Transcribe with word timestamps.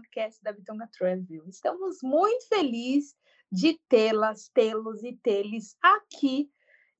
Podcast 0.00 0.42
da 0.42 0.52
Bitonga 0.52 0.88
Travel. 0.96 1.46
Estamos 1.46 1.98
muito 2.02 2.48
felizes 2.48 3.14
de 3.52 3.78
tê-las, 3.88 4.48
tê-los 4.48 5.02
e 5.04 5.14
tê-los 5.22 5.76
aqui 5.82 6.50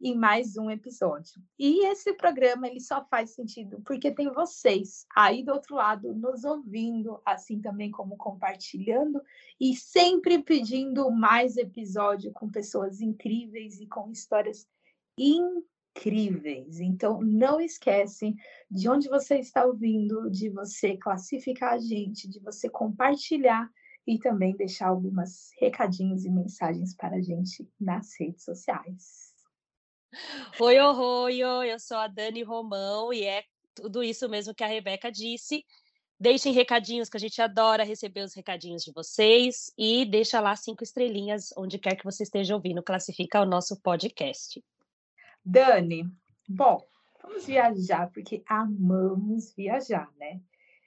em 0.03 0.15
mais 0.15 0.57
um 0.57 0.71
episódio. 0.71 1.43
E 1.59 1.87
esse 1.87 2.13
programa 2.15 2.67
ele 2.67 2.81
só 2.81 3.05
faz 3.07 3.31
sentido 3.31 3.81
porque 3.85 4.11
tem 4.11 4.31
vocês 4.33 5.07
aí 5.15 5.43
do 5.43 5.53
outro 5.53 5.77
lado 5.77 6.15
nos 6.15 6.45
ouvindo, 6.45 7.21
assim 7.25 7.61
também 7.61 7.91
como 7.91 8.17
compartilhando 8.17 9.21
e 9.59 9.75
sempre 9.75 10.43
pedindo 10.43 11.11
mais 11.11 11.57
episódio 11.57 12.33
com 12.33 12.51
pessoas 12.51 13.01
incríveis 13.01 13.81
e 13.81 13.87
com 13.87 14.11
histórias 14.11 14.67
incríveis. 15.17 15.71
Então 16.81 17.21
não 17.21 17.61
esquecem 17.61 18.35
de 18.71 18.89
onde 18.89 19.09
você 19.09 19.39
está 19.39 19.65
ouvindo, 19.65 20.31
de 20.31 20.49
você 20.49 20.97
classificar 20.97 21.75
a 21.75 21.79
gente, 21.79 22.29
de 22.29 22.41
você 22.41 22.69
compartilhar 22.69 23.69
e 24.07 24.19
também 24.19 24.57
deixar 24.57 24.89
algumas 24.89 25.51
recadinhos 25.59 26.25
e 26.25 26.31
mensagens 26.31 26.95
para 26.95 27.17
a 27.17 27.21
gente 27.21 27.69
nas 27.79 28.19
redes 28.19 28.45
sociais. 28.45 29.31
Oi, 30.59 30.81
oi, 30.81 31.45
oi, 31.45 31.73
eu 31.73 31.79
sou 31.79 31.97
a 31.97 32.09
Dani 32.09 32.43
Romão 32.43 33.13
e 33.13 33.25
é 33.25 33.45
tudo 33.75 34.03
isso 34.03 34.29
mesmo 34.29 34.55
que 34.55 34.65
a 34.65 34.67
Rebeca 34.67 35.11
disse. 35.11 35.65
Deixem 36.19 36.53
recadinhos, 36.53 37.09
que 37.09 37.17
a 37.17 37.21
gente 37.21 37.41
adora 37.41 37.85
receber 37.85 38.23
os 38.23 38.35
recadinhos 38.35 38.83
de 38.83 38.93
vocês 38.93 39.73
e 39.79 40.05
deixa 40.05 40.41
lá 40.41 40.55
cinco 40.55 40.83
estrelinhas 40.83 41.51
onde 41.57 41.79
quer 41.79 41.97
que 41.97 42.05
você 42.05 42.25
esteja 42.25 42.55
ouvindo, 42.55 42.83
classifica 42.83 43.41
o 43.41 43.47
nosso 43.47 43.81
podcast. 43.81 44.63
Dani, 45.51 46.09
bom, 46.49 46.81
vamos 47.21 47.45
viajar 47.45 48.09
porque 48.13 48.41
amamos 48.47 49.53
viajar, 49.53 50.09
né? 50.17 50.41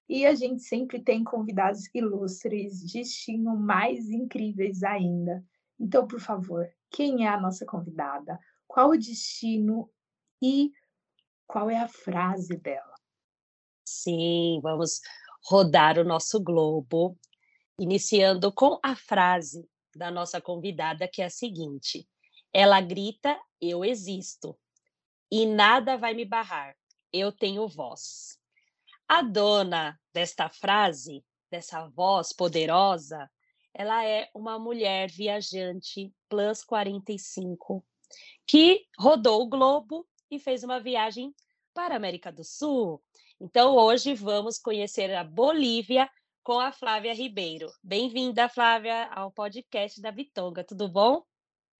E 0.08 0.26
a 0.26 0.34
gente 0.34 0.62
sempre 0.64 1.02
tem 1.02 1.22
convidados 1.22 1.94
ilustres, 1.94 2.82
destino 2.90 3.58
mais 3.58 4.10
incríveis 4.10 4.82
ainda. 4.82 5.44
Então, 5.78 6.08
por 6.08 6.22
favor, 6.22 6.66
quem 6.90 7.26
é 7.26 7.28
a 7.28 7.42
nossa 7.42 7.66
convidada? 7.66 8.40
Qual 8.66 8.92
o 8.92 8.98
destino 8.98 9.92
e 10.42 10.72
qual 11.46 11.70
é 11.70 11.82
a 11.82 11.90
frase 11.90 12.56
dela? 12.56 12.96
Sim, 13.86 14.62
vamos 14.64 15.02
rodar 15.46 16.00
o 16.00 16.06
nosso 16.06 16.42
globo, 16.42 17.18
iniciando 17.78 18.50
com 18.50 18.80
a 18.82 18.96
frase 18.96 19.68
da 19.94 20.10
nossa 20.10 20.40
convidada, 20.40 21.06
que 21.06 21.22
é 21.22 21.26
a 21.26 21.30
seguinte: 21.30 22.08
Ela 22.54 22.80
grita, 22.80 23.38
eu 23.70 23.84
existo, 23.84 24.58
e 25.32 25.46
nada 25.46 25.98
vai 25.98 26.14
me 26.14 26.26
barrar, 26.26 26.76
eu 27.12 27.32
tenho 27.32 27.68
voz. 27.68 28.38
A 29.08 29.22
dona 29.22 30.00
desta 30.14 30.50
frase, 30.50 31.24
dessa 31.50 31.88
voz 31.90 32.34
poderosa, 32.34 33.30
ela 33.74 34.06
é 34.06 34.30
uma 34.34 34.60
mulher 34.60 35.10
viajante 35.10 36.14
plus 36.30 36.64
45 36.64 37.84
que 38.46 38.86
rodou 38.98 39.42
o 39.42 39.50
globo 39.50 40.08
e 40.30 40.38
fez 40.38 40.64
uma 40.64 40.80
viagem 40.80 41.34
para 41.74 41.96
a 41.96 41.98
América 41.98 42.32
do 42.32 42.44
Sul. 42.44 43.02
Então, 43.40 43.76
hoje 43.76 44.14
vamos 44.14 44.60
conhecer 44.60 45.14
a 45.14 45.24
Bolívia 45.24 46.10
com 46.44 46.60
a 46.60 46.72
Flávia 46.72 47.14
Ribeiro. 47.14 47.72
Bem-vinda, 47.82 48.48
Flávia, 48.48 49.06
ao 49.08 49.32
podcast 49.32 50.00
da 50.02 50.12
Bitonga. 50.12 50.64
Tudo 50.64 50.88
bom? 50.88 51.24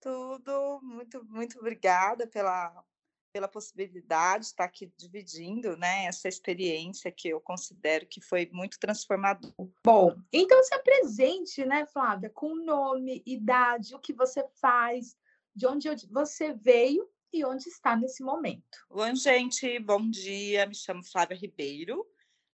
Tudo, 0.04 0.82
muito, 0.84 1.24
muito 1.24 1.58
obrigada 1.60 2.28
pela, 2.28 2.84
pela 3.32 3.48
possibilidade 3.48 4.42
de 4.42 4.46
estar 4.48 4.66
aqui 4.66 4.92
dividindo 4.98 5.78
né, 5.78 6.08
essa 6.08 6.28
experiência 6.28 7.10
que 7.10 7.30
eu 7.30 7.40
considero 7.40 8.06
que 8.06 8.20
foi 8.20 8.50
muito 8.52 8.78
transformadora. 8.78 9.56
Bom, 9.82 10.14
então 10.34 10.62
se 10.62 10.76
apresente, 10.76 11.64
né, 11.64 11.86
Flávia, 11.86 12.30
com 12.30 12.54
nome, 12.54 13.24
idade, 13.26 13.96
o 13.96 14.00
que 14.00 14.12
você 14.12 14.46
faz, 14.60 15.16
de 15.56 15.66
onde 15.66 15.88
você 16.12 16.52
veio 16.52 17.10
e 17.32 17.46
onde 17.46 17.70
está 17.70 17.96
nesse 17.96 18.22
momento. 18.22 18.86
Oi, 18.90 19.16
gente, 19.16 19.80
bom 19.80 20.10
dia. 20.10 20.66
Me 20.66 20.76
chamo 20.76 21.02
Flávia 21.02 21.38
Ribeiro, 21.38 22.06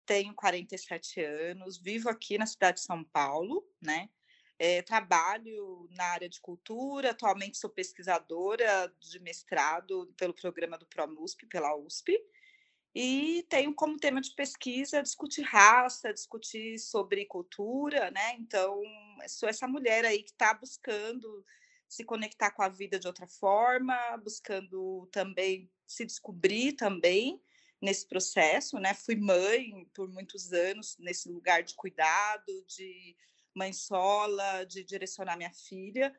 tenho 0.05 0.35
47 0.35 1.19
anos, 1.19 1.79
vivo 1.79 2.09
aqui 2.09 2.37
na 2.37 2.45
cidade 2.45 2.77
de 2.77 2.85
São 2.85 3.03
Paulo, 3.03 3.67
né? 3.81 4.07
É, 4.61 4.81
trabalho 4.81 5.87
na 5.91 6.03
área 6.03 6.27
de 6.27 6.41
cultura, 6.41 7.11
atualmente 7.11 7.57
sou 7.57 7.69
pesquisadora 7.69 8.93
de 8.99 9.17
mestrado 9.19 10.13
pelo 10.17 10.33
programa 10.33 10.77
do 10.77 10.85
ProMUSP, 10.85 11.47
pela 11.47 11.77
USP, 11.77 12.19
e 12.93 13.45
tenho 13.49 13.73
como 13.73 13.97
tema 13.97 14.19
de 14.19 14.31
pesquisa 14.35 15.01
discutir 15.01 15.43
raça, 15.43 16.13
discutir 16.13 16.77
sobre 16.79 17.25
cultura, 17.25 18.11
né? 18.11 18.35
Então, 18.37 18.81
sou 19.27 19.47
essa 19.47 19.67
mulher 19.67 20.03
aí 20.05 20.23
que 20.23 20.31
está 20.31 20.53
buscando 20.53 21.45
se 21.87 22.03
conectar 22.03 22.51
com 22.51 22.61
a 22.61 22.69
vida 22.69 22.99
de 22.99 23.07
outra 23.07 23.27
forma, 23.27 23.95
buscando 24.23 25.07
também 25.11 25.71
se 25.87 26.05
descobrir 26.05 26.73
também 26.73 27.41
nesse 27.81 28.07
processo, 28.07 28.77
né? 28.77 28.93
Fui 28.93 29.15
mãe 29.15 29.89
por 29.93 30.09
muitos 30.09 30.51
anos 30.51 30.97
nesse 30.99 31.29
lugar 31.29 31.63
de 31.63 31.75
cuidado, 31.75 32.65
de 32.67 33.15
mãe 33.59 33.73
sola, 33.73 34.65
de 34.65 34.83
direcionar 34.83 35.37
minha 35.37 35.53
filha. 35.53 36.15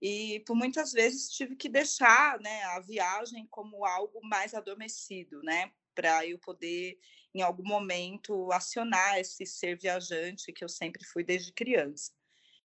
E 0.00 0.40
por 0.46 0.54
muitas 0.54 0.92
vezes 0.92 1.30
tive 1.30 1.56
que 1.56 1.68
deixar, 1.68 2.38
né, 2.40 2.62
a 2.64 2.80
viagem 2.80 3.46
como 3.50 3.84
algo 3.84 4.20
mais 4.22 4.54
adormecido, 4.54 5.42
né, 5.42 5.72
para 5.94 6.26
eu 6.26 6.38
poder 6.38 6.98
em 7.34 7.42
algum 7.42 7.66
momento 7.66 8.50
acionar 8.52 9.18
esse 9.18 9.44
ser 9.46 9.76
viajante 9.78 10.52
que 10.52 10.64
eu 10.64 10.68
sempre 10.68 11.04
fui 11.04 11.24
desde 11.24 11.52
criança. 11.52 12.12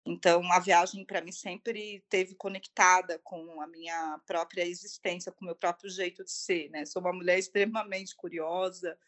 Então, 0.04 0.52
a 0.52 0.58
viagem 0.58 1.04
para 1.04 1.20
mim 1.20 1.32
sempre 1.32 2.04
teve 2.08 2.34
conectada 2.34 3.18
com 3.20 3.60
a 3.60 3.66
minha 3.66 4.20
própria 4.26 4.66
existência, 4.66 5.30
com 5.32 5.44
o 5.44 5.46
meu 5.46 5.56
próprio 5.56 5.88
jeito 5.88 6.24
de 6.24 6.32
ser, 6.32 6.68
né? 6.70 6.84
Sou 6.84 7.00
uma 7.00 7.12
mulher 7.12 7.38
extremamente 7.38 8.14
curiosa, 8.16 8.98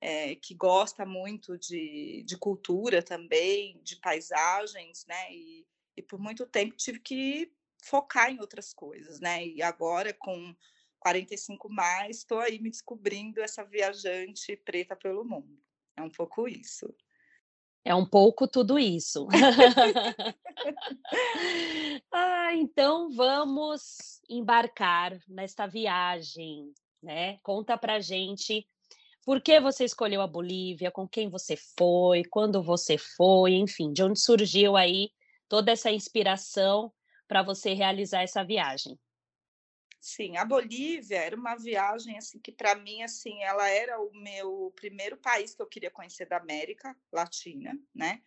é, 0.00 0.34
que 0.36 0.54
gosta 0.54 1.04
muito 1.04 1.58
de, 1.58 2.22
de 2.26 2.36
cultura 2.36 3.02
também, 3.02 3.80
de 3.82 3.96
paisagens, 3.96 5.04
né? 5.06 5.32
E, 5.32 5.66
e 5.96 6.02
por 6.02 6.18
muito 6.18 6.46
tempo 6.46 6.76
tive 6.76 7.00
que 7.00 7.52
focar 7.82 8.30
em 8.30 8.40
outras 8.40 8.72
coisas, 8.72 9.20
né? 9.20 9.46
E 9.46 9.62
agora, 9.62 10.12
com 10.12 10.54
45 11.00 11.68
mais, 11.68 12.18
estou 12.18 12.38
aí 12.38 12.60
me 12.60 12.70
descobrindo 12.70 13.40
essa 13.40 13.64
viajante 13.64 14.56
preta 14.56 14.96
pelo 14.96 15.24
mundo. 15.24 15.58
É 15.96 16.02
um 16.02 16.10
pouco 16.10 16.48
isso. 16.48 16.94
É 17.84 17.94
um 17.94 18.04
pouco 18.04 18.46
tudo 18.46 18.78
isso. 18.78 19.26
ah, 22.12 22.54
então 22.54 23.10
vamos 23.10 24.20
embarcar 24.28 25.18
nesta 25.26 25.66
viagem, 25.66 26.72
né? 27.02 27.38
Conta 27.38 27.78
pra 27.78 27.98
gente 27.98 28.66
por 29.28 29.42
que 29.42 29.60
você 29.60 29.84
escolheu 29.84 30.22
a 30.22 30.26
Bolívia, 30.26 30.90
com 30.90 31.06
quem 31.06 31.28
você 31.28 31.54
foi, 31.54 32.24
quando 32.24 32.62
você 32.62 32.96
foi, 32.96 33.56
enfim, 33.56 33.92
de 33.92 34.02
onde 34.02 34.18
surgiu 34.18 34.74
aí 34.74 35.10
toda 35.46 35.70
essa 35.70 35.90
inspiração 35.90 36.90
para 37.26 37.42
você 37.42 37.74
realizar 37.74 38.22
essa 38.22 38.42
viagem. 38.42 38.98
Sim, 40.00 40.38
a 40.38 40.46
Bolívia 40.46 41.18
era 41.18 41.36
uma 41.36 41.56
viagem 41.56 42.16
assim 42.16 42.40
que 42.40 42.50
para 42.50 42.74
mim 42.74 43.02
assim, 43.02 43.42
ela 43.42 43.68
era 43.68 44.00
o 44.00 44.10
meu 44.14 44.72
primeiro 44.74 45.18
país 45.18 45.54
que 45.54 45.60
eu 45.60 45.66
queria 45.66 45.90
conhecer 45.90 46.24
da 46.26 46.38
América 46.38 46.96
Latina, 47.12 47.78
né? 47.94 48.22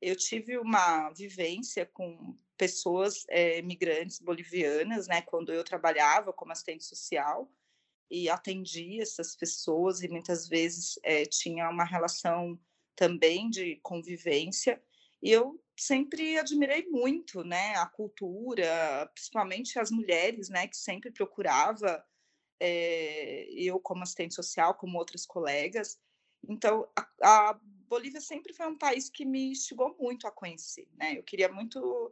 Eu 0.00 0.14
tive 0.14 0.58
uma 0.58 1.10
vivência 1.10 1.84
com 1.86 2.38
pessoas 2.56 3.24
é, 3.28 3.60
migrantes 3.62 4.20
bolivianas, 4.20 5.08
né, 5.08 5.22
quando 5.22 5.52
eu 5.52 5.64
trabalhava 5.64 6.32
como 6.32 6.52
assistente 6.52 6.84
social 6.84 7.50
e 8.10 8.28
atendia 8.28 9.02
essas 9.02 9.36
pessoas 9.36 10.02
e 10.02 10.08
muitas 10.08 10.48
vezes 10.48 10.98
é, 11.02 11.24
tinha 11.24 11.68
uma 11.68 11.84
relação 11.84 12.58
também 12.94 13.50
de 13.50 13.76
convivência 13.82 14.82
e 15.22 15.30
eu 15.30 15.60
sempre 15.76 16.38
admirei 16.38 16.86
muito, 16.88 17.44
né, 17.44 17.74
a 17.76 17.86
cultura, 17.86 19.10
principalmente 19.14 19.78
as 19.78 19.90
mulheres, 19.90 20.48
né, 20.48 20.66
que 20.66 20.76
sempre 20.76 21.10
procurava 21.10 22.02
é, 22.60 23.46
eu 23.52 23.78
como 23.80 24.02
assistente 24.02 24.34
social, 24.34 24.74
como 24.74 24.98
outras 24.98 25.26
colegas. 25.26 25.98
Então, 26.48 26.88
a, 26.96 27.50
a 27.50 27.60
Bolívia 27.88 28.20
sempre 28.20 28.52
foi 28.52 28.66
um 28.66 28.78
país 28.78 29.10
que 29.10 29.24
me 29.24 29.50
instigou 29.50 29.96
muito 29.98 30.26
a 30.26 30.32
conhecer, 30.32 30.88
né? 30.94 31.18
Eu 31.18 31.22
queria 31.22 31.50
muito 31.50 32.10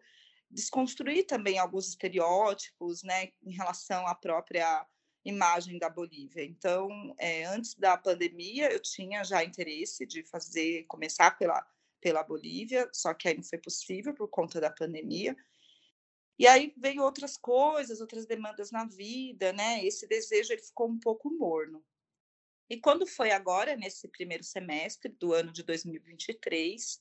desconstruir 0.50 1.24
também 1.26 1.58
alguns 1.58 1.88
estereótipos, 1.88 3.02
né, 3.02 3.32
em 3.42 3.52
relação 3.52 4.06
à 4.06 4.14
própria 4.14 4.86
imagem 5.24 5.78
da 5.78 5.88
Bolívia. 5.88 6.44
Então, 6.44 7.14
é, 7.18 7.44
antes 7.44 7.74
da 7.74 7.96
pandemia, 7.96 8.70
eu 8.70 8.80
tinha 8.80 9.24
já 9.24 9.42
interesse 9.42 10.04
de 10.06 10.22
fazer, 10.22 10.84
começar 10.84 11.38
pela, 11.38 11.66
pela 12.00 12.22
Bolívia, 12.22 12.88
só 12.92 13.14
que 13.14 13.28
aí 13.28 13.36
não 13.36 13.42
foi 13.42 13.58
possível 13.58 14.14
por 14.14 14.28
conta 14.28 14.60
da 14.60 14.70
pandemia. 14.70 15.34
E 16.38 16.46
aí 16.46 16.74
veio 16.76 17.02
outras 17.02 17.36
coisas, 17.36 18.00
outras 18.00 18.26
demandas 18.26 18.70
na 18.70 18.84
vida, 18.84 19.52
né? 19.52 19.84
Esse 19.84 20.06
desejo 20.06 20.52
ele 20.52 20.62
ficou 20.62 20.88
um 20.88 20.98
pouco 20.98 21.30
morno. 21.30 21.82
E 22.68 22.78
quando 22.78 23.06
foi 23.06 23.30
agora, 23.30 23.76
nesse 23.76 24.08
primeiro 24.08 24.42
semestre 24.42 25.12
do 25.12 25.32
ano 25.32 25.52
de 25.52 25.62
2023, 25.62 27.00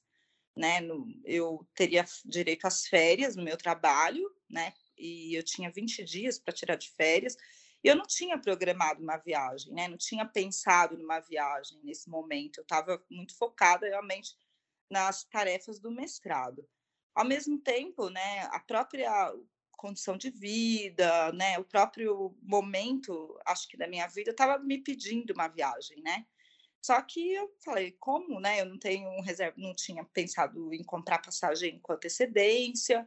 né, 0.56 0.82
no, 0.82 1.08
eu 1.26 1.68
teria 1.74 2.06
direito 2.26 2.66
às 2.66 2.86
férias 2.86 3.36
no 3.36 3.44
meu 3.44 3.58
trabalho, 3.58 4.30
né? 4.50 4.74
E 4.98 5.34
eu 5.36 5.44
tinha 5.44 5.72
20 5.72 6.04
dias 6.04 6.38
para 6.38 6.54
tirar 6.54 6.76
de 6.76 6.92
férias. 6.92 7.36
Eu 7.84 7.96
não 7.96 8.06
tinha 8.06 8.38
programado 8.40 9.02
uma 9.04 9.18
viagem, 9.18 9.74
né? 9.74 9.88
Não 9.88 9.98
tinha 9.98 10.26
pensado 10.26 10.98
numa 10.98 11.20
viagem 11.20 11.80
nesse 11.84 12.10
momento. 12.10 12.60
Eu 12.60 12.64
estava 12.64 13.04
muito 13.10 13.38
focada 13.38 13.86
realmente 13.86 14.36
nas 14.90 15.24
tarefas 15.26 15.80
do 15.80 15.92
mestrado. 15.92 16.68
Ao 17.14 17.26
mesmo 17.26 17.60
tempo, 17.60 18.10
né, 18.10 18.42
a 18.52 18.60
própria 18.60 19.34
condição 19.72 20.18
de 20.18 20.30
vida, 20.30 21.32
né, 21.34 21.60
o 21.60 21.64
próprio 21.66 22.36
momento, 22.42 23.38
acho 23.46 23.68
que 23.68 23.78
da 23.78 23.88
minha 23.88 24.08
vida, 24.08 24.32
estava 24.32 24.58
me 24.60 24.78
pedindo 24.82 25.34
uma 25.34 25.48
viagem, 25.48 26.02
né? 26.02 26.26
Só 26.82 27.02
que 27.02 27.34
eu 27.34 27.50
falei, 27.64 27.92
como, 28.00 28.40
né? 28.40 28.62
Eu 28.62 28.66
não 28.66 28.78
tenho 28.80 29.10
um 29.10 29.22
reserva, 29.22 29.56
não 29.58 29.74
tinha 29.74 30.04
pensado 30.06 30.74
em 30.74 30.84
comprar 30.84 31.20
passagem 31.22 31.80
com 31.80 31.94
antecedência, 31.94 33.06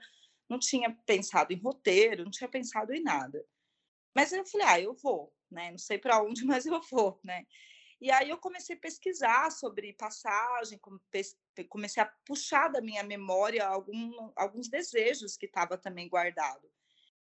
não 0.49 0.59
tinha 0.59 0.91
pensado 1.07 1.53
em 1.53 1.59
roteiro, 1.59 2.25
não 2.25 2.31
tinha 2.31 2.49
pensado 2.49 2.93
em 2.95 3.03
nada. 3.03 3.45
Mas 4.17 4.33
eu 4.33 4.47
falei, 4.47 4.67
ah, 4.67 4.81
eu 4.81 4.95
vou, 4.95 5.31
né? 5.51 5.71
Não 5.71 5.77
sei 5.77 5.99
para 5.99 6.23
onde, 6.23 6.43
mas 6.47 6.65
eu 6.65 6.81
vou, 6.91 7.21
né? 7.23 7.47
E 8.01 8.11
aí 8.11 8.31
eu 8.31 8.39
comecei 8.39 8.75
a 8.75 8.79
pesquisar 8.79 9.51
sobre 9.51 9.93
passagem, 9.93 10.81
comecei 11.69 12.03
a 12.03 12.11
puxar 12.25 12.69
da 12.69 12.81
minha 12.81 13.03
memória 13.03 13.67
algum, 13.67 14.31
alguns 14.35 14.69
desejos 14.69 15.37
que 15.37 15.45
estava 15.45 15.77
também 15.77 16.09
guardado. 16.09 16.67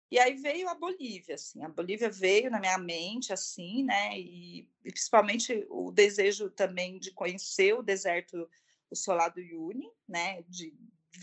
E 0.08 0.18
aí 0.20 0.34
veio 0.34 0.68
a 0.68 0.74
Bolívia, 0.74 1.34
assim, 1.34 1.64
a 1.64 1.68
Bolívia 1.68 2.08
veio 2.08 2.48
na 2.48 2.60
minha 2.60 2.78
mente, 2.78 3.32
assim, 3.32 3.82
né, 3.82 4.16
e, 4.16 4.68
e 4.84 4.92
principalmente 4.92 5.66
o 5.68 5.90
desejo 5.90 6.50
também 6.50 6.98
de 6.98 7.10
conhecer 7.10 7.72
o 7.74 7.82
deserto, 7.82 8.48
o 8.88 8.94
Solado 8.94 9.40
Uyuni, 9.40 9.90
né, 10.06 10.42
de 10.42 10.72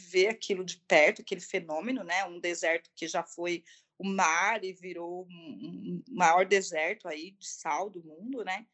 ver 0.09 0.27
aquilo 0.27 0.65
de 0.65 0.77
perto, 0.79 1.21
aquele 1.21 1.41
fenômeno, 1.41 2.03
né, 2.03 2.25
um 2.25 2.39
deserto 2.39 2.89
que 2.95 3.07
já 3.07 3.23
foi 3.23 3.63
o 4.01 4.07
mar 4.07 4.63
e 4.63 4.73
virou 4.73 5.27
um 5.29 6.03
maior 6.09 6.45
deserto 6.45 7.07
aí 7.07 7.31
de 7.31 7.47
sal 7.47 7.89
do 7.89 8.03
mundo, 8.03 8.43
né, 8.43 8.65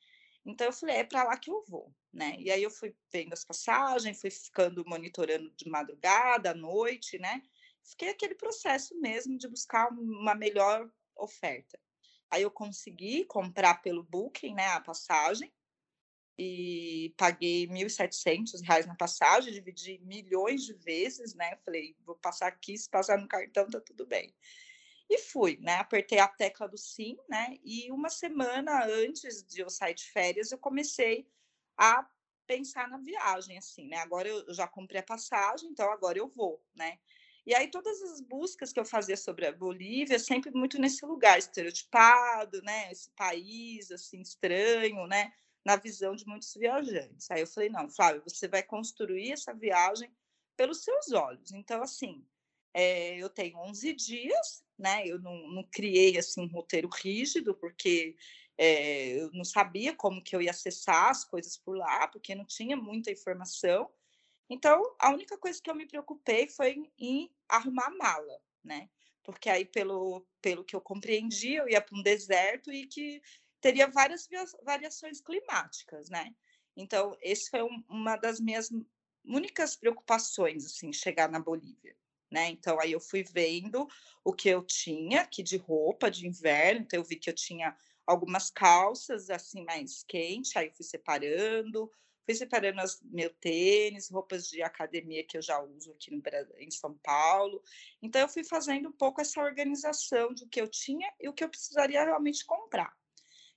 então 0.47 0.67
eu 0.67 0.73
falei, 0.73 0.95
é 0.95 1.03
para 1.03 1.25
lá 1.25 1.37
que 1.37 1.51
eu 1.51 1.61
vou, 1.67 1.93
né? 2.13 2.37
E 2.39 2.49
aí 2.49 2.63
eu 2.63 2.71
fui 2.71 2.95
vendo 3.11 3.33
as 3.33 3.43
passagens, 3.43 4.21
fui 4.21 4.29
ficando 4.29 4.81
monitorando 4.87 5.51
de 5.57 5.69
madrugada, 5.69 6.51
à 6.51 6.53
noite, 6.55 7.19
né? 7.19 7.43
Fiquei 7.83 8.09
aquele 8.09 8.33
processo 8.33 8.97
mesmo 9.01 9.37
de 9.37 9.45
buscar 9.45 9.89
uma 9.91 10.33
melhor 10.33 10.89
oferta. 11.17 11.77
Aí 12.31 12.43
eu 12.43 12.51
consegui 12.51 13.25
comprar 13.25 13.81
pelo 13.81 14.03
Booking, 14.03 14.55
né, 14.55 14.67
a 14.67 14.79
passagem 14.79 15.51
e 16.37 17.13
paguei 17.17 17.65
R$ 17.65 17.73
1.700 17.73 18.85
na 18.85 18.95
passagem, 18.95 19.51
dividi 19.51 19.99
milhões 20.03 20.63
de 20.63 20.73
vezes, 20.73 21.33
né? 21.33 21.57
Falei, 21.65 21.95
vou 22.05 22.15
passar 22.15 22.47
aqui, 22.47 22.77
se 22.77 22.89
passar 22.89 23.17
no 23.17 23.27
cartão 23.27 23.69
tá 23.69 23.81
tudo 23.81 24.05
bem. 24.05 24.33
E 25.09 25.17
fui, 25.19 25.57
né? 25.61 25.75
Apertei 25.75 26.19
a 26.19 26.27
tecla 26.27 26.67
do 26.67 26.77
sim, 26.77 27.17
né? 27.29 27.57
E 27.63 27.91
uma 27.91 28.09
semana 28.09 28.85
antes 28.85 29.43
de 29.43 29.61
eu 29.61 29.69
sair 29.69 29.93
de 29.93 30.03
férias, 30.11 30.51
eu 30.51 30.57
comecei 30.57 31.27
a 31.77 32.05
pensar 32.45 32.87
na 32.89 32.97
viagem, 32.97 33.57
assim, 33.57 33.87
né? 33.87 33.97
Agora 33.97 34.27
eu 34.27 34.53
já 34.53 34.67
comprei 34.67 34.99
a 35.01 35.03
passagem, 35.03 35.69
então 35.69 35.91
agora 35.91 36.17
eu 36.17 36.27
vou, 36.27 36.61
né? 36.75 36.99
E 37.45 37.55
aí 37.55 37.69
todas 37.71 38.01
as 38.01 38.19
buscas 38.19 38.73
que 38.73 38.79
eu 38.79 38.85
fazia 38.85 39.15
sobre 39.15 39.45
a 39.45 39.51
Bolívia, 39.53 40.19
sempre 40.19 40.51
muito 40.51 40.79
nesse 40.79 41.05
lugar 41.05 41.39
estereotipado, 41.39 42.61
né? 42.61 42.91
Esse 42.91 43.09
país, 43.11 43.91
assim, 43.91 44.21
estranho, 44.21 45.07
né? 45.07 45.31
Na 45.65 45.77
visão 45.77 46.15
de 46.15 46.25
muitos 46.27 46.53
viajantes. 46.53 47.29
Aí 47.31 47.41
eu 47.41 47.47
falei, 47.47 47.69
não, 47.69 47.89
Flávio, 47.89 48.23
você 48.25 48.47
vai 48.47 48.63
construir 48.63 49.31
essa 49.31 49.53
viagem 49.53 50.11
pelos 50.57 50.83
seus 50.83 51.11
olhos. 51.13 51.53
Então, 51.53 51.81
assim, 51.81 52.25
é, 52.73 53.17
eu 53.17 53.29
tenho 53.29 53.57
11 53.57 53.93
dias, 53.93 54.63
né? 54.77 55.05
Eu 55.07 55.19
não, 55.19 55.47
não 55.49 55.63
criei 55.63 56.17
assim 56.17 56.41
um 56.41 56.47
roteiro 56.47 56.89
rígido, 56.89 57.55
porque 57.55 58.15
é, 58.57 59.19
eu 59.19 59.31
não 59.33 59.43
sabia 59.43 59.95
como 59.95 60.23
que 60.23 60.35
eu 60.35 60.41
ia 60.41 60.51
acessar 60.51 61.09
as 61.09 61.25
coisas 61.25 61.57
por 61.57 61.77
lá, 61.77 62.07
porque 62.07 62.35
não 62.35 62.45
tinha 62.45 62.77
muita 62.77 63.11
informação. 63.11 63.89
Então, 64.49 64.81
a 64.99 65.11
única 65.11 65.37
coisa 65.37 65.61
que 65.61 65.69
eu 65.69 65.75
me 65.75 65.87
preocupei 65.87 66.47
foi 66.47 66.89
em 66.97 67.29
arrumar 67.49 67.87
a 67.87 67.97
mala, 67.97 68.41
né? 68.63 68.89
Porque 69.23 69.49
aí, 69.49 69.65
pelo, 69.65 70.25
pelo 70.41 70.63
que 70.63 70.75
eu 70.75 70.81
compreendi, 70.81 71.55
eu 71.55 71.67
ia 71.67 71.81
para 71.81 71.97
um 71.97 72.01
deserto 72.01 72.71
e 72.71 72.87
que 72.87 73.21
teria 73.59 73.87
várias 73.87 74.27
variações 74.63 75.19
climáticas, 75.19 76.09
né? 76.09 76.33
Então, 76.75 77.17
esse 77.21 77.49
foi 77.49 77.63
um, 77.63 77.83
uma 77.89 78.15
das 78.15 78.39
minhas 78.39 78.69
únicas 79.25 79.75
preocupações, 79.75 80.65
assim, 80.65 80.93
chegar 80.93 81.29
na 81.29 81.39
Bolívia 81.39 81.95
né? 82.31 82.49
Então 82.49 82.79
aí 82.79 82.91
eu 82.91 82.99
fui 82.99 83.23
vendo 83.23 83.87
o 84.23 84.33
que 84.33 84.49
eu 84.49 84.63
tinha 84.63 85.21
aqui 85.21 85.41
de 85.41 85.57
roupa 85.57 86.09
de 86.11 86.27
inverno, 86.27 86.81
então 86.81 86.99
eu 86.99 87.03
vi 87.03 87.15
que 87.15 87.29
eu 87.29 87.33
tinha 87.33 87.75
algumas 88.05 88.49
calças 88.49 89.29
assim 89.29 89.63
mais 89.65 90.03
quentes, 90.03 90.55
aí 90.55 90.71
fui 90.71 90.85
separando, 90.85 91.91
fui 92.25 92.35
separando 92.35 92.81
as, 92.81 93.01
meu 93.01 93.29
tênis, 93.29 94.09
roupas 94.09 94.49
de 94.49 94.61
academia 94.61 95.23
que 95.23 95.37
eu 95.37 95.41
já 95.41 95.61
uso 95.61 95.91
aqui 95.91 96.11
no, 96.11 96.21
em 96.57 96.69
São 96.69 96.93
Paulo. 97.03 97.61
Então 98.01 98.21
eu 98.21 98.27
fui 98.27 98.43
fazendo 98.43 98.89
um 98.89 98.91
pouco 98.93 99.21
essa 99.21 99.41
organização 99.41 100.33
do 100.33 100.47
que 100.47 100.59
eu 100.59 100.67
tinha 100.67 101.11
e 101.19 101.29
o 101.29 101.33
que 101.33 101.43
eu 101.43 101.49
precisaria 101.49 102.03
realmente 102.03 102.45
comprar. 102.45 102.93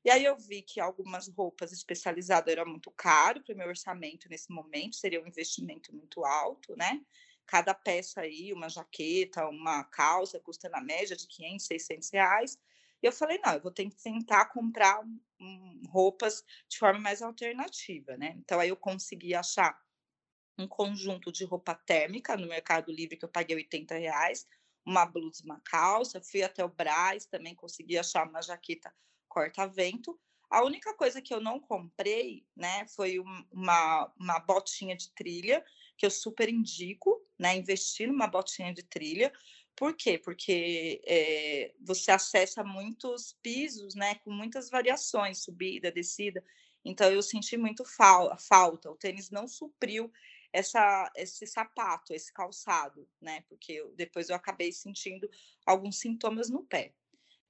E 0.05 0.11
aí 0.11 0.25
eu 0.25 0.37
vi 0.37 0.63
que 0.63 0.81
algumas 0.81 1.29
roupas 1.29 1.73
especializadas 1.73 2.51
eram 2.51 2.71
muito 2.71 2.91
caro 2.93 3.43
para 3.43 3.55
o 3.55 3.59
meu 3.59 3.69
orçamento 3.69 4.29
nesse 4.31 4.51
momento, 4.51 4.97
seria 4.97 5.23
um 5.23 5.27
investimento 5.27 5.95
muito 5.95 6.25
alto, 6.25 6.75
né? 6.75 7.01
Cada 7.51 7.75
peça 7.75 8.21
aí, 8.21 8.53
uma 8.53 8.69
jaqueta, 8.69 9.49
uma 9.49 9.83
calça, 9.83 10.39
custa 10.39 10.69
na 10.69 10.81
média 10.81 11.17
de 11.17 11.27
500, 11.27 11.67
600 11.67 12.11
reais. 12.11 12.57
E 13.03 13.07
eu 13.07 13.13
falei, 13.13 13.41
não, 13.45 13.55
eu 13.55 13.61
vou 13.61 13.73
ter 13.73 13.89
que 13.91 13.97
tentar 13.97 14.47
comprar 14.47 15.03
roupas 15.89 16.45
de 16.69 16.79
forma 16.79 17.01
mais 17.01 17.21
alternativa, 17.23 18.17
né? 18.17 18.37
Então, 18.37 18.61
aí 18.61 18.69
eu 18.69 18.77
consegui 18.77 19.35
achar 19.35 19.77
um 20.57 20.69
conjunto 20.69 21.33
de 21.33 21.45
roupa 21.45 21.75
térmica 21.75 22.37
no 22.37 22.47
Mercado 22.47 22.93
Livre 22.93 23.17
que 23.17 23.25
eu 23.25 23.29
paguei 23.29 23.57
80 23.57 23.97
reais, 23.97 24.47
uma 24.87 25.05
blusa, 25.05 25.43
uma 25.45 25.61
calça, 25.65 26.23
fui 26.23 26.45
até 26.45 26.65
o 26.65 26.69
Braz, 26.69 27.27
também 27.27 27.55
consegui 27.55 27.99
achar 27.99 28.29
uma 28.29 28.43
jaqueta 28.43 28.95
corta-vento. 29.29 30.17
A 30.49 30.63
única 30.65 30.95
coisa 30.95 31.21
que 31.21 31.33
eu 31.35 31.41
não 31.41 31.59
comprei, 31.59 32.47
né, 32.55 32.87
foi 32.89 33.19
uma, 33.51 34.13
uma 34.19 34.39
botinha 34.41 34.97
de 34.97 35.11
trilha, 35.15 35.65
que 36.01 36.07
eu 36.07 36.11
super 36.11 36.49
indico, 36.49 37.23
né, 37.39 37.55
investir 37.59 38.09
numa 38.09 38.27
botinha 38.27 38.73
de 38.73 38.83
trilha. 38.83 39.31
Por 39.77 39.95
quê? 39.95 40.17
Porque 40.17 41.03
é, 41.07 41.75
você 41.79 42.11
acessa 42.11 42.65
muitos 42.65 43.37
pisos, 43.43 43.95
né, 43.95 44.15
com 44.25 44.31
muitas 44.33 44.71
variações, 44.71 45.45
subida, 45.45 45.93
descida. 45.93 46.43
Então 46.83 47.11
eu 47.13 47.23
senti 47.23 47.55
muito 47.59 47.85
fal 47.85 48.35
falta. 48.39 48.91
O 48.91 48.97
tênis 48.97 49.29
não 49.29 49.47
supriu 49.47 50.11
essa, 50.51 51.13
esse 51.15 51.47
sapato, 51.47 52.15
esse 52.15 52.33
calçado, 52.33 53.07
né? 53.21 53.45
Porque 53.47 53.73
eu, 53.73 53.93
depois 53.95 54.31
eu 54.31 54.37
acabei 54.37 54.73
sentindo 54.73 55.29
alguns 55.67 55.99
sintomas 55.99 56.49
no 56.49 56.65
pé. 56.65 56.95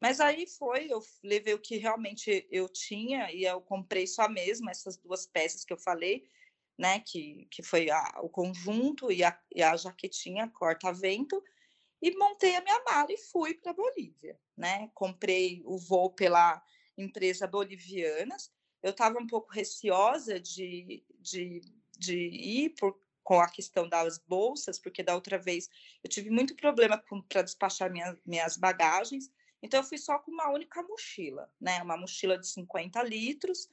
Mas 0.01 0.19
aí 0.19 0.45
foi, 0.45 0.89
eu 0.91 1.01
levei 1.23 1.55
o 1.55 1.59
que 1.61 1.77
realmente 1.77 2.49
eu 2.51 2.69
tinha 2.69 3.31
e 3.33 3.45
eu 3.45 3.61
comprei 3.61 4.09
só 4.09 4.29
mesmo 4.29 4.69
essas 4.69 4.97
duas 4.97 5.25
peças 5.25 5.65
que 5.65 5.73
eu 5.73 5.79
falei 5.79 6.27
né, 6.81 7.01
que, 7.01 7.47
que 7.51 7.63
foi 7.63 7.91
a, 7.91 8.21
o 8.23 8.29
conjunto 8.31 9.13
e 9.13 9.23
a, 9.23 9.39
e 9.55 9.63
a 9.63 9.77
jaquetinha 9.77 10.49
corta-vento, 10.49 11.45
e 12.01 12.17
montei 12.17 12.57
a 12.57 12.63
minha 12.63 12.83
mala 12.85 13.13
e 13.13 13.19
fui 13.19 13.53
para 13.53 13.75
Bolívia, 13.75 14.41
né? 14.57 14.91
Comprei 14.95 15.61
o 15.67 15.77
voo 15.77 16.09
pela 16.09 16.63
empresa 16.97 17.47
Bolivianas. 17.47 18.51
Eu 18.83 18.93
estava 18.93 19.19
um 19.19 19.27
pouco 19.27 19.53
receosa 19.53 20.41
de, 20.41 21.05
de, 21.19 21.61
de 21.99 22.17
ir 22.17 22.71
por, 22.71 22.99
com 23.23 23.39
a 23.39 23.51
questão 23.51 23.87
das 23.87 24.17
bolsas, 24.17 24.79
porque 24.79 25.03
da 25.03 25.15
outra 25.15 25.37
vez 25.37 25.69
eu 26.03 26.09
tive 26.09 26.31
muito 26.31 26.57
problema 26.57 26.97
para 27.29 27.43
despachar 27.43 27.93
minha, 27.93 28.19
minhas 28.25 28.57
bagagens. 28.57 29.31
Então, 29.63 29.81
eu 29.81 29.85
fui 29.85 29.99
só 29.99 30.19
com 30.19 30.31
uma 30.31 30.51
única 30.51 30.83
mochila, 30.83 31.53
né? 31.61 31.83
Uma 31.83 31.99
mochila 31.99 32.39
de 32.39 32.49
50 32.49 33.03
litros. 33.03 33.69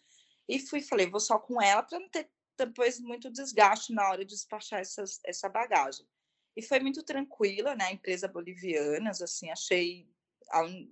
E 0.49 0.59
fui, 0.59 0.81
falei, 0.81 1.09
vou 1.09 1.21
só 1.21 1.39
com 1.39 1.61
ela 1.61 1.81
para 1.81 1.97
não 1.97 2.09
ter 2.09 2.29
depois 2.57 2.99
muito 2.99 3.29
desgaste 3.29 3.93
na 3.93 4.09
hora 4.09 4.25
de 4.25 4.33
despachar 4.33 4.79
essas, 4.79 5.19
essa 5.23 5.47
bagagem. 5.47 6.05
E 6.55 6.61
foi 6.61 6.79
muito 6.79 7.03
tranquila, 7.03 7.75
né? 7.75 7.91
Empresa 7.91 8.27
bolivianas, 8.27 9.21
assim, 9.21 9.49
achei 9.51 10.09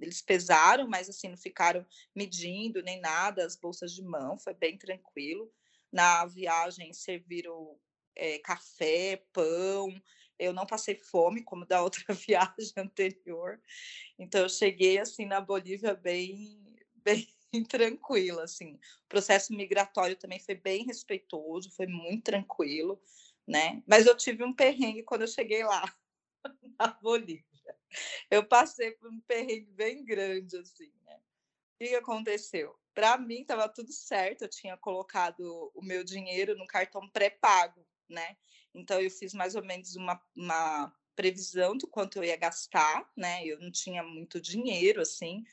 eles 0.01 0.22
pesaram, 0.22 0.88
mas 0.88 1.10
assim 1.10 1.29
não 1.29 1.38
ficaram 1.38 1.86
medindo 2.13 2.81
nem 2.84 3.00
nada 3.00 3.45
as 3.45 3.55
bolsas 3.55 3.93
de 3.93 4.03
mão, 4.03 4.38
foi 4.38 4.53
bem 4.53 4.77
tranquilo. 4.77 5.51
Na 5.91 6.25
viagem 6.25 6.91
serviram 6.93 7.79
é, 8.15 8.39
café, 8.39 9.24
pão. 9.31 9.89
Eu 10.38 10.51
não 10.51 10.65
passei 10.65 10.95
fome 10.95 11.41
como 11.41 11.65
da 11.65 11.81
outra 11.81 12.03
viagem 12.13 12.74
anterior. 12.77 13.62
Então 14.19 14.41
eu 14.41 14.50
cheguei 14.50 14.98
assim 14.98 15.25
na 15.25 15.39
Bolívia 15.39 15.95
bem 15.95 16.62
bem 16.95 17.27
tranquila 17.67 18.43
assim. 18.43 18.74
O 19.05 19.07
processo 19.07 19.53
migratório 19.53 20.15
também 20.15 20.39
foi 20.39 20.55
bem 20.55 20.85
respeitoso, 20.85 21.71
foi 21.71 21.88
muito 21.88 22.25
tranquilo, 22.25 23.01
né? 23.47 23.83
Mas 23.88 24.05
eu 24.05 24.15
tive 24.15 24.43
um 24.43 24.53
perrengue 24.53 25.03
quando 25.03 25.21
eu 25.21 25.27
cheguei 25.27 25.63
lá 25.63 25.83
na 26.79 26.88
Bolívia. 27.01 27.43
Eu 28.29 28.45
passei 28.45 28.91
por 28.91 29.09
um 29.09 29.19
perrengue 29.21 29.71
bem 29.71 30.03
grande 30.03 30.57
assim, 30.57 30.91
né? 31.05 31.15
O 31.15 31.77
que 31.77 31.95
aconteceu? 31.95 32.77
Para 32.93 33.17
mim 33.17 33.41
estava 33.41 33.67
tudo 33.67 33.91
certo, 33.91 34.43
eu 34.43 34.50
tinha 34.50 34.77
colocado 34.77 35.71
o 35.74 35.81
meu 35.81 36.03
dinheiro 36.03 36.57
no 36.57 36.65
cartão 36.65 37.09
pré-pago, 37.09 37.85
né? 38.09 38.38
Então 38.74 39.00
eu 39.00 39.09
fiz 39.09 39.33
mais 39.33 39.55
ou 39.55 39.63
menos 39.63 39.95
uma, 39.95 40.21
uma 40.35 40.93
previsão 41.15 41.77
do 41.77 41.88
quanto 41.88 42.17
eu 42.17 42.24
ia 42.24 42.35
gastar, 42.35 43.09
né? 43.15 43.45
Eu 43.45 43.59
não 43.59 43.71
tinha 43.71 44.03
muito 44.03 44.39
dinheiro 44.39 45.01
assim 45.01 45.43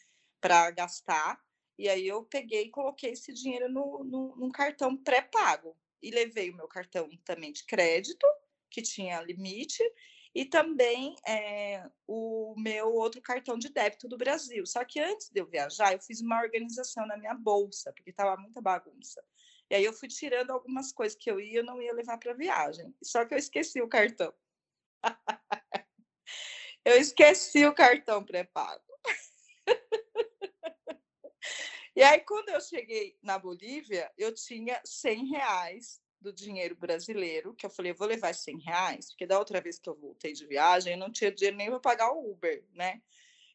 para 0.40 0.71
gastar. 0.71 1.40
E 1.79 1.88
aí 1.88 2.07
eu 2.07 2.25
peguei 2.25 2.64
e 2.64 2.71
coloquei 2.71 3.12
esse 3.12 3.33
dinheiro 3.33 3.69
no, 3.71 4.05
no, 4.05 4.37
num 4.37 4.50
cartão 4.50 4.97
pré-pago. 4.97 5.76
E 6.02 6.11
levei 6.11 6.50
o 6.50 6.57
meu 6.57 6.69
cartão 6.69 7.09
também 7.25 7.52
de 7.52 7.64
crédito, 7.64 8.26
que 8.71 8.83
tinha 8.83 9.23
limite, 9.23 9.83
e 10.35 10.45
também 10.45 11.14
é, 11.26 11.88
o 12.07 12.55
meu 12.57 12.93
outro 12.93 13.21
cartão 13.21 13.59
de 13.59 13.69
débito 13.69 14.09
do 14.09 14.17
Brasil. 14.17 14.64
Só 14.67 14.85
que 14.85 14.99
antes 14.99 15.29
de 15.31 15.41
eu 15.41 15.47
viajar, 15.47 15.93
eu 15.93 16.00
fiz 16.00 16.21
uma 16.21 16.41
organização 16.41 17.07
na 17.07 17.17
minha 17.17 17.35
bolsa, 17.35 17.93
porque 17.93 18.11
estava 18.11 18.41
muita 18.41 18.61
bagunça. 18.61 19.23
E 19.71 19.75
aí 19.75 19.85
eu 19.85 19.93
fui 19.93 20.09
tirando 20.09 20.50
algumas 20.50 20.93
coisas 20.93 21.17
que 21.17 21.31
eu 21.31 21.41
ia 21.41 21.61
eu 21.61 21.64
não 21.64 21.81
ia 21.81 21.93
levar 21.93 22.19
para 22.19 22.33
a 22.33 22.37
viagem. 22.37 22.95
Só 23.02 23.25
que 23.25 23.35
eu 23.35 23.38
esqueci 23.38 23.81
o 23.81 23.88
cartão. 23.88 24.33
eu 26.85 26.97
esqueci 26.97 27.64
o 27.67 27.75
cartão 27.75 28.25
pré-pago. 28.25 28.92
E 31.95 32.03
aí, 32.03 32.21
quando 32.21 32.49
eu 32.49 32.61
cheguei 32.61 33.17
na 33.23 33.39
Bolívia, 33.39 34.11
eu 34.17 34.35
tinha 34.35 34.81
100 34.85 35.27
reais 35.27 36.01
do 36.21 36.33
dinheiro 36.33 36.77
brasileiro, 36.77 37.55
que 37.55 37.67
eu 37.67 37.71
falei, 37.71 37.93
eu 37.93 37.97
vou 37.97 38.07
levar 38.07 38.35
100 38.35 38.59
reais, 38.61 39.11
porque 39.11 39.27
da 39.27 39.39
outra 39.39 39.61
vez 39.61 39.79
que 39.79 39.89
eu 39.89 39.95
voltei 39.95 40.33
de 40.33 40.47
viagem, 40.47 40.93
eu 40.93 40.99
não 40.99 41.11
tinha 41.11 41.33
dinheiro 41.33 41.57
nem 41.57 41.69
para 41.69 41.81
pagar 41.81 42.13
o 42.13 42.31
Uber, 42.31 42.65
né? 42.73 43.03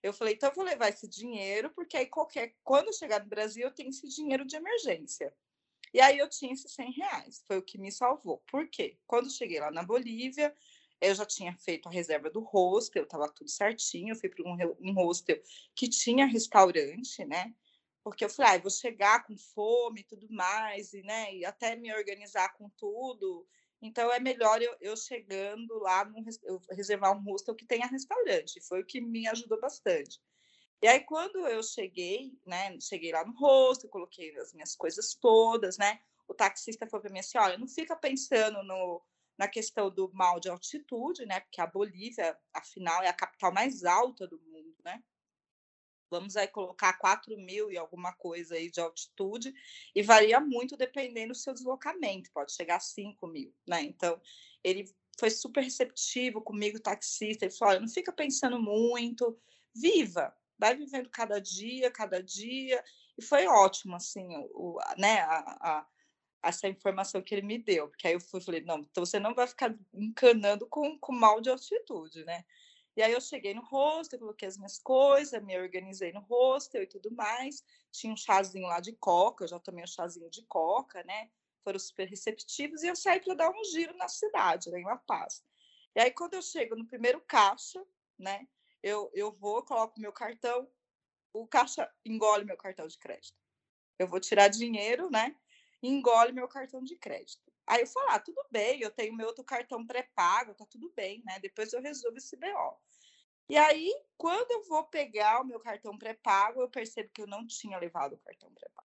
Eu 0.03 0.13
falei, 0.13 0.35
então 0.35 0.49
eu 0.49 0.55
vou 0.55 0.63
levar 0.63 0.89
esse 0.89 1.07
dinheiro, 1.07 1.71
porque 1.71 1.97
aí 1.97 2.05
qualquer, 2.05 2.53
quando 2.63 2.87
eu 2.87 2.93
chegar 2.93 3.21
no 3.21 3.29
Brasil, 3.29 3.63
eu 3.63 3.73
tenho 3.73 3.89
esse 3.89 4.07
dinheiro 4.07 4.45
de 4.45 4.55
emergência. 4.55 5.33
E 5.93 6.01
aí 6.01 6.17
eu 6.17 6.29
tinha 6.29 6.53
esses 6.53 6.71
100 6.73 6.91
reais, 6.91 7.43
foi 7.47 7.57
o 7.57 7.61
que 7.63 7.77
me 7.77 7.91
salvou. 7.91 8.43
Por 8.51 8.67
quê? 8.69 8.97
Quando 9.07 9.31
cheguei 9.31 9.59
lá 9.59 9.71
na 9.71 9.83
Bolívia, 9.83 10.53
eu 10.99 11.15
já 11.15 11.25
tinha 11.25 11.55
feito 11.55 11.87
a 11.87 11.91
reserva 11.91 12.29
do 12.29 12.41
hostel, 12.41 13.03
estava 13.03 13.29
tudo 13.29 13.49
certinho, 13.49 14.11
eu 14.11 14.15
fui 14.15 14.29
para 14.29 14.43
um, 14.43 14.57
um 14.81 14.93
hostel 14.93 15.41
que 15.73 15.87
tinha 15.87 16.25
restaurante, 16.25 17.23
né? 17.25 17.53
Porque 18.09 18.25
eu 18.25 18.29
falei, 18.29 18.55
ah, 18.55 18.61
vou 18.61 18.71
chegar 18.71 19.25
com 19.25 19.37
fome 19.37 20.01
e 20.01 20.03
tudo 20.03 20.27
mais, 20.29 20.93
e, 20.93 21.01
né, 21.03 21.33
e 21.33 21.45
até 21.45 21.75
me 21.75 21.93
organizar 21.93 22.53
com 22.53 22.69
tudo. 22.69 23.47
Então 23.81 24.11
é 24.11 24.19
melhor 24.19 24.61
eu, 24.61 24.75
eu 24.81 24.95
chegando 24.97 25.77
lá, 25.79 26.05
num, 26.05 26.23
eu 26.43 26.59
reservar 26.71 27.15
um 27.15 27.23
hostel 27.23 27.55
que 27.55 27.65
tenha 27.65 27.85
restaurante. 27.87 28.61
Foi 28.61 28.81
o 28.81 28.85
que 28.85 28.99
me 28.99 29.27
ajudou 29.27 29.59
bastante. 29.59 30.19
E 30.81 30.87
aí, 30.87 30.99
quando 31.01 31.47
eu 31.47 31.63
cheguei, 31.63 32.37
né, 32.45 32.79
cheguei 32.79 33.11
lá 33.11 33.25
no 33.25 33.33
hostel, 33.33 33.89
coloquei 33.89 34.35
as 34.37 34.53
minhas 34.53 34.75
coisas 34.75 35.15
todas, 35.15 35.77
né? 35.77 35.99
O 36.27 36.33
taxista 36.33 36.87
falou 36.87 37.01
para 37.01 37.11
mim 37.11 37.19
assim: 37.19 37.37
olha, 37.37 37.57
não 37.57 37.67
fica 37.67 37.95
pensando 37.95 38.61
no, 38.63 39.01
na 39.37 39.47
questão 39.47 39.89
do 39.89 40.11
mal 40.13 40.39
de 40.39 40.49
altitude, 40.49 41.25
né? 41.25 41.39
Porque 41.39 41.61
a 41.61 41.67
Bolívia, 41.67 42.37
afinal, 42.53 43.01
é 43.01 43.07
a 43.07 43.13
capital 43.13 43.51
mais 43.51 43.83
alta 43.83 44.27
do 44.27 44.39
mundo, 44.39 44.75
né? 44.83 45.03
Vamos 46.09 46.35
aí 46.35 46.47
colocar 46.47 46.93
4 46.93 47.37
mil 47.37 47.71
e 47.71 47.77
alguma 47.77 48.13
coisa 48.13 48.55
aí 48.55 48.69
de 48.69 48.79
altitude, 48.79 49.53
e 49.95 50.01
varia 50.01 50.39
muito 50.39 50.77
dependendo 50.77 51.33
do 51.33 51.37
seu 51.37 51.53
deslocamento, 51.53 52.31
pode 52.31 52.53
chegar 52.53 52.77
a 52.77 52.79
5 52.79 53.27
mil, 53.27 53.53
né? 53.67 53.81
Então, 53.81 54.19
ele 54.63 54.85
foi 55.19 55.29
super 55.29 55.63
receptivo 55.63 56.41
comigo, 56.41 56.79
taxista, 56.79 57.45
ele 57.45 57.53
falou, 57.53 57.81
não 57.81 57.87
fica 57.87 58.11
pensando 58.11 58.59
muito, 58.61 59.39
viva, 59.75 60.33
vai 60.57 60.75
vivendo 60.75 61.09
cada 61.09 61.39
dia, 61.39 61.91
cada 61.91 62.21
dia, 62.21 62.83
e 63.17 63.21
foi 63.21 63.47
ótimo, 63.47 63.95
assim, 63.95 64.27
o, 64.53 64.77
né, 64.97 65.21
a, 65.21 65.57
a, 65.61 65.87
essa 66.43 66.67
informação 66.67 67.21
que 67.21 67.33
ele 67.33 67.45
me 67.45 67.57
deu, 67.57 67.87
porque 67.89 68.07
aí 68.07 68.13
eu 68.13 68.21
fui, 68.21 68.41
falei, 68.41 68.61
não, 68.61 68.79
então 68.79 69.05
você 69.05 69.19
não 69.19 69.33
vai 69.33 69.47
ficar 69.47 69.75
encanando 69.93 70.67
com, 70.67 70.97
com 70.99 71.11
mal 71.11 71.41
de 71.41 71.49
altitude, 71.49 72.23
né? 72.25 72.45
E 72.97 73.01
aí 73.03 73.13
eu 73.13 73.21
cheguei 73.21 73.53
no 73.53 73.61
hostel, 73.61 74.17
coloquei 74.17 74.47
as 74.47 74.57
minhas 74.57 74.79
coisas, 74.79 75.43
me 75.43 75.57
organizei 75.57 76.11
no 76.11 76.19
hostel 76.21 76.81
e 76.81 76.87
tudo 76.87 77.11
mais. 77.11 77.63
Tinha 77.91 78.11
um 78.11 78.17
chazinho 78.17 78.67
lá 78.67 78.79
de 78.79 78.91
coca, 78.93 79.43
eu 79.43 79.47
já 79.47 79.59
tomei 79.59 79.83
um 79.83 79.87
chazinho 79.87 80.29
de 80.31 80.43
coca, 80.47 81.03
né? 81.03 81.29
Foram 81.63 81.77
super 81.77 82.07
receptivos 82.07 82.81
e 82.81 82.87
eu 82.87 82.95
saí 82.95 83.19
para 83.19 83.35
dar 83.35 83.51
um 83.51 83.63
giro 83.65 83.95
na 83.97 84.07
cidade, 84.07 84.71
né, 84.71 84.79
em 84.79 84.83
La 84.85 84.97
Paz. 84.97 85.43
E 85.95 86.01
aí 86.01 86.11
quando 86.11 86.33
eu 86.33 86.41
chego 86.41 86.75
no 86.75 86.87
primeiro 86.87 87.21
caixa, 87.21 87.85
né? 88.17 88.47
Eu, 88.81 89.11
eu 89.13 89.31
vou, 89.31 89.63
coloco 89.63 89.99
meu 89.99 90.11
cartão, 90.11 90.67
o 91.31 91.45
caixa 91.47 91.87
engole 92.03 92.45
meu 92.45 92.57
cartão 92.57 92.87
de 92.87 92.97
crédito. 92.97 93.37
Eu 93.99 94.07
vou 94.07 94.19
tirar 94.19 94.47
dinheiro, 94.47 95.09
né? 95.11 95.35
engole 95.81 96.31
meu 96.31 96.47
cartão 96.47 96.83
de 96.83 96.95
crédito. 96.95 97.51
Aí 97.67 97.81
eu 97.81 97.87
falo, 97.87 98.09
ah, 98.11 98.19
tudo 98.19 98.41
bem, 98.49 98.81
eu 98.81 98.89
tenho 98.89 99.13
meu 99.13 99.27
outro 99.27 99.43
cartão 99.43 99.85
pré-pago, 99.85 100.55
tá 100.55 100.65
tudo 100.65 100.91
bem, 100.95 101.21
né? 101.25 101.37
Depois 101.39 101.73
eu 101.73 101.81
resolvo 101.81 102.17
esse 102.17 102.37
BO. 102.37 102.79
E 103.49 103.57
aí, 103.57 103.93
quando 104.17 104.51
eu 104.51 104.63
vou 104.63 104.85
pegar 104.85 105.41
o 105.41 105.45
meu 105.45 105.59
cartão 105.59 105.97
pré-pago, 105.97 106.61
eu 106.61 106.69
percebo 106.69 107.09
que 107.13 107.21
eu 107.21 107.27
não 107.27 107.45
tinha 107.45 107.77
levado 107.77 108.13
o 108.13 108.19
cartão 108.19 108.49
pré-pago. 108.53 108.87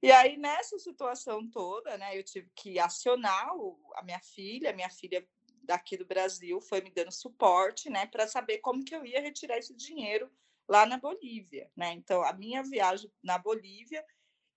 E 0.00 0.10
aí, 0.10 0.36
nessa 0.36 0.78
situação 0.78 1.48
toda, 1.48 1.96
né, 1.98 2.16
eu 2.18 2.24
tive 2.24 2.50
que 2.54 2.78
acionar 2.78 3.56
o, 3.56 3.78
a 3.94 4.02
minha 4.02 4.20
filha, 4.20 4.70
a 4.70 4.72
minha 4.72 4.90
filha 4.90 5.26
daqui 5.62 5.96
do 5.96 6.04
Brasil 6.04 6.60
foi 6.60 6.80
me 6.80 6.90
dando 6.90 7.12
suporte, 7.12 7.88
né, 7.88 8.06
para 8.06 8.26
saber 8.26 8.58
como 8.58 8.84
que 8.84 8.94
eu 8.94 9.04
ia 9.04 9.20
retirar 9.20 9.58
esse 9.58 9.74
dinheiro 9.74 10.30
lá 10.68 10.86
na 10.86 10.96
Bolívia, 10.96 11.70
né? 11.76 11.92
Então, 11.92 12.22
a 12.22 12.32
minha 12.32 12.62
viagem 12.62 13.12
na 13.22 13.38
Bolívia, 13.38 14.04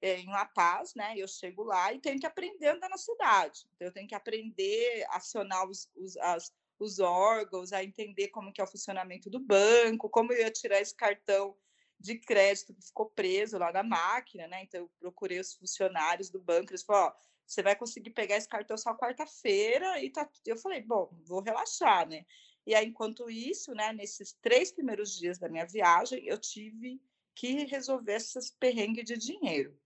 em 0.08 0.28
La 0.28 0.46
Paz, 0.46 0.94
né? 0.96 1.14
Eu 1.18 1.28
chego 1.28 1.64
lá 1.64 1.94
e 1.94 2.00
tenho 2.00 2.20
que 2.20 2.26
aprender 2.26 2.68
a 2.68 2.74
andar 2.74 2.90
na 2.90 2.98
cidade. 2.98 3.66
Então, 3.76 3.88
eu 3.88 3.94
tenho 3.94 4.08
que 4.08 4.16
aprender 4.16 5.06
a 5.10 5.18
acionar 5.18 5.68
os, 5.68 5.90
os, 5.96 6.18
as, 6.18 6.54
os 6.80 7.00
órgãos, 7.00 7.74
a 7.74 7.84
entender 7.84 8.30
como 8.30 8.52
que 8.52 8.62
é 8.62 8.64
o 8.64 8.68
funcionamento 8.68 9.30
do 9.30 9.40
banco, 9.40 10.10
como 10.10 10.32
eu 10.34 10.40
ia 10.40 10.52
tirar 10.52 10.80
esse 10.80 10.96
cartão 10.96 11.56
de 12.00 12.20
crédito 12.20 12.74
que 12.74 12.86
ficou 12.86 13.08
preso 13.10 13.58
lá 13.58 13.72
na 13.72 13.84
máquina, 13.84 14.48
né? 14.48 14.64
Então, 14.64 14.82
eu 14.82 14.92
procurei 15.00 15.40
os 15.40 15.56
funcionários 15.56 16.30
do 16.30 16.40
banco, 16.40 16.72
eles 16.72 16.84
falaram, 16.84 17.16
ó, 17.16 17.26
você 17.46 17.62
vai 17.62 17.76
conseguir 17.76 18.10
pegar 18.10 18.38
esse 18.38 18.50
cartão 18.50 18.78
só 18.78 18.96
quarta-feira 18.96 20.02
e 20.04 20.10
tá. 20.10 20.28
Eu 20.46 20.58
falei, 20.58 20.82
bom, 20.82 21.10
vou 21.26 21.42
relaxar, 21.42 22.08
né? 22.08 22.26
E 22.66 22.74
aí, 22.74 22.88
enquanto 22.88 23.30
isso, 23.30 23.74
né, 23.74 23.94
nesses 23.94 24.34
três 24.42 24.72
primeiros 24.72 25.16
dias 25.16 25.38
da 25.38 25.48
minha 25.48 25.66
viagem, 25.66 26.26
eu 26.26 26.38
tive 26.38 27.00
que 27.36 27.66
resolver 27.66 28.16
esses 28.16 28.50
perrengues 28.50 29.06
de 29.06 29.18
dinheiro. 29.18 29.78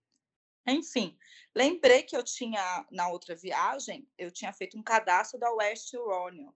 Enfim, 0.71 1.17
lembrei 1.55 2.03
que 2.03 2.15
eu 2.15 2.23
tinha, 2.23 2.85
na 2.91 3.09
outra 3.09 3.35
viagem, 3.35 4.07
eu 4.17 4.31
tinha 4.31 4.53
feito 4.53 4.77
um 4.77 4.83
cadastro 4.83 5.39
da 5.39 5.51
West 5.51 5.93
Union, 5.93 6.51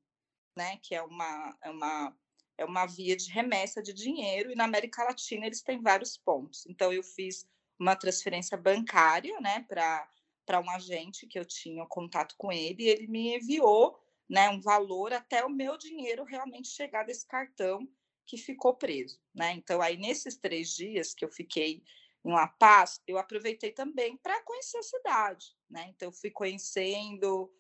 né, 0.56 0.78
que 0.82 0.94
é 0.96 1.02
uma, 1.02 1.58
é 1.62 1.70
uma, 1.70 2.18
é 2.58 2.66
uma 2.66 2.86
via 2.86 3.16
de 3.16 3.30
remessa 3.30 3.82
de 3.82 3.94
dinheiro, 3.94 4.52
e 4.52 4.56
na 4.56 4.66
América 4.66 5.04
Latina 5.04 5.46
eles 5.46 5.62
têm 5.62 5.82
vários 5.82 6.18
pontos. 6.18 6.66
Então, 6.68 6.92
eu 6.94 7.04
fiz 7.04 7.48
uma 7.80 7.96
transferência 7.96 8.58
bancária, 8.58 9.40
né, 9.42 9.66
para 9.68 10.60
um 10.60 10.70
agente 10.70 11.28
que 11.28 11.40
eu 11.40 11.46
tinha 11.46 11.86
contato 11.88 12.36
com 12.38 12.52
ele, 12.52 12.84
e 12.84 12.90
ele 12.90 13.08
me 13.08 13.36
enviou, 13.36 14.00
né, 14.30 14.50
um 14.50 14.62
valor 14.62 15.14
até 15.14 15.44
o 15.44 15.50
meu 15.50 15.78
dinheiro 15.78 16.24
realmente 16.24 16.68
chegar 16.70 17.04
desse 17.04 17.28
cartão 17.28 17.88
que 18.26 18.38
ficou 18.38 18.74
preso, 18.74 19.20
né? 19.36 19.52
Então, 19.52 19.82
aí 19.82 19.98
nesses 19.98 20.38
três 20.38 20.74
dias 20.74 21.14
que 21.14 21.26
eu 21.26 21.30
fiquei 21.30 21.84
em 22.26 22.32
La 22.32 22.48
Paz, 22.48 23.02
eu 23.08 23.18
aproveitei 23.18 23.72
também 23.72 24.18
para 24.18 24.42
conhecer 24.44 24.78
a 24.78 24.84
cidade, 24.84 25.48
né? 25.70 25.88
Então, 25.90 26.12
fui 26.12 26.32
conhecendo 26.32 27.52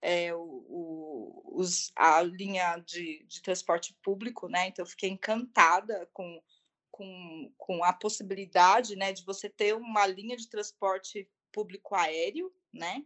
é, 0.00 0.34
o, 0.34 0.40
o, 0.40 1.60
os, 1.60 1.90
a 1.96 2.22
linha 2.22 2.76
de, 2.78 3.24
de, 3.24 3.42
transporte 3.42 3.96
público, 4.02 4.48
né? 4.48 4.68
Então, 4.68 4.86
fiquei 4.86 5.10
encantada 5.10 6.08
com, 6.12 6.42
com, 6.90 7.52
com 7.56 7.84
a 7.84 7.92
possibilidade, 7.92 8.96
né, 8.96 9.12
de 9.12 9.24
você 9.24 9.48
ter 9.48 9.74
uma 9.74 10.06
linha 10.06 10.36
de 10.36 10.48
transporte 10.48 11.28
público 11.52 11.94
aéreo, 11.94 12.52
né? 12.72 13.04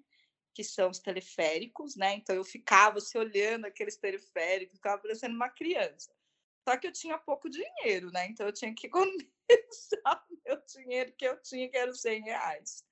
que 0.57 0.65
são 0.65 0.89
os 0.89 0.99
teleféricos, 0.99 1.97
né? 1.97 2.15
Então 2.15 2.35
eu 2.35 2.43
ficava 2.43 2.99
se 2.99 3.19
olhando 3.19 3.67
aqueles 3.67 3.99
teleféricos, 3.99 4.79
ficava 4.79 5.03
parecendo 5.03 5.35
uma 5.35 5.51
criança. 5.51 6.16
Só 6.67 6.77
que 6.77 6.89
eu 6.89 6.93
tinha 6.93 7.17
pouco 7.17 7.49
dinheiro, 7.49 8.11
né? 8.11 8.27
Então 8.27 8.45
eu 8.45 8.53
tinha 8.53 8.75
que 8.75 8.89
economizar 8.91 10.27
o 10.29 10.37
meu 10.45 10.61
dinheiro 10.67 11.13
que 11.13 11.25
eu 11.25 11.41
tinha, 11.41 11.69
que 11.69 11.77
era 11.77 11.91
os 11.91 12.01
100 12.01 12.23
reais. 12.25 12.85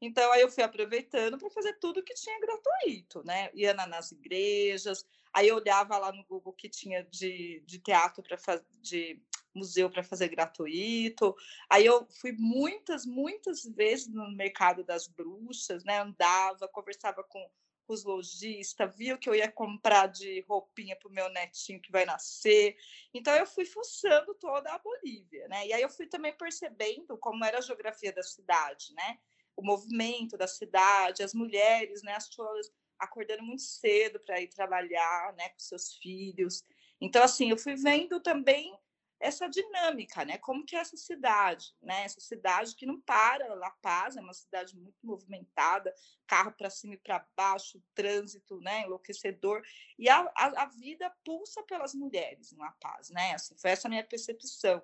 Então 0.00 0.32
aí 0.32 0.40
eu 0.40 0.50
fui 0.50 0.64
aproveitando 0.64 1.36
para 1.36 1.50
fazer 1.50 1.74
tudo 1.74 2.02
que 2.02 2.14
tinha 2.14 2.40
gratuito, 2.40 3.22
né? 3.24 3.50
Ia 3.52 3.74
nas 3.74 4.12
igrejas, 4.12 5.04
aí 5.30 5.48
eu 5.48 5.56
olhava 5.56 5.98
lá 5.98 6.10
no 6.10 6.24
Google 6.24 6.54
que 6.54 6.70
tinha 6.70 7.04
de, 7.04 7.62
de 7.66 7.78
teatro 7.80 8.22
para 8.22 8.38
fazer 8.38 8.64
de 8.80 9.20
museu 9.54 9.90
para 9.90 10.02
fazer 10.02 10.28
gratuito. 10.28 11.34
Aí 11.68 11.84
eu 11.84 12.06
fui 12.20 12.32
muitas, 12.32 13.04
muitas 13.04 13.64
vezes 13.64 14.06
no 14.06 14.30
mercado 14.30 14.84
das 14.84 15.06
bruxas, 15.06 15.84
né? 15.84 15.98
Andava, 15.98 16.68
conversava 16.68 17.22
com 17.24 17.50
os 17.88 18.04
lojistas, 18.04 18.94
via 18.94 19.14
o 19.14 19.18
que 19.18 19.28
eu 19.28 19.34
ia 19.34 19.50
comprar 19.50 20.06
de 20.06 20.42
roupinha 20.42 20.94
para 20.94 21.08
o 21.08 21.12
meu 21.12 21.28
netinho 21.30 21.80
que 21.80 21.90
vai 21.90 22.04
nascer. 22.04 22.76
Então 23.12 23.34
eu 23.34 23.46
fui 23.46 23.64
fuçando 23.64 24.34
toda 24.34 24.72
a 24.72 24.78
Bolívia, 24.78 25.48
né? 25.48 25.66
E 25.66 25.72
aí 25.72 25.82
eu 25.82 25.88
fui 25.88 26.06
também 26.06 26.32
percebendo 26.36 27.16
como 27.18 27.44
era 27.44 27.58
a 27.58 27.62
geografia 27.62 28.12
da 28.12 28.22
cidade, 28.22 28.92
né? 28.94 29.18
O 29.56 29.62
movimento 29.62 30.36
da 30.36 30.46
cidade, 30.46 31.22
as 31.22 31.34
mulheres, 31.34 32.02
né? 32.02 32.14
As 32.14 32.28
pessoas 32.28 32.70
acordando 32.98 33.42
muito 33.42 33.62
cedo 33.62 34.20
para 34.20 34.40
ir 34.40 34.48
trabalhar, 34.48 35.32
né? 35.34 35.48
Com 35.48 35.58
seus 35.58 35.94
filhos. 35.94 36.62
Então 37.00 37.22
assim, 37.22 37.50
eu 37.50 37.56
fui 37.56 37.74
vendo 37.74 38.20
também 38.20 38.78
essa 39.20 39.48
dinâmica, 39.48 40.24
né? 40.24 40.38
Como 40.38 40.64
que 40.64 40.76
é 40.76 40.78
essa 40.78 40.96
cidade, 40.96 41.74
né? 41.82 42.04
Essa 42.04 42.20
cidade 42.20 42.74
que 42.76 42.86
não 42.86 43.00
para, 43.00 43.54
La 43.54 43.70
Paz 43.70 44.16
é 44.16 44.20
uma 44.20 44.32
cidade 44.32 44.76
muito 44.76 44.98
movimentada, 45.02 45.92
carro 46.26 46.52
para 46.52 46.70
cima 46.70 46.94
e 46.94 46.98
para 46.98 47.26
baixo, 47.36 47.82
trânsito, 47.94 48.60
né? 48.60 48.82
Enlouquecedor 48.82 49.62
e 49.98 50.08
a, 50.08 50.20
a, 50.36 50.62
a, 50.62 50.66
vida 50.66 51.10
pulsa 51.24 51.62
pelas 51.64 51.94
mulheres 51.94 52.52
em 52.52 52.56
La 52.56 52.72
Paz, 52.80 53.10
né? 53.10 53.34
Assim, 53.34 53.56
foi 53.56 53.70
essa 53.70 53.88
minha 53.88 54.04
percepção. 54.04 54.82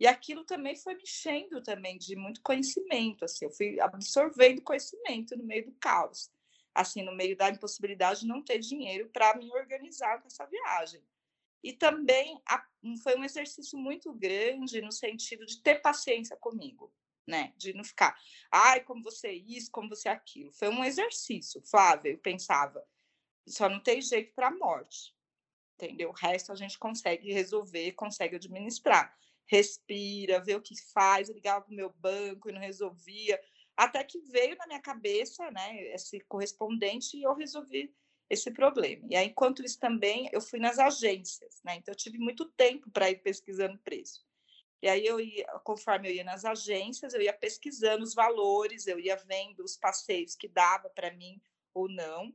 E 0.00 0.06
aquilo 0.06 0.44
também 0.44 0.74
foi 0.76 0.94
me 0.94 1.02
enchendo 1.02 1.62
também 1.62 1.98
de 1.98 2.16
muito 2.16 2.42
conhecimento, 2.42 3.24
assim, 3.24 3.44
eu 3.44 3.50
fui 3.50 3.78
absorvendo 3.80 4.60
conhecimento 4.60 5.36
no 5.36 5.44
meio 5.44 5.66
do 5.66 5.72
caos, 5.72 6.32
assim, 6.74 7.02
no 7.02 7.14
meio 7.14 7.36
da 7.36 7.48
impossibilidade 7.48 8.20
de 8.20 8.26
não 8.26 8.42
ter 8.42 8.58
dinheiro 8.58 9.08
para 9.10 9.36
me 9.36 9.48
organizar 9.52 10.20
com 10.20 10.26
essa 10.26 10.46
viagem. 10.46 11.00
E 11.64 11.72
também 11.72 12.38
a, 12.46 12.62
foi 13.02 13.16
um 13.16 13.24
exercício 13.24 13.78
muito 13.78 14.12
grande 14.12 14.82
no 14.82 14.92
sentido 14.92 15.46
de 15.46 15.62
ter 15.62 15.76
paciência 15.76 16.36
comigo, 16.36 16.92
né? 17.26 17.54
De 17.56 17.72
não 17.72 17.82
ficar, 17.82 18.14
ai, 18.52 18.84
como 18.84 19.02
você 19.02 19.28
é 19.28 19.32
isso, 19.32 19.70
como 19.70 19.88
você 19.88 20.10
é 20.10 20.12
aquilo. 20.12 20.52
Foi 20.52 20.68
um 20.68 20.84
exercício, 20.84 21.62
Flávia, 21.62 22.10
eu 22.10 22.18
pensava, 22.18 22.86
só 23.48 23.66
não 23.66 23.80
tem 23.80 24.02
jeito 24.02 24.34
para 24.34 24.48
a 24.48 24.54
morte, 24.54 25.16
entendeu? 25.76 26.10
O 26.10 26.12
resto 26.12 26.52
a 26.52 26.54
gente 26.54 26.78
consegue 26.78 27.32
resolver, 27.32 27.92
consegue 27.92 28.36
administrar. 28.36 29.16
Respira, 29.46 30.44
vê 30.44 30.54
o 30.56 30.62
que 30.62 30.74
faz, 30.92 31.30
eu 31.30 31.34
ligava 31.34 31.64
o 31.66 31.74
meu 31.74 31.88
banco 31.88 32.50
e 32.50 32.52
não 32.52 32.60
resolvia, 32.60 33.40
até 33.74 34.04
que 34.04 34.20
veio 34.20 34.54
na 34.56 34.66
minha 34.66 34.80
cabeça, 34.80 35.50
né, 35.50 35.82
esse 35.94 36.20
correspondente 36.20 37.16
e 37.16 37.22
eu 37.22 37.34
resolvi 37.34 37.94
esse 38.28 38.50
problema. 38.50 39.06
E 39.10 39.16
aí, 39.16 39.28
enquanto 39.28 39.64
isso 39.64 39.78
também, 39.78 40.28
eu 40.32 40.40
fui 40.40 40.58
nas 40.58 40.78
agências, 40.78 41.60
né? 41.64 41.76
Então, 41.76 41.92
eu 41.92 41.96
tive 41.96 42.18
muito 42.18 42.46
tempo 42.46 42.90
para 42.90 43.10
ir 43.10 43.16
pesquisando 43.16 43.78
preço. 43.78 44.24
E 44.82 44.88
aí, 44.88 45.04
eu 45.06 45.20
ia, 45.20 45.46
conforme 45.64 46.08
eu 46.08 46.14
ia 46.14 46.24
nas 46.24 46.44
agências, 46.44 47.14
eu 47.14 47.20
ia 47.20 47.32
pesquisando 47.32 48.02
os 48.02 48.14
valores, 48.14 48.86
eu 48.86 48.98
ia 48.98 49.16
vendo 49.16 49.60
os 49.60 49.76
passeios 49.76 50.34
que 50.34 50.48
dava 50.48 50.88
para 50.90 51.12
mim 51.12 51.40
ou 51.72 51.88
não. 51.88 52.34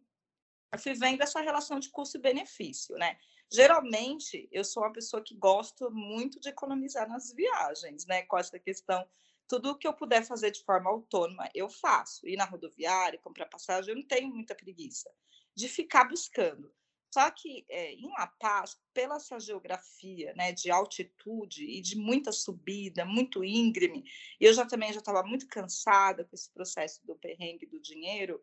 Eu 0.71 0.79
fui 0.79 0.93
vendo 0.93 1.21
essa 1.21 1.41
relação 1.41 1.79
de 1.79 1.89
custo-benefício, 1.89 2.95
né? 2.95 3.17
Geralmente, 3.51 4.47
eu 4.51 4.63
sou 4.63 4.83
uma 4.83 4.93
pessoa 4.93 5.23
que 5.23 5.35
gosto 5.35 5.89
muito 5.89 6.39
de 6.39 6.49
economizar 6.49 7.09
nas 7.09 7.33
viagens, 7.33 8.05
né? 8.05 8.21
Com 8.23 8.37
essa 8.37 8.59
questão 8.59 9.07
tudo 9.47 9.75
que 9.75 9.87
eu 9.87 9.93
puder 9.93 10.23
fazer 10.23 10.51
de 10.51 10.63
forma 10.63 10.91
autônoma, 10.91 11.49
eu 11.55 11.67
faço. 11.67 12.27
Ir 12.27 12.37
na 12.37 12.45
rodoviária, 12.45 13.17
comprar 13.17 13.47
passagem, 13.47 13.89
eu 13.89 13.95
não 13.95 14.07
tenho 14.07 14.29
muita 14.29 14.53
preguiça 14.53 15.09
de 15.55 15.67
ficar 15.67 16.05
buscando. 16.05 16.73
Só 17.11 17.29
que 17.31 17.65
é, 17.69 17.93
em 17.93 18.07
La 18.11 18.27
Paz, 18.27 18.79
pela 18.93 19.15
essa 19.15 19.39
geografia 19.39 20.33
né, 20.35 20.51
de 20.51 20.69
altitude 20.69 21.65
e 21.65 21.81
de 21.81 21.97
muita 21.97 22.31
subida, 22.31 23.03
muito 23.03 23.43
íngreme, 23.43 24.03
e 24.39 24.45
eu 24.45 24.53
já 24.53 24.65
também 24.65 24.93
já 24.93 24.99
estava 24.99 25.23
muito 25.23 25.47
cansada 25.47 26.23
com 26.23 26.35
esse 26.35 26.51
processo 26.51 27.05
do 27.05 27.15
perrengue 27.15 27.65
do 27.65 27.79
dinheiro, 27.79 28.39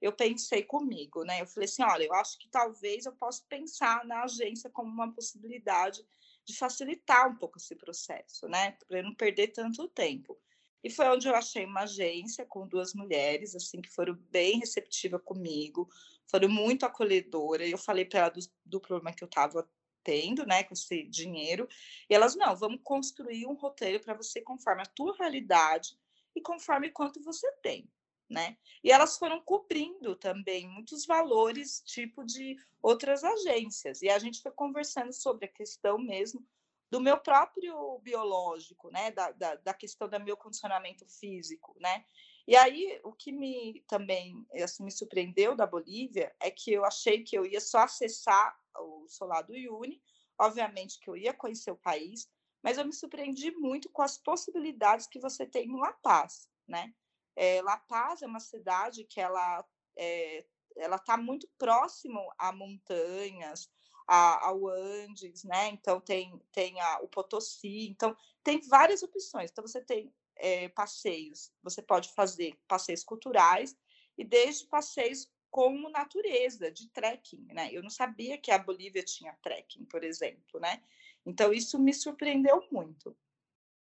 eu 0.00 0.12
pensei 0.12 0.62
comigo, 0.62 1.24
né? 1.24 1.42
Eu 1.42 1.46
falei 1.46 1.68
assim, 1.68 1.82
olha, 1.82 2.04
eu 2.04 2.14
acho 2.14 2.38
que 2.38 2.48
talvez 2.48 3.04
eu 3.04 3.12
possa 3.12 3.44
pensar 3.48 4.04
na 4.06 4.24
agência 4.24 4.70
como 4.70 4.90
uma 4.90 5.12
possibilidade 5.12 6.02
de 6.44 6.56
facilitar 6.56 7.30
um 7.30 7.36
pouco 7.36 7.58
esse 7.58 7.76
processo, 7.76 8.48
né? 8.48 8.72
Para 8.88 9.02
não 9.02 9.14
perder 9.14 9.48
tanto 9.48 9.88
tempo. 9.88 10.38
E 10.82 10.88
foi 10.88 11.06
onde 11.08 11.28
eu 11.28 11.34
achei 11.34 11.66
uma 11.66 11.82
agência 11.82 12.46
com 12.46 12.66
duas 12.66 12.94
mulheres, 12.94 13.54
assim, 13.54 13.82
que 13.82 13.90
foram 13.90 14.14
bem 14.30 14.58
receptivas 14.58 15.20
comigo, 15.22 15.86
foram 16.30 16.48
muito 16.48 16.86
acolhedoras. 16.86 17.68
Eu 17.68 17.78
falei 17.78 18.04
para 18.04 18.20
ela 18.20 18.28
do, 18.30 18.40
do 18.64 18.80
problema 18.80 19.12
que 19.12 19.24
eu 19.24 19.26
estava 19.28 19.68
tendo, 20.02 20.46
né, 20.46 20.64
com 20.64 20.72
esse 20.72 21.02
dinheiro, 21.04 21.68
e 22.08 22.14
elas, 22.14 22.34
não, 22.34 22.56
vamos 22.56 22.80
construir 22.82 23.46
um 23.46 23.54
roteiro 23.54 24.00
para 24.00 24.14
você 24.14 24.40
conforme 24.40 24.82
a 24.82 24.86
tua 24.86 25.14
realidade 25.16 25.98
e 26.34 26.40
conforme 26.40 26.90
quanto 26.90 27.22
você 27.22 27.50
tem, 27.62 27.86
né? 28.28 28.56
E 28.82 28.90
elas 28.90 29.18
foram 29.18 29.40
cobrindo 29.42 30.16
também 30.16 30.66
muitos 30.68 31.04
valores, 31.04 31.82
tipo 31.84 32.24
de 32.24 32.56
outras 32.80 33.22
agências, 33.22 34.00
e 34.00 34.08
a 34.08 34.18
gente 34.18 34.40
foi 34.40 34.52
conversando 34.52 35.12
sobre 35.12 35.44
a 35.44 35.52
questão 35.52 35.98
mesmo 35.98 36.46
do 36.90 37.00
meu 37.00 37.18
próprio 37.18 37.98
biológico, 38.00 38.90
né, 38.90 39.10
da, 39.10 39.30
da, 39.32 39.54
da 39.56 39.74
questão 39.74 40.08
do 40.08 40.20
meu 40.20 40.36
condicionamento 40.36 41.06
físico, 41.06 41.76
né, 41.78 42.04
e 42.46 42.56
aí, 42.56 43.00
o 43.04 43.12
que 43.12 43.32
me 43.32 43.84
também 43.86 44.46
assim, 44.62 44.84
me 44.84 44.90
surpreendeu 44.90 45.54
da 45.54 45.66
Bolívia 45.66 46.34
é 46.40 46.50
que 46.50 46.72
eu 46.72 46.84
achei 46.84 47.22
que 47.22 47.36
eu 47.36 47.46
ia 47.46 47.60
só 47.60 47.80
acessar 47.80 48.58
o 48.78 49.06
Solar 49.08 49.42
do 49.42 49.52
Uyuni, 49.52 50.02
obviamente 50.38 50.98
que 50.98 51.08
eu 51.10 51.16
ia 51.16 51.34
conhecer 51.34 51.70
o 51.70 51.76
país, 51.76 52.28
mas 52.62 52.78
eu 52.78 52.84
me 52.84 52.92
surpreendi 52.92 53.50
muito 53.52 53.88
com 53.90 54.02
as 54.02 54.18
possibilidades 54.18 55.06
que 55.06 55.18
você 55.18 55.46
tem 55.46 55.66
em 55.68 55.78
La 55.78 55.92
Paz, 55.92 56.48
né? 56.66 56.92
É, 57.36 57.62
La 57.62 57.76
Paz 57.76 58.22
é 58.22 58.26
uma 58.26 58.40
cidade 58.40 59.04
que 59.04 59.20
ela 59.20 59.64
é, 59.96 60.44
ela 60.76 60.96
está 60.96 61.16
muito 61.16 61.48
próximo 61.58 62.20
a 62.38 62.52
montanhas, 62.52 63.70
a, 64.06 64.46
ao 64.48 64.68
Andes, 64.68 65.44
né? 65.44 65.68
Então 65.68 66.00
tem 66.00 66.38
tem 66.52 66.80
a, 66.80 67.00
o 67.00 67.08
Potosí, 67.08 67.88
então 67.88 68.16
tem 68.42 68.60
várias 68.60 69.02
opções. 69.02 69.50
Então 69.50 69.66
você 69.66 69.80
tem 69.80 70.12
é, 70.40 70.68
passeios. 70.68 71.52
Você 71.62 71.82
pode 71.82 72.08
fazer 72.14 72.58
passeios 72.66 73.04
culturais 73.04 73.76
e 74.16 74.24
desde 74.24 74.66
passeios 74.66 75.30
como 75.50 75.90
natureza, 75.90 76.70
de 76.70 76.88
trekking, 76.90 77.46
né? 77.52 77.68
Eu 77.72 77.82
não 77.82 77.90
sabia 77.90 78.38
que 78.38 78.50
a 78.52 78.58
Bolívia 78.58 79.02
tinha 79.02 79.36
trekking, 79.42 79.84
por 79.84 80.04
exemplo, 80.04 80.60
né? 80.60 80.80
Então 81.26 81.52
isso 81.52 81.78
me 81.78 81.92
surpreendeu 81.92 82.66
muito. 82.70 83.16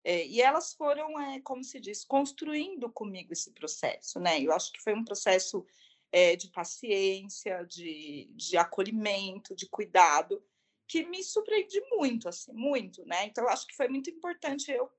É, 0.03 0.27
e 0.27 0.41
elas 0.41 0.73
foram, 0.73 1.21
é, 1.21 1.41
como 1.41 1.63
se 1.63 1.79
diz, 1.79 2.05
construindo 2.05 2.91
comigo 2.91 3.33
esse 3.33 3.53
processo, 3.53 4.19
né? 4.19 4.41
Eu 4.41 4.53
acho 4.53 4.73
que 4.73 4.83
foi 4.83 4.95
um 4.95 5.05
processo 5.05 5.67
é, 6.11 6.35
de 6.35 6.49
paciência, 6.49 7.63
de, 7.65 8.31
de 8.35 8.57
acolhimento, 8.57 9.55
de 9.55 9.69
cuidado, 9.69 10.43
que 10.89 11.05
me 11.05 11.23
surpreendi 11.23 11.81
muito, 11.91 12.29
assim, 12.29 12.53
muito, 12.53 13.05
né? 13.05 13.27
Então, 13.27 13.45
eu 13.45 13.51
acho 13.51 13.67
que 13.67 13.77
foi 13.77 13.89
muito 13.89 14.09
importante 14.11 14.73
eu 14.73 14.91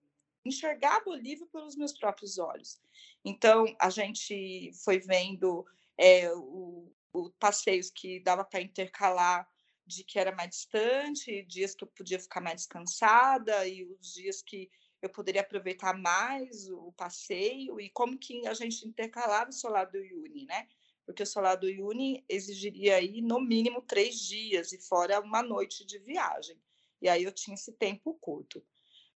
enxergar 0.43 0.97
a 0.97 1.03
Bolívia 1.03 1.47
pelos 1.51 1.75
meus 1.75 1.93
próprios 1.93 2.37
olhos. 2.37 2.79
Então, 3.23 3.65
a 3.79 3.89
gente 3.89 4.71
foi 4.83 4.99
vendo 4.99 5.65
é, 5.97 6.31
o, 6.33 6.91
o 7.13 7.29
passeios 7.39 7.89
que 7.89 8.19
dava 8.19 8.43
para 8.43 8.61
intercalar 8.61 9.47
de 9.85 10.03
que 10.03 10.17
era 10.17 10.33
mais 10.33 10.49
distante, 10.49 11.43
dias 11.43 11.75
que 11.75 11.83
eu 11.83 11.87
podia 11.87 12.19
ficar 12.19 12.41
mais 12.41 12.57
descansada 12.57 13.67
e 13.67 13.83
os 13.83 14.13
dias 14.13 14.41
que 14.41 14.69
eu 15.01 15.09
poderia 15.09 15.41
aproveitar 15.41 15.97
mais 15.97 16.69
o 16.69 16.91
passeio 16.93 17.79
e 17.79 17.89
como 17.89 18.17
que 18.17 18.45
a 18.47 18.53
gente 18.53 18.87
intercalava 18.87 19.49
o 19.49 19.53
solar 19.53 19.89
do 19.89 19.97
Uni, 19.97 20.45
né? 20.45 20.67
Porque 21.05 21.23
o 21.23 21.25
solar 21.25 21.57
do 21.57 21.67
Uni 21.67 22.23
exigiria 22.29 22.97
aí 22.97 23.21
no 23.21 23.39
mínimo 23.39 23.81
três 23.81 24.19
dias 24.19 24.71
e 24.71 24.79
fora 24.79 25.19
uma 25.19 25.41
noite 25.41 25.83
de 25.83 25.97
viagem. 25.97 26.55
E 27.01 27.09
aí 27.09 27.23
eu 27.23 27.31
tinha 27.31 27.55
esse 27.55 27.73
tempo 27.73 28.13
curto. 28.21 28.63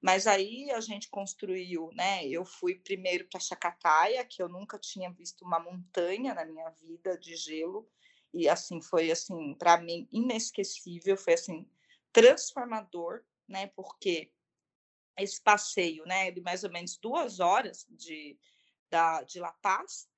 Mas 0.02 0.26
aí 0.26 0.68
a 0.72 0.80
gente 0.80 1.08
construiu, 1.08 1.90
né? 1.94 2.26
Eu 2.26 2.44
fui 2.44 2.74
primeiro 2.74 3.26
para 3.28 3.38
Chacataia, 3.38 4.24
que 4.24 4.42
eu 4.42 4.48
nunca 4.48 4.76
tinha 4.78 5.10
visto 5.12 5.44
uma 5.44 5.60
montanha 5.60 6.34
na 6.34 6.44
minha 6.44 6.68
vida 6.70 7.16
de 7.16 7.36
gelo, 7.36 7.88
e 8.34 8.48
assim 8.48 8.80
foi 8.82 9.12
assim 9.12 9.54
para 9.54 9.78
mim 9.78 10.08
inesquecível, 10.12 11.16
foi 11.16 11.34
assim 11.34 11.68
transformador, 12.12 13.22
né? 13.48 13.68
Porque 13.68 14.32
esse 15.16 15.40
passeio, 15.40 16.04
né, 16.04 16.30
de 16.32 16.40
mais 16.40 16.64
ou 16.64 16.70
menos 16.70 16.96
duas 16.96 17.38
horas 17.38 17.86
de 17.88 18.38
da, 18.90 19.22
de 19.22 19.40
La 19.40 19.52
Paz, 19.52 20.08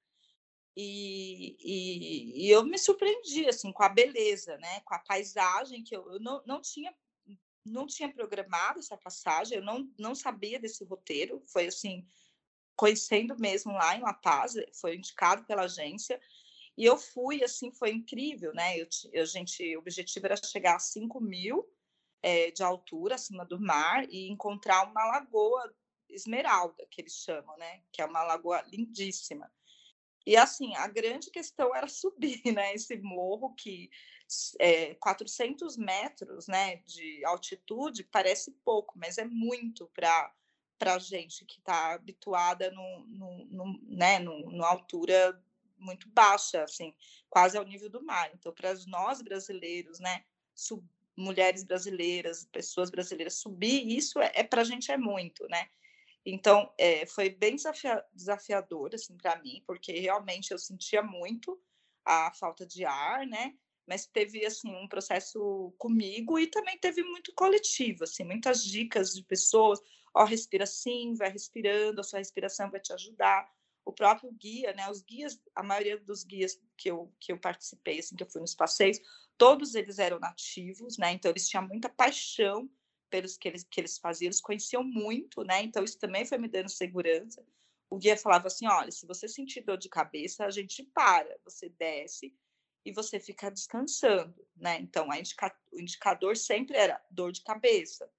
E, 0.77 1.57
e, 1.61 2.47
e, 2.47 2.51
eu 2.51 2.65
me 2.65 2.79
surpreendi 2.79 3.47
assim 3.49 3.73
com 3.73 3.83
a 3.85 3.89
beleza, 3.89 4.57
né? 4.59 4.81
Com 4.81 4.95
a 4.95 4.99
paisagem 4.99 5.85
que 5.85 5.95
eu, 5.97 6.13
eu 6.13 6.21
não, 6.21 6.43
não 6.47 6.61
tinha 6.61 6.93
não 7.65 7.87
tinha 7.87 8.13
programado 8.13 8.79
essa 8.79 8.97
passagem, 8.97 9.59
eu 9.59 9.65
não, 9.65 9.91
não 9.99 10.15
sabia 10.15 10.59
desse 10.59 10.85
roteiro, 10.85 11.43
foi 11.47 11.67
assim, 11.67 12.07
conhecendo 12.77 13.39
mesmo 13.39 13.73
lá 13.73 13.97
em 13.97 14.03
La 14.03 14.13
Paz, 14.13 14.55
foi 14.81 14.97
indicado 14.97 15.45
pela 15.45 15.63
agência, 15.63 16.21
e 16.77 16.85
eu 16.85 16.99
fui, 16.99 17.43
assim, 17.43 17.71
foi 17.71 17.91
incrível, 17.91 18.53
né? 18.53 18.77
Eu, 18.79 18.89
a 19.23 19.25
gente, 19.25 19.77
o 19.77 19.79
objetivo 19.79 20.27
era 20.27 20.37
chegar 20.37 20.77
a 20.77 20.81
5 20.81 21.21
mil 21.21 21.65
é, 22.21 22.51
de 22.51 22.63
altura, 22.63 23.15
acima 23.15 23.45
do 23.45 23.61
mar, 23.61 24.05
e 24.11 24.29
encontrar 24.29 24.89
uma 24.91 25.05
lagoa 25.07 25.73
esmeralda, 26.09 26.85
que 26.91 27.01
eles 27.01 27.15
chamam, 27.15 27.57
né? 27.57 27.83
Que 27.93 28.03
é 28.03 28.05
uma 28.05 28.25
lagoa 28.25 28.63
lindíssima. 28.63 29.51
E 30.27 30.37
assim, 30.37 30.75
a 30.77 30.89
grande 30.89 31.31
questão 31.31 31.75
era 31.75 31.87
subir, 31.89 32.43
né? 32.53 32.75
Esse 32.75 32.97
morro 32.97 33.55
que 33.55 33.89
é, 34.59 34.95
400 34.95 35.77
metros, 35.77 36.47
né, 36.47 36.77
de 36.87 37.25
altitude 37.25 38.05
parece 38.05 38.51
pouco, 38.65 38.99
mas 38.99 39.19
é 39.19 39.25
muito 39.25 39.87
para 39.95 40.33
para 40.77 40.99
gente 40.99 41.45
que 41.45 41.61
está 41.61 41.95
habituada 41.95 42.71
no, 42.73 43.07
no, 43.07 43.45
no, 43.47 43.81
né, 43.85 44.19
no, 44.19 44.51
numa 44.51 44.69
altura 44.69 45.41
muito 45.79 46.09
baixa, 46.11 46.65
assim, 46.65 46.93
quase 47.31 47.57
ao 47.57 47.65
nível 47.65 47.89
do 47.89 48.03
mar. 48.03 48.31
Então, 48.35 48.53
para 48.53 48.75
nós 48.87 49.23
brasileiros, 49.23 50.01
né, 50.01 50.25
sub, 50.53 50.85
mulheres 51.17 51.63
brasileiras, 51.63 52.45
pessoas 52.51 52.91
brasileiras, 52.91 53.35
subir 53.35 53.87
isso 53.87 54.21
é, 54.21 54.33
é 54.35 54.43
para 54.43 54.63
a 54.63 54.65
gente 54.65 54.91
é 54.91 54.97
muito, 54.97 55.47
né? 55.49 55.69
Então, 56.27 56.73
é, 56.79 57.07
foi 57.07 57.29
bem 57.29 57.55
desafia 57.55 58.05
desafiador, 58.13 58.95
assim, 58.95 59.17
para 59.17 59.41
mim, 59.43 59.63
porque 59.67 59.93
realmente 59.93 60.51
eu 60.51 60.59
sentia 60.59 61.03
muito 61.03 61.61
a 62.05 62.33
falta 62.33 62.67
de 62.67 62.85
ar, 62.85 63.27
né? 63.27 63.55
Mas 63.87 64.07
teve, 64.07 64.45
assim, 64.47 64.75
um 64.75 64.89
processo 64.89 65.75
comigo 65.79 66.39
e 66.39 66.47
também 66.47 66.79
teve 66.79 67.03
muito 67.03 67.33
coletivo, 67.35 68.05
assim, 68.05 68.25
muitas 68.25 68.65
dicas 68.65 69.15
de 69.15 69.23
pessoas, 69.23 69.81
ó, 70.15 70.23
oh, 70.23 70.27
respira 70.27 70.65
assim, 70.65 71.15
vai 71.15 71.31
respirando, 71.31 72.01
a 72.01 72.05
sua 72.05 72.19
respiração 72.19 72.71
vai 72.71 72.81
te 72.81 72.93
ajudar. 72.93 73.47
O 73.85 73.93
próprio 73.93 74.33
guia, 74.33 74.73
né? 74.73 74.91
Os 74.91 75.03
guias, 75.03 75.39
a 75.55 75.63
maioria 75.63 75.99
dos 75.99 76.25
guias 76.25 76.59
que 76.77 76.91
eu, 76.91 77.13
que 77.21 77.33
eu 77.33 77.39
participei, 77.39 77.99
assim, 77.99 78.17
que 78.17 78.23
eu 78.23 78.31
fui 78.31 78.41
nos 78.41 78.55
passeios, 78.55 78.99
todos 79.37 79.75
eles 79.75 79.99
eram 79.99 80.19
nativos, 80.19 80.97
né? 80.97 81.13
Então, 81.13 81.31
eles 81.31 81.47
tinham 81.47 81.67
muita 81.69 81.91
paixão 81.91 82.71
pelos 83.11 83.37
que 83.37 83.47
eles, 83.47 83.65
que 83.65 83.81
eles 83.81 83.99
faziam, 83.99 84.29
eles 84.29 84.41
conheciam 84.41 84.83
muito, 84.83 85.45
né? 85.45 85.63
Então, 85.63 85.85
isso 85.85 85.99
também 85.99 86.25
foi 86.25 86.39
me 86.39 86.49
dando 86.49 86.71
segurança. 86.71 87.45
O 87.91 87.99
guia 87.99 88.17
falava 88.17 88.47
assim: 88.47 88.67
olha, 88.67 88.91
se 88.91 89.07
você 89.07 89.29
sentir 89.29 89.61
dor 89.61 89.77
de 89.77 89.89
cabeça, 89.89 90.45
a 90.45 90.51
gente 90.51 90.83
para, 90.83 91.37
você 91.45 91.69
desce 91.69 92.35
e 92.85 92.93
você 92.93 93.19
fica 93.19 93.51
descansando, 93.51 94.47
né? 94.57 94.79
Então, 94.81 95.13
indica, 95.15 95.57
o 95.73 95.81
indicador 95.81 96.37
sempre 96.37 96.77
era 96.77 97.03
dor 97.11 97.33
de 97.33 97.43
cabeça. 97.43 98.11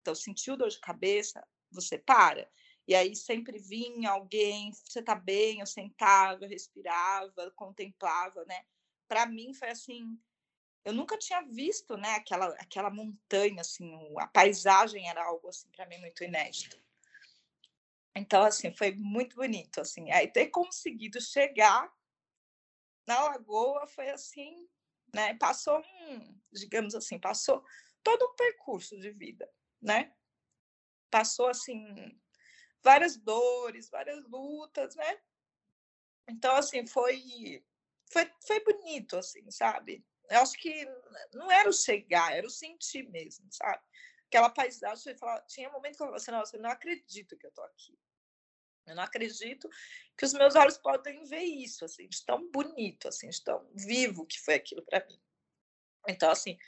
Então, 0.00 0.14
sentiu 0.14 0.56
dor 0.56 0.68
de 0.68 0.78
cabeça, 0.78 1.46
você 1.70 1.98
para. 1.98 2.48
E 2.86 2.94
aí 2.94 3.14
sempre 3.14 3.58
vinha 3.58 4.10
alguém, 4.10 4.72
você 4.72 5.02
tá 5.02 5.14
bem, 5.14 5.60
eu 5.60 5.66
sentava, 5.66 6.44
eu 6.44 6.48
respirava, 6.48 7.50
contemplava, 7.52 8.44
né? 8.44 8.64
Para 9.08 9.26
mim 9.26 9.54
foi 9.54 9.70
assim, 9.70 10.18
eu 10.84 10.92
nunca 10.92 11.16
tinha 11.16 11.42
visto, 11.42 11.96
né, 11.96 12.14
aquela, 12.14 12.46
aquela 12.58 12.90
montanha, 12.90 13.60
assim, 13.60 13.92
a 14.18 14.26
paisagem 14.26 15.08
era 15.08 15.24
algo, 15.24 15.48
assim, 15.48 15.68
para 15.70 15.86
mim 15.86 15.98
muito 15.98 16.24
inédito. 16.24 16.76
Então, 18.14 18.42
assim, 18.42 18.72
foi 18.74 18.92
muito 18.92 19.36
bonito, 19.36 19.80
assim. 19.80 20.10
Aí 20.10 20.28
ter 20.28 20.48
conseguido 20.48 21.20
chegar 21.20 21.90
na 23.06 23.24
lagoa 23.24 23.86
foi 23.86 24.10
assim, 24.10 24.68
né, 25.14 25.34
passou 25.34 25.78
um, 25.80 26.40
digamos 26.52 26.94
assim, 26.94 27.18
passou 27.18 27.64
todo 28.02 28.24
um 28.24 28.34
percurso 28.34 28.98
de 28.98 29.10
vida, 29.10 29.48
né? 29.80 30.14
Passou, 31.10 31.48
assim, 31.48 32.20
várias 32.82 33.16
dores, 33.16 33.90
várias 33.90 34.24
lutas, 34.24 34.94
né? 34.96 35.20
Então, 36.28 36.54
assim, 36.56 36.86
foi, 36.86 37.64
foi, 38.10 38.30
foi 38.46 38.64
bonito, 38.64 39.16
assim, 39.16 39.48
sabe? 39.50 40.04
Eu 40.30 40.40
acho 40.40 40.54
que 40.54 40.86
não 41.34 41.50
era 41.50 41.68
o 41.68 41.72
chegar, 41.72 42.32
era 42.32 42.46
o 42.46 42.50
sentir 42.50 43.08
mesmo, 43.10 43.46
sabe? 43.52 43.82
Aquela 44.26 44.48
paisagem, 44.48 44.96
você 44.96 45.14
fala, 45.16 45.42
tinha 45.42 45.68
um 45.68 45.72
momento 45.72 45.96
que 45.96 46.02
eu 46.02 46.06
falava 46.06 46.16
assim, 46.16 46.30
nossa, 46.30 46.56
eu 46.56 46.62
não 46.62 46.70
acredito 46.70 47.36
que 47.36 47.46
eu 47.46 47.52
tô 47.52 47.62
aqui. 47.62 47.98
Eu 48.86 48.94
não 48.96 49.02
acredito 49.02 49.68
que 50.16 50.24
os 50.24 50.32
meus 50.32 50.54
olhos 50.54 50.76
podem 50.76 51.24
ver 51.24 51.42
isso, 51.42 51.84
assim, 51.84 52.08
de 52.08 52.24
tão 52.24 52.50
bonito, 52.50 53.08
assim, 53.08 53.28
de 53.28 53.42
tão 53.42 53.68
vivo 53.74 54.26
que 54.26 54.40
foi 54.40 54.54
aquilo 54.54 54.82
para 54.82 55.04
mim. 55.06 55.20
Então, 56.08 56.30
assim, 56.30 56.58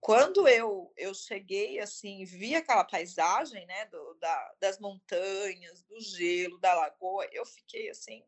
quando 0.00 0.46
eu, 0.46 0.92
eu 0.96 1.12
cheguei, 1.12 1.80
assim, 1.80 2.24
vi 2.24 2.54
aquela 2.54 2.84
paisagem, 2.84 3.66
né, 3.66 3.86
do, 3.86 4.14
da, 4.14 4.54
das 4.60 4.78
montanhas, 4.78 5.82
do 5.82 6.00
gelo, 6.00 6.58
da 6.58 6.74
lagoa, 6.74 7.28
eu 7.32 7.44
fiquei, 7.44 7.90
assim, 7.90 8.24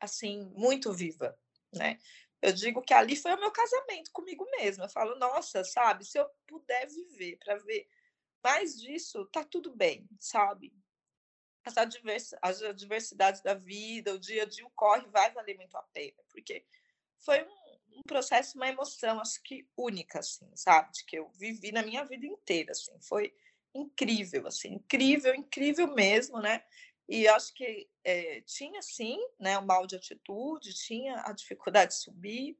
assim, 0.00 0.44
muito 0.54 0.92
viva, 0.92 1.38
né? 1.72 1.98
Eu 2.42 2.52
digo 2.52 2.82
que 2.82 2.92
ali 2.92 3.16
foi 3.16 3.32
o 3.32 3.40
meu 3.40 3.50
casamento 3.50 4.10
comigo 4.12 4.44
mesma. 4.58 4.84
Eu 4.84 4.90
falo, 4.90 5.16
nossa, 5.18 5.64
sabe, 5.64 6.04
se 6.04 6.18
eu 6.18 6.28
puder 6.46 6.86
viver 6.88 7.38
para 7.38 7.56
ver 7.56 7.88
mais 8.42 8.78
disso, 8.78 9.24
tá 9.32 9.42
tudo 9.42 9.74
bem, 9.74 10.06
sabe? 10.20 10.74
As, 11.64 11.76
advers 11.78 12.34
as 12.42 12.62
adversidades 12.62 13.40
da 13.40 13.54
vida, 13.54 14.14
o 14.14 14.18
dia 14.18 14.42
a 14.42 14.46
dia, 14.46 14.66
o 14.66 14.70
corre, 14.70 15.06
vai 15.08 15.32
valer 15.32 15.56
muito 15.56 15.76
a 15.76 15.82
pena, 15.82 16.22
porque 16.28 16.64
foi 17.18 17.42
um, 17.42 17.98
um 17.98 18.02
processo, 18.06 18.56
uma 18.56 18.68
emoção, 18.68 19.20
acho 19.20 19.42
que 19.42 19.66
única, 19.76 20.18
assim, 20.18 20.50
sabe? 20.54 20.92
De 20.92 21.04
que 21.04 21.18
eu 21.18 21.30
vivi 21.30 21.72
na 21.72 21.82
minha 21.82 22.04
vida 22.04 22.26
inteira, 22.26 22.72
assim, 22.72 22.92
foi 23.00 23.34
incrível, 23.74 24.46
assim, 24.46 24.74
incrível, 24.74 25.34
incrível 25.34 25.88
mesmo, 25.94 26.38
né? 26.38 26.62
E 27.08 27.28
acho 27.28 27.52
que 27.52 27.88
é, 28.02 28.40
tinha 28.42 28.80
sim 28.80 29.18
né, 29.38 29.58
o 29.58 29.66
mal 29.66 29.86
de 29.86 29.96
atitude, 29.96 30.74
tinha 30.74 31.22
a 31.26 31.32
dificuldade 31.32 31.92
de 31.92 32.00
subir, 32.00 32.58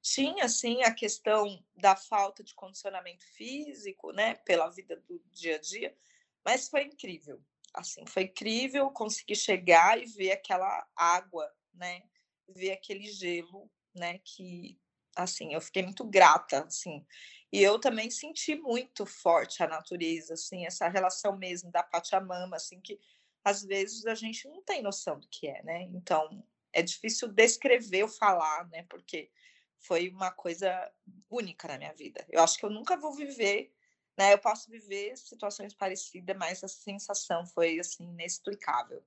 tinha 0.00 0.48
sim 0.48 0.82
a 0.82 0.94
questão 0.94 1.62
da 1.76 1.94
falta 1.94 2.42
de 2.42 2.54
condicionamento 2.54 3.24
físico, 3.34 4.12
né, 4.12 4.34
pela 4.34 4.70
vida 4.70 4.96
do 5.06 5.18
dia 5.30 5.56
a 5.56 5.58
dia, 5.58 5.96
mas 6.44 6.68
foi 6.68 6.84
incrível. 6.84 7.42
Assim, 7.74 8.04
foi 8.06 8.24
incrível 8.24 8.90
conseguir 8.90 9.36
chegar 9.36 10.00
e 10.00 10.06
ver 10.06 10.32
aquela 10.32 10.86
água, 10.96 11.48
né, 11.72 12.02
ver 12.48 12.72
aquele 12.72 13.06
gelo, 13.06 13.70
né, 13.94 14.18
que 14.24 14.78
assim, 15.16 15.52
eu 15.54 15.60
fiquei 15.60 15.82
muito 15.82 16.04
grata, 16.04 16.64
assim. 16.64 17.04
E 17.52 17.60
eu 17.62 17.78
também 17.80 18.10
senti 18.10 18.54
muito 18.54 19.04
forte 19.04 19.62
a 19.62 19.66
natureza, 19.66 20.34
assim, 20.34 20.66
essa 20.66 20.88
relação 20.88 21.36
mesmo 21.36 21.70
da 21.70 21.82
Pachamama, 21.82 22.56
assim, 22.56 22.80
que 22.80 22.98
às 23.44 23.62
vezes 23.64 24.06
a 24.06 24.14
gente 24.14 24.48
não 24.48 24.62
tem 24.62 24.82
noção 24.82 25.18
do 25.18 25.28
que 25.28 25.48
é, 25.48 25.62
né? 25.62 25.82
Então, 25.94 26.44
é 26.72 26.82
difícil 26.82 27.28
descrever 27.28 28.04
ou 28.04 28.08
falar, 28.08 28.68
né? 28.68 28.84
Porque 28.88 29.30
foi 29.78 30.08
uma 30.10 30.30
coisa 30.30 30.90
única 31.28 31.66
na 31.66 31.78
minha 31.78 31.94
vida. 31.94 32.24
Eu 32.28 32.42
acho 32.42 32.58
que 32.58 32.64
eu 32.64 32.70
nunca 32.70 32.96
vou 32.96 33.14
viver, 33.14 33.72
né? 34.20 34.34
Eu 34.34 34.38
posso 34.38 34.70
viver 34.70 35.16
situações 35.16 35.72
parecidas, 35.72 36.36
mas 36.36 36.62
a 36.62 36.68
sensação 36.68 37.46
foi 37.46 37.80
assim 37.80 38.04
inexplicável. 38.04 39.02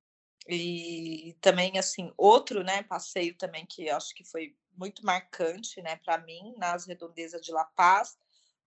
E 0.49 1.37
também 1.39 1.77
assim, 1.77 2.11
outro, 2.17 2.63
né, 2.63 2.81
passeio 2.81 3.37
também 3.37 3.63
que 3.63 3.85
eu 3.85 3.95
acho 3.95 4.11
que 4.15 4.23
foi 4.23 4.57
muito 4.75 5.05
marcante, 5.05 5.79
né, 5.83 5.97
para 5.97 6.17
mim, 6.17 6.55
nas 6.57 6.87
redondezas 6.87 7.41
de 7.41 7.51
La 7.51 7.63
Paz, 7.63 8.17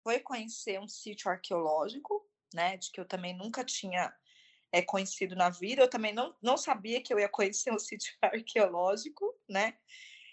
foi 0.02 0.20
conhecer 0.20 0.78
um 0.78 0.86
sítio 0.86 1.30
arqueológico, 1.30 2.28
né, 2.52 2.76
de 2.76 2.90
que 2.92 3.00
eu 3.00 3.06
também 3.06 3.34
nunca 3.34 3.64
tinha 3.64 4.14
é, 4.70 4.82
conhecido 4.82 5.34
na 5.34 5.48
vida. 5.48 5.80
Eu 5.80 5.88
também 5.88 6.12
não, 6.12 6.36
não 6.42 6.58
sabia 6.58 7.02
que 7.02 7.12
eu 7.14 7.18
ia 7.18 7.28
conhecer 7.28 7.72
um 7.72 7.78
sítio 7.80 8.14
arqueológico, 8.20 9.34
né? 9.48 9.78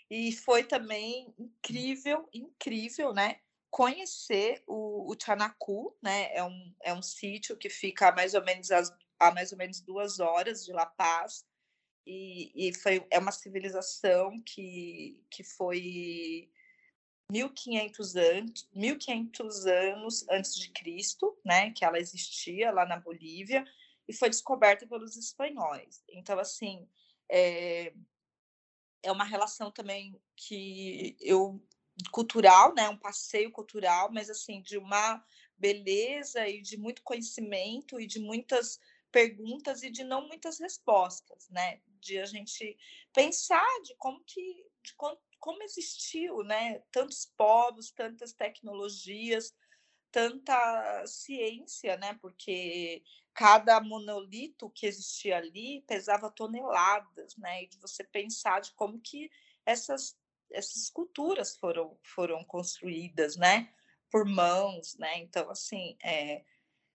E 0.10 0.34
foi 0.34 0.66
também 0.66 1.34
incrível, 1.40 2.28
incrível, 2.34 3.14
né? 3.14 3.40
Conhecer 3.72 4.62
o, 4.68 5.12
o 5.12 5.16
Chanacu, 5.20 5.98
né? 6.04 6.32
É 6.36 6.44
um, 6.44 6.76
é 6.84 6.94
um 6.94 7.02
sítio 7.02 7.58
que 7.58 7.70
fica 7.70 8.10
a 8.10 8.12
mais 8.12 8.36
ou 8.36 8.44
menos 8.44 8.70
as, 8.70 8.94
a 9.20 9.32
mais 9.32 9.52
ou 9.52 9.58
menos 9.58 9.82
duas 9.82 10.20
horas 10.20 10.64
de 10.64 10.72
La 10.72 10.86
Paz. 10.86 11.46
E, 12.06 12.52
e 12.70 12.74
foi, 12.74 13.06
é 13.10 13.18
uma 13.18 13.32
civilização 13.32 14.42
que, 14.44 15.24
que 15.30 15.44
foi 15.44 16.52
1500 17.32 18.16
anos, 18.18 18.70
1500 18.74 19.66
anos 19.66 20.26
antes 20.30 20.56
de 20.56 20.70
Cristo, 20.72 21.40
né, 21.46 21.72
que 21.72 21.86
ela 21.86 21.98
existia 21.98 22.72
lá 22.72 22.86
na 22.86 23.00
Bolívia 23.00 23.64
e 24.08 24.14
foi 24.14 24.30
descoberta 24.30 24.86
pelos 24.86 25.16
espanhóis. 25.16 26.04
Então, 26.10 26.38
assim, 26.38 26.86
é, 27.30 27.94
é 29.02 29.12
uma 29.12 29.24
relação 29.24 29.72
também 29.72 30.20
que 30.36 31.16
eu 31.22 31.66
cultural, 32.10 32.74
né, 32.74 32.90
um 32.90 32.98
passeio 32.98 33.52
cultural, 33.52 34.12
mas 34.12 34.30
assim 34.30 34.62
de 34.62 34.78
uma 34.78 35.24
beleza 35.58 36.48
e 36.48 36.62
de 36.62 36.78
muito 36.78 37.04
conhecimento 37.04 38.00
e 38.00 38.08
de 38.08 38.20
muitas 38.20 38.80
perguntas 39.12 39.84
e 39.84 39.90
de 39.90 40.04
não 40.04 40.28
muitas 40.28 40.60
respostas, 40.60 41.50
né? 41.50 41.80
de 42.02 42.18
a 42.18 42.26
gente 42.26 42.78
pensar 43.14 43.68
de 43.84 43.96
como 43.96 44.22
que 44.26 44.66
de 44.84 44.94
como, 44.96 45.18
como 45.40 45.64
existiu, 45.64 46.44
né? 46.44 46.80
Tantos 46.92 47.26
povos, 47.38 47.92
tantas 47.92 48.34
tecnologias, 48.34 49.54
tanta 50.12 51.06
ciência, 51.06 51.96
né? 51.98 52.18
Porque 52.22 53.04
cada 53.34 53.80
monolito 53.80 54.70
que 54.72 54.88
existia 54.88 55.38
ali 55.38 55.84
pesava 55.88 56.32
toneladas, 56.32 57.38
né? 57.38 57.64
E 57.64 57.68
de 57.68 57.78
você 57.78 58.04
pensar 58.04 58.60
de 58.62 58.74
como 58.74 59.00
que 59.00 59.30
essas 59.66 60.18
essas 60.54 60.78
esculturas 60.84 61.56
foram 61.56 61.98
foram 62.04 62.44
construídas, 62.44 63.36
né? 63.36 63.74
Por 64.10 64.26
mãos, 64.26 64.96
né? 64.98 65.20
Então 65.20 65.50
assim, 65.50 65.98
é, 66.04 66.44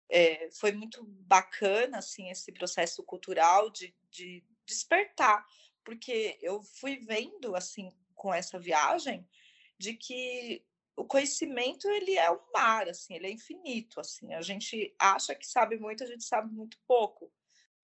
é, 0.10 0.50
foi 0.52 0.72
muito 0.72 1.04
bacana 1.04 2.00
assim 2.00 2.30
esse 2.30 2.52
processo 2.52 3.04
cultural 3.04 3.70
de, 3.70 3.96
de 4.12 4.44
despertar, 4.66 5.46
porque 5.84 6.38
eu 6.42 6.62
fui 6.62 6.98
vendo 6.98 7.56
assim 7.56 7.92
com 8.16 8.34
essa 8.34 8.60
viagem 8.60 9.28
de 9.78 9.94
que 9.94 10.66
o 10.96 11.04
conhecimento 11.04 11.90
ele 11.90 12.18
é 12.18 12.32
um 12.32 12.40
mar, 12.54 12.88
assim, 12.88 13.16
ele 13.16 13.28
é 13.28 13.32
infinito, 13.32 14.00
assim. 14.00 14.34
A 14.34 14.42
gente 14.42 14.96
acha 15.00 15.34
que 15.34 15.46
sabe 15.46 15.78
muito, 15.78 16.04
a 16.04 16.08
gente 16.08 16.24
sabe 16.24 16.54
muito 16.54 16.78
pouco, 16.88 17.32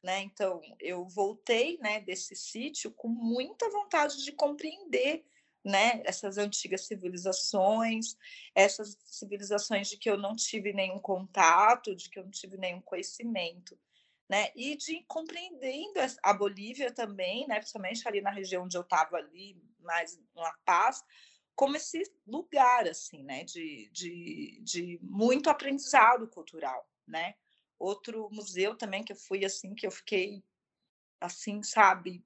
né? 0.04 0.22
Então, 0.22 0.62
eu 0.80 1.06
voltei, 1.06 1.78
né, 1.80 2.00
desse 2.00 2.36
sítio 2.36 2.92
com 2.92 3.08
muita 3.08 3.70
vontade 3.70 4.24
de 4.24 4.32
compreender, 4.32 5.26
né, 5.64 6.02
essas 6.06 6.38
antigas 6.38 6.86
civilizações, 6.86 8.16
essas 8.56 8.98
civilizações 9.04 9.90
de 9.90 9.98
que 9.98 10.10
eu 10.10 10.18
não 10.18 10.36
tive 10.36 10.74
nenhum 10.74 11.00
contato, 11.00 11.96
de 11.96 12.10
que 12.10 12.20
eu 12.20 12.24
não 12.24 12.32
tive 12.32 12.58
nenhum 12.58 12.82
conhecimento, 12.82 13.78
né? 14.30 14.52
E 14.56 14.76
de 14.76 15.04
compreendendo 15.08 16.00
a 16.24 16.34
Bolívia 16.34 16.92
também, 16.94 17.48
né, 17.48 17.56
principalmente 17.58 18.08
ali 18.08 18.22
na 18.22 18.32
região 18.32 18.64
onde 18.64 18.78
eu 18.78 18.82
estava 18.82 19.18
ali, 19.18 19.62
mais 19.80 20.20
La 20.36 20.54
Paz, 20.66 21.04
como 21.56 21.76
esse 21.76 22.04
lugar 22.26 22.88
assim, 22.88 23.24
né, 23.24 23.44
de, 23.44 23.90
de, 23.92 24.62
de 24.64 25.00
muito 25.02 25.50
aprendizado 25.50 26.28
cultural, 26.28 26.90
né? 27.08 27.36
Outro 27.78 28.30
museu 28.32 28.76
também 28.76 29.04
que 29.04 29.12
eu 29.12 29.18
fui 29.18 29.44
assim 29.44 29.74
que 29.74 29.86
eu 29.86 29.92
fiquei 29.92 30.44
assim, 31.20 31.62
sabe, 31.64 32.24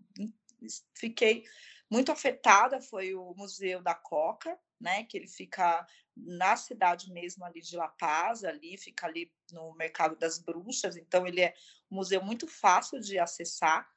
fiquei 0.93 1.46
muito 1.93 2.12
afetada 2.12 2.82
foi 2.82 3.13
o 3.13 3.36
Museu 3.36 3.79
da 3.79 3.93
Coca, 3.93 4.60
né, 4.82 5.03
que 5.03 5.15
ele 5.15 5.27
fica 5.27 5.86
na 6.17 6.58
cidade 6.58 7.13
mesmo 7.13 7.45
ali 7.45 7.62
de 7.62 7.77
La 7.77 7.88
Paz, 7.88 8.43
ali 8.43 8.75
fica 8.79 9.06
ali 9.06 9.32
no 9.51 9.75
Mercado 9.75 10.15
das 10.15 10.39
Bruxas, 10.39 10.97
então 10.97 11.27
ele 11.27 11.41
é 11.41 11.53
um 11.91 11.97
museu 11.97 12.23
muito 12.23 12.47
fácil 12.47 12.99
de 12.99 13.19
acessar 13.19 13.88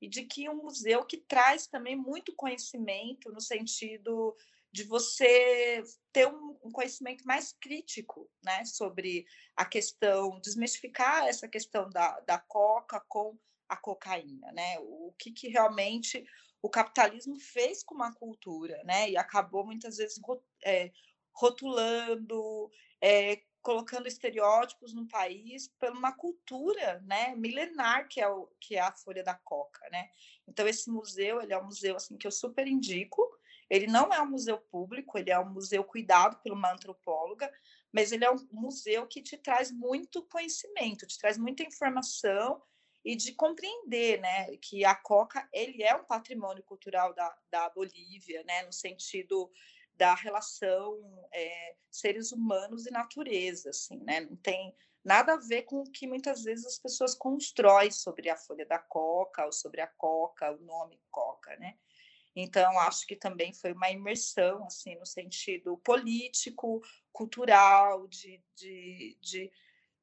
e 0.00 0.08
de 0.08 0.24
que 0.24 0.48
um 0.48 0.62
museu 0.62 1.04
que 1.04 1.18
traz 1.18 1.66
também 1.66 1.94
muito 1.94 2.34
conhecimento 2.34 3.30
no 3.30 3.40
sentido 3.40 4.34
de 4.72 4.84
você 4.84 5.82
ter 6.14 6.26
um, 6.28 6.70
conhecimento 6.72 7.22
mais 7.26 7.52
crítico 7.52 8.30
né, 8.42 8.64
sobre 8.64 9.26
a 9.54 9.66
questão, 9.66 10.40
desmistificar 10.40 11.26
essa 11.26 11.46
questão 11.46 11.90
da, 11.90 12.18
da 12.20 12.38
coca 12.38 12.98
com 13.08 13.38
a 13.68 13.76
cocaína, 13.76 14.52
né? 14.52 14.78
O 14.80 15.12
que, 15.18 15.32
que 15.32 15.48
realmente 15.48 16.24
o 16.66 16.68
capitalismo 16.68 17.38
fez 17.38 17.84
com 17.84 17.94
uma 17.94 18.12
cultura, 18.12 18.82
né? 18.82 19.08
E 19.08 19.16
acabou 19.16 19.64
muitas 19.64 19.98
vezes 19.98 20.20
é, 20.64 20.90
rotulando, 21.32 22.68
é, 23.00 23.40
colocando 23.62 24.08
estereótipos 24.08 24.92
no 24.92 25.06
país 25.06 25.68
por 25.78 25.92
uma 25.92 26.10
cultura, 26.10 27.00
né, 27.06 27.36
milenar 27.36 28.08
que 28.08 28.20
é 28.20 28.28
o 28.28 28.48
que 28.60 28.74
é 28.74 28.80
a 28.80 28.92
folha 28.92 29.22
da 29.22 29.34
coca, 29.34 29.88
né? 29.90 30.10
Então 30.48 30.66
esse 30.66 30.90
museu, 30.90 31.40
ele 31.40 31.52
é 31.52 31.58
um 31.58 31.66
museu 31.66 31.94
assim 31.94 32.16
que 32.16 32.26
eu 32.26 32.32
super 32.32 32.66
indico. 32.66 33.22
Ele 33.70 33.86
não 33.86 34.12
é 34.12 34.20
um 34.20 34.30
museu 34.30 34.58
público, 34.58 35.18
ele 35.18 35.30
é 35.30 35.38
um 35.38 35.52
museu 35.52 35.84
cuidado 35.84 36.36
por 36.42 36.50
uma 36.52 36.72
antropóloga, 36.72 37.48
mas 37.92 38.10
ele 38.10 38.24
é 38.24 38.30
um 38.30 38.38
museu 38.50 39.06
que 39.06 39.22
te 39.22 39.36
traz 39.36 39.70
muito 39.70 40.22
conhecimento, 40.22 41.06
te 41.06 41.16
traz 41.16 41.38
muita 41.38 41.62
informação 41.62 42.60
e 43.06 43.14
de 43.14 43.32
compreender, 43.32 44.20
né, 44.20 44.56
que 44.56 44.84
a 44.84 44.92
coca 44.92 45.48
ele 45.52 45.80
é 45.80 45.94
um 45.94 46.02
patrimônio 46.02 46.64
cultural 46.64 47.14
da, 47.14 47.38
da 47.48 47.70
Bolívia, 47.70 48.42
né, 48.42 48.64
no 48.64 48.72
sentido 48.72 49.48
da 49.94 50.12
relação 50.12 50.98
é, 51.32 51.76
seres 51.88 52.32
humanos 52.32 52.84
e 52.84 52.90
natureza, 52.90 53.70
assim, 53.70 53.98
né, 53.98 54.22
não 54.22 54.34
tem 54.34 54.74
nada 55.04 55.34
a 55.34 55.36
ver 55.36 55.62
com 55.62 55.82
o 55.82 55.90
que 55.90 56.04
muitas 56.04 56.42
vezes 56.42 56.66
as 56.66 56.80
pessoas 56.80 57.14
constroem 57.14 57.92
sobre 57.92 58.28
a 58.28 58.36
folha 58.36 58.66
da 58.66 58.80
coca 58.80 59.46
ou 59.46 59.52
sobre 59.52 59.80
a 59.80 59.86
coca, 59.86 60.50
o 60.50 60.60
nome 60.62 61.00
coca, 61.08 61.56
né? 61.58 61.78
Então, 62.34 62.76
acho 62.80 63.06
que 63.06 63.14
também 63.14 63.52
foi 63.54 63.72
uma 63.72 63.88
imersão, 63.88 64.64
assim, 64.64 64.96
no 64.96 65.06
sentido 65.06 65.78
político, 65.78 66.82
cultural, 67.12 68.08
de, 68.08 68.42
de, 68.56 69.16
de, 69.22 69.52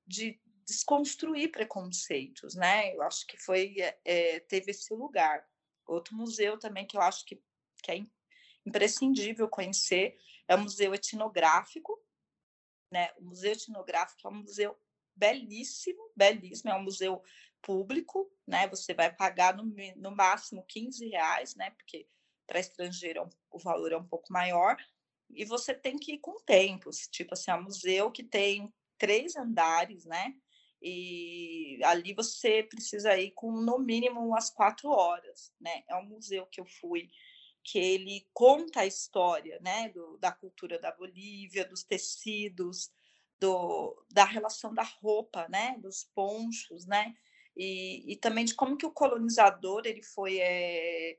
de 0.08 0.40
desconstruir 0.66 1.52
preconceitos, 1.52 2.56
né? 2.56 2.96
Eu 2.96 3.02
acho 3.02 3.26
que 3.28 3.38
foi, 3.38 3.76
é, 4.06 4.40
teve 4.42 4.72
esse 4.72 4.94
lugar. 4.94 5.48
Outro 5.86 6.16
museu 6.16 6.58
também 6.58 6.86
que 6.86 6.98
eu 6.98 7.02
acho 7.02 7.26
que, 7.26 7.42
que 7.82 7.92
é 7.92 8.06
imprescindível 8.66 9.48
conhecer 9.50 10.18
é 10.48 10.56
o 10.56 10.60
Museu 10.60 10.94
Etnográfico, 10.94 12.02
né? 12.92 13.12
O 13.18 13.26
Museu 13.26 13.52
Etnográfico 13.52 14.28
é 14.28 14.32
um 14.32 14.42
museu 14.42 14.78
belíssimo, 15.16 16.12
belíssimo, 16.16 16.72
é 16.72 16.76
um 16.76 16.84
museu 16.84 17.22
público, 17.62 18.32
né? 18.48 18.68
Você 18.70 18.94
vai 18.94 19.14
pagar 19.14 19.56
no, 19.56 19.64
no 19.96 20.12
máximo 20.12 20.66
15 20.68 21.08
reais, 21.08 21.56
né? 21.56 21.72
Porque 21.72 22.08
para 22.46 22.60
estrangeiro 22.60 23.22
é 23.22 23.30
o 23.52 23.60
valor 23.60 23.92
é 23.92 23.98
um 23.98 24.08
pouco 24.08 24.32
maior, 24.32 24.78
e 25.36 25.46
você 25.46 25.74
tem 25.74 25.98
que 25.98 26.14
ir 26.14 26.20
com 26.20 26.36
tempos, 26.46 27.08
tipo 27.08 27.34
assim, 27.34 27.52
é 27.52 27.56
um 27.56 27.64
museu 27.64 28.12
que 28.12 28.24
tem 28.24 28.72
três 28.98 29.36
andares, 29.36 30.06
né? 30.06 30.36
E 30.84 31.80
ali 31.84 32.14
você 32.14 32.62
precisa 32.62 33.18
ir 33.18 33.32
com 33.32 33.52
no 33.52 33.80
mínimo 33.80 34.20
umas 34.20 34.50
quatro 34.50 34.90
horas, 34.90 35.54
né? 35.60 35.84
É 35.88 35.96
um 35.96 36.06
museu 36.06 36.46
que 36.48 36.60
eu 36.60 36.66
fui 36.66 37.10
que 37.64 37.80
ele 37.80 38.28
conta 38.34 38.82
a 38.82 38.86
história, 38.86 39.58
né, 39.62 39.90
do, 39.90 40.18
da 40.18 40.32
cultura 40.32 40.78
da 40.78 40.92
Bolívia, 40.92 41.66
dos 41.66 41.84
tecidos, 41.84 42.92
do, 43.40 44.06
da 44.12 44.26
relação 44.26 44.74
da 44.74 44.84
roupa, 44.84 45.48
né, 45.48 45.78
dos 45.80 46.04
ponchos, 46.14 46.86
né, 46.86 47.16
e, 47.56 48.12
e 48.12 48.18
também 48.18 48.44
de 48.44 48.54
como 48.54 48.78
que 48.78 48.86
o 48.86 48.92
colonizador 48.92 49.84
ele 49.86 50.04
foi 50.04 50.40
é, 50.40 51.18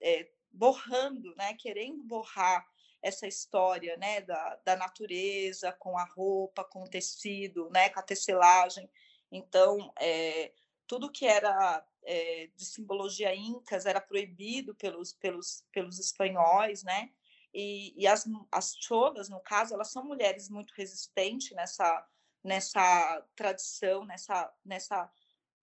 é, 0.00 0.30
borrando, 0.50 1.34
né, 1.36 1.54
querendo 1.54 2.02
borrar 2.02 2.66
essa 3.02 3.26
história, 3.26 3.96
né, 3.96 4.20
da, 4.20 4.58
da 4.64 4.76
natureza 4.76 5.72
com 5.72 5.96
a 5.98 6.04
roupa, 6.04 6.64
com 6.64 6.82
o 6.82 6.88
tecido, 6.88 7.70
né, 7.70 7.88
com 7.88 8.00
a 8.00 8.02
tecelagem. 8.02 8.90
Então, 9.30 9.92
é, 9.98 10.52
tudo 10.86 11.10
que 11.10 11.26
era 11.26 11.84
é, 12.04 12.48
de 12.54 12.64
simbologia 12.64 13.34
incas 13.34 13.86
era 13.86 14.00
proibido 14.00 14.74
pelos, 14.74 15.12
pelos, 15.12 15.64
pelos 15.72 15.98
espanhóis, 15.98 16.82
né? 16.82 17.10
E, 17.52 17.94
e 18.00 18.06
as, 18.06 18.24
as 18.52 18.76
cholas, 18.76 19.28
no 19.28 19.40
caso, 19.40 19.74
elas 19.74 19.90
são 19.90 20.04
mulheres 20.04 20.48
muito 20.48 20.74
resistentes 20.74 21.56
nessa, 21.56 22.06
nessa 22.44 23.26
tradição, 23.34 24.04
nessa, 24.04 24.52
nessa 24.64 25.10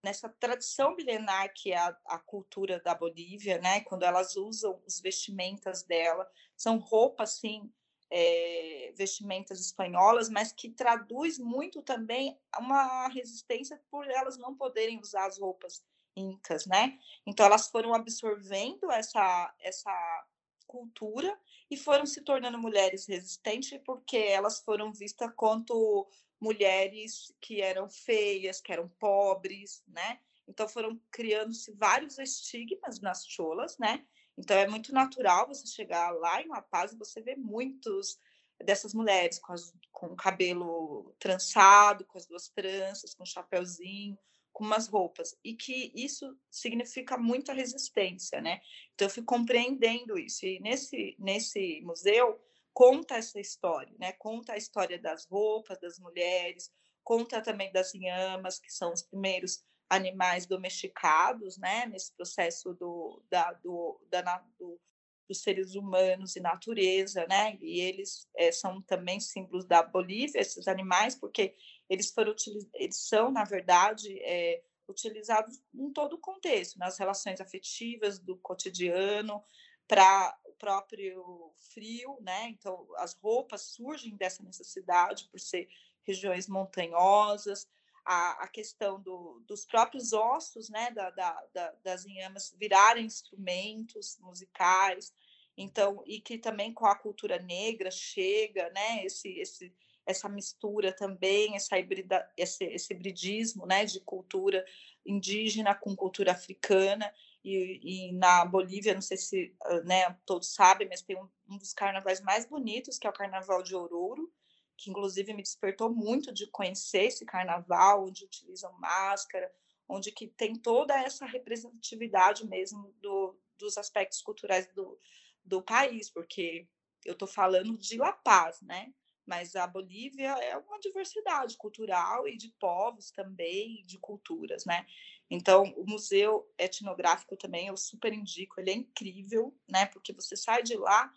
nessa 0.03 0.27
tradição 0.27 0.95
milenar 0.95 1.53
que 1.53 1.71
é 1.71 1.77
a, 1.77 1.97
a, 2.07 2.19
cultura 2.19 2.79
da 2.81 2.93
Bolívia, 2.93 3.57
né? 3.59 3.79
Quando 3.79 4.03
elas 4.03 4.35
usam 4.35 4.81
os 4.85 4.99
vestimentas 4.99 5.83
dela, 5.83 6.29
são 6.63 6.78
roupas 6.78 7.34
assim, 7.34 7.69
é, 8.10 8.93
vestimentas 8.95 9.60
espanholas, 9.60 10.30
mas 10.30 10.54
que 10.54 10.69
traduz 10.69 11.38
muito 11.38 11.82
também 11.82 12.39
uma 12.58 13.08
resistência 13.10 13.82
por 13.91 14.10
elas 14.10 14.38
não 14.38 14.56
poderem 14.56 14.99
usar 14.99 15.26
as 15.26 15.38
roupas 15.38 15.84
incas, 16.15 16.65
né? 16.65 16.97
Então 17.26 17.45
elas 17.45 17.67
foram 17.67 17.93
absorvendo 17.93 18.89
essa 18.91 19.54
essa 19.60 20.26
cultura 20.65 21.38
e 21.69 21.76
foram 21.76 22.06
se 22.06 22.21
tornando 22.21 22.58
mulheres 22.58 23.06
resistentes 23.06 23.80
porque 23.86 24.17
elas 24.17 24.60
foram 24.62 24.93
vistas 24.93 25.32
quanto 25.36 26.08
mulheres 26.39 27.34
que 27.41 27.62
eram 27.62 27.89
feias, 27.89 28.62
que 28.62 28.71
eram 28.71 28.88
pobres, 28.99 29.84
né? 29.88 30.19
Então 30.47 30.67
foram 30.67 30.99
criando-se 31.12 31.71
vários 31.73 32.17
estigmas 32.19 32.99
nas 33.02 33.26
cholas, 33.28 33.78
né? 33.78 34.06
Então 34.37 34.57
é 34.57 34.67
muito 34.67 34.93
natural 34.93 35.47
você 35.47 35.67
chegar 35.67 36.11
lá 36.11 36.41
em 36.41 36.47
La 36.47 36.61
Paz 36.61 36.91
e 36.91 36.97
você 36.97 37.21
ver 37.21 37.37
muitos 37.37 38.19
dessas 38.63 38.93
mulheres 38.93 39.39
com, 39.39 39.53
as, 39.53 39.73
com 39.91 40.07
o 40.07 40.15
cabelo 40.15 41.13
trançado, 41.19 42.05
com 42.05 42.17
as 42.17 42.25
duas 42.25 42.49
tranças, 42.49 43.13
com 43.13 43.23
o 43.23 43.27
chapéuzinho, 43.27 44.17
com 44.51 44.63
umas 44.63 44.87
roupas. 44.87 45.37
E 45.43 45.55
que 45.55 45.91
isso 45.95 46.37
significa 46.49 47.17
muita 47.17 47.53
resistência, 47.53 48.39
né? 48.41 48.61
Então 48.93 49.07
eu 49.07 49.11
fui 49.13 49.23
compreendendo 49.23 50.17
isso. 50.17 50.45
E 50.45 50.59
nesse, 50.59 51.15
nesse 51.19 51.81
museu 51.81 52.39
conta 52.73 53.15
essa 53.15 53.39
história, 53.39 53.93
né? 53.99 54.13
Conta 54.13 54.53
a 54.53 54.57
história 54.57 54.99
das 54.99 55.25
roupas 55.25 55.79
das 55.79 55.99
mulheres, 55.99 56.71
conta 57.03 57.41
também 57.41 57.71
das 57.71 57.93
inhamas, 57.93 58.59
que 58.59 58.71
são 58.71 58.93
os 58.93 59.01
primeiros 59.01 59.63
animais 59.89 60.45
domesticados, 60.45 61.57
né, 61.57 61.85
nesse 61.85 62.11
processo 62.13 62.73
do, 62.73 63.21
da, 63.29 63.53
do, 63.53 63.99
da, 64.09 64.43
do, 64.57 64.79
dos 65.27 65.41
seres 65.41 65.75
humanos 65.75 66.35
e 66.35 66.39
natureza, 66.39 67.25
né, 67.27 67.57
e 67.61 67.79
eles 67.79 68.27
é, 68.35 68.51
são 68.51 68.81
também 68.81 69.19
símbolos 69.19 69.65
da 69.65 69.83
Bolívia, 69.83 70.39
esses 70.41 70.67
animais, 70.67 71.15
porque 71.15 71.55
eles 71.89 72.11
foram 72.11 72.33
eles 72.75 72.97
são, 72.97 73.31
na 73.31 73.43
verdade, 73.43 74.19
é, 74.21 74.63
utilizados 74.87 75.61
em 75.73 75.91
todo 75.91 76.13
o 76.13 76.19
contexto, 76.19 76.77
nas 76.77 76.97
relações 76.97 77.39
afetivas 77.39 78.19
do 78.19 78.37
cotidiano, 78.37 79.43
para 79.87 80.37
o 80.45 80.53
próprio 80.53 81.53
frio, 81.73 82.17
né? 82.21 82.49
Então, 82.49 82.87
as 82.97 83.13
roupas 83.15 83.61
surgem 83.61 84.15
dessa 84.15 84.41
necessidade 84.41 85.27
por 85.29 85.39
ser 85.39 85.67
regiões 86.03 86.47
montanhosas, 86.47 87.67
a, 88.05 88.43
a 88.43 88.47
questão 88.47 89.01
do, 89.01 89.41
dos 89.47 89.65
próprios 89.65 90.13
ossos, 90.13 90.69
né, 90.69 90.91
da, 90.91 91.09
da, 91.11 91.43
da, 91.53 91.73
das 91.83 92.05
inhamas 92.05 92.53
virarem 92.57 93.05
instrumentos 93.05 94.17
musicais, 94.19 95.13
então, 95.57 96.03
e 96.05 96.19
que 96.19 96.37
também 96.37 96.73
com 96.73 96.85
a 96.85 96.95
cultura 96.95 97.39
negra 97.39 97.91
chega, 97.91 98.69
né, 98.71 99.05
esse, 99.05 99.29
esse, 99.39 99.73
essa 100.05 100.27
mistura 100.27 100.91
também, 100.91 101.55
essa 101.55 101.77
hibrida, 101.77 102.29
esse, 102.35 102.63
esse 102.65 102.93
hibridismo, 102.93 103.65
né, 103.65 103.85
de 103.85 103.99
cultura 104.01 104.65
indígena 105.05 105.75
com 105.75 105.95
cultura 105.95 106.31
africana, 106.31 107.13
e, 107.43 108.07
e, 108.07 108.11
na 108.13 108.45
Bolívia, 108.45 108.93
não 108.93 109.01
sei 109.01 109.17
se 109.17 109.53
né, 109.83 110.17
todos 110.25 110.53
sabem, 110.53 110.87
mas 110.87 111.01
tem 111.01 111.17
um, 111.17 111.27
um, 111.49 111.57
dos 111.57 111.73
carnavais 111.73 112.21
mais 112.21 112.45
bonitos, 112.45 112.97
que 112.97 113.05
é 113.05 113.09
o 113.09 113.13
Carnaval 113.13 113.61
de 113.61 113.75
Oruro, 113.75 114.31
que 114.77 114.89
inclusive 114.89 115.33
me 115.33 115.43
despertou 115.43 115.89
muito 115.89 116.33
de 116.33 116.47
conhecer 116.47 117.05
esse 117.05 117.25
carnaval, 117.25 118.05
onde 118.05 118.25
utilizam 118.25 118.71
máscara, 118.79 119.51
onde 119.88 120.12
que 120.12 120.27
tem 120.27 120.55
toda 120.55 120.93
essa 120.95 121.25
representatividade 121.25 122.47
mesmo 122.47 122.93
do, 123.01 123.38
dos 123.57 123.77
aspectos 123.77 124.21
culturais 124.21 124.67
do, 124.73 124.99
do 125.43 125.62
país, 125.62 126.09
porque 126.09 126.67
eu 127.05 127.13
estou 127.13 127.27
falando 127.27 127.77
de 127.77 127.97
La 127.97 128.13
Paz, 128.13 128.62
né? 128.62 128.93
Mas 129.25 129.55
a 129.55 129.65
Bolívia 129.65 130.31
é 130.43 130.57
uma 130.57 130.79
diversidade 130.79 131.55
cultural 131.55 132.27
e 132.27 132.36
de 132.36 132.49
povos 132.59 133.09
também, 133.12 133.81
de 133.86 133.97
culturas, 133.97 134.65
né? 134.65 134.86
Então, 135.29 135.63
o 135.77 135.86
museu 135.89 136.51
etnográfico 136.57 137.38
também 137.38 137.67
eu 137.67 137.77
super 137.77 138.13
indico, 138.13 138.59
ele 138.59 138.71
é 138.71 138.73
incrível, 138.73 139.55
né? 139.69 139.86
Porque 139.86 140.12
você 140.12 140.36
sai 140.36 140.62
de 140.62 140.75
lá 140.75 141.12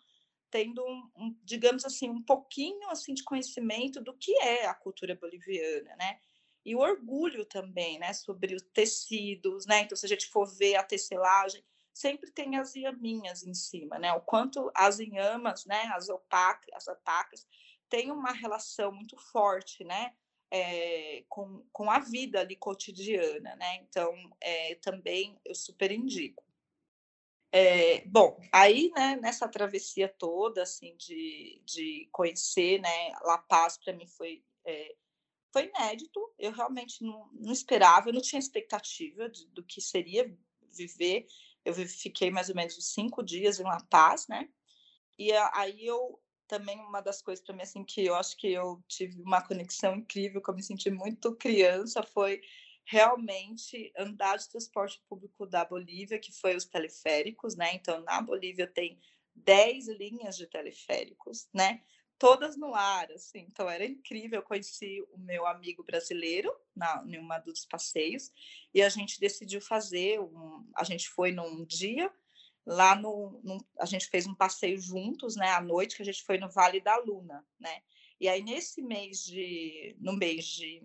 tendo 0.57 0.83
um, 0.83 1.11
um, 1.14 1.37
digamos 1.45 1.85
assim, 1.85 2.09
um 2.09 2.23
pouquinho 2.23 2.88
assim 2.88 3.12
de 3.12 3.23
conhecimento 3.23 4.01
do 4.01 4.14
que 4.14 4.35
é 4.38 4.66
a 4.66 4.73
cultura 4.73 5.14
boliviana, 5.14 5.95
né? 5.97 6.19
E 6.64 6.75
o 6.75 6.79
orgulho 6.79 7.45
também, 7.45 7.99
né, 7.99 8.14
sobre 8.14 8.55
os 8.55 8.62
tecidos, 8.62 9.66
né? 9.66 9.81
Então, 9.83 9.95
se 9.95 10.07
a 10.07 10.09
gente 10.09 10.27
for 10.29 10.47
ver 10.47 10.77
a 10.77 10.83
tecelagem, 10.83 11.62
sempre 11.92 12.31
tem 12.31 12.57
as 12.57 12.75
iaminhas 12.75 13.42
em 13.45 13.53
cima, 13.53 13.99
né? 13.99 14.14
O 14.14 14.23
quanto 14.23 14.71
as 14.75 14.99
inhamas, 14.99 15.66
né, 15.66 15.92
as 15.95 16.09
opacas, 16.09 16.71
as 16.73 16.88
opacas, 16.88 17.47
têm 17.90 18.11
uma 18.11 18.33
relação 18.33 18.90
muito 18.90 19.14
forte, 19.31 19.85
né? 19.85 20.14
É, 20.51 21.23
com, 21.29 21.66
com 21.71 21.90
a 21.90 21.99
vida 21.99 22.40
ali 22.40 22.57
cotidiana, 22.57 23.55
né? 23.57 23.77
Então, 23.83 24.11
é, 24.40 24.75
também 24.77 25.38
eu 25.45 25.55
super 25.55 25.92
indico. 25.92 26.46
É, 27.53 28.05
bom, 28.07 28.39
aí, 28.53 28.91
né, 28.95 29.17
nessa 29.17 29.49
travessia 29.49 30.09
toda, 30.09 30.63
assim, 30.63 30.97
de, 30.97 31.63
de 31.65 32.09
conhecer, 32.13 32.81
né, 32.81 33.13
La 33.23 33.39
Paz, 33.39 33.79
para 33.79 33.93
mim 33.95 34.07
foi, 34.07 34.45
é, 34.65 34.95
foi 35.53 35.67
inédito, 35.67 36.21
eu 36.39 36.53
realmente 36.53 37.03
não, 37.03 37.31
não 37.33 37.53
esperava, 37.53 38.09
eu 38.09 38.13
não 38.13 38.21
tinha 38.21 38.39
expectativa 38.39 39.29
de, 39.29 39.47
do 39.49 39.63
que 39.63 39.81
seria 39.81 40.37
viver, 40.73 41.27
eu 41.65 41.73
fiquei 41.75 42.31
mais 42.31 42.49
ou 42.49 42.55
menos 42.55 42.93
cinco 42.93 43.23
dias 43.23 43.59
em 43.59 43.65
La 43.65 43.81
Paz, 43.89 44.27
né, 44.29 44.49
e 45.19 45.33
aí 45.55 45.87
eu, 45.87 46.21
também 46.47 46.79
uma 46.81 47.01
das 47.01 47.23
coisas 47.23 47.45
para 47.45 47.55
mim, 47.55 47.63
assim, 47.63 47.85
que 47.85 48.05
eu 48.05 48.15
acho 48.17 48.37
que 48.37 48.53
eu 48.53 48.83
tive 48.87 49.23
uma 49.23 49.41
conexão 49.41 49.95
incrível, 49.95 50.43
que 50.43 50.51
eu 50.51 50.55
me 50.55 50.63
senti 50.63 50.91
muito 50.91 51.35
criança, 51.37 52.03
foi 52.03 52.41
realmente 52.87 53.92
andar 53.99 54.38
de 54.38 54.49
transporte 54.49 55.03
público 55.09 55.44
da 55.44 55.64
Bolívia, 55.64 56.20
que 56.20 56.33
foi 56.33 56.55
os 56.55 56.64
teleféricos, 56.64 57.57
né? 57.57 57.75
Então, 57.75 58.01
na 58.03 58.22
Bolívia 58.22 58.66
tem 58.66 59.01
10 59.35 59.88
linhas 59.88 60.37
de 60.37 60.46
teleféricos, 60.46 61.49
né? 61.53 61.83
Todas 62.16 62.57
no 62.57 62.75
ar, 62.75 63.11
assim. 63.11 63.40
Então, 63.40 63.68
era 63.68 63.85
incrível. 63.85 64.38
Eu 64.38 64.46
conheci 64.46 65.05
o 65.12 65.18
meu 65.18 65.46
amigo 65.46 65.83
brasileiro 65.83 66.51
na, 66.75 67.05
em 67.07 67.18
uma 67.18 67.38
dos 67.38 67.66
passeios 67.66 68.31
e 68.72 68.81
a 68.81 68.88
gente 68.88 69.20
decidiu 69.20 69.61
fazer 69.61 70.20
um... 70.20 70.70
A 70.77 70.85
gente 70.85 71.09
foi 71.09 71.33
num 71.33 71.64
dia 71.64 72.11
lá 72.64 72.94
no, 72.94 73.40
no, 73.42 73.59
a 73.79 73.85
gente 73.85 74.09
fez 74.09 74.27
um 74.27 74.35
passeio 74.35 74.79
juntos, 74.81 75.37
né, 75.37 75.51
à 75.51 75.61
noite 75.61 75.94
que 75.96 76.03
a 76.03 76.05
gente 76.05 76.25
foi 76.25 76.37
no 76.37 76.51
Vale 76.51 76.81
da 76.81 76.96
Luna, 76.96 77.46
né? 77.61 77.81
E 78.20 78.29
aí 78.29 78.42
nesse 78.42 78.83
mês 78.83 79.22
de 79.22 79.94
no 80.01 80.14
mês 80.14 80.46
de, 80.46 80.83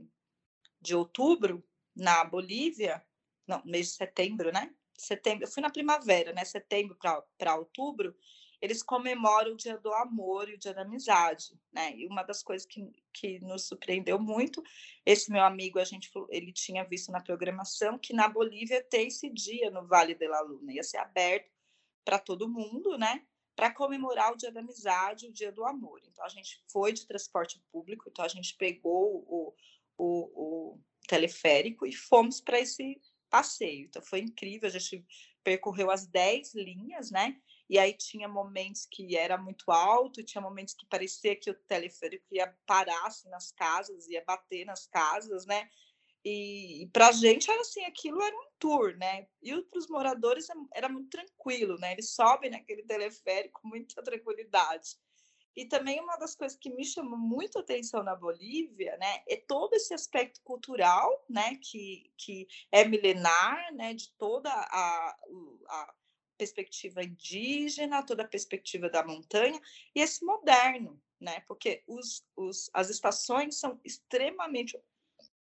de 0.79 0.93
outubro 0.93 1.63
na 1.95 2.23
Bolívia, 2.23 3.03
não, 3.47 3.61
mês 3.65 3.87
de 3.87 3.93
setembro, 3.93 4.51
né? 4.51 4.73
Setembro, 4.97 5.45
eu 5.45 5.51
fui 5.51 5.61
na 5.61 5.69
primavera, 5.69 6.31
né? 6.33 6.45
Setembro 6.45 6.97
para 7.37 7.55
outubro, 7.55 8.15
eles 8.61 8.83
comemoram 8.83 9.53
o 9.53 9.57
Dia 9.57 9.77
do 9.77 9.91
Amor 9.91 10.47
e 10.47 10.53
o 10.53 10.57
Dia 10.57 10.73
da 10.73 10.83
Amizade, 10.83 11.59
né? 11.73 11.95
E 11.95 12.05
uma 12.05 12.21
das 12.21 12.43
coisas 12.43 12.65
que, 12.67 12.87
que 13.11 13.39
nos 13.39 13.67
surpreendeu 13.67 14.19
muito, 14.19 14.61
esse 15.03 15.31
meu 15.31 15.43
amigo, 15.43 15.79
a 15.79 15.83
gente 15.83 16.11
ele 16.29 16.53
tinha 16.53 16.83
visto 16.83 17.11
na 17.11 17.19
programação 17.19 17.97
que 17.97 18.13
na 18.13 18.29
Bolívia 18.29 18.83
tem 18.83 19.07
esse 19.07 19.29
dia 19.31 19.71
no 19.71 19.87
Vale 19.87 20.13
de 20.13 20.27
la 20.27 20.41
Luna, 20.41 20.71
ia 20.71 20.83
ser 20.83 20.97
aberto 20.97 21.51
para 22.05 22.19
todo 22.19 22.47
mundo, 22.47 22.97
né? 22.99 23.25
Para 23.55 23.73
comemorar 23.73 24.31
o 24.31 24.37
Dia 24.37 24.51
da 24.51 24.59
Amizade, 24.59 25.27
o 25.27 25.33
Dia 25.33 25.51
do 25.51 25.65
Amor. 25.65 25.99
Então 26.05 26.23
a 26.23 26.29
gente 26.29 26.63
foi 26.71 26.93
de 26.93 27.07
transporte 27.07 27.59
público, 27.71 28.05
então 28.07 28.23
a 28.23 28.27
gente 28.27 28.55
pegou 28.57 29.25
o, 29.27 29.55
o, 29.97 30.73
o 30.75 30.79
teleférico 31.11 31.85
e 31.85 31.91
fomos 31.91 32.39
para 32.39 32.57
esse 32.57 32.99
passeio. 33.29 33.85
Então 33.87 34.01
foi 34.01 34.19
incrível, 34.19 34.69
a 34.69 34.71
gente 34.71 35.05
percorreu 35.43 35.91
as 35.91 36.07
10 36.07 36.55
linhas, 36.55 37.11
né? 37.11 37.35
E 37.69 37.77
aí 37.77 37.93
tinha 37.93 38.27
momentos 38.27 38.85
que 38.89 39.17
era 39.17 39.37
muito 39.37 39.69
alto, 39.71 40.23
tinha 40.23 40.41
momentos 40.41 40.73
que 40.73 40.85
parecia 40.85 41.35
que 41.35 41.49
o 41.49 41.53
teleférico 41.53 42.25
ia 42.31 42.47
parar 42.65 43.05
assim, 43.05 43.29
nas 43.29 43.51
casas, 43.51 44.07
ia 44.07 44.23
bater 44.25 44.65
nas 44.65 44.87
casas, 44.87 45.45
né? 45.45 45.69
E, 46.23 46.83
e 46.83 46.87
para 46.87 47.07
a 47.07 47.11
gente 47.11 47.49
era 47.49 47.61
assim, 47.61 47.83
aquilo 47.83 48.21
era 48.21 48.35
um 48.35 48.47
tour, 48.59 48.95
né? 48.97 49.27
E 49.41 49.59
para 49.63 49.79
os 49.79 49.87
moradores 49.87 50.49
é, 50.49 50.53
era 50.73 50.87
muito 50.87 51.09
tranquilo, 51.09 51.77
né? 51.77 51.93
Eles 51.93 52.11
sobem 52.11 52.51
naquele 52.51 52.83
teleférico 52.83 53.61
com 53.61 53.67
muita 53.67 54.01
tranquilidade. 54.01 54.97
E 55.55 55.65
também 55.65 55.99
uma 55.99 56.15
das 56.17 56.35
coisas 56.35 56.57
que 56.57 56.69
me 56.69 56.85
chamou 56.85 57.17
muito 57.17 57.59
atenção 57.59 58.03
na 58.03 58.15
Bolívia, 58.15 58.95
né, 58.97 59.23
é 59.27 59.35
todo 59.35 59.73
esse 59.73 59.93
aspecto 59.93 60.41
cultural, 60.43 61.25
né, 61.29 61.57
que, 61.61 62.11
que 62.17 62.47
é 62.71 62.85
milenar, 62.85 63.73
né, 63.73 63.93
de 63.93 64.11
toda 64.13 64.49
a, 64.49 65.17
a 65.67 65.93
perspectiva 66.37 67.03
indígena, 67.03 68.03
toda 68.03 68.23
a 68.23 68.27
perspectiva 68.27 68.89
da 68.89 69.05
montanha, 69.05 69.59
e 69.93 70.01
esse 70.01 70.23
moderno, 70.23 71.01
né, 71.19 71.41
porque 71.41 71.83
os, 71.85 72.25
os, 72.35 72.69
as 72.73 72.89
estações 72.89 73.59
são 73.59 73.79
extremamente 73.83 74.79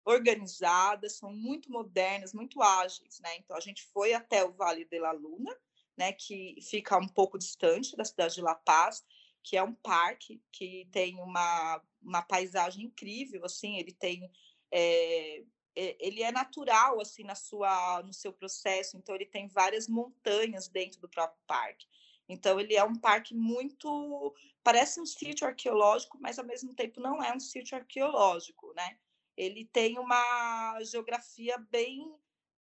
organizadas, 0.05 1.19
são 1.19 1.33
muito 1.33 1.71
modernas, 1.71 2.33
muito 2.33 2.63
ágeis, 2.63 3.19
né, 3.21 3.37
então 3.37 3.57
a 3.57 3.61
gente 3.61 3.85
foi 3.93 4.15
até 4.15 4.45
o 4.45 4.53
Vale 4.53 4.85
de 4.85 4.99
la 5.01 5.11
Luna, 5.11 5.55
né, 5.97 6.13
que 6.13 6.57
fica 6.63 6.97
um 6.97 7.09
pouco 7.09 7.37
distante 7.37 7.97
da 7.97 8.05
cidade 8.05 8.37
de 8.37 8.41
La 8.41 8.55
Paz, 8.55 9.05
que 9.43 9.57
é 9.57 9.63
um 9.63 9.75
parque 9.75 10.43
que 10.53 10.89
tem 10.93 11.17
uma, 11.21 11.83
uma 12.03 12.23
paisagem 12.23 12.85
incrível, 12.85 13.45
assim, 13.45 13.79
ele 13.79 13.93
tem 13.93 14.31
é, 14.71 15.43
ele 15.75 16.23
é 16.23 16.33
natural 16.33 17.01
assim 17.01 17.23
na 17.23 17.35
sua 17.35 18.03
no 18.03 18.13
seu 18.13 18.33
processo, 18.33 18.97
então 18.97 19.15
ele 19.15 19.27
tem 19.27 19.47
várias 19.47 19.87
montanhas 19.89 20.69
dentro 20.69 21.01
do 21.01 21.09
próprio 21.09 21.41
parque. 21.47 21.87
Então 22.29 22.59
ele 22.61 22.75
é 22.75 22.85
um 22.85 22.97
parque 22.97 23.35
muito 23.35 24.35
parece 24.63 25.01
um 25.01 25.07
sítio 25.07 25.47
arqueológico, 25.47 26.19
mas 26.21 26.39
ao 26.39 26.45
mesmo 26.45 26.75
tempo 26.75 27.01
não 27.01 27.23
é 27.23 27.35
um 27.35 27.41
sítio 27.41 27.79
arqueológico, 27.79 28.73
né? 28.75 28.99
Ele 29.37 29.65
tem 29.65 29.99
uma 29.99 30.79
geografia 30.83 31.57
bem 31.71 32.13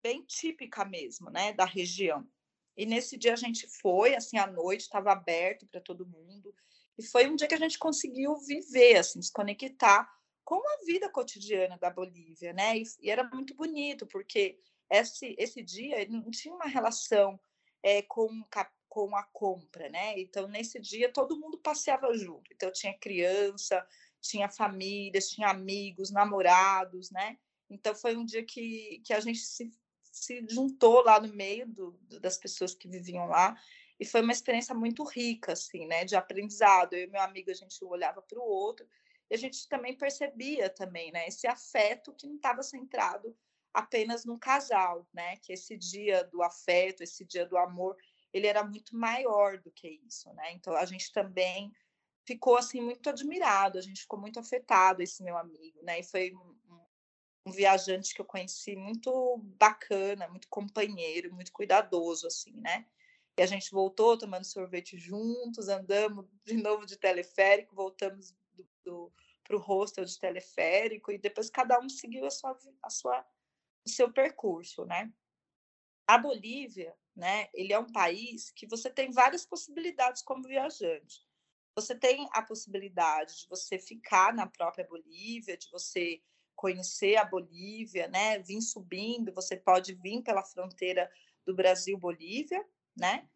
bem 0.01 0.24
típica 0.24 0.86
mesmo, 0.86 1.30
né, 1.30 1.51
da 1.54 1.66
região. 1.66 2.26
E 2.78 2.86
nesse 2.86 3.18
dia 3.18 3.34
a 3.34 3.38
gente 3.38 3.68
foi, 3.68 4.16
assim, 4.16 4.38
à 4.38 4.45
noite, 4.45 4.82
estava 4.82 5.12
aberto 5.12 5.66
para 5.66 5.82
todo 5.82 6.06
mundo. 6.06 6.54
E 6.98 7.04
foi 7.04 7.28
um 7.28 7.36
dia 7.36 7.48
que 7.48 7.54
a 7.56 7.60
gente 7.60 7.78
conseguiu 7.78 8.36
viver, 8.38 8.98
assim, 8.98 9.22
se 9.22 9.32
conectar 9.32 10.10
com 10.43 10.56
a 10.56 10.86
vida 10.86 11.10
cotidiana 11.10 11.78
da 11.78 11.89
Bolívia, 11.89 12.54
né? 12.54 12.78
E, 12.78 12.84
e 13.02 13.10
era 13.10 13.24
muito 13.24 13.54
bonito, 13.54 14.08
porque 14.08 14.60
esse, 14.89 15.36
esse 15.38 15.62
dia 15.62 16.08
não 16.10 16.32
tinha 16.32 16.54
uma 16.54 16.66
relação 16.66 17.39
é, 17.84 18.02
com, 18.02 18.30
com 18.88 19.16
a 19.16 19.24
compra, 19.24 19.89
né? 19.89 20.20
Então, 20.20 20.48
nesse 20.48 20.80
dia, 20.80 21.12
todo 21.12 21.39
mundo 21.39 21.58
passeava 21.58 22.14
junto. 22.14 22.52
Então, 22.54 22.72
tinha 22.72 22.98
criança, 22.98 23.86
tinha 24.22 24.50
famílias, 24.50 25.30
tinha 25.30 25.50
amigos, 25.50 26.12
namorados, 26.12 27.12
né? 27.12 27.38
Então 27.70 27.93
foi 27.93 28.16
um 28.16 28.26
dia 28.26 28.43
que, 28.43 29.02
que 29.06 29.14
a 29.14 29.20
gente 29.20 29.39
se, 29.39 29.72
se 30.04 30.45
juntou 30.50 31.04
lá 31.04 31.20
no 31.20 31.34
meio 31.34 31.68
do, 31.68 31.91
do, 32.04 32.20
das 32.20 32.38
pessoas 32.38 32.74
que 32.74 32.88
viviam 32.88 33.28
lá 33.28 33.56
e 34.00 34.06
foi 34.06 34.22
uma 34.22 34.32
experiência 34.32 34.76
muito 34.76 35.04
rica, 35.04 35.54
assim, 35.54 35.88
né, 35.88 36.06
de 36.06 36.16
aprendizado. 36.16 36.93
Eu 36.93 37.04
e 37.04 37.08
meu 37.08 37.22
amigo 37.22 37.50
a 37.50 37.54
gente 37.54 37.84
olhava 37.84 38.22
para 38.22 38.39
o 38.39 38.43
outro 38.43 38.88
e 39.30 39.36
a 39.36 39.38
gente 39.38 39.68
também 39.68 39.98
percebia 39.98 40.70
também, 40.70 41.12
né, 41.12 41.28
esse 41.28 41.48
afeto 41.48 42.14
que 42.14 42.28
não 42.28 42.36
estava 42.36 42.62
centrado 42.64 43.36
apenas 43.74 44.26
no 44.26 44.39
casal, 44.39 45.08
né, 45.14 45.36
que 45.38 45.54
esse 45.54 45.78
dia 45.78 46.24
do 46.24 46.41
afeto, 46.41 47.02
esse 47.04 47.26
dia 47.26 47.45
do 47.45 47.58
amor, 47.58 47.95
ele 48.34 48.48
era 48.48 48.64
muito 48.64 48.95
maior 48.95 49.58
do 49.60 49.72
que 49.72 50.02
isso, 50.06 50.32
né? 50.34 50.52
Então 50.52 50.76
a 50.76 50.86
gente 50.86 51.12
também 51.12 51.72
ficou 52.26 52.58
assim 52.58 52.82
muito 52.82 53.10
admirado, 53.10 53.78
a 53.78 53.82
gente 53.82 54.02
ficou 54.02 54.20
muito 54.20 54.39
afetado 54.39 55.02
esse 55.02 55.24
meu 55.24 55.38
amigo, 55.38 55.82
né? 55.82 56.00
E 56.00 56.04
foi 56.04 56.34
um, 56.34 56.56
um 57.45 57.52
viajante 57.52 58.14
que 58.14 58.22
eu 58.22 58.26
conheci 58.26 58.76
muito 58.76 59.38
bacana, 59.58 60.28
muito 60.28 60.48
companheiro, 60.50 61.34
muito 61.34 61.52
cuidadoso 61.54 62.28
assim, 62.28 62.52
né? 62.58 62.86
E 63.38 63.42
a 63.44 63.46
gente 63.46 63.72
voltou 63.72 64.18
tomando 64.18 64.46
sorvete 64.46 64.98
juntos, 64.98 65.68
andamos 65.68 66.26
de 66.44 66.56
novo 66.56 66.88
de 66.88 66.98
teleférico, 66.98 67.76
voltamos 67.76 68.36
para 69.44 69.56
o 69.56 69.60
hostel 69.60 70.06
de 70.06 70.20
teleférico 70.20 71.12
e 71.12 71.20
depois 71.20 71.50
cada 71.50 71.80
um 71.80 71.88
seguiu 71.88 72.26
a 72.26 72.32
sua, 72.32 72.58
a 72.82 72.90
sua, 72.90 73.26
o 73.86 73.90
seu 73.90 74.12
percurso, 74.12 74.86
né? 74.86 75.14
A 76.08 76.18
Bolívia, 76.18 76.96
né? 77.16 77.48
Ele 77.54 77.72
é 77.72 77.80
um 77.80 77.92
país 77.92 78.50
que 78.50 78.66
você 78.66 78.90
tem 78.90 79.12
várias 79.12 79.46
possibilidades 79.46 80.24
como 80.24 80.48
viajante. 80.48 81.24
Você 81.76 81.94
tem 81.94 82.28
a 82.32 82.42
possibilidade 82.42 83.42
de 83.42 83.48
você 83.48 83.78
ficar 83.78 84.34
na 84.34 84.48
própria 84.48 84.88
Bolívia, 84.88 85.56
de 85.56 85.70
você 85.70 86.24
conhecer 86.56 87.18
a 87.18 87.24
Bolívia, 87.24 88.08
né? 88.08 88.40
Vir 88.40 88.62
subindo, 88.62 89.32
você 89.32 89.56
pode 89.56 89.94
vir 89.94 90.24
pela 90.24 90.44
fronteira 90.44 91.12
do 91.46 91.54
Brasil-Bolívia, 91.54 92.66
né? 92.98 93.28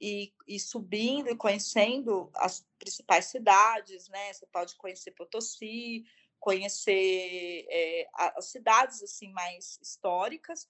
E, 0.00 0.32
e, 0.46 0.58
subindo 0.58 1.28
e 1.28 1.36
conhecendo 1.36 2.30
as 2.34 2.66
principais 2.78 3.26
cidades, 3.26 4.08
né? 4.08 4.32
Você 4.32 4.46
pode 4.46 4.74
conhecer 4.76 5.10
Potosí, 5.10 6.04
conhecer 6.38 7.66
é, 7.68 8.08
as 8.14 8.46
cidades 8.46 9.02
assim 9.02 9.30
mais 9.30 9.78
históricas 9.82 10.68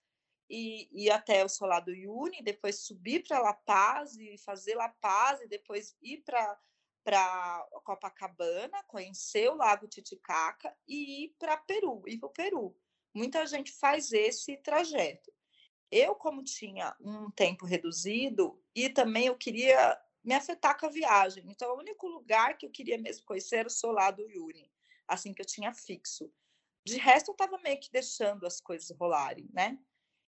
e 0.49 0.89
ir 0.93 1.11
até 1.11 1.45
o 1.45 1.49
Solar 1.49 1.81
do 1.81 1.93
Uyuni, 1.93 2.43
depois 2.43 2.81
subir 2.81 3.23
para 3.23 3.39
La 3.39 3.55
Paz 3.55 4.17
e 4.17 4.37
fazer 4.39 4.75
La 4.75 4.89
Paz 4.89 5.41
e 5.41 5.47
depois 5.47 5.97
ir 6.03 6.23
para 6.25 6.59
para 7.03 7.67
Copacabana, 7.83 8.83
conhecer 8.87 9.51
o 9.51 9.57
Lago 9.57 9.89
Titicaca 9.89 10.75
e 10.87 11.25
ir 11.25 11.35
para 11.39 11.57
Peru, 11.57 12.03
ir 12.07 12.19
para 12.19 12.29
o 12.29 12.33
Peru. 12.33 12.77
Muita 13.15 13.47
gente 13.47 13.73
faz 13.73 14.13
esse 14.13 14.57
trajeto. 14.59 15.33
Eu, 15.91 16.15
como 16.15 16.45
tinha 16.45 16.95
um 17.01 17.31
tempo 17.31 17.67
reduzido 17.67 18.63
e 18.75 18.89
também 18.89 19.27
eu 19.27 19.37
queria 19.37 20.01
me 20.23 20.35
afetar 20.35 20.79
com 20.79 20.87
a 20.87 20.91
viagem, 20.91 21.45
então 21.49 21.75
o 21.75 21.79
único 21.79 22.07
lugar 22.07 22.57
que 22.57 22.67
eu 22.67 22.71
queria 22.71 22.99
mesmo 22.99 23.25
conhecer 23.25 23.57
era 23.57 23.69
o 23.69 23.71
Solar 23.71 24.13
do 24.15 24.23
Uyuni, 24.23 24.71
assim 25.09 25.33
que 25.33 25.41
eu 25.41 25.47
tinha 25.47 25.73
fixo. 25.73 26.31
De 26.85 26.97
resto, 26.97 27.31
eu 27.31 27.33
estava 27.33 27.59
meio 27.59 27.81
que 27.81 27.91
deixando 27.91 28.47
as 28.47 28.61
coisas 28.61 28.91
rolarem, 28.97 29.49
né? 29.53 29.79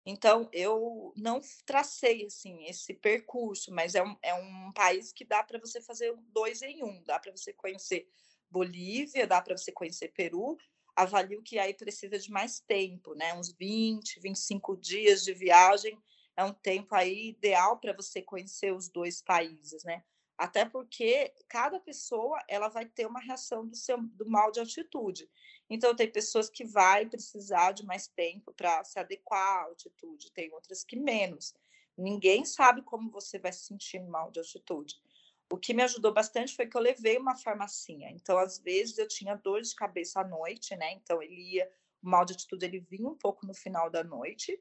Então, 0.05 0.49
eu 0.53 1.13
não 1.17 1.41
tracei 1.65 2.27
assim 2.27 2.65
esse 2.65 2.93
percurso, 2.93 3.73
mas 3.73 3.95
é 3.95 4.03
um, 4.03 4.17
é 4.21 4.35
um 4.35 4.73
país 4.73 5.13
que 5.13 5.25
dá 5.25 5.43
para 5.45 5.61
você 5.61 5.81
fazer 5.81 6.13
dois 6.33 6.61
em 6.61 6.83
um. 6.83 7.03
Dá 7.05 7.19
para 7.21 7.31
você 7.31 7.53
conhecer 7.53 8.09
Bolívia, 8.51 9.27
dá 9.27 9.41
para 9.41 9.57
você 9.57 9.71
conhecer 9.71 10.09
Peru. 10.09 10.59
Avalio 10.95 11.43
que 11.43 11.59
aí 11.59 11.74
precisa 11.74 12.18
de 12.18 12.30
mais 12.30 12.61
tempo, 12.61 13.14
né? 13.14 13.34
Uns 13.34 13.53
20, 13.53 14.20
25 14.20 14.76
dias 14.76 15.24
de 15.24 15.32
viagem 15.32 15.99
é 16.36 16.45
um 16.45 16.53
tempo 16.53 16.95
aí 16.95 17.28
ideal 17.28 17.78
para 17.78 17.93
você 17.95 18.22
conhecer 18.22 18.72
os 18.72 18.88
dois 18.88 19.22
países, 19.22 19.84
né? 19.84 20.03
Até 20.36 20.64
porque 20.64 21.32
cada 21.49 21.78
pessoa 21.78 22.43
ela 22.49 22.68
vai 22.68 22.86
ter 22.86 23.07
uma 23.07 23.20
reação 23.20 23.66
do 23.66 23.76
seu 23.76 23.99
do 24.03 24.28
mal 24.28 24.51
de 24.51 24.61
altitude. 24.61 25.30
Então 25.68 25.95
tem 25.95 26.11
pessoas 26.11 26.51
que 26.51 26.64
vai 26.64 27.07
precisar 27.07 27.72
de 27.72 27.84
mais 27.84 28.09
tempo 28.09 28.53
para 28.53 28.82
se 28.84 28.99
adequar 28.99 29.59
à 29.59 29.64
altitude, 29.64 30.32
tem 30.32 30.53
outras 30.53 30.82
que 30.84 30.97
menos. 30.97 31.55
Ninguém 31.97 32.45
sabe 32.45 32.82
como 32.82 33.11
você 33.11 33.38
vai 33.38 33.53
se 33.53 33.66
sentir 33.66 34.01
mal 34.01 34.30
de 34.30 34.40
altitude. 34.40 34.97
O 35.53 35.59
que 35.59 35.74
me 35.74 35.82
ajudou 35.82 36.14
bastante 36.14 36.57
foi 36.57 36.66
que 36.66 36.74
eu 36.74 36.80
levei 36.80 37.18
uma 37.18 37.36
farmacinha. 37.36 38.11
Então, 38.11 38.38
às 38.38 38.59
vezes, 38.59 38.96
eu 38.96 39.07
tinha 39.07 39.34
dor 39.34 39.61
de 39.61 39.74
cabeça 39.74 40.20
à 40.20 40.24
noite, 40.24 40.74
né? 40.76 40.92
Então, 40.92 41.22
ele 41.22 41.57
ia, 41.57 41.70
o 42.03 42.09
mal 42.09 42.24
de 42.24 42.32
altitude 42.32 42.64
ele 42.64 42.80
vinha 42.80 43.07
um 43.07 43.14
pouco 43.14 43.46
no 43.46 43.53
final 43.53 43.90
da 43.90 44.03
noite 44.03 44.59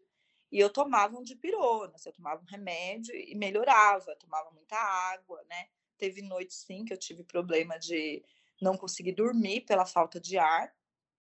e 0.51 0.59
eu 0.59 0.69
tomava 0.69 1.17
um 1.17 1.23
dipirona, 1.23 1.93
eu 2.05 2.11
tomava 2.11 2.41
um 2.41 2.45
remédio 2.45 3.15
e 3.15 3.33
melhorava, 3.35 4.17
tomava 4.17 4.51
muita 4.51 4.75
água, 4.75 5.41
né? 5.49 5.69
Teve 5.97 6.21
noites 6.21 6.57
sim 6.57 6.83
que 6.83 6.91
eu 6.91 6.97
tive 6.97 7.23
problema 7.23 7.79
de 7.79 8.21
não 8.61 8.75
conseguir 8.77 9.13
dormir 9.13 9.61
pela 9.61 9.85
falta 9.85 10.19
de 10.19 10.37
ar, 10.37 10.75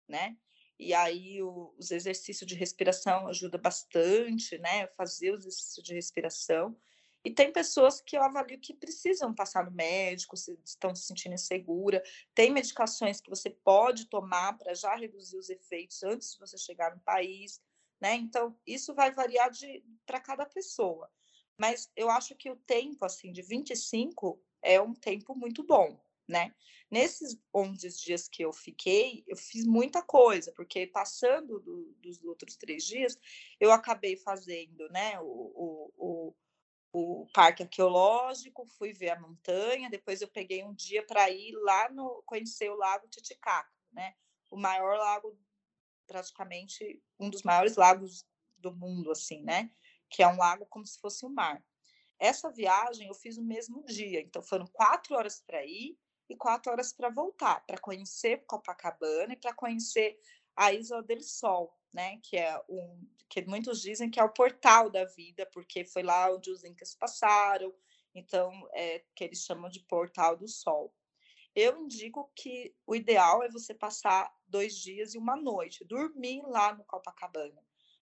né? 0.07 0.35
E 0.79 0.95
aí 0.95 1.43
o, 1.43 1.75
os 1.77 1.91
exercícios 1.91 2.47
de 2.47 2.55
respiração 2.55 3.27
ajudam 3.27 3.61
bastante, 3.61 4.57
né? 4.57 4.87
Fazer 4.97 5.31
os 5.31 5.45
exercícios 5.45 5.85
de 5.85 5.93
respiração. 5.93 6.75
E 7.23 7.31
tem 7.31 7.51
pessoas 7.51 7.99
que 7.99 8.17
eu 8.17 8.23
avalio 8.23 8.59
que 8.59 8.73
precisam 8.73 9.33
passar 9.33 9.65
no 9.65 9.71
médico, 9.71 10.37
se 10.37 10.57
estão 10.63 10.95
se 10.95 11.03
sentindo 11.03 11.35
insegura. 11.35 12.01
Tem 12.33 12.51
medicações 12.51 13.19
que 13.19 13.29
você 13.29 13.49
pode 13.49 14.05
tomar 14.05 14.57
para 14.57 14.73
já 14.73 14.95
reduzir 14.95 15.37
os 15.37 15.49
efeitos 15.49 16.01
antes 16.03 16.33
de 16.33 16.39
você 16.39 16.57
chegar 16.57 16.95
no 16.95 17.01
país 17.01 17.61
né? 17.99 18.15
Então, 18.15 18.57
isso 18.65 18.93
vai 18.93 19.11
variar 19.11 19.51
para 20.05 20.19
cada 20.19 20.45
pessoa. 20.45 21.09
Mas 21.57 21.91
eu 21.95 22.09
acho 22.09 22.35
que 22.35 22.49
o 22.49 22.55
tempo, 22.55 23.05
assim, 23.05 23.31
de 23.31 23.41
25 23.41 24.41
é 24.61 24.81
um 24.81 24.93
tempo 24.93 25.35
muito 25.35 25.63
bom, 25.63 25.99
né? 26.27 26.55
Nesses 26.89 27.37
11 27.53 27.87
dias 28.03 28.27
que 28.27 28.43
eu 28.43 28.51
fiquei, 28.51 29.23
eu 29.27 29.35
fiz 29.35 29.65
muita 29.65 30.01
coisa, 30.01 30.51
porque 30.53 30.87
passando 30.87 31.59
do, 31.59 31.93
dos 31.99 32.23
outros 32.23 32.55
três 32.55 32.83
dias, 32.83 33.17
eu 33.59 33.71
acabei 33.71 34.15
fazendo, 34.15 34.89
né, 34.89 35.19
o, 35.19 35.25
o, 35.25 35.93
o, 35.97 36.35
o 36.91 37.27
parque 37.33 37.63
arqueológico, 37.63 38.65
fui 38.65 38.93
ver 38.93 39.11
a 39.11 39.19
montanha, 39.19 39.89
depois 39.89 40.21
eu 40.21 40.27
peguei 40.27 40.63
um 40.63 40.73
dia 40.73 41.05
para 41.05 41.29
ir 41.29 41.53
lá 41.61 41.89
no 41.89 42.23
conhecer 42.25 42.69
o 42.69 42.75
Lago 42.75 43.07
Titicaca, 43.07 43.69
né? 43.91 44.15
O 44.49 44.57
maior 44.57 44.97
lago 44.97 45.37
praticamente 46.07 47.01
um 47.19 47.29
dos 47.29 47.43
maiores 47.43 47.75
lagos 47.75 48.25
do 48.57 48.75
mundo, 48.75 49.11
assim, 49.11 49.43
né? 49.43 49.71
Que 50.09 50.23
é 50.23 50.27
um 50.27 50.37
lago 50.37 50.65
como 50.65 50.85
se 50.85 50.99
fosse 50.99 51.25
um 51.25 51.29
mar. 51.29 51.63
Essa 52.17 52.51
viagem 52.51 53.07
eu 53.07 53.13
fiz 53.13 53.37
no 53.37 53.43
mesmo 53.43 53.83
dia, 53.85 54.19
então 54.21 54.41
foram 54.41 54.65
quatro 54.67 55.15
horas 55.15 55.41
para 55.45 55.63
ir 55.65 55.97
e 56.27 56.35
quatro 56.35 56.71
horas 56.71 56.91
para 56.91 57.09
voltar, 57.09 57.65
para 57.65 57.77
conhecer 57.77 58.43
Copacabana 58.45 59.33
e 59.33 59.37
para 59.37 59.53
conhecer 59.53 60.19
a 60.55 60.73
Isla 60.73 61.01
del 61.01 61.21
Sol, 61.21 61.78
né? 61.93 62.17
Que 62.23 62.37
é 62.37 62.61
um 62.69 63.07
que 63.29 63.45
muitos 63.45 63.79
dizem 63.81 64.09
que 64.09 64.19
é 64.19 64.23
o 64.23 64.33
portal 64.33 64.89
da 64.89 65.05
vida, 65.05 65.45
porque 65.53 65.85
foi 65.85 66.01
lá 66.01 66.33
onde 66.33 66.49
os 66.49 66.63
incas 66.63 66.95
passaram, 66.95 67.71
então 68.15 68.51
é 68.73 69.03
que 69.15 69.23
eles 69.23 69.45
chamam 69.45 69.69
de 69.69 69.81
portal 69.81 70.35
do 70.35 70.47
Sol. 70.47 70.91
Eu 71.55 71.79
indico 71.83 72.31
que 72.35 72.73
o 72.87 72.95
ideal 72.95 73.43
é 73.43 73.49
você 73.49 73.73
passar 73.73 74.33
dois 74.47 74.75
dias 74.75 75.13
e 75.13 75.17
uma 75.17 75.35
noite, 75.35 75.85
dormir 75.85 76.41
lá 76.43 76.73
no 76.73 76.83
Copacabana. 76.85 77.63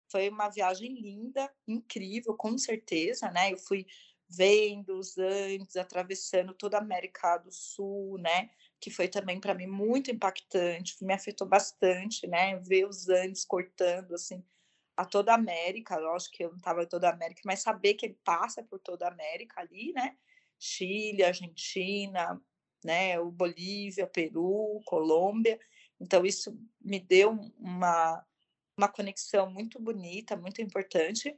Foi 0.09 0.27
uma 0.29 0.49
viagem 0.49 0.93
linda, 0.93 1.51
incrível, 1.67 2.35
com 2.35 2.57
certeza, 2.57 3.29
né? 3.31 3.53
Eu 3.53 3.57
fui 3.57 3.85
vendo 4.27 4.97
os 4.97 5.17
Andes, 5.17 5.75
atravessando 5.75 6.53
toda 6.53 6.77
a 6.77 6.81
América 6.81 7.37
do 7.37 7.51
Sul, 7.51 8.17
né? 8.17 8.49
Que 8.81 8.89
foi 8.91 9.07
também 9.07 9.39
para 9.39 9.53
mim 9.53 9.67
muito 9.67 10.11
impactante, 10.11 11.03
me 11.03 11.13
afetou 11.13 11.47
bastante, 11.47 12.27
né? 12.27 12.57
Ver 12.57 12.85
os 12.85 13.07
Andes 13.07 13.45
cortando 13.45 14.13
assim 14.15 14.43
a 14.97 15.05
toda 15.05 15.31
a 15.31 15.35
América, 15.35 15.97
lógico 15.97 16.35
que 16.35 16.43
eu 16.43 16.49
não 16.49 16.57
estava 16.57 16.83
em 16.83 16.87
toda 16.87 17.09
a 17.09 17.13
América, 17.13 17.41
mas 17.45 17.61
saber 17.61 17.93
que 17.93 18.05
ele 18.05 18.19
passa 18.23 18.61
por 18.61 18.79
toda 18.79 19.05
a 19.05 19.11
América 19.11 19.61
ali, 19.61 19.93
né? 19.93 20.17
Chile, 20.59 21.23
Argentina, 21.23 22.41
né? 22.83 23.19
O 23.19 23.31
Bolívia, 23.31 24.05
Peru, 24.07 24.81
Colômbia. 24.85 25.59
Então 25.99 26.25
isso 26.25 26.57
me 26.81 26.99
deu 26.99 27.31
uma 27.59 28.25
uma 28.77 28.87
conexão 28.87 29.51
muito 29.51 29.79
bonita, 29.79 30.35
muito 30.35 30.61
importante. 30.61 31.37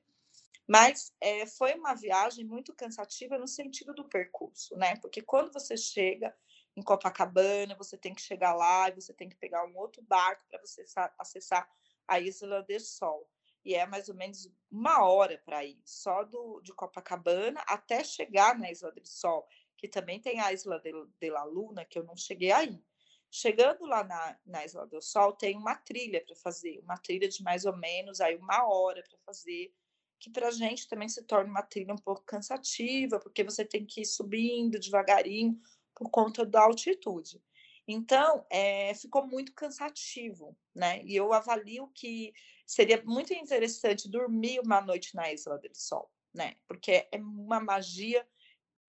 Mas 0.67 1.13
é, 1.19 1.45
foi 1.45 1.73
uma 1.73 1.93
viagem 1.93 2.45
muito 2.45 2.73
cansativa 2.73 3.37
no 3.37 3.47
sentido 3.47 3.93
do 3.93 4.05
percurso, 4.05 4.77
né? 4.77 4.95
Porque 4.97 5.21
quando 5.21 5.51
você 5.51 5.75
chega 5.75 6.33
em 6.75 6.81
Copacabana, 6.81 7.75
você 7.75 7.97
tem 7.97 8.13
que 8.13 8.21
chegar 8.21 8.53
lá 8.53 8.89
e 8.89 8.93
você 8.93 9.13
tem 9.13 9.29
que 9.29 9.35
pegar 9.35 9.65
um 9.65 9.77
outro 9.77 10.01
barco 10.01 10.43
para 10.49 10.59
você 10.59 10.83
acessar 11.17 11.69
a 12.07 12.19
Isla 12.19 12.63
del 12.63 12.79
Sol. 12.79 13.29
E 13.63 13.75
é 13.75 13.85
mais 13.85 14.09
ou 14.09 14.15
menos 14.15 14.51
uma 14.69 15.05
hora 15.05 15.41
para 15.45 15.63
ir, 15.63 15.81
só 15.85 16.23
do, 16.23 16.59
de 16.61 16.73
Copacabana 16.73 17.61
até 17.67 18.03
chegar 18.03 18.57
na 18.57 18.69
Isla 18.69 18.91
del 18.91 19.05
Sol 19.05 19.47
que 19.83 19.87
também 19.89 20.17
tem 20.17 20.39
a 20.39 20.53
Isla 20.53 20.79
de, 20.79 20.93
de 21.19 21.29
la 21.29 21.43
Luna, 21.43 21.83
que 21.83 21.99
eu 21.99 22.05
não 22.05 22.15
cheguei 22.15 22.53
aí. 22.53 22.81
Chegando 23.29 23.85
lá 23.85 24.01
na, 24.01 24.39
na 24.45 24.63
Isla 24.63 24.87
do 24.87 25.01
Sol, 25.01 25.33
tem 25.33 25.57
uma 25.57 25.75
trilha 25.75 26.23
para 26.25 26.33
fazer, 26.37 26.79
uma 26.79 26.97
trilha 26.97 27.27
de 27.27 27.43
mais 27.43 27.65
ou 27.65 27.75
menos 27.75 28.21
aí 28.21 28.37
uma 28.37 28.65
hora 28.65 29.03
para 29.03 29.19
fazer, 29.25 29.73
que 30.21 30.29
para 30.29 30.47
a 30.47 30.51
gente 30.51 30.87
também 30.87 31.09
se 31.09 31.21
torna 31.23 31.49
uma 31.49 31.63
trilha 31.63 31.93
um 31.93 31.97
pouco 31.97 32.23
cansativa, 32.23 33.19
porque 33.19 33.43
você 33.43 33.65
tem 33.65 33.85
que 33.85 34.03
ir 34.03 34.05
subindo 34.05 34.79
devagarinho 34.79 35.59
por 35.95 36.09
conta 36.09 36.45
da 36.45 36.61
altitude. 36.61 37.41
Então, 37.87 38.45
é, 38.49 38.93
ficou 38.95 39.27
muito 39.27 39.53
cansativo, 39.53 40.57
né? 40.73 41.01
E 41.03 41.15
eu 41.15 41.33
avalio 41.33 41.91
que 41.93 42.33
seria 42.65 43.03
muito 43.03 43.33
interessante 43.33 44.09
dormir 44.09 44.59
uma 44.59 44.79
noite 44.81 45.15
na 45.15 45.31
Isla 45.33 45.57
do 45.57 45.69
Sol, 45.73 46.09
né? 46.33 46.55
Porque 46.67 47.07
é 47.11 47.17
uma 47.17 47.59
magia 47.59 48.25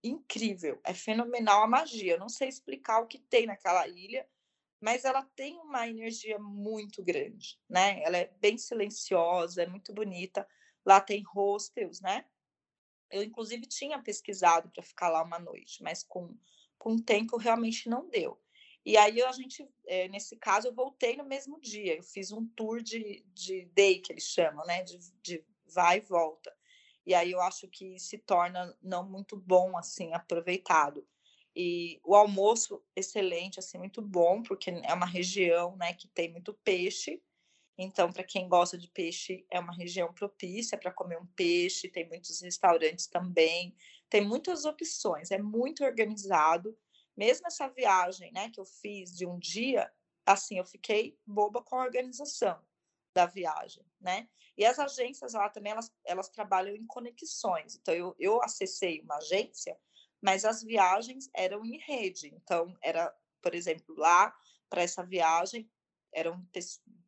incrível, 0.03 0.81
é 0.85 0.95
fenomenal 0.95 1.63
a 1.63 1.67
magia. 1.67 2.15
Eu 2.15 2.19
não 2.21 2.29
sei 2.29 2.49
explicar 2.49 3.01
o 3.01 3.07
que 3.07 3.19
tem 3.19 3.47
naquela 3.47 3.89
ilha, 3.89 4.29
mas 4.81 5.05
ela 5.05 5.23
tem 5.35 5.59
uma 5.61 5.89
energia 5.89 6.39
muito 6.39 7.03
grande, 7.03 7.59
né? 7.69 8.03
Ela 8.05 8.19
é 8.19 8.27
bem 8.39 8.59
silenciosa, 8.59 9.63
é 9.63 9.67
muito 9.67 9.93
bonita. 9.95 10.47
Lá 10.87 11.01
tem 11.01 11.23
hostels, 11.23 12.01
né? 12.01 12.27
Eu, 13.11 13.23
inclusive, 13.23 13.67
tinha 13.67 14.03
pesquisado 14.03 14.71
para 14.71 14.83
ficar 14.83 15.09
lá 15.09 15.23
uma 15.23 15.39
noite, 15.39 15.83
mas 15.83 16.03
com, 16.03 16.37
com 16.79 16.95
o 16.95 17.03
tempo 17.03 17.37
realmente 17.37 17.89
não 17.89 18.09
deu. 18.09 18.41
E 18.85 18.97
aí 18.99 19.22
a 19.22 19.33
gente, 19.33 19.66
é, 19.87 20.09
nesse 20.09 20.37
caso, 20.37 20.68
eu 20.68 20.75
voltei 20.75 21.16
no 21.16 21.25
mesmo 21.25 21.59
dia. 21.61 21.97
Eu 21.97 22.03
fiz 22.03 22.31
um 22.31 22.47
tour 22.49 22.83
de, 22.83 23.25
de 23.33 23.64
day, 23.75 23.99
que 23.99 24.12
eles 24.12 24.25
chamam, 24.25 24.64
né? 24.66 24.83
De, 24.83 24.99
de 25.22 25.45
vai 25.66 25.99
e 25.99 26.01
volta. 26.01 26.55
E 27.07 27.14
aí 27.14 27.33
eu 27.33 27.41
acho 27.41 27.68
que 27.68 27.99
se 27.99 28.18
torna 28.18 28.77
não 28.83 29.09
muito 29.09 29.37
bom, 29.37 29.77
assim, 29.77 30.12
aproveitado. 30.12 31.07
E 31.57 32.01
o 32.03 32.14
almoço, 32.14 32.83
excelente, 32.97 33.59
assim, 33.59 33.79
muito 33.79 34.03
bom, 34.03 34.43
porque 34.43 34.70
é 34.70 34.93
uma 34.93 35.07
região, 35.07 35.77
né, 35.77 35.95
que 35.95 36.09
tem 36.09 36.31
muito 36.31 36.53
peixe. 36.53 37.22
Então, 37.77 38.12
para 38.12 38.25
quem 38.25 38.49
gosta 38.49 38.79
de 38.79 38.89
peixe, 38.89 39.45
é 39.51 39.59
uma 39.59 39.75
região 39.75 40.12
propícia 40.12 40.79
para 40.79 40.93
comer 40.93 41.18
um 41.18 41.27
peixe. 41.27 41.89
Tem 41.89 42.09
muitos 42.09 42.41
restaurantes 42.41 43.07
também. 43.07 43.75
Tem 44.15 44.25
muitas 44.25 44.65
opções. 44.65 45.33
É 45.33 45.39
muito 45.39 45.83
organizado 45.83 46.79
mesmo 47.17 47.49
essa 47.49 47.67
viagem, 47.67 48.31
né, 48.33 48.49
que 48.49 48.61
eu 48.61 48.65
fiz 48.65 49.11
de 49.11 49.27
um 49.27 49.37
dia, 49.41 49.93
assim, 50.25 50.57
eu 50.57 50.65
fiquei 50.65 51.19
boba 51.27 51.61
com 51.61 51.75
a 51.75 51.83
organização 51.83 52.65
da 53.12 53.27
viagem, 53.27 53.85
né? 54.01 54.29
E 54.57 54.65
as 54.65 54.79
agências 54.79 55.33
lá 55.33 55.49
também, 55.49 55.73
elas, 55.73 55.93
elas 56.05 56.29
trabalham 56.29 56.77
em 56.77 56.87
conexões. 56.87 57.75
Então, 57.75 57.93
eu, 57.93 58.15
eu 58.17 58.41
acessei 58.41 59.01
uma 59.01 59.17
agência, 59.17 59.77
mas 60.23 60.45
as 60.45 60.62
viagens 60.62 61.29
eram 61.35 61.67
em 61.67 61.79
rede. 61.79 62.29
Então, 62.37 62.73
era, 62.81 63.12
por 63.43 63.53
exemplo, 63.53 63.97
lá, 63.97 64.33
para 64.71 64.83
essa 64.83 65.03
viagem, 65.03 65.69
eram 66.12 66.41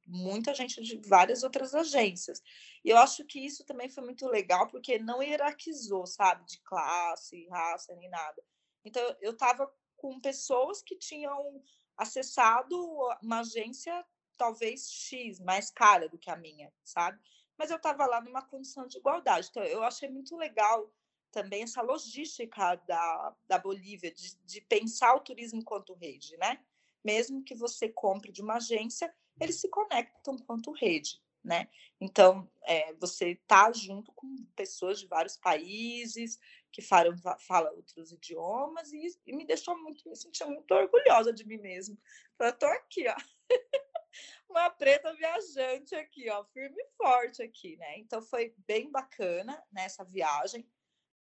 muita 0.07 0.55
gente 0.55 0.81
de 0.81 0.97
várias 1.09 1.43
outras 1.43 1.75
agências. 1.75 2.43
E 2.85 2.91
eu 2.91 2.97
acho 2.99 3.25
que 3.25 3.41
isso 3.41 3.65
também 3.65 3.89
foi 3.89 4.05
muito 4.05 4.27
legal, 4.27 4.69
porque 4.69 4.99
não 4.99 5.23
hierarquizou, 5.23 6.07
sabe, 6.07 6.45
de 6.47 6.61
classe, 6.63 7.47
raça, 7.49 7.95
nem 7.97 8.09
nada. 8.09 8.43
Então, 8.85 9.03
eu 9.21 9.33
estava 9.33 9.71
com 9.97 10.21
pessoas 10.21 10.83
que 10.83 10.97
tinham 10.97 11.63
acessado 11.97 12.77
uma 13.23 13.41
agência 13.41 14.05
talvez 14.37 14.91
X, 14.91 15.41
mais 15.41 15.71
cara 15.71 16.09
do 16.09 16.19
que 16.19 16.31
a 16.31 16.37
minha, 16.37 16.73
sabe? 16.85 17.19
Mas 17.57 17.71
eu 17.71 17.79
estava 17.79 18.07
lá 18.07 18.21
numa 18.21 18.43
condição 18.43 18.87
de 18.87 18.99
igualdade. 18.99 19.49
Então, 19.51 19.65
eu 19.65 19.83
achei 19.83 20.09
muito 20.09 20.37
legal 20.37 20.93
também 21.33 21.63
essa 21.63 21.83
logística 21.83 22.77
da, 22.87 23.37
da 23.47 23.59
Bolívia, 23.59 24.13
de, 24.13 24.37
de 24.45 24.61
pensar 24.61 25.15
o 25.15 25.21
turismo 25.21 25.59
enquanto 25.59 25.95
rede, 25.95 26.37
né? 26.37 26.63
Mesmo 27.05 27.43
que 27.43 27.55
você 27.55 27.89
compre 27.89 28.31
de 28.31 28.43
uma 28.43 28.57
agência, 28.57 29.13
eles 29.41 29.61
se 29.61 29.69
conectam 29.69 30.37
quanto 30.39 30.73
rede 30.73 31.21
né? 31.47 31.69
Então, 32.01 32.51
é, 32.65 32.93
você 32.95 33.31
está 33.31 33.73
junto 33.73 34.13
com 34.13 34.37
pessoas 34.57 34.99
de 34.99 35.07
vários 35.07 35.37
países 35.37 36.39
que 36.73 36.83
falam, 36.83 37.17
falam 37.39 37.73
outros 37.77 38.11
idiomas 38.11 38.93
e, 38.93 39.07
e, 39.25 39.33
me 39.33 39.47
deixou 39.47 39.81
muito, 39.81 40.07
me 40.11 40.17
senti 40.17 40.45
muito 40.45 40.75
orgulhosa 40.75 41.33
de 41.33 41.47
mim 41.47 41.59
mesma. 41.59 41.97
Eu 42.41 42.49
estou 42.49 42.69
aqui, 42.69 43.07
ó. 43.09 43.17
Uma 44.51 44.71
preta 44.71 45.15
viajante 45.15 45.95
aqui, 45.95 46.29
ó, 46.31 46.45
firme 46.47 46.83
e 46.83 46.97
forte 46.97 47.43
aqui, 47.43 47.77
né? 47.77 47.99
Então 47.99 48.21
foi 48.21 48.55
bem 48.67 48.91
bacana 48.91 49.63
nessa 49.71 50.03
né, 50.03 50.11
viagem, 50.11 50.69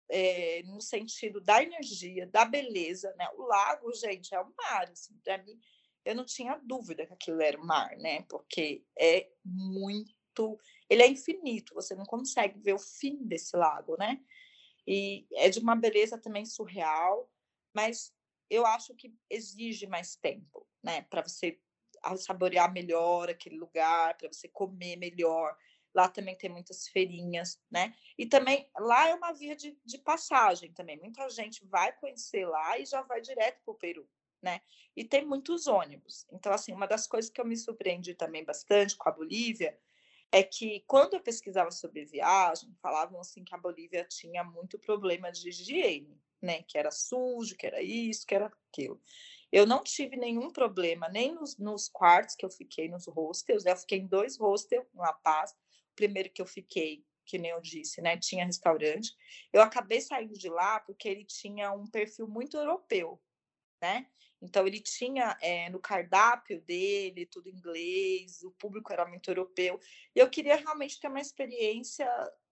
é, 0.10 0.64
no 0.64 0.82
sentido 0.82 1.39
da 1.39 1.62
energia, 1.62 2.26
da 2.26 2.45
beleza, 2.45 3.14
né? 3.16 3.30
O 3.36 3.43
lago, 3.43 3.93
gente, 3.93 4.34
é 4.34 4.39
o 4.39 4.52
mar, 4.58 4.89
assim, 4.89 5.16
para 5.24 5.38
mim 5.38 5.60
eu 6.06 6.16
não 6.16 6.26
tinha 6.26 6.60
dúvida 6.64 7.06
que 7.06 7.14
aquilo 7.14 7.41
era 7.41 7.58
mar, 7.58 7.95
né? 7.97 8.24
Porque 8.24 8.86
é 8.97 9.30
muito. 9.43 10.60
Ele 10.89 11.04
é 11.04 11.08
infinito, 11.08 11.74
você 11.74 11.95
não 11.95 12.06
consegue 12.06 12.60
ver 12.60 12.74
o 12.74 12.80
fim 12.80 13.24
desse 13.26 13.56
lago, 13.56 13.95
né? 13.97 14.20
E 14.88 15.28
é 15.34 15.50
de 15.50 15.60
uma 15.60 15.76
beleza 15.76 16.18
também 16.18 16.45
surreal, 16.45 17.32
mas 17.76 18.14
eu 18.50 18.66
acho 18.66 18.95
que 18.95 19.14
exige 19.30 19.86
mais 19.86 20.16
tempo, 20.16 20.68
né? 20.84 21.04
Para 21.04 21.22
você 21.22 21.60
saborear 22.18 22.72
melhor 22.72 23.30
aquele 23.30 23.58
lugar, 23.58 24.18
para 24.18 24.32
você 24.32 24.47
comer 24.47 24.95
melhor. 24.95 25.56
Lá 25.93 26.08
também 26.08 26.38
tem 26.38 26.50
muitas 26.50 26.88
feirinhas, 26.88 27.60
né? 27.70 27.93
E 28.18 28.26
também 28.26 28.70
lá 28.80 29.10
é 29.10 29.16
uma 29.16 29.34
via 29.34 29.56
de, 29.56 29.78
de 29.84 29.97
passagem 29.97 30.72
também. 30.74 30.97
Muita 30.97 31.30
gente 31.30 31.66
vai 31.66 31.91
conhecer 31.97 32.45
lá 32.47 32.80
e 32.80 32.86
já 32.86 33.02
vai 33.02 33.22
direto 33.22 33.62
para 33.64 33.72
o 33.74 33.78
Peru 33.78 34.08
né? 34.41 34.61
E 34.95 35.03
tem 35.03 35.25
muitos 35.25 35.67
ônibus. 35.67 36.25
Então, 36.31 36.51
assim, 36.51 36.73
uma 36.73 36.87
das 36.87 37.07
coisas 37.07 37.29
que 37.29 37.39
eu 37.39 37.45
me 37.45 37.55
surpreendi 37.55 38.13
também 38.13 38.43
bastante 38.43 38.95
com 38.95 39.09
a 39.09 39.11
Bolívia 39.11 39.77
é 40.31 40.43
que 40.43 40.83
quando 40.85 41.15
eu 41.15 41.21
pesquisava 41.21 41.71
sobre 41.71 42.05
viagem, 42.05 42.75
falavam 42.81 43.19
assim 43.19 43.43
que 43.43 43.55
a 43.55 43.57
Bolívia 43.57 44.05
tinha 44.05 44.43
muito 44.43 44.77
problema 44.77 45.31
de 45.31 45.49
higiene, 45.49 46.21
né? 46.41 46.63
Que 46.63 46.77
era 46.77 46.91
sujo, 46.91 47.57
que 47.57 47.65
era 47.65 47.81
isso, 47.81 48.25
que 48.25 48.35
era 48.35 48.51
aquilo. 48.69 49.01
Eu 49.51 49.65
não 49.65 49.83
tive 49.83 50.15
nenhum 50.15 50.51
problema, 50.51 51.09
nem 51.09 51.33
nos, 51.33 51.57
nos 51.57 51.89
quartos 51.89 52.35
que 52.35 52.45
eu 52.45 52.51
fiquei, 52.51 52.87
nos 52.87 53.07
hostels, 53.07 53.63
né? 53.63 53.71
Eu 53.71 53.77
fiquei 53.77 53.99
em 53.99 54.07
dois 54.07 54.37
hostels 54.37 54.85
em 54.93 54.97
La 54.97 55.13
Paz. 55.13 55.51
O 55.51 55.95
primeiro 55.95 56.29
que 56.29 56.41
eu 56.41 56.45
fiquei, 56.45 57.03
que 57.25 57.39
nem 57.39 57.51
eu 57.51 57.59
disse, 57.59 57.99
né? 58.01 58.15
Tinha 58.17 58.45
restaurante. 58.45 59.15
Eu 59.51 59.61
acabei 59.61 59.99
saindo 60.01 60.33
de 60.33 60.49
lá 60.49 60.79
porque 60.79 61.09
ele 61.09 61.25
tinha 61.25 61.71
um 61.71 61.87
perfil 61.87 62.27
muito 62.27 62.55
europeu, 62.55 63.19
né? 63.81 64.07
Então, 64.41 64.65
ele 64.65 64.79
tinha 64.79 65.37
é, 65.41 65.69
no 65.69 65.79
cardápio 65.79 66.61
dele 66.61 67.25
tudo 67.25 67.49
inglês, 67.49 68.41
o 68.43 68.51
público 68.51 68.91
era 68.93 69.05
muito 69.05 69.29
europeu. 69.29 69.79
E 70.15 70.19
eu 70.19 70.29
queria 70.29 70.55
realmente 70.55 70.99
ter 70.99 71.07
uma 71.07 71.19
experiência 71.19 72.07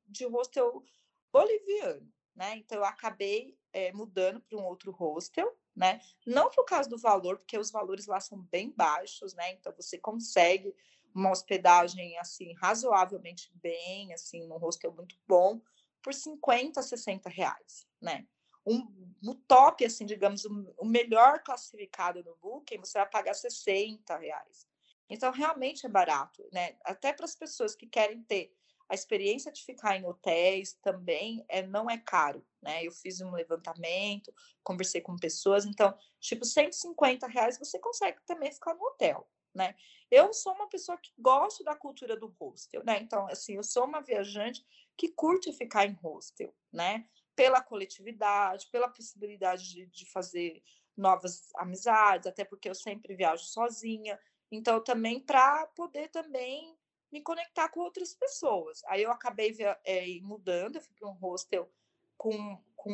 de 0.06 0.26
hostel 0.26 0.84
boliviano, 1.32 2.12
né? 2.36 2.58
Então, 2.58 2.80
eu 2.80 2.86
acabei 2.86 3.58
é, 3.72 3.92
mudando 3.94 4.42
para 4.42 4.58
um 4.58 4.66
outro 4.66 4.92
hostel, 4.92 5.56
né? 5.76 6.02
Não 6.26 6.50
por 6.50 6.66
causa 6.66 6.90
do 6.90 6.98
valor, 6.98 7.38
porque 7.38 7.58
os 7.58 7.72
valores 7.72 8.06
lá 8.06 8.20
são 8.20 8.40
bem 8.52 8.72
baixos, 8.72 9.34
né? 9.34 9.52
Então, 9.54 9.74
você 9.74 9.98
consegue 9.98 10.76
uma 11.14 11.32
hospedagem, 11.32 12.18
assim, 12.20 12.54
razoavelmente 12.54 13.52
bem, 13.56 14.14
assim, 14.14 14.46
num 14.48 14.58
hostel 14.58 14.92
muito 14.94 15.18
bom, 15.28 15.62
por 16.02 16.14
50, 16.14 16.82
60 16.82 17.30
reais, 17.30 17.88
né? 18.02 18.26
Um, 18.74 19.34
top, 19.48 19.86
assim, 19.86 20.06
digamos, 20.06 20.46
o, 20.46 20.74
o 20.78 20.86
melhor 20.86 21.42
classificado 21.44 22.24
no 22.24 22.36
Booking, 22.36 22.80
você 22.80 22.98
vai 23.00 23.10
pagar 23.10 23.34
60 23.34 24.18
reais. 24.18 24.68
Então, 25.10 25.32
realmente 25.32 25.86
é 25.86 25.90
barato, 25.90 26.48
né? 26.52 26.76
Até 26.84 27.14
para 27.14 27.26
as 27.26 27.36
pessoas 27.36 27.76
que 27.76 27.88
querem 27.88 28.22
ter 28.24 28.54
a 28.90 28.96
experiência 28.96 29.52
de 29.52 29.64
ficar 29.64 29.98
em 29.98 30.06
hotéis 30.06 30.74
também 30.82 31.44
é, 31.50 31.62
não 31.62 31.90
é 31.90 31.98
caro, 31.98 32.46
né? 32.62 32.86
Eu 32.86 32.92
fiz 32.92 33.20
um 33.22 33.32
levantamento, 33.32 34.34
conversei 34.64 35.02
com 35.02 35.16
pessoas, 35.18 35.66
então, 35.66 35.94
tipo, 36.20 36.46
150 36.46 37.28
reais 37.28 37.60
você 37.60 37.80
consegue 37.80 38.20
também 38.26 38.52
ficar 38.52 38.74
no 38.74 38.84
hotel, 38.86 39.28
né? 39.54 39.76
Eu 40.10 40.34
sou 40.34 40.54
uma 40.54 40.70
pessoa 40.70 40.98
que 40.98 41.12
gosto 41.18 41.64
da 41.66 41.76
cultura 41.76 42.18
do 42.18 42.34
hostel, 42.40 42.82
né? 42.86 43.00
Então, 43.02 43.28
assim, 43.28 43.56
eu 43.56 43.64
sou 43.64 43.86
uma 43.86 44.02
viajante 44.02 44.66
que 44.96 45.10
curte 45.10 45.52
ficar 45.52 45.86
em 45.86 45.94
hostel, 45.94 46.54
né? 46.72 47.06
Pela 47.38 47.62
coletividade, 47.62 48.68
pela 48.72 48.90
possibilidade 48.90 49.70
de, 49.70 49.86
de 49.86 50.06
fazer 50.08 50.64
novas 50.98 51.50
amizades, 51.56 52.26
até 52.26 52.44
porque 52.44 52.68
eu 52.68 52.74
sempre 52.74 53.16
viajo 53.16 53.44
sozinha. 53.44 54.20
Então, 54.52 54.84
também 54.84 55.20
para 55.20 55.68
poder 55.68 56.10
também 56.10 56.76
me 57.12 57.22
conectar 57.22 57.70
com 57.70 57.80
outras 57.82 58.16
pessoas. 58.16 58.84
Aí 58.88 59.04
eu 59.04 59.12
acabei 59.12 59.56
é, 59.86 60.20
mudando, 60.22 60.78
eu 60.78 60.82
fui 60.82 60.96
para 61.00 61.08
um 61.08 61.14
hostel 61.14 61.72
com, 62.18 62.60
com 62.76 62.92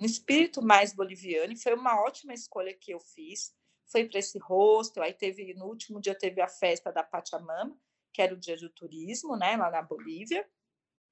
um 0.00 0.06
espírito 0.06 0.62
mais 0.62 0.94
boliviano, 0.94 1.52
e 1.52 1.60
foi 1.60 1.74
uma 1.74 2.00
ótima 2.00 2.32
escolha 2.32 2.72
que 2.72 2.92
eu 2.92 2.98
fiz. 2.98 3.54
Foi 3.84 4.08
para 4.08 4.18
esse 4.18 4.38
hostel, 4.38 5.02
aí 5.02 5.12
teve, 5.12 5.52
no 5.52 5.66
último 5.66 6.00
dia 6.00 6.16
teve 6.16 6.40
a 6.40 6.48
festa 6.48 6.90
da 6.90 7.04
Pachamama, 7.04 7.78
que 8.10 8.22
era 8.22 8.32
o 8.32 8.38
dia 8.38 8.56
do 8.56 8.70
turismo, 8.70 9.36
né, 9.36 9.54
lá 9.54 9.70
na 9.70 9.82
Bolívia. 9.82 10.48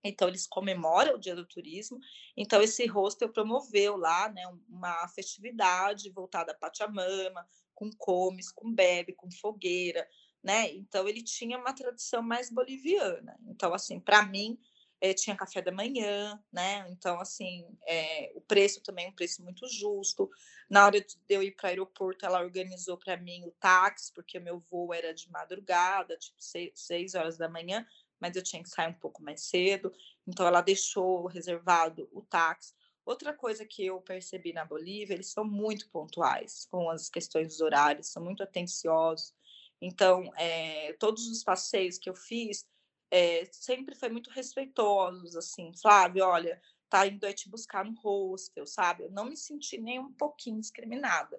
Então, 0.05 0.28
eles 0.28 0.46
comemoram 0.46 1.14
o 1.14 1.18
Dia 1.18 1.34
do 1.34 1.46
Turismo. 1.46 1.98
Então, 2.36 2.61
esse 2.61 2.86
hostel 2.86 3.30
promoveu 3.30 3.96
lá 3.96 4.28
né, 4.28 4.42
uma 4.68 5.09
festividade 5.09 6.11
voltada 6.11 6.52
a 6.52 6.55
Pachamama, 6.55 7.48
com 7.74 7.90
comes, 7.96 8.52
com 8.52 8.72
bebe, 8.72 9.14
com 9.14 9.30
fogueira, 9.30 10.07
né? 10.42 10.70
Então, 10.74 11.09
ele 11.09 11.22
tinha 11.22 11.59
uma 11.59 11.72
tradição 11.72 12.22
mais 12.22 12.50
boliviana. 12.50 13.36
Então, 13.48 13.72
assim, 13.72 13.98
para 13.98 14.24
mim, 14.26 14.59
é, 15.00 15.12
tinha 15.12 15.36
café 15.36 15.61
da 15.61 15.72
manhã, 15.72 16.42
né? 16.52 16.86
Então, 16.88 17.20
assim, 17.20 17.66
é, 17.86 18.32
o 18.34 18.40
preço 18.40 18.82
também 18.82 19.07
é 19.07 19.09
um 19.09 19.14
preço 19.14 19.42
muito 19.42 19.66
justo. 19.68 20.30
Na 20.68 20.86
hora 20.86 21.00
de 21.00 21.16
eu 21.28 21.42
ir 21.42 21.52
para 21.52 21.66
o 21.66 21.68
aeroporto, 21.70 22.24
ela 22.24 22.42
organizou 22.42 22.96
para 22.96 23.16
mim 23.16 23.44
o 23.44 23.50
táxi, 23.52 24.12
porque 24.12 24.38
o 24.38 24.42
meu 24.42 24.59
voo 24.59 24.94
era 24.94 25.12
de 25.12 25.30
madrugada, 25.30 26.16
tipo 26.16 26.40
seis, 26.40 26.72
seis 26.74 27.14
horas 27.14 27.36
da 27.36 27.48
manhã 27.48 27.86
mas 28.25 28.37
eu 28.37 28.43
tinha 28.43 28.62
que 28.62 28.70
sair 28.70 28.89
um 28.89 28.95
pouco 28.95 29.22
mais 29.22 29.43
cedo, 29.43 29.93
então 30.27 30.47
ela 30.47 30.62
deixou 30.62 31.27
reservado 31.27 32.09
o 32.11 32.22
táxi. 32.22 32.72
Outra 33.05 33.35
coisa 33.35 33.66
que 33.66 33.85
eu 33.85 34.01
percebi 34.01 34.51
na 34.51 34.64
Bolívia, 34.64 35.12
eles 35.12 35.31
são 35.31 35.45
muito 35.45 35.91
pontuais 35.91 36.66
com 36.70 36.89
as 36.89 37.11
questões 37.11 37.49
dos 37.49 37.61
horários, 37.61 38.07
são 38.07 38.25
muito 38.25 38.43
atenciosos. 38.43 39.35
Então, 39.79 40.33
é, 40.39 40.95
todos 40.95 41.29
os 41.29 41.45
passeios 41.45 41.99
que 41.99 42.09
eu 42.09 42.14
fiz 42.14 42.66
é, 43.11 43.45
sempre 43.53 43.95
foi 43.95 44.09
muito 44.09 44.31
respeitosos, 44.31 45.37
assim, 45.37 45.70
Flávio, 45.77 46.25
olha, 46.25 46.59
tá 46.89 47.07
indo 47.07 47.27
aí 47.27 47.35
te 47.35 47.51
buscar 47.51 47.85
no 47.85 47.93
hostel, 48.01 48.66
sabe? 48.66 49.05
Eu 49.05 49.11
não 49.11 49.27
me 49.27 49.37
senti 49.37 49.77
nem 49.77 49.99
um 49.99 50.14
pouquinho 50.14 50.59
discriminada. 50.59 51.39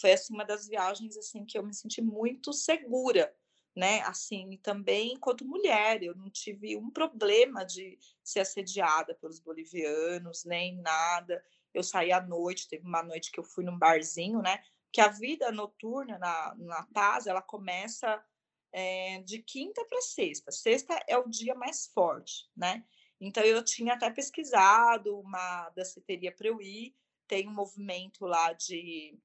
Foi 0.00 0.10
assim 0.10 0.34
uma 0.34 0.44
das 0.44 0.66
viagens 0.66 1.16
assim 1.16 1.44
que 1.44 1.56
eu 1.56 1.62
me 1.62 1.72
senti 1.72 2.02
muito 2.02 2.52
segura 2.52 3.32
né? 3.74 4.00
Assim, 4.02 4.56
também 4.62 5.14
enquanto 5.14 5.44
mulher, 5.44 6.02
eu 6.02 6.14
não 6.14 6.30
tive 6.30 6.76
um 6.76 6.90
problema 6.90 7.64
de 7.64 7.98
ser 8.22 8.40
assediada 8.40 9.14
pelos 9.14 9.40
bolivianos, 9.40 10.44
nem 10.44 10.76
nada. 10.80 11.44
Eu 11.72 11.82
saí 11.82 12.12
à 12.12 12.20
noite, 12.20 12.68
teve 12.68 12.86
uma 12.86 13.02
noite 13.02 13.32
que 13.32 13.40
eu 13.40 13.44
fui 13.44 13.64
num 13.64 13.78
barzinho, 13.78 14.40
né? 14.40 14.62
Que 14.92 15.00
a 15.00 15.08
vida 15.08 15.50
noturna 15.50 16.18
na, 16.18 16.54
na 16.56 16.82
Paz, 16.94 17.26
ela 17.26 17.42
começa 17.42 18.22
é, 18.72 19.20
de 19.22 19.40
quinta 19.40 19.84
para 19.84 20.00
sexta. 20.00 20.52
Sexta 20.52 21.00
é 21.08 21.18
o 21.18 21.28
dia 21.28 21.54
mais 21.54 21.86
forte, 21.88 22.48
né? 22.56 22.84
Então 23.20 23.42
eu 23.42 23.64
tinha 23.64 23.94
até 23.94 24.10
pesquisado 24.10 25.18
uma 25.18 25.70
danceteria 25.70 26.32
para 26.32 26.48
eu 26.48 26.60
ir. 26.60 26.94
Tem 27.26 27.48
um 27.48 27.54
movimento 27.54 28.26
lá 28.26 28.52
de 28.52 29.18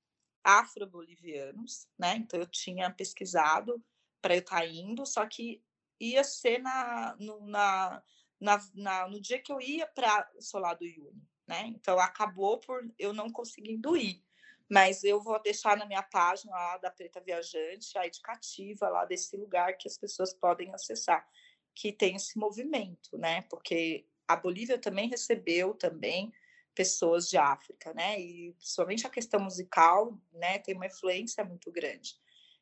afro-bolivianos, 0.43 1.87
né? 1.97 2.15
Então 2.15 2.39
eu 2.39 2.47
tinha 2.47 2.89
pesquisado 2.89 3.83
para 4.21 4.35
eu 4.35 4.39
estar 4.39 4.59
tá 4.59 4.65
indo, 4.65 5.05
só 5.05 5.25
que 5.25 5.63
ia 5.99 6.23
ser 6.23 6.59
na, 6.59 7.15
no, 7.19 7.45
na, 7.47 8.03
na, 8.39 8.69
na 8.73 9.07
no 9.07 9.19
dia 9.19 9.39
que 9.39 9.51
eu 9.51 9.59
ia 9.61 9.85
para 9.87 10.29
o 10.35 10.41
Solar 10.41 10.75
do 10.75 10.85
Yuni, 10.85 11.21
né? 11.47 11.67
Então 11.67 11.99
acabou 11.99 12.59
por 12.59 12.87
eu 12.97 13.13
não 13.13 13.29
conseguindo 13.29 13.97
ir. 13.97 14.23
Mas 14.69 15.03
eu 15.03 15.19
vou 15.19 15.41
deixar 15.41 15.75
na 15.75 15.85
minha 15.85 16.03
página 16.03 16.51
lá 16.51 16.77
da 16.77 16.91
Preta 16.91 17.19
Viajante 17.19 17.97
a 17.97 18.05
indicativa 18.05 18.87
lá 18.87 19.03
desse 19.03 19.35
lugar 19.35 19.75
que 19.77 19.87
as 19.87 19.97
pessoas 19.97 20.31
podem 20.31 20.71
acessar, 20.73 21.27
que 21.73 21.91
tem 21.91 22.15
esse 22.15 22.37
movimento, 22.37 23.17
né? 23.17 23.41
Porque 23.49 24.05
a 24.27 24.35
Bolívia 24.35 24.77
também 24.77 25.09
recebeu 25.09 25.73
também 25.73 26.31
pessoas 26.75 27.27
de 27.27 27.35
África, 27.35 27.93
né? 27.95 28.21
E 28.21 28.55
somente 28.59 29.07
a 29.07 29.09
questão 29.09 29.39
musical, 29.39 30.17
né, 30.31 30.59
tem 30.59 30.75
uma 30.75 30.85
influência 30.85 31.43
muito 31.43 31.71
grande. 31.71 32.15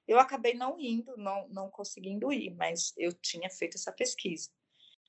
Eu 0.07 0.19
acabei 0.19 0.53
não 0.53 0.79
indo, 0.79 1.17
não, 1.17 1.47
não 1.49 1.69
conseguindo 1.69 2.31
ir, 2.31 2.55
mas 2.55 2.93
eu 2.97 3.11
tinha 3.13 3.49
feito 3.49 3.75
essa 3.75 3.91
pesquisa. 3.91 4.49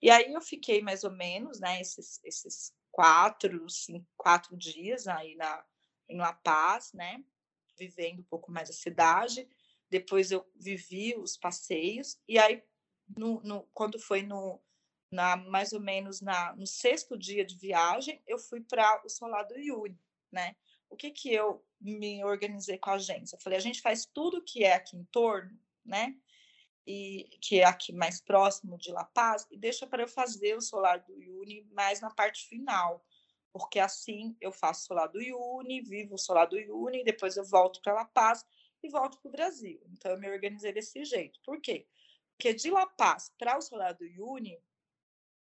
E 0.03 0.11
aí 0.11 0.33
eu 0.33 0.41
fiquei 0.41 0.81
mais 0.83 1.05
ou 1.05 1.11
menos, 1.11 1.61
né, 1.61 1.81
esses, 1.81 2.21
esses 2.25 2.73
quatro, 2.91 3.69
cinco, 3.69 4.07
quatro 4.17 4.57
dias 4.57 5.07
aí 5.07 5.37
na, 5.37 5.65
em 6.09 6.19
La 6.19 6.33
Paz, 6.33 6.93
né, 6.93 7.23
vivendo 7.77 8.21
um 8.21 8.25
pouco 8.25 8.51
mais 8.51 8.71
a 8.71 8.73
cidade. 8.73 9.49
Depois 9.91 10.31
eu 10.31 10.45
vivi 10.55 11.17
os 11.17 11.37
passeios, 11.37 12.19
e 12.29 12.39
aí, 12.39 12.63
no, 13.17 13.41
no, 13.43 13.63
quando 13.73 13.99
foi 13.99 14.23
no, 14.23 14.61
na, 15.11 15.37
mais 15.37 15.73
ou 15.73 15.81
menos 15.81 16.21
na, 16.21 16.55
no 16.57 16.67
sexto 16.67 17.17
dia 17.17 17.45
de 17.45 17.57
viagem, 17.57 18.23
eu 18.27 18.39
fui 18.39 18.61
para 18.61 19.03
o 19.05 19.09
Solar 19.09 19.47
do 19.47 19.59
Yuri, 19.59 19.99
né? 20.31 20.55
O 20.91 20.97
que 20.97 21.11
que 21.11 21.33
eu 21.33 21.65
me 21.81 22.25
organizei 22.25 22.79
com 22.79 22.91
a 22.91 22.95
agência? 22.95 23.37
Eu 23.37 23.41
falei, 23.41 23.59
a 23.59 23.63
gente 23.63 23.81
faz 23.81 24.07
tudo 24.07 24.43
que 24.43 24.65
é 24.65 24.75
aqui 24.75 24.97
em 24.97 25.05
torno, 25.05 25.59
né? 25.85 26.17
E 26.87 27.29
que 27.41 27.61
é 27.61 27.65
aqui 27.65 27.93
mais 27.93 28.21
próximo 28.21 28.79
de 28.79 28.91
La 28.91 29.05
Paz, 29.05 29.47
e 29.51 29.57
deixa 29.57 29.87
para 29.87 30.03
eu 30.03 30.09
fazer 30.09 30.57
o 30.57 30.61
solar 30.61 31.01
do 31.01 31.13
Uni 31.41 31.63
mais 31.71 32.01
na 32.01 32.11
parte 32.11 32.49
final, 32.49 33.05
porque 33.53 33.79
assim 33.79 34.37
eu 34.41 34.51
faço 34.51 34.83
o 34.83 34.87
solar 34.87 35.09
do 35.09 35.19
Uni, 35.19 35.83
vivo 35.83 36.15
o 36.15 36.19
solar 36.19 36.47
do 36.47 36.57
Uni, 36.57 37.05
depois 37.05 37.37
eu 37.37 37.45
volto 37.45 37.81
para 37.83 37.93
La 37.93 38.05
Paz 38.07 38.45
e 38.83 38.89
volto 38.89 39.19
para 39.21 39.29
o 39.29 39.33
Brasil. 39.33 39.81
Então 39.93 40.13
eu 40.13 40.19
me 40.19 40.31
organizei 40.31 40.73
desse 40.73 41.05
jeito. 41.05 41.41
Por 41.45 41.61
quê? 41.61 41.87
Porque 42.37 42.55
de 42.55 42.71
La 42.71 42.87
Paz 42.87 43.33
para 43.39 43.59
o 43.59 43.61
solar 43.61 43.95
do 43.95 44.05
Uni, 44.25 44.59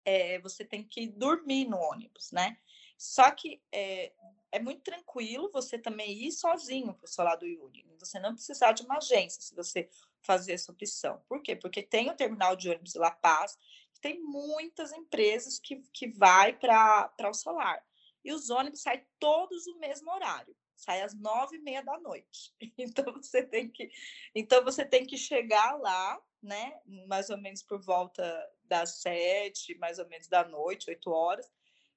é, 0.03 0.39
você 0.39 0.65
tem 0.65 0.83
que 0.83 1.07
dormir 1.07 1.65
no 1.65 1.77
ônibus, 1.77 2.31
né? 2.31 2.57
Só 2.97 3.29
que 3.31 3.61
é, 3.71 4.11
é 4.51 4.59
muito 4.59 4.81
tranquilo 4.81 5.51
você 5.51 5.77
também 5.77 6.11
ir 6.23 6.31
sozinho 6.31 6.93
para 6.93 7.05
o 7.05 7.07
solar 7.07 7.37
do 7.37 7.45
Yuri. 7.45 7.85
Você 7.99 8.19
não 8.19 8.33
precisar 8.33 8.71
de 8.71 8.83
uma 8.83 8.97
agência 8.97 9.41
se 9.41 9.55
você 9.55 9.89
fazer 10.21 10.53
essa 10.53 10.71
opção. 10.71 11.21
Por 11.29 11.41
quê? 11.41 11.55
Porque 11.55 11.83
tem 11.83 12.09
o 12.09 12.15
terminal 12.15 12.55
de 12.55 12.69
ônibus 12.69 12.95
La 12.95 13.11
Paz, 13.11 13.57
tem 14.01 14.21
muitas 14.21 14.91
empresas 14.91 15.59
que, 15.59 15.81
que 15.93 16.07
vai 16.07 16.53
para 16.53 17.29
o 17.29 17.33
solar. 17.33 17.83
E 18.23 18.33
os 18.33 18.49
ônibus 18.49 18.81
saem 18.81 19.05
todos 19.19 19.67
no 19.67 19.79
mesmo 19.79 20.11
horário. 20.11 20.55
Sai 20.75 21.01
às 21.01 21.13
nove 21.13 21.57
e 21.57 21.61
meia 21.61 21.83
da 21.83 21.99
noite. 21.99 22.53
Então 22.77 23.11
você 23.13 23.43
tem 23.43 23.69
que, 23.69 23.89
então 24.35 24.63
você 24.63 24.85
tem 24.85 25.05
que 25.05 25.17
chegar 25.17 25.79
lá, 25.79 26.21
né? 26.41 26.79
Mais 27.07 27.29
ou 27.29 27.37
menos 27.37 27.63
por 27.63 27.81
volta 27.81 28.23
das 28.63 29.01
sete, 29.01 29.75
mais 29.77 29.97
ou 29.97 30.07
menos 30.07 30.27
da 30.27 30.47
noite, 30.47 30.89
oito 30.89 31.09
horas 31.09 31.49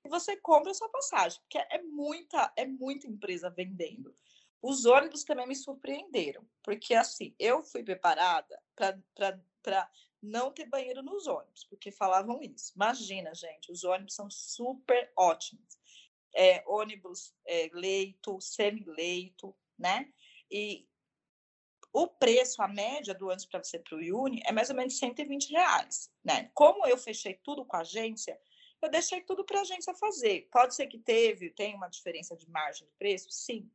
você 0.08 0.36
compra 0.36 0.70
a 0.70 0.74
sua 0.74 0.88
passagem, 0.88 1.40
porque 1.42 1.58
é 1.58 1.82
muita, 1.82 2.52
é 2.56 2.66
muita 2.66 3.06
empresa 3.06 3.50
vendendo. 3.50 4.14
Os 4.62 4.84
ônibus 4.84 5.24
também 5.24 5.46
me 5.46 5.56
surpreenderam, 5.56 6.46
porque 6.62 6.94
assim, 6.94 7.34
eu 7.38 7.62
fui 7.62 7.82
preparada 7.82 8.60
para 8.74 9.90
não 10.22 10.52
ter 10.52 10.66
banheiro 10.66 11.02
nos 11.02 11.26
ônibus, 11.26 11.64
porque 11.64 11.90
falavam 11.90 12.40
isso. 12.42 12.72
Imagina, 12.76 13.34
gente, 13.34 13.72
os 13.72 13.84
ônibus 13.84 14.14
são 14.14 14.30
super 14.30 15.10
ótimos. 15.16 15.78
É, 16.34 16.62
ônibus 16.66 17.34
é, 17.46 17.70
leito, 17.72 18.40
semi-leito, 18.40 19.56
né? 19.78 20.12
E 20.50 20.86
o 21.92 22.06
preço, 22.06 22.62
a 22.62 22.68
média 22.68 23.14
do 23.14 23.26
ônibus 23.26 23.46
para 23.46 23.62
você 23.62 23.78
para 23.78 23.96
o 23.96 24.22
Uni 24.22 24.40
é 24.44 24.52
mais 24.52 24.70
ou 24.70 24.76
menos 24.76 24.96
120 24.98 25.50
reais, 25.50 26.12
né? 26.22 26.50
Como 26.54 26.86
eu 26.86 26.96
fechei 26.96 27.34
tudo 27.42 27.64
com 27.64 27.76
a 27.76 27.80
agência, 27.80 28.38
eu 28.82 28.90
deixei 28.90 29.20
tudo 29.20 29.44
para 29.44 29.58
a 29.58 29.62
agência 29.62 29.94
fazer. 29.94 30.48
Pode 30.50 30.74
ser 30.74 30.86
que 30.86 30.98
teve, 30.98 31.50
tem 31.50 31.74
uma 31.74 31.88
diferença 31.88 32.36
de 32.36 32.48
margem 32.48 32.86
de 32.86 32.92
preço, 32.94 33.30
sim, 33.30 33.70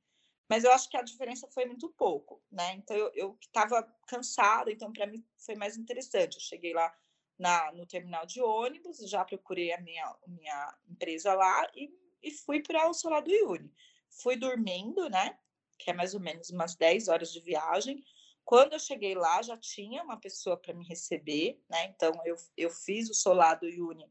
mas 0.48 0.64
eu 0.64 0.72
acho 0.72 0.90
que 0.90 0.98
a 0.98 1.02
diferença 1.02 1.48
foi 1.48 1.66
muito 1.66 1.90
pouco, 1.90 2.42
né? 2.52 2.74
Então 2.74 2.96
eu 3.16 3.38
estava 3.42 3.84
cansada, 4.08 4.72
então 4.72 4.94
para 4.94 5.08
mim 5.08 5.26
foi 5.38 5.56
mais 5.56 5.76
interessante. 5.76 6.36
Eu 6.36 6.42
cheguei 6.42 6.74
lá 6.74 6.96
na, 7.38 7.72
no 7.72 7.86
terminal 7.86 8.26
de 8.26 8.42
ônibus, 8.42 8.98
já 9.10 9.26
procurei 9.26 9.74
a 9.74 9.82
minha, 9.82 10.16
minha 10.28 10.78
empresa 10.88 11.34
lá 11.34 11.68
e, 11.76 11.92
e 12.22 12.32
fui 12.32 12.62
para 12.62 12.88
o 12.88 12.94
Solar 12.94 13.24
do 13.24 13.32
Iune. 13.32 13.74
Fui 14.10 14.36
dormindo, 14.36 15.10
né? 15.10 15.38
Que 15.80 15.90
é 15.90 15.94
mais 15.94 16.14
ou 16.14 16.20
menos 16.20 16.50
umas 16.52 16.76
10 16.76 17.08
horas 17.08 17.34
de 17.34 17.40
viagem. 17.40 18.04
Quando 18.44 18.74
eu 18.74 18.80
cheguei 18.80 19.16
lá, 19.16 19.42
já 19.42 19.58
tinha 19.58 20.04
uma 20.04 20.18
pessoa 20.18 20.56
para 20.56 20.76
me 20.76 20.86
receber, 20.86 21.60
né? 21.68 21.86
Então 21.86 22.14
eu, 22.24 22.36
eu 22.56 22.70
fiz 22.70 23.10
o 23.10 23.16
Solar 23.16 23.60
do 23.60 23.68
Iune 23.68 24.06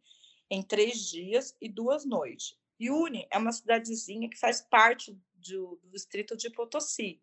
em 0.55 0.62
três 0.62 1.11
dias 1.11 1.57
e 1.61 1.68
duas 1.68 2.05
noites. 2.05 2.57
Yuni 2.80 3.26
é 3.30 3.38
uma 3.38 3.52
cidadezinha 3.52 4.28
que 4.30 4.38
faz 4.38 4.61
parte 4.61 5.12
do, 5.34 5.76
do 5.82 5.90
distrito 5.90 6.36
de 6.36 6.48
Potosí, 6.48 7.20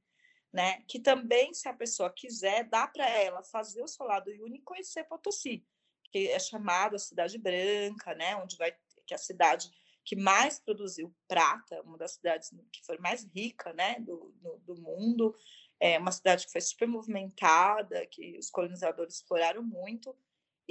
né? 0.51 0.82
Que 0.88 0.99
também, 0.99 1.53
se 1.53 1.67
a 1.69 1.73
pessoa 1.73 2.09
quiser, 2.09 2.65
dá 2.65 2.88
para 2.88 3.07
ela 3.09 3.41
fazer 3.41 3.82
o 3.82 3.88
solar 3.88 4.21
do 4.21 4.32
Yuni 4.32 4.57
e 4.57 4.61
conhecer 4.61 5.05
Potosí, 5.05 5.65
que 6.11 6.27
é 6.27 6.39
chamada 6.39 6.99
Cidade 6.99 7.38
Branca, 7.38 8.13
né? 8.15 8.36
Onde 8.36 8.57
vai 8.57 8.75
que 9.05 9.13
é 9.13 9.15
a 9.15 9.19
cidade 9.19 9.69
que 10.03 10.15
mais 10.15 10.59
produziu 10.59 11.13
prata, 11.27 11.82
uma 11.84 11.97
das 11.97 12.13
cidades 12.13 12.49
que 12.71 12.86
foi 12.86 12.97
mais 12.97 13.23
rica, 13.34 13.71
né? 13.73 13.99
Do, 13.99 14.34
do, 14.41 14.57
do 14.59 14.82
mundo, 14.82 15.36
é 15.79 15.97
uma 15.97 16.11
cidade 16.11 16.45
que 16.45 16.51
foi 16.51 16.61
super 16.61 16.88
movimentada, 16.88 18.05
que 18.07 18.38
os 18.38 18.49
colonizadores 18.49 19.15
exploraram 19.15 19.63
muito 19.63 20.15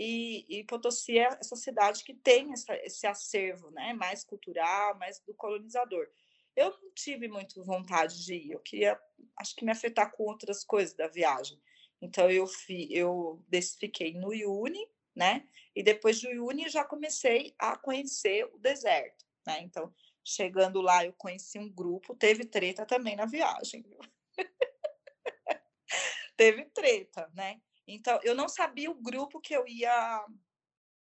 e, 0.03 0.46
e 0.48 0.64
Potosí 0.64 1.18
é 1.18 1.24
essa 1.24 1.55
cidade 1.55 2.03
que 2.05 2.14
tem 2.14 2.55
essa, 2.55 2.74
esse 2.76 3.07
acervo 3.07 3.70
né, 3.70 3.92
mais 3.92 4.24
cultural, 4.24 4.98
mais 4.98 5.20
do 5.20 5.34
colonizador. 5.34 6.09
Eu 6.57 6.70
não 6.70 6.90
tive 6.94 7.28
muito 7.28 7.62
vontade 7.62 8.24
de 8.24 8.34
ir, 8.34 8.53
eu 8.53 8.61
queria, 8.61 8.98
acho 9.36 9.55
que 9.55 9.62
me 9.62 9.70
afetar 9.70 10.11
com 10.12 10.22
outras 10.22 10.64
coisas 10.64 10.94
da 10.94 11.07
viagem. 11.07 11.61
Então, 12.01 12.30
eu, 12.30 12.46
fi, 12.46 12.88
eu 12.90 13.44
fiquei 13.78 14.14
no 14.14 14.32
Iuni, 14.32 14.88
né? 15.14 15.46
E 15.76 15.82
depois 15.82 16.18
de 16.18 16.28
Uyuni 16.28 16.70
já 16.70 16.82
comecei 16.82 17.55
a 17.59 17.76
conhecer 17.76 18.46
o 18.55 18.59
deserto, 18.59 19.26
né? 19.46 19.61
Então, 19.61 19.94
chegando 20.24 20.80
lá, 20.80 21.05
eu 21.05 21.12
conheci 21.12 21.59
um 21.59 21.70
grupo, 21.70 22.14
teve 22.14 22.46
treta 22.46 22.86
também 22.86 23.16
na 23.16 23.26
viagem, 23.26 23.84
teve 26.38 26.64
treta, 26.70 27.30
né? 27.34 27.61
Então, 27.93 28.20
eu 28.22 28.36
não 28.36 28.49
sabia 28.49 28.88
o 28.88 28.95
grupo 28.95 29.41
que 29.41 29.53
eu 29.53 29.66
ia 29.66 30.24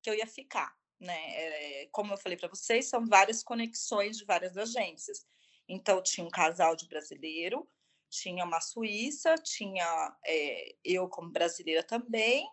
que 0.02 0.10
eu 0.10 0.14
ia 0.14 0.26
ficar, 0.26 0.76
né? 1.00 1.18
É, 1.34 1.88
como 1.90 2.12
eu 2.12 2.18
falei 2.18 2.36
para 2.36 2.50
vocês, 2.50 2.86
são 2.88 3.06
várias 3.06 3.42
conexões 3.42 4.18
de 4.18 4.24
várias 4.24 4.56
agências. 4.56 5.26
Então, 5.66 6.02
tinha 6.02 6.24
um 6.24 6.30
casal 6.30 6.76
de 6.76 6.86
brasileiro, 6.86 7.68
tinha 8.10 8.44
uma 8.44 8.60
suíça, 8.60 9.34
tinha 9.36 10.16
é, 10.24 10.76
eu 10.84 11.08
como 11.08 11.30
brasileira 11.30 11.82
também, 11.82 12.46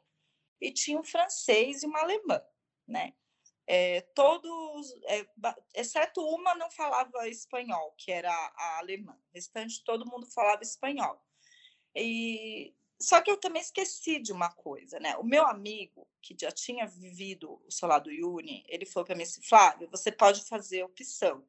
e 0.59 0.71
tinha 0.71 0.97
um 0.97 1.03
francês 1.03 1.83
e 1.83 1.85
uma 1.85 1.99
alemã, 1.99 2.41
né? 2.87 3.13
É, 3.67 4.01
todos, 4.15 4.93
é, 5.05 5.27
exceto 5.73 6.21
uma, 6.21 6.55
não 6.55 6.71
falava 6.71 7.27
espanhol, 7.27 7.93
que 7.97 8.11
era 8.11 8.31
a 8.31 8.77
alemã. 8.79 9.13
O 9.13 9.33
restante, 9.33 9.83
todo 9.83 10.09
mundo 10.09 10.25
falava 10.27 10.63
espanhol. 10.63 11.21
E 11.95 12.73
só 13.03 13.21
que 13.21 13.29
eu 13.29 13.37
também 13.37 13.61
esqueci 13.61 14.17
de 14.19 14.31
uma 14.31 14.49
coisa, 14.49 14.97
né? 14.97 15.17
O 15.17 15.23
meu 15.23 15.45
amigo, 15.45 16.07
que 16.21 16.33
já 16.39 16.51
tinha 16.51 16.87
vivido 16.87 17.61
o 17.67 17.71
Solar 17.71 17.99
do 17.99 18.09
Uni, 18.09 18.63
ele 18.67 18.85
falou 18.85 19.05
para 19.05 19.15
mim 19.15 19.23
assim, 19.23 19.41
Flávio, 19.41 19.89
você 19.91 20.09
pode 20.09 20.45
fazer 20.45 20.83
opção. 20.83 21.45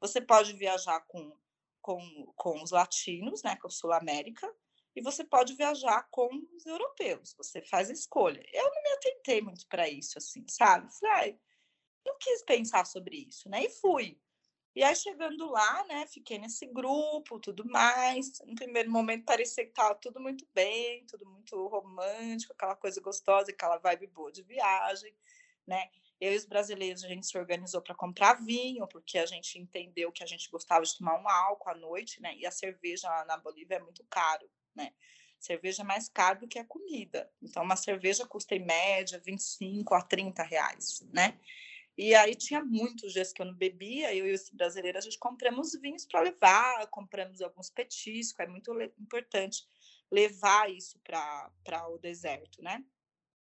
Você 0.00 0.20
pode 0.20 0.52
viajar 0.54 1.00
com, 1.06 1.32
com, 1.80 2.32
com 2.34 2.60
os 2.60 2.72
latinos, 2.72 3.42
né, 3.44 3.54
com 3.56 3.68
a 3.68 3.70
Sul 3.70 3.92
América, 3.92 4.52
e 4.96 5.00
você 5.00 5.22
pode 5.22 5.54
viajar 5.54 6.08
com 6.10 6.28
os 6.56 6.66
europeus. 6.66 7.34
Você 7.38 7.62
faz 7.62 7.88
a 7.88 7.92
escolha. 7.92 8.42
Eu 8.52 8.64
não 8.64 8.82
me 8.82 8.90
atentei 8.90 9.40
muito 9.40 9.64
para 9.68 9.88
isso, 9.88 10.18
assim, 10.18 10.44
sabe? 10.48 10.92
Falei, 10.98 11.38
não 12.04 12.18
quis 12.18 12.42
pensar 12.42 12.84
sobre 12.84 13.28
isso, 13.28 13.48
né? 13.48 13.64
E 13.64 13.70
fui. 13.70 14.20
E 14.76 14.84
aí, 14.84 14.94
chegando 14.94 15.50
lá, 15.50 15.84
né, 15.88 16.06
fiquei 16.06 16.36
nesse 16.38 16.66
grupo, 16.66 17.40
tudo 17.40 17.64
mais. 17.64 18.38
No 18.44 18.54
primeiro 18.54 18.90
momento, 18.90 19.24
parecia 19.24 19.64
que 19.64 19.70
estava 19.70 19.94
tudo 19.94 20.20
muito 20.20 20.46
bem, 20.52 21.02
tudo 21.06 21.24
muito 21.24 21.66
romântico, 21.68 22.52
aquela 22.52 22.76
coisa 22.76 23.00
gostosa, 23.00 23.50
aquela 23.50 23.78
vibe 23.78 24.08
boa 24.08 24.30
de 24.30 24.42
viagem, 24.42 25.16
né? 25.66 25.88
Eu 26.20 26.34
e 26.34 26.36
os 26.36 26.44
brasileiros, 26.44 27.02
a 27.04 27.08
gente 27.08 27.26
se 27.26 27.38
organizou 27.38 27.80
para 27.80 27.94
comprar 27.94 28.34
vinho, 28.34 28.86
porque 28.86 29.16
a 29.16 29.24
gente 29.24 29.58
entendeu 29.58 30.12
que 30.12 30.22
a 30.22 30.26
gente 30.26 30.50
gostava 30.50 30.84
de 30.84 30.94
tomar 30.98 31.18
um 31.18 31.26
álcool 31.26 31.70
à 31.70 31.74
noite, 31.74 32.20
né? 32.20 32.36
E 32.36 32.44
a 32.44 32.50
cerveja 32.50 33.08
lá 33.08 33.24
na 33.24 33.38
Bolívia 33.38 33.76
é 33.76 33.80
muito 33.80 34.04
caro, 34.10 34.46
né? 34.74 34.92
Cerveja 35.40 35.84
é 35.84 35.86
mais 35.86 36.06
caro 36.06 36.40
do 36.40 36.48
que 36.48 36.58
a 36.58 36.64
comida. 36.66 37.30
Então, 37.40 37.62
uma 37.62 37.76
cerveja 37.76 38.26
custa 38.26 38.54
em 38.54 38.66
média 38.66 39.18
25 39.24 39.94
a 39.94 40.02
30 40.02 40.42
reais, 40.42 41.00
né? 41.14 41.40
E 41.96 42.14
aí 42.14 42.34
tinha 42.34 42.62
muitos 42.62 43.12
dias 43.12 43.32
que 43.32 43.40
eu 43.40 43.46
não 43.46 43.54
bebia, 43.54 44.14
eu 44.14 44.26
e 44.26 44.34
os 44.34 44.50
brasileiros, 44.50 44.98
a 44.98 45.04
gente 45.04 45.18
compramos 45.18 45.72
vinhos 45.80 46.04
para 46.04 46.20
levar, 46.20 46.86
compramos 46.88 47.40
alguns 47.40 47.70
petiscos, 47.70 48.38
é 48.38 48.46
muito 48.46 48.70
importante 49.00 49.66
levar 50.10 50.70
isso 50.70 51.00
para 51.00 51.88
o 51.88 51.98
deserto, 51.98 52.62
né? 52.62 52.84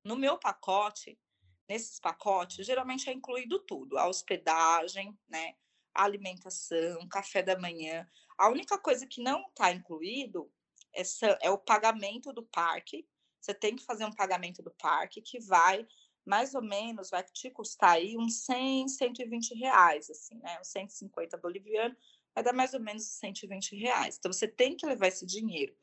No 0.05 0.17
meu 0.17 0.39
pacote, 0.39 1.19
nesses 1.67 1.99
pacotes, 1.99 2.67
geralmente 2.67 3.09
é 3.09 3.13
incluído 3.13 3.59
tudo: 3.61 3.97
a 3.97 4.07
hospedagem, 4.07 5.17
né? 5.27 5.55
A 5.95 6.05
alimentação, 6.05 7.09
café 7.09 7.43
da 7.43 7.59
manhã. 7.59 8.07
A 8.37 8.49
única 8.49 8.77
coisa 8.77 9.07
que 9.07 9.23
não 9.23 9.41
está 9.49 9.73
incluído 9.73 10.53
é, 10.95 11.03
é 11.41 11.51
o 11.51 11.59
pagamento 11.59 12.33
do 12.33 12.43
parque. 12.43 13.09
Você 13.41 13.55
tem 13.55 13.77
que 13.77 13.85
fazer 13.85 14.05
um 14.05 14.13
pagamento 14.13 14.63
do 14.63 14.71
parque 14.73 15.23
que 15.23 15.39
vai 15.41 15.87
mais 16.25 16.55
ou 16.55 16.63
menos 16.63 17.11
vai 17.11 17.23
te 17.23 17.51
custar 17.51 17.93
aí 17.93 18.17
uns 18.17 18.45
100, 18.45 18.89
120 18.89 19.55
reais, 19.55 20.09
assim, 20.11 20.37
né? 20.39 20.59
Uns 20.61 20.69
150 20.69 21.37
boliviano, 21.37 21.97
vai 22.35 22.43
dar 22.43 22.53
mais 22.53 22.75
ou 22.75 22.81
menos 22.81 23.05
120 23.05 23.77
reais. 23.77 24.17
Então, 24.19 24.33
você 24.33 24.49
tem 24.49 24.77
que 24.77 24.87
levar 24.87 25.09
esse 25.09 25.27
dinheiro. 25.27 25.77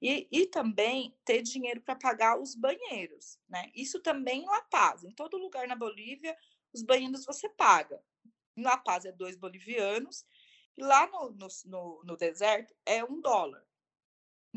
E, 0.00 0.28
e 0.30 0.46
também 0.46 1.16
ter 1.24 1.42
dinheiro 1.42 1.80
para 1.80 1.96
pagar 1.96 2.40
os 2.40 2.54
banheiros, 2.54 3.38
né? 3.48 3.70
Isso 3.74 4.00
também 4.00 4.42
em 4.42 4.46
La 4.46 4.62
Paz. 4.62 5.02
Em 5.02 5.10
todo 5.10 5.36
lugar 5.36 5.66
na 5.66 5.74
Bolívia, 5.74 6.36
os 6.72 6.82
banheiros 6.82 7.24
você 7.24 7.48
paga. 7.48 8.00
Em 8.56 8.62
La 8.62 8.76
Paz 8.76 9.04
é 9.04 9.12
dois 9.12 9.36
bolivianos, 9.36 10.24
e 10.76 10.82
lá 10.82 11.08
no, 11.08 11.30
no, 11.30 11.48
no, 11.64 12.02
no 12.04 12.16
deserto 12.16 12.72
é 12.86 13.04
um 13.04 13.20
dólar 13.20 13.67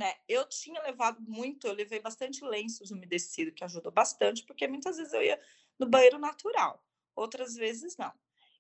né? 0.01 0.15
Eu 0.27 0.49
tinha 0.49 0.81
levado 0.81 1.21
muito, 1.21 1.67
eu 1.67 1.73
levei 1.73 1.99
bastante 1.99 2.43
lenços 2.43 2.89
umedecidos, 2.89 3.53
que 3.53 3.63
ajudou 3.63 3.91
bastante, 3.91 4.43
porque 4.43 4.67
muitas 4.67 4.97
vezes 4.97 5.13
eu 5.13 5.21
ia 5.21 5.39
no 5.77 5.87
banheiro 5.87 6.17
natural, 6.17 6.83
outras 7.15 7.53
vezes 7.53 7.95
não. 7.97 8.11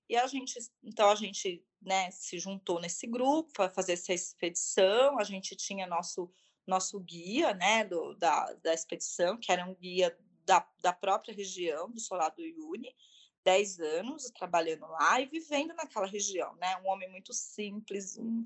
E 0.07 0.15
a 0.15 0.27
gente, 0.27 0.59
então 0.83 1.09
a 1.09 1.15
gente, 1.15 1.65
né, 1.81 2.11
se 2.11 2.37
juntou 2.37 2.79
nesse 2.79 3.07
grupo 3.07 3.51
para 3.53 3.69
fazer 3.69 3.93
essa 3.93 4.13
expedição, 4.13 5.17
a 5.17 5.23
gente 5.23 5.55
tinha 5.55 5.87
nosso 5.87 6.31
nosso 6.67 6.99
guia, 6.99 7.55
né, 7.55 7.83
do, 7.83 8.13
da, 8.13 8.53
da 8.61 8.71
expedição, 8.71 9.35
que 9.35 9.51
era 9.51 9.65
um 9.65 9.73
guia 9.73 10.15
da, 10.45 10.65
da 10.79 10.93
própria 10.93 11.33
região, 11.33 11.89
do 11.89 11.99
Solar 11.99 12.29
do 12.35 12.45
Iune, 12.45 12.95
10 13.43 13.79
anos 13.79 14.29
trabalhando 14.29 14.85
lá 14.85 15.19
e 15.19 15.25
vivendo 15.25 15.73
naquela 15.73 16.05
região, 16.05 16.55
né? 16.57 16.77
Um 16.77 16.87
homem 16.87 17.09
muito 17.09 17.33
simples, 17.33 18.15
um, 18.15 18.45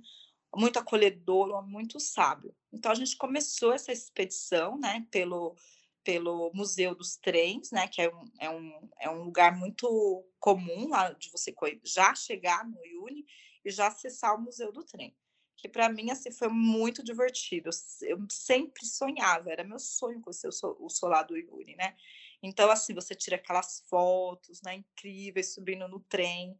muito 0.56 0.80
acolhedor, 0.80 1.66
muito 1.68 2.00
sábio. 2.00 2.56
Então 2.72 2.92
a 2.92 2.96
gente 2.96 3.18
começou 3.18 3.74
essa 3.74 3.92
expedição, 3.92 4.78
né, 4.78 5.06
pelo 5.12 5.56
pelo 6.04 6.52
Museu 6.54 6.94
dos 6.94 7.18
Trens, 7.18 7.72
né, 7.72 7.88
que 7.88 8.00
é 8.00 8.16
um, 8.16 8.32
é 8.40 8.48
um, 8.48 8.90
é 9.00 9.10
um 9.10 9.24
lugar 9.24 9.58
muito 9.58 10.24
comum 10.40 10.88
lá 10.88 11.12
de 11.14 11.32
você 11.32 11.52
já 11.84 12.14
chegar 12.14 12.64
no 12.64 12.86
Iune 12.86 13.26
e 13.66 13.72
já 13.72 13.88
acessar 13.88 14.36
o 14.36 14.40
Museu 14.40 14.72
do 14.72 14.84
Trem, 14.84 15.18
que 15.58 15.68
para 15.68 15.90
mim 15.90 16.12
assim 16.12 16.32
foi 16.32 16.48
muito 16.48 17.04
divertido. 17.04 17.72
Eu 18.04 18.20
sempre 18.30 18.86
sonhava, 18.86 19.52
era 19.52 19.64
meu 19.64 19.80
sonho 19.80 20.22
conhecer 20.22 20.48
o 20.48 20.90
solar 20.90 21.26
do 21.26 21.36
Iune, 21.36 21.76
né? 21.76 21.96
Então 22.44 22.70
assim, 22.70 22.94
você 22.94 23.16
tira 23.16 23.38
aquelas 23.38 23.84
fotos, 23.90 24.62
né, 24.62 24.76
incríveis 24.76 25.56
subindo 25.56 25.88
no 25.88 26.00
trem 26.02 26.56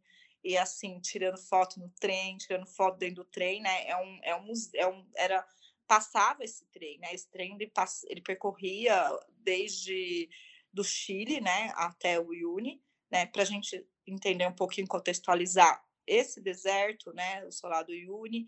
e 0.46 0.56
assim, 0.56 1.00
tirando 1.00 1.38
foto 1.38 1.80
no 1.80 1.88
trem, 2.00 2.36
tirando 2.38 2.66
foto 2.66 2.98
dentro 2.98 3.16
do 3.16 3.24
trem, 3.24 3.60
né? 3.60 3.88
É 3.88 3.96
um, 3.96 4.20
é 4.22 4.36
um, 4.36 4.52
é 4.74 4.86
um 4.86 5.04
era 5.16 5.44
passava 5.88 6.44
esse 6.44 6.64
trem, 6.66 6.98
né? 6.98 7.12
Esse 7.12 7.28
trem 7.28 7.54
ele, 7.54 7.66
pass, 7.66 8.04
ele 8.08 8.20
percorria 8.20 8.94
desde 9.40 10.28
do 10.72 10.84
Chile, 10.84 11.40
né, 11.40 11.72
até 11.74 12.20
o 12.20 12.32
Iuni, 12.32 12.82
né? 13.10 13.26
Para 13.26 13.42
a 13.42 13.44
gente 13.44 13.84
entender 14.06 14.46
um 14.46 14.52
pouquinho, 14.52 14.86
contextualizar 14.86 15.82
esse 16.06 16.40
deserto, 16.40 17.12
né, 17.12 17.44
o 17.44 17.50
solar 17.50 17.82
do 17.82 17.94
Iuni, 17.94 18.46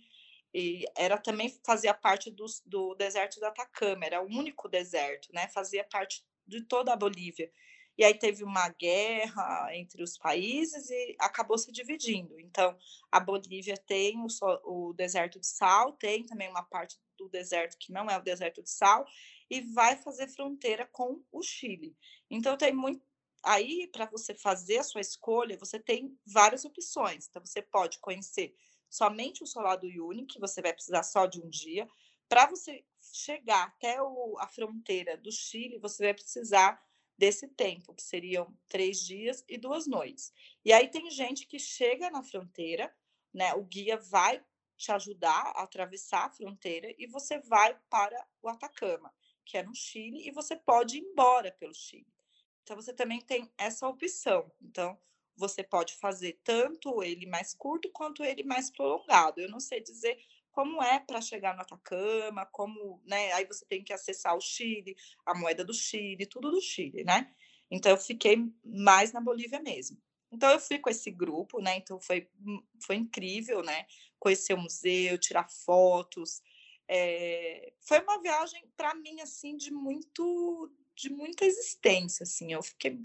e 0.55 0.85
era 0.97 1.19
também 1.19 1.49
fazia 1.67 1.95
parte 1.95 2.31
do, 2.31 2.47
do 2.65 2.95
deserto 2.95 3.41
do 3.41 3.47
Atacama, 3.47 4.05
era 4.05 4.23
o 4.23 4.27
único 4.27 4.69
deserto, 4.69 5.29
né? 5.33 5.49
Fazia 5.49 5.85
parte 5.85 6.25
de 6.47 6.63
toda 6.63 6.93
a 6.93 6.97
Bolívia. 6.97 7.51
E 7.99 8.05
aí 8.05 8.15
teve 8.15 8.45
uma 8.45 8.69
guerra 8.69 9.71
entre 9.75 10.05
os 10.05 10.17
países 10.17 10.89
e 10.89 11.17
acabou 11.19 11.59
se 11.59 11.73
dividindo. 11.73 12.39
Então, 12.39 12.79
a 13.11 13.19
Bolívia 13.19 13.77
tem 13.77 14.17
o, 14.21 14.29
o 14.63 14.93
deserto 14.93 15.41
de 15.41 15.47
sal, 15.49 15.93
tem 15.95 16.25
também 16.25 16.49
uma 16.49 16.63
parte 16.63 16.97
do 17.19 17.29
deserto 17.29 17.77
que 17.77 17.91
não 17.91 18.09
é 18.09 18.17
o 18.17 18.23
deserto 18.23 18.63
de 18.63 18.71
sal, 18.71 19.05
e 19.51 19.61
vai 19.61 19.97
fazer 19.97 20.29
fronteira 20.29 20.87
com 20.87 21.21
o 21.33 21.43
Chile. 21.43 21.97
Então, 22.31 22.57
tem 22.57 22.73
muito. 22.73 23.05
Aí, 23.43 23.89
para 23.89 24.07
você 24.07 24.33
fazer 24.33 24.79
a 24.79 24.85
sua 24.85 25.01
escolha, 25.01 25.59
você 25.59 25.81
tem 25.81 26.17
várias 26.25 26.65
opções. 26.65 27.27
Então, 27.29 27.45
você 27.45 27.61
pode 27.61 27.99
conhecer 27.99 28.55
somente 28.89 29.43
o 29.43 29.47
solar 29.47 29.77
do 29.77 29.89
Uyuni, 29.89 30.25
que 30.25 30.39
você 30.39 30.63
vai 30.63 30.73
precisar 30.73 31.03
só 31.03 31.27
de 31.27 31.41
um 31.41 31.49
dia. 31.49 31.89
Para 32.29 32.47
você 32.47 32.85
chegar 33.01 33.65
até 33.65 34.01
o, 34.01 34.37
a 34.39 34.47
fronteira 34.47 35.17
do 35.17 35.33
Chile, 35.33 35.79
você 35.79 36.05
vai 36.05 36.15
precisar 36.15 36.81
desse 37.19 37.49
tempo, 37.49 37.93
que 37.93 38.03
seriam 38.03 38.57
três 38.69 39.01
dias 39.05 39.45
e 39.49 39.59
duas 39.59 39.87
noites. 39.87 40.33
E 40.65 40.73
aí 40.73 40.89
tem 40.89 41.11
gente 41.11 41.47
que 41.47 41.59
chega 41.59 42.11
na 42.11 42.23
fronteira, 42.23 42.95
né? 43.35 43.53
O 43.55 43.65
guia 43.65 43.97
vai 43.97 44.43
te 44.77 44.93
ajudar 44.93 45.53
a 45.57 45.65
atravessar 45.65 46.27
a 46.27 46.31
fronteira 46.31 46.95
e 46.97 47.07
você 47.09 47.41
vai 47.41 47.77
para 47.91 48.25
o 48.41 48.49
Atacama, 48.49 49.13
que 49.45 49.59
é 49.59 49.63
no 49.65 49.75
Chile, 49.75 50.29
e 50.29 50.31
você 50.31 50.55
pode 50.55 50.99
ir 50.99 51.01
embora 51.01 51.51
pelo 51.51 51.75
Chile. 51.75 52.07
Então 52.63 52.77
você 52.77 52.93
também 52.93 53.21
tem 53.21 53.51
essa 53.59 53.89
opção. 53.89 54.53
Então 54.63 54.97
você 55.37 55.65
pode 55.65 55.95
fazer 55.95 56.39
tanto 56.45 57.03
ele 57.03 57.27
mais 57.27 57.55
curto 57.55 57.91
quanto 57.91 58.23
ele 58.23 58.45
mais 58.45 58.71
prolongado. 58.71 59.41
Eu 59.41 59.49
não 59.49 59.59
sei 59.59 59.81
dizer 59.81 60.17
como 60.59 60.83
é 60.83 60.99
para 60.99 61.21
chegar 61.21 61.55
no 61.55 61.63
Atacama, 61.63 62.45
como, 62.47 63.01
né? 63.07 63.33
Aí 63.35 63.47
você 63.47 63.65
tem 63.65 63.81
que 63.81 63.93
acessar 63.93 64.37
o 64.37 64.41
Chile, 64.41 64.97
a 65.25 65.33
moeda 65.33 65.65
do 65.65 65.73
Chile, 65.73 66.27
tudo 66.27 66.51
do 66.51 66.61
Chile, 66.61 67.05
né? 67.05 67.33
Então 67.71 67.93
eu 67.93 67.97
fiquei 67.97 68.45
mais 68.65 69.13
na 69.13 69.21
Bolívia 69.21 69.63
mesmo. 69.63 69.97
Então 70.33 70.51
eu 70.51 70.59
fui 70.59 70.81
com 70.81 70.91
esse 70.91 71.13
grupo, 71.13 71.61
né? 71.61 71.77
Então 71.77 72.01
foi, 72.01 72.29
foi 72.85 72.97
incrível, 72.97 73.63
né? 73.63 73.87
Conhecer 74.19 74.53
o 74.55 74.61
museu, 74.61 75.17
tirar 75.17 75.49
fotos. 75.49 76.43
É... 76.89 77.73
Foi 77.79 78.01
uma 78.01 78.21
viagem 78.21 78.61
para 78.77 78.97
mim 78.97 79.21
assim 79.21 79.57
de 79.57 79.71
muito 79.71 80.73
de 80.97 81.09
muita 81.09 81.45
existência, 81.45 82.25
assim. 82.25 82.53
Eu 82.53 82.65
fiquei 82.65 82.99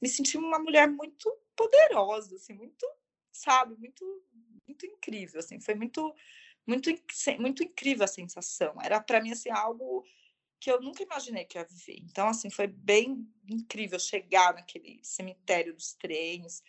me 0.00 0.08
senti 0.08 0.38
uma 0.38 0.60
mulher 0.60 0.88
muito 0.88 1.36
poderosa, 1.56 2.36
assim, 2.36 2.52
muito, 2.52 2.86
sabe, 3.32 3.74
muito 3.76 4.04
muito 4.68 4.86
incrível, 4.86 5.40
assim, 5.40 5.60
foi 5.60 5.74
muito 5.74 6.14
muito 6.66 6.90
muito 7.38 7.62
incrível 7.64 8.04
a 8.04 8.08
sensação. 8.08 8.74
Era 8.82 9.00
para 9.00 9.20
mim 9.20 9.32
assim 9.32 9.50
algo 9.50 10.04
que 10.60 10.70
eu 10.70 10.80
nunca 10.80 11.02
imaginei 11.02 11.44
que 11.44 11.58
ia 11.58 11.64
viver. 11.64 11.98
Então, 12.04 12.28
assim, 12.28 12.48
foi 12.48 12.68
bem 12.68 13.28
incrível 13.48 13.98
chegar 13.98 14.54
naquele 14.54 15.00
cemitério 15.02 15.74
dos 15.74 15.92
trens, 15.94 16.62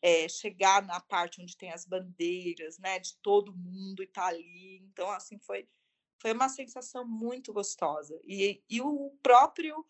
é, 0.00 0.28
chegar 0.28 0.86
na 0.86 1.00
parte 1.00 1.42
onde 1.42 1.56
tem 1.56 1.72
as 1.72 1.84
bandeiras, 1.84 2.78
né, 2.78 3.00
de 3.00 3.16
todo 3.16 3.56
mundo 3.56 4.04
e 4.04 4.06
tá 4.06 4.26
ali. 4.26 4.78
Então, 4.84 5.10
assim, 5.10 5.38
foi 5.40 5.68
foi 6.20 6.32
uma 6.32 6.48
sensação 6.50 7.04
muito 7.06 7.52
gostosa. 7.52 8.20
E, 8.24 8.62
e 8.68 8.80
o 8.80 9.10
próprio 9.22 9.84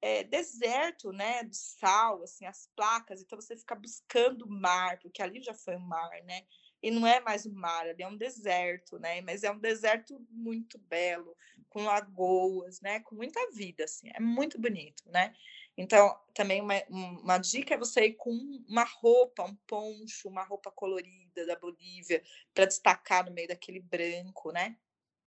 é, 0.00 0.22
deserto, 0.22 1.10
né, 1.10 1.42
de 1.42 1.56
sal, 1.56 2.22
assim, 2.22 2.44
as 2.44 2.68
placas, 2.76 3.22
então 3.22 3.40
você 3.40 3.56
fica 3.56 3.74
buscando 3.74 4.44
o 4.44 4.50
mar, 4.50 4.98
porque 5.00 5.22
ali 5.22 5.40
já 5.42 5.54
foi 5.54 5.76
o 5.76 5.80
mar, 5.80 6.10
né? 6.24 6.42
E 6.82 6.90
não 6.90 7.06
é 7.06 7.20
mais 7.20 7.44
o 7.44 7.52
mar, 7.52 7.86
ali 7.86 8.02
é 8.02 8.08
um 8.08 8.16
deserto, 8.16 8.98
né? 8.98 9.20
Mas 9.20 9.44
é 9.44 9.50
um 9.50 9.58
deserto 9.58 10.18
muito 10.30 10.78
belo, 10.78 11.36
com 11.68 11.84
lagoas, 11.84 12.80
né? 12.80 13.00
Com 13.00 13.14
muita 13.14 13.40
vida, 13.52 13.84
assim, 13.84 14.10
é 14.14 14.20
muito 14.20 14.58
bonito, 14.58 15.02
né? 15.10 15.34
Então, 15.76 16.18
também 16.34 16.60
uma, 16.60 16.74
uma 16.88 17.38
dica 17.38 17.74
é 17.74 17.78
você 17.78 18.06
ir 18.06 18.14
com 18.14 18.30
uma 18.68 18.84
roupa, 18.84 19.44
um 19.44 19.54
poncho, 19.66 20.28
uma 20.28 20.42
roupa 20.42 20.70
colorida 20.70 21.46
da 21.46 21.56
Bolívia, 21.56 22.22
para 22.52 22.66
destacar 22.66 23.24
no 23.24 23.32
meio 23.32 23.48
daquele 23.48 23.80
branco, 23.80 24.50
né? 24.52 24.76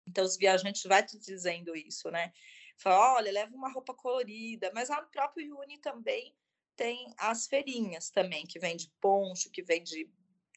Então, 0.08 0.24
os 0.24 0.38
viajantes 0.38 0.84
vai 0.84 1.06
te 1.06 1.18
dizendo 1.20 1.76
isso, 1.76 2.10
né? 2.10 2.34
Fala, 2.78 3.16
olha, 3.16 3.32
leva 3.32 3.56
uma 3.56 3.72
roupa 3.72 3.94
colorida, 3.94 4.72
mas 4.74 4.90
lá 4.90 5.02
no 5.02 5.10
próprio 5.10 5.60
Uni 5.60 5.78
também 5.78 6.36
tem 6.76 7.14
as 7.18 7.46
feirinhas 7.46 8.10
também, 8.10 8.46
que 8.48 8.58
vende 8.60 8.92
poncho, 9.00 9.52
que 9.52 9.62
vende 9.62 10.10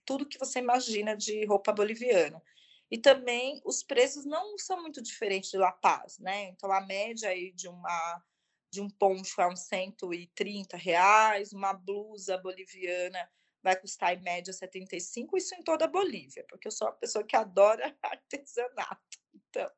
tudo 0.04 0.26
que 0.26 0.38
você 0.38 0.58
imagina 0.58 1.16
de 1.16 1.44
roupa 1.46 1.72
boliviana. 1.72 2.42
E 2.90 2.98
também 2.98 3.60
os 3.64 3.82
preços 3.82 4.24
não 4.24 4.56
são 4.58 4.80
muito 4.82 5.02
diferentes 5.02 5.50
de 5.50 5.58
La 5.58 5.72
Paz, 5.72 6.18
né? 6.18 6.48
Então 6.48 6.70
a 6.70 6.80
média 6.80 7.28
aí 7.28 7.52
de 7.52 7.68
uma 7.68 8.22
de 8.70 8.80
um 8.80 8.90
poncho 8.90 9.40
é 9.40 9.46
uns 9.46 9.60
130 9.68 10.76
reais, 10.76 11.52
uma 11.52 11.72
blusa 11.72 12.36
boliviana 12.36 13.30
vai 13.64 13.74
custar 13.80 14.12
em 14.12 14.20
média 14.20 14.52
75, 14.52 15.38
isso 15.38 15.54
em 15.54 15.62
toda 15.62 15.86
a 15.86 15.88
Bolívia, 15.88 16.44
porque 16.48 16.68
eu 16.68 16.72
sou 16.72 16.88
uma 16.88 16.94
pessoa 16.94 17.24
que 17.24 17.34
adora 17.34 17.96
artesanato. 18.02 19.23
Então, 19.54 19.70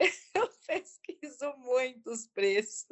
eu 0.34 0.48
pesquiso 0.66 1.56
muito 1.58 2.10
os 2.10 2.26
preços. 2.26 2.86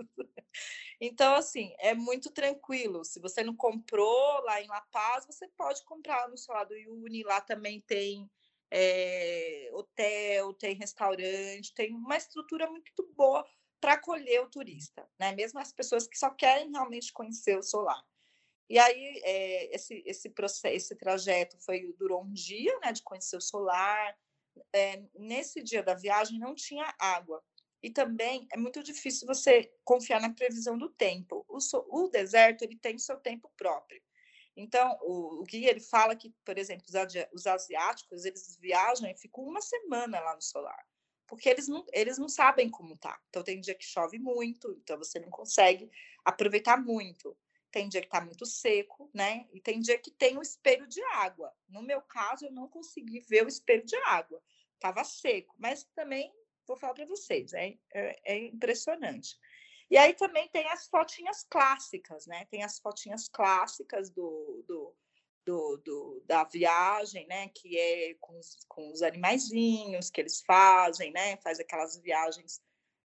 Então, 1.00 1.34
assim, 1.34 1.74
é 1.78 1.92
muito 1.92 2.30
tranquilo. 2.30 3.04
Se 3.04 3.18
você 3.18 3.42
não 3.42 3.56
comprou 3.56 4.40
lá 4.44 4.60
em 4.60 4.68
La 4.68 4.80
Paz, 4.92 5.26
você 5.26 5.48
pode 5.48 5.84
comprar 5.84 6.28
no 6.28 6.38
seu 6.38 6.54
lado 6.54 6.74
Uni. 6.88 7.24
Lá 7.24 7.40
também 7.40 7.80
tem 7.80 8.30
é, 8.70 9.70
hotel, 9.72 10.54
tem 10.54 10.76
restaurante, 10.76 11.74
tem 11.74 11.92
uma 11.92 12.16
estrutura 12.16 12.70
muito 12.70 13.10
boa 13.14 13.44
para 13.80 13.94
acolher 13.94 14.40
o 14.42 14.50
turista, 14.50 15.08
né? 15.18 15.32
Mesmo 15.34 15.58
as 15.58 15.72
pessoas 15.72 16.06
que 16.06 16.18
só 16.18 16.30
querem 16.30 16.70
realmente 16.70 17.12
conhecer 17.12 17.58
o 17.58 17.62
solar. 17.62 18.04
E 18.68 18.78
aí, 18.78 19.20
é, 19.24 19.74
esse, 19.74 20.00
esse, 20.06 20.30
processo, 20.30 20.76
esse 20.76 20.94
trajeto 20.94 21.58
foi, 21.58 21.92
durou 21.98 22.22
um 22.22 22.32
dia, 22.32 22.78
né, 22.78 22.92
de 22.92 23.02
conhecer 23.02 23.36
o 23.36 23.40
solar, 23.40 24.16
é, 24.72 25.02
nesse 25.14 25.62
dia 25.62 25.82
da 25.82 25.94
viagem 25.94 26.38
não 26.38 26.54
tinha 26.54 26.94
água. 26.98 27.42
E 27.82 27.90
também 27.90 28.46
é 28.52 28.58
muito 28.58 28.82
difícil 28.82 29.26
você 29.26 29.72
confiar 29.84 30.20
na 30.20 30.34
previsão 30.34 30.76
do 30.76 30.90
tempo. 30.90 31.44
O, 31.48 31.58
o 31.88 32.08
deserto 32.08 32.62
ele 32.62 32.76
tem 32.76 32.98
seu 32.98 33.16
tempo 33.16 33.50
próprio. 33.56 34.02
Então, 34.56 34.98
o, 35.02 35.40
o 35.40 35.44
guia 35.44 35.70
ele 35.70 35.80
fala 35.80 36.14
que, 36.14 36.30
por 36.44 36.58
exemplo, 36.58 36.84
os, 36.86 36.94
os 37.32 37.46
asiáticos 37.46 38.24
eles 38.24 38.58
viajam 38.60 39.08
e 39.08 39.16
ficam 39.16 39.44
uma 39.44 39.62
semana 39.62 40.20
lá 40.20 40.34
no 40.34 40.42
solar, 40.42 40.86
porque 41.26 41.48
eles 41.48 41.66
não, 41.68 41.86
eles 41.92 42.18
não 42.18 42.28
sabem 42.28 42.68
como 42.68 42.96
tá. 42.96 43.18
Então, 43.28 43.42
tem 43.42 43.60
dia 43.60 43.74
que 43.74 43.84
chove 43.84 44.18
muito, 44.18 44.70
então 44.82 44.98
você 44.98 45.18
não 45.18 45.30
consegue 45.30 45.90
aproveitar 46.24 46.76
muito 46.76 47.34
tem 47.70 47.88
dia 47.88 48.00
que 48.00 48.06
está 48.06 48.20
muito 48.20 48.44
seco, 48.44 49.10
né? 49.14 49.46
E 49.52 49.60
tem 49.60 49.80
dia 49.80 49.98
que 49.98 50.10
tem 50.10 50.36
o 50.36 50.42
espelho 50.42 50.86
de 50.86 51.02
água. 51.04 51.52
No 51.68 51.82
meu 51.82 52.02
caso, 52.02 52.46
eu 52.46 52.52
não 52.52 52.68
consegui 52.68 53.20
ver 53.20 53.44
o 53.44 53.48
espelho 53.48 53.84
de 53.84 53.96
água, 53.96 54.42
estava 54.74 55.04
seco, 55.04 55.54
mas 55.58 55.84
também 55.94 56.32
vou 56.66 56.76
falar 56.76 56.94
para 56.94 57.06
vocês, 57.06 57.52
é, 57.52 57.76
é, 57.92 58.34
é, 58.34 58.38
impressionante. 58.46 59.38
E 59.90 59.96
aí 59.96 60.14
também 60.14 60.48
tem 60.48 60.68
as 60.68 60.86
fotinhas 60.86 61.44
clássicas, 61.48 62.26
né? 62.26 62.46
Tem 62.50 62.62
as 62.62 62.78
fotinhas 62.78 63.28
clássicas 63.28 64.08
do, 64.10 64.64
do, 64.66 64.94
do, 65.44 65.76
do 65.78 66.22
da 66.26 66.44
viagem, 66.44 67.26
né? 67.26 67.48
Que 67.48 67.76
é 67.76 68.14
com 68.20 68.38
os, 68.38 68.58
com 68.68 68.92
os 68.92 69.02
animaizinhos 69.02 70.10
que 70.10 70.20
eles 70.20 70.42
fazem, 70.42 71.12
né? 71.12 71.36
Faz 71.38 71.58
aquelas 71.58 71.96
viagens 71.96 72.60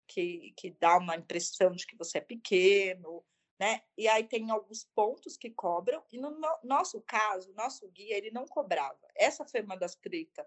que, 0.07 0.53
que 0.57 0.71
dá 0.73 0.99
uma 0.99 1.17
impressão 1.17 1.73
de 1.73 1.87
que 1.87 1.97
você 1.97 2.19
é 2.19 2.21
pequeno 2.21 3.25
né? 3.59 3.83
E 3.97 4.09
aí 4.09 4.25
tem 4.25 4.51
alguns 4.51 4.85
pontos 4.95 5.37
que 5.37 5.51
cobram, 5.51 6.03
e 6.13 6.19
no 6.19 6.37
nosso 6.63 7.01
caso, 7.03 7.53
nosso 7.55 7.89
guia, 7.91 8.17
ele 8.17 8.31
não 8.31 8.47
cobrava. 8.47 8.99
Essa 9.15 9.45
foi 9.45 9.63
uma 9.63 9.77
das 9.77 9.95
tretas 9.95 10.47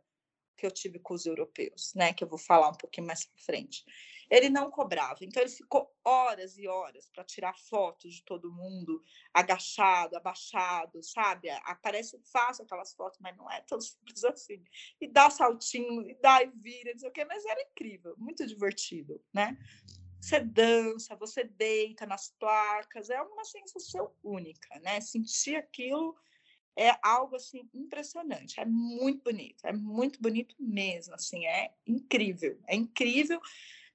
que 0.58 0.66
eu 0.66 0.72
tive 0.72 1.00
com 1.00 1.14
os 1.14 1.26
europeus, 1.26 1.94
né? 1.94 2.12
Que 2.12 2.24
eu 2.24 2.28
vou 2.28 2.40
falar 2.40 2.70
um 2.70 2.76
pouquinho 2.76 3.06
mais 3.06 3.26
para 3.26 3.38
frente. 3.38 3.86
Ele 4.30 4.50
não 4.50 4.70
cobrava, 4.70 5.24
então 5.24 5.42
ele 5.42 5.52
ficou 5.52 5.96
horas 6.04 6.58
e 6.58 6.68
horas 6.68 7.10
para 7.10 7.24
tirar 7.24 7.58
fotos 7.58 8.16
de 8.16 8.24
todo 8.24 8.52
mundo, 8.52 9.02
agachado, 9.34 10.18
abaixado, 10.18 11.02
sabe? 11.02 11.50
Aparece 11.50 12.20
fácil 12.30 12.66
aquelas 12.66 12.94
fotos, 12.94 13.20
mas 13.22 13.38
não 13.38 13.50
é 13.50 13.62
tão 13.62 13.80
simples 13.80 14.24
assim. 14.26 14.62
E 15.00 15.08
dá 15.08 15.30
saltinho, 15.30 16.10
e 16.10 16.16
dá 16.16 16.44
e 16.44 16.48
vira, 16.48 16.92
não 16.92 17.00
sei 17.00 17.10
o 17.10 17.14
quê, 17.14 17.24
mas 17.24 17.46
era 17.46 17.62
incrível, 17.62 18.16
muito 18.18 18.46
divertido, 18.46 19.24
né? 19.34 19.58
Você 20.28 20.42
dança, 20.42 21.16
você 21.16 21.46
deita 21.46 22.06
nas 22.06 22.36
placas, 22.38 23.10
é 23.10 23.22
uma 23.22 23.46
sensação 23.46 24.12
única, 24.22 24.78
né? 24.82 25.00
Sentir 25.00 25.56
aquilo 25.56 26.18
é 26.76 27.00
algo 27.02 27.38
assim 27.38 27.70
impressionante, 27.74 28.60
é 28.60 28.66
muito 28.66 29.24
bonito, 29.24 29.66
é 29.66 29.72
muito 29.72 30.22
bonito 30.22 30.54
mesmo, 30.60 31.16
assim, 31.16 31.46
é 31.46 31.74
incrível, 31.88 32.60
é 32.68 32.76
incrível 32.76 33.42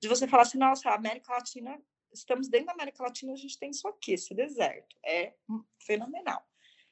de 0.01 0.09
você 0.09 0.27
falar 0.27 0.45
assim, 0.45 0.57
nossa, 0.57 0.89
a 0.89 0.95
América 0.95 1.35
Latina, 1.35 1.79
estamos 2.11 2.49
dentro 2.49 2.69
da 2.69 2.73
América 2.73 3.03
Latina, 3.03 3.35
a 3.35 3.37
gente 3.37 3.59
tem 3.59 3.69
isso 3.69 3.87
aqui, 3.87 4.15
esse 4.15 4.35
deserto, 4.35 4.97
é 5.05 5.35
fenomenal. 5.81 6.43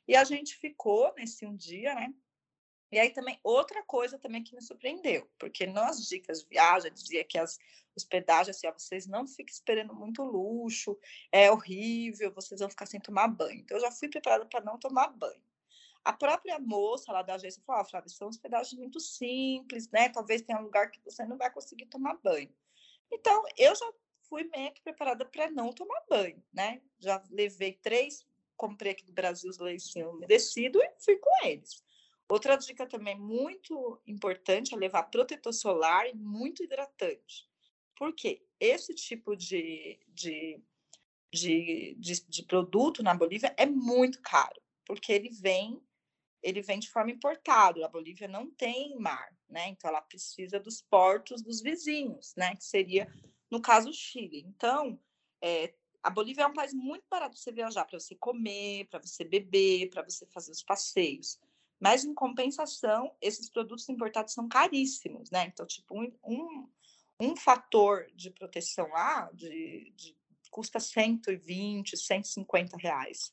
E 0.07 0.15
a 0.15 0.23
gente 0.23 0.55
ficou 0.57 1.15
nesse 1.17 1.47
um 1.47 1.57
dia, 1.57 1.95
né? 1.95 2.13
E 2.93 2.99
aí 2.99 3.11
também, 3.11 3.39
outra 3.45 3.83
coisa 3.85 4.19
também 4.19 4.43
que 4.43 4.55
me 4.55 4.61
surpreendeu, 4.61 5.31
porque 5.39 5.67
nas 5.67 6.09
dicas 6.09 6.43
de 6.43 6.49
viagem 6.49 6.93
dizia 6.93 7.25
que 7.25 7.39
as 7.39 7.59
hospedagens, 7.97 8.57
assim, 8.57 8.67
ó, 8.67 8.73
vocês 8.73 9.07
não 9.07 9.27
fiquem 9.27 9.53
esperando 9.53 9.95
muito 9.95 10.23
luxo, 10.23 10.99
é 11.31 11.51
horrível, 11.51 12.33
vocês 12.33 12.61
vão 12.61 12.69
ficar 12.69 12.87
sem 12.87 13.01
tomar 13.01 13.29
banho. 13.29 13.61
Então, 13.61 13.77
eu 13.77 13.83
já 13.83 13.91
fui 13.93 14.09
preparada 14.09 14.45
para 14.47 14.61
não 14.61 14.79
tomar 14.79 15.09
banho. 15.09 15.43
A 16.05 16.13
própria 16.13 16.59
moça 16.59 17.13
lá 17.13 17.23
da 17.23 17.35
agência 17.35 17.63
falou, 17.65 17.83
ah, 17.83 17.85
Flávia, 17.85 18.09
são 18.09 18.29
hospedagens 18.29 18.75
muito 18.75 18.99
simples, 18.99 19.89
né? 19.91 20.09
Talvez 20.09 20.43
tenha 20.43 20.59
um 20.59 20.63
lugar 20.63 20.91
que 20.91 21.01
você 21.05 21.25
não 21.25 21.37
vai 21.37 21.53
conseguir 21.53 21.87
tomar 21.87 22.15
banho. 22.15 22.53
Então, 23.13 23.45
eu 23.57 23.75
já 23.75 23.93
fui 24.23 24.45
meio 24.45 24.73
que 24.73 24.81
preparada 24.81 25.25
para 25.27 25.51
não 25.51 25.73
tomar 25.73 26.03
banho, 26.09 26.43
né? 26.53 26.81
Já 26.99 27.23
levei 27.31 27.75
três, 27.75 28.27
comprei 28.57 28.93
aqui 28.93 29.05
do 29.05 29.13
Brasil 29.13 29.51
os 29.51 29.59
leicinhos 29.59 30.13
umedecidos 30.13 30.83
e 30.83 31.05
fui 31.05 31.17
com 31.17 31.47
eles. 31.47 31.83
Outra 32.31 32.57
dica 32.57 32.87
também 32.87 33.19
muito 33.19 34.01
importante 34.07 34.73
é 34.73 34.77
levar 34.79 35.03
protetor 35.03 35.53
solar 35.53 36.09
e 36.09 36.15
muito 36.15 36.63
hidratante. 36.63 37.51
Por 37.97 38.15
quê? 38.15 38.47
Esse 38.61 38.95
tipo 38.95 39.35
de, 39.35 39.99
de, 40.07 40.63
de, 41.33 41.97
de, 41.99 42.25
de 42.29 42.43
produto 42.45 43.03
na 43.03 43.15
Bolívia 43.15 43.53
é 43.57 43.67
muito 43.67 44.23
caro, 44.23 44.63
porque 44.87 45.13
ele 45.13 45.29
vem 45.29 45.83
ele 46.41 46.63
vem 46.63 46.79
de 46.79 46.89
forma 46.89 47.11
importada. 47.11 47.85
A 47.85 47.89
Bolívia 47.89 48.29
não 48.29 48.49
tem 48.49 48.97
mar, 48.97 49.37
né? 49.49 49.69
Então 49.69 49.91
ela 49.91 50.01
precisa 50.01 50.61
dos 50.61 50.81
portos 50.81 51.43
dos 51.43 51.61
vizinhos, 51.61 52.33
né? 52.37 52.55
Que 52.55 52.65
seria, 52.65 53.13
no 53.51 53.61
caso, 53.61 53.91
o 53.91 53.93
Chile. 53.93 54.45
Então, 54.47 54.99
é, 55.43 55.75
a 56.01 56.09
Bolívia 56.09 56.45
é 56.45 56.47
um 56.47 56.55
país 56.55 56.73
muito 56.73 57.05
barato 57.11 57.33
para 57.33 57.43
você 57.43 57.53
viajar, 57.53 57.85
para 57.85 57.99
você 57.99 58.15
comer, 58.15 58.87
para 58.89 59.01
você 59.01 59.25
beber, 59.25 59.91
para 59.91 60.03
você 60.03 60.25
fazer 60.27 60.53
os 60.53 60.63
passeios. 60.63 61.39
Mas, 61.81 62.05
em 62.05 62.13
compensação, 62.13 63.11
esses 63.23 63.49
produtos 63.49 63.89
importados 63.89 64.35
são 64.35 64.47
caríssimos, 64.47 65.31
né? 65.31 65.47
Então, 65.47 65.67
tipo, 65.67 65.99
um, 65.99 66.13
um, 66.23 66.69
um 67.19 67.37
fator 67.37 68.07
de 68.15 68.31
proteção 68.31 68.89
lá 68.91 69.31
de, 69.33 69.91
de, 69.97 70.15
custa 70.51 70.79
120, 70.79 71.97
150 71.97 72.77
reais. 72.77 73.33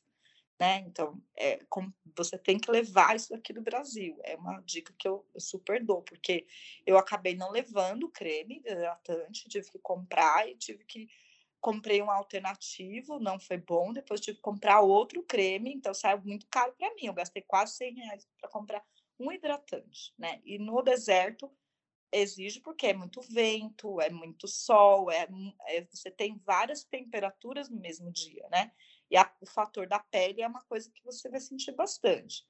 Né? 0.58 0.78
Então, 0.86 1.22
é, 1.36 1.60
com, 1.68 1.92
você 2.16 2.36
tem 2.36 2.58
que 2.58 2.70
levar 2.70 3.14
isso 3.14 3.32
aqui 3.34 3.52
do 3.52 3.60
Brasil. 3.60 4.18
É 4.24 4.34
uma 4.34 4.60
dica 4.62 4.92
que 4.98 5.06
eu, 5.06 5.24
eu, 5.32 5.40
super 5.40 5.84
dou, 5.84 6.02
porque 6.02 6.46
eu 6.84 6.98
acabei 6.98 7.36
não 7.36 7.52
levando 7.52 8.08
creme 8.08 8.56
hidratante, 8.56 9.48
tive 9.48 9.70
que 9.70 9.78
comprar 9.78 10.48
e 10.48 10.56
tive 10.56 10.84
que 10.84 11.08
comprei 11.60 12.02
um 12.02 12.10
alternativo, 12.10 13.18
não 13.18 13.38
foi 13.38 13.58
bom. 13.58 13.92
Depois 13.92 14.20
tive 14.20 14.36
que 14.36 14.42
comprar 14.42 14.80
outro 14.80 15.22
creme, 15.22 15.72
então 15.72 15.92
saiu 15.92 16.20
muito 16.22 16.46
caro 16.50 16.72
para 16.78 16.94
mim. 16.94 17.06
Eu 17.06 17.14
gastei 17.14 17.42
quase 17.42 17.76
100 17.76 17.94
reais 17.94 18.28
para 18.40 18.50
comprar 18.50 18.84
um 19.18 19.32
hidratante, 19.32 20.14
né? 20.18 20.40
E 20.44 20.58
no 20.58 20.80
deserto 20.82 21.50
exige 22.12 22.60
porque 22.60 22.86
é 22.86 22.94
muito 22.94 23.20
vento, 23.20 24.00
é 24.00 24.08
muito 24.08 24.48
sol, 24.48 25.10
é, 25.10 25.28
é 25.66 25.86
você 25.90 26.10
tem 26.10 26.40
várias 26.46 26.84
temperaturas 26.84 27.68
no 27.68 27.78
mesmo 27.80 28.10
dia, 28.10 28.46
né? 28.50 28.72
E 29.10 29.16
a, 29.16 29.30
o 29.40 29.46
fator 29.46 29.86
da 29.86 29.98
pele 29.98 30.42
é 30.42 30.48
uma 30.48 30.62
coisa 30.62 30.90
que 30.90 31.04
você 31.04 31.28
vai 31.28 31.40
sentir 31.40 31.72
bastante. 31.72 32.46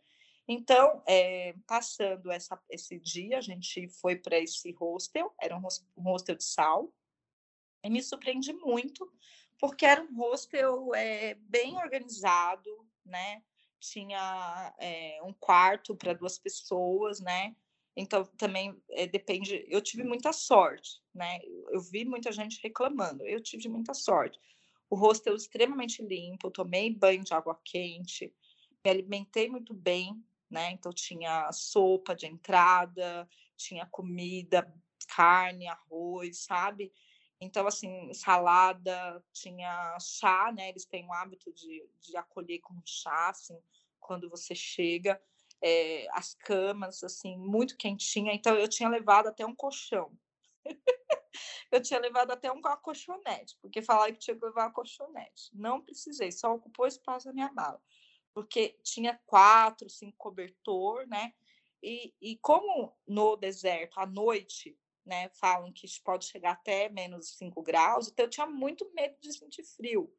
Então, 0.46 1.02
é, 1.06 1.54
passando 1.66 2.30
essa, 2.30 2.58
esse 2.70 2.98
dia, 2.98 3.38
a 3.38 3.40
gente 3.40 3.88
foi 4.00 4.16
para 4.16 4.38
esse 4.38 4.70
hostel, 4.72 5.34
era 5.40 5.56
um 5.56 6.02
hostel 6.02 6.36
de 6.36 6.44
sal, 6.44 6.90
e 7.82 7.90
me 7.90 8.02
surpreendi 8.02 8.52
muito, 8.52 9.10
porque 9.58 9.84
era 9.84 10.02
um 10.02 10.14
hostel 10.16 10.94
é, 10.94 11.34
bem 11.34 11.76
organizado, 11.76 12.70
né? 13.04 13.42
Tinha 13.80 14.74
é, 14.78 15.20
um 15.22 15.32
quarto 15.32 15.94
para 15.94 16.12
duas 16.12 16.38
pessoas, 16.38 17.20
né? 17.20 17.54
Então, 17.96 18.24
também 18.36 18.80
é, 18.90 19.06
depende. 19.06 19.64
Eu 19.68 19.80
tive 19.80 20.04
muita 20.04 20.32
sorte, 20.32 21.00
né? 21.12 21.40
Eu 21.70 21.80
vi 21.80 22.04
muita 22.04 22.30
gente 22.30 22.60
reclamando, 22.62 23.26
eu 23.26 23.42
tive 23.42 23.68
muita 23.68 23.92
sorte. 23.94 24.38
O 24.88 24.96
hostel 24.96 25.34
extremamente 25.34 26.02
limpo, 26.02 26.50
tomei 26.50 26.94
banho 26.94 27.22
de 27.22 27.34
água 27.34 27.60
quente, 27.64 28.32
me 28.84 28.90
alimentei 28.90 29.48
muito 29.48 29.74
bem, 29.74 30.24
né? 30.48 30.70
Então, 30.70 30.92
tinha 30.92 31.50
sopa 31.52 32.14
de 32.14 32.26
entrada, 32.26 33.28
tinha 33.56 33.84
comida, 33.86 34.72
carne, 35.08 35.66
arroz, 35.66 36.38
sabe? 36.38 36.92
Então, 37.40 37.66
assim, 37.66 38.12
salada, 38.14 39.24
tinha 39.32 39.96
chá, 40.00 40.52
né? 40.52 40.70
Eles 40.70 40.84
têm 40.84 41.06
o 41.06 41.12
hábito 41.12 41.52
de, 41.52 41.88
de 42.00 42.16
acolher 42.16 42.60
com 42.60 42.74
chá, 42.84 43.28
assim, 43.28 43.58
quando 44.00 44.28
você 44.28 44.54
chega. 44.54 45.20
É, 45.60 46.06
as 46.12 46.34
camas, 46.34 47.02
assim, 47.02 47.36
muito 47.36 47.76
quentinha. 47.76 48.32
Então, 48.32 48.56
eu 48.56 48.68
tinha 48.68 48.88
levado 48.88 49.28
até 49.28 49.44
um 49.44 49.54
colchão. 49.54 50.12
eu 51.70 51.80
tinha 51.80 52.00
levado 52.00 52.30
até 52.30 52.50
um 52.50 52.60
colchonete, 52.60 53.56
porque 53.60 53.82
falaram 53.82 54.12
que 54.12 54.20
tinha 54.20 54.36
que 54.36 54.44
levar 54.44 54.66
uma 54.66 54.72
colchonete. 54.72 55.50
Não 55.52 55.80
precisei, 55.80 56.32
só 56.32 56.54
ocupou 56.54 56.86
espaço 56.86 57.28
na 57.28 57.34
minha 57.34 57.52
mala. 57.52 57.80
Porque 58.32 58.78
tinha 58.82 59.18
quatro, 59.26 59.88
cinco 59.88 60.16
cobertor, 60.16 61.06
né? 61.06 61.34
E, 61.82 62.14
e 62.20 62.36
como 62.38 62.96
no 63.06 63.36
deserto, 63.36 63.98
à 63.98 64.06
noite, 64.06 64.76
né, 65.08 65.28
falam 65.30 65.72
que 65.72 65.86
pode 66.04 66.26
chegar 66.26 66.52
até 66.52 66.88
menos 66.88 67.36
5 67.36 67.62
graus, 67.62 68.08
então 68.08 68.26
eu 68.26 68.30
tinha 68.30 68.46
muito 68.46 68.88
medo 68.94 69.16
de 69.20 69.32
sentir 69.32 69.64
frio. 69.64 70.12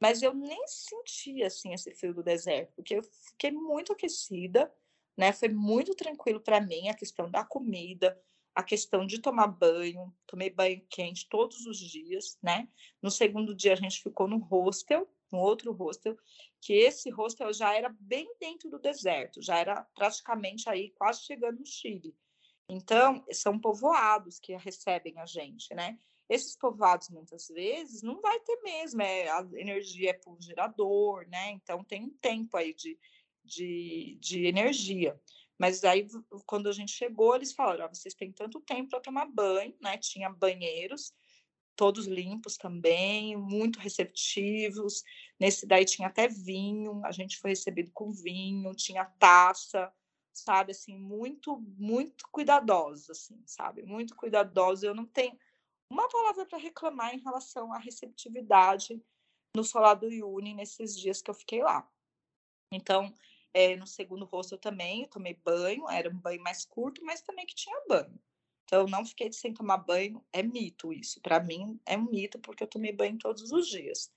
Mas 0.00 0.22
eu 0.22 0.32
nem 0.34 0.66
senti 0.66 1.42
assim 1.42 1.74
esse 1.74 1.94
frio 1.94 2.14
do 2.14 2.22
deserto, 2.22 2.72
porque 2.74 2.94
eu 2.94 3.02
fiquei 3.02 3.52
muito 3.52 3.92
aquecida, 3.92 4.72
né? 5.16 5.30
Foi 5.32 5.48
muito 5.48 5.94
tranquilo 5.94 6.40
para 6.40 6.60
mim 6.60 6.88
a 6.88 6.94
questão 6.94 7.30
da 7.30 7.44
comida, 7.44 8.18
a 8.54 8.62
questão 8.62 9.06
de 9.06 9.20
tomar 9.20 9.48
banho, 9.48 10.12
tomei 10.26 10.48
banho 10.48 10.84
quente 10.88 11.28
todos 11.28 11.66
os 11.66 11.78
dias, 11.78 12.38
né? 12.42 12.66
No 13.02 13.10
segundo 13.10 13.54
dia 13.54 13.74
a 13.74 13.76
gente 13.76 14.02
ficou 14.02 14.26
no 14.26 14.38
hostel, 14.38 15.06
no 15.30 15.38
outro 15.38 15.72
hostel, 15.72 16.16
que 16.60 16.72
esse 16.72 17.10
hostel 17.10 17.52
já 17.52 17.74
era 17.74 17.94
bem 18.00 18.26
dentro 18.40 18.70
do 18.70 18.78
deserto, 18.78 19.42
já 19.42 19.58
era 19.58 19.82
praticamente 19.94 20.68
aí 20.68 20.90
quase 20.90 21.22
chegando 21.24 21.58
no 21.58 21.66
Chile. 21.66 22.14
Então, 22.72 23.24
são 23.32 23.58
povoados 23.58 24.38
que 24.38 24.56
recebem 24.56 25.18
a 25.18 25.26
gente, 25.26 25.74
né? 25.74 25.98
Esses 26.28 26.56
povoados, 26.56 27.10
muitas 27.10 27.48
vezes, 27.48 28.02
não 28.02 28.20
vai 28.20 28.38
ter 28.40 28.56
mesmo, 28.62 29.02
é, 29.02 29.28
a 29.28 29.40
energia 29.54 30.10
é 30.10 30.12
por 30.12 30.40
gerador, 30.40 31.26
né? 31.28 31.50
Então, 31.50 31.82
tem 31.82 32.04
um 32.04 32.10
tempo 32.20 32.56
aí 32.56 32.72
de, 32.72 32.96
de, 33.44 34.16
de 34.20 34.46
energia. 34.46 35.20
Mas 35.58 35.82
aí, 35.82 36.06
quando 36.46 36.68
a 36.68 36.72
gente 36.72 36.92
chegou, 36.92 37.34
eles 37.34 37.52
falaram: 37.52 37.86
oh, 37.86 37.94
vocês 37.94 38.14
têm 38.14 38.30
tanto 38.30 38.60
tempo 38.60 38.90
para 38.90 39.00
tomar 39.00 39.26
banho, 39.26 39.74
né? 39.82 39.98
Tinha 39.98 40.30
banheiros, 40.30 41.12
todos 41.74 42.06
limpos 42.06 42.56
também, 42.56 43.36
muito 43.36 43.80
receptivos. 43.80 45.02
Nesse 45.40 45.66
daí 45.66 45.84
tinha 45.84 46.06
até 46.06 46.28
vinho, 46.28 47.04
a 47.04 47.10
gente 47.10 47.36
foi 47.36 47.50
recebido 47.50 47.90
com 47.92 48.12
vinho, 48.12 48.72
tinha 48.76 49.04
taça, 49.18 49.92
sabe, 50.32 50.72
assim, 50.72 50.96
muito, 50.96 51.60
muito 51.76 52.28
cuidadosos, 52.30 53.10
assim, 53.10 53.42
sabe, 53.46 53.82
muito 53.82 54.14
cuidadosos. 54.14 54.84
Eu 54.84 54.94
não 54.94 55.06
tenho 55.06 55.38
uma 55.90 56.08
palavra 56.08 56.46
para 56.46 56.58
reclamar 56.58 57.14
em 57.14 57.20
relação 57.20 57.72
à 57.72 57.78
receptividade 57.78 59.02
no 59.54 59.64
Solar 59.64 59.96
do 59.96 60.06
Uni 60.28 60.54
nesses 60.54 60.96
dias 60.96 61.20
que 61.20 61.30
eu 61.30 61.34
fiquei 61.34 61.62
lá. 61.62 61.88
Então, 62.72 63.12
é, 63.52 63.76
no 63.76 63.86
segundo 63.86 64.24
rosto 64.24 64.54
eu 64.54 64.58
também 64.58 65.02
eu 65.02 65.08
tomei 65.08 65.34
banho, 65.34 65.88
era 65.88 66.08
um 66.08 66.18
banho 66.18 66.42
mais 66.42 66.64
curto, 66.64 67.04
mas 67.04 67.20
também 67.20 67.46
que 67.46 67.54
tinha 67.54 67.84
banho. 67.88 68.20
Então, 68.64 68.82
eu 68.82 68.88
não 68.88 69.04
fiquei 69.04 69.32
sem 69.32 69.52
tomar 69.52 69.78
banho, 69.78 70.24
é 70.32 70.44
mito 70.44 70.92
isso. 70.92 71.20
Para 71.20 71.40
mim, 71.40 71.80
é 71.84 71.98
um 71.98 72.08
mito, 72.08 72.38
porque 72.38 72.62
eu 72.62 72.68
tomei 72.68 72.92
banho 72.92 73.18
todos 73.18 73.50
os 73.50 73.66
dias. 73.66 74.12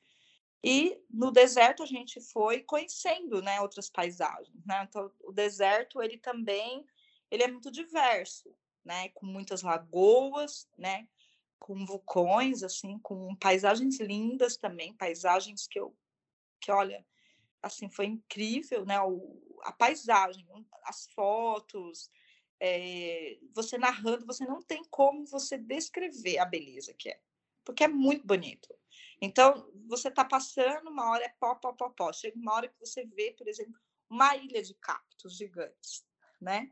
E 0.63 0.97
no 1.09 1.29
deserto 1.29 1.83
a 1.83 1.85
gente 1.85 2.21
foi 2.21 2.61
conhecendo, 2.61 3.41
né, 3.41 3.59
outras 3.59 3.89
paisagens, 3.89 4.65
né? 4.65 4.85
Então, 4.87 5.11
o 5.21 5.31
deserto 5.31 6.01
ele 6.01 6.17
também 6.17 6.85
ele 7.29 7.43
é 7.43 7.47
muito 7.47 7.69
diverso, 7.71 8.55
né, 8.85 9.09
com 9.09 9.25
muitas 9.25 9.61
lagoas, 9.61 10.69
né, 10.77 11.07
com 11.59 11.85
vulcões 11.85 12.63
assim, 12.63 12.97
com 12.99 13.35
paisagens 13.35 13.99
lindas 13.99 14.55
também, 14.55 14.93
paisagens 14.93 15.67
que 15.67 15.79
eu 15.79 15.95
que 16.61 16.71
olha, 16.71 17.05
assim, 17.61 17.89
foi 17.89 18.05
incrível, 18.05 18.85
né, 18.85 19.01
o, 19.01 19.59
a 19.63 19.71
paisagem, 19.73 20.47
as 20.85 21.07
fotos, 21.13 22.09
é, 22.57 23.37
você 23.53 23.77
narrando, 23.77 24.25
você 24.25 24.45
não 24.45 24.61
tem 24.61 24.81
como 24.85 25.25
você 25.25 25.57
descrever 25.57 26.37
a 26.37 26.45
beleza 26.45 26.93
que 26.93 27.09
é, 27.09 27.19
porque 27.65 27.83
é 27.83 27.87
muito 27.89 28.25
bonito. 28.25 28.73
Então, 29.25 29.65
você 29.87 30.09
está 30.09 30.25
passando, 30.25 30.89
uma 30.89 31.09
hora 31.09 31.23
é 31.23 31.29
pó, 31.39 31.55
pó, 31.55 31.71
pó, 31.71 31.89
pó. 31.89 32.11
Chega 32.11 32.37
uma 32.37 32.55
hora 32.55 32.67
que 32.67 32.77
você 32.77 33.05
vê, 33.05 33.31
por 33.31 33.47
exemplo, 33.47 33.79
uma 34.09 34.35
ilha 34.35 34.61
de 34.61 34.73
cactos 34.73 35.37
gigantes, 35.37 36.05
né? 36.41 36.69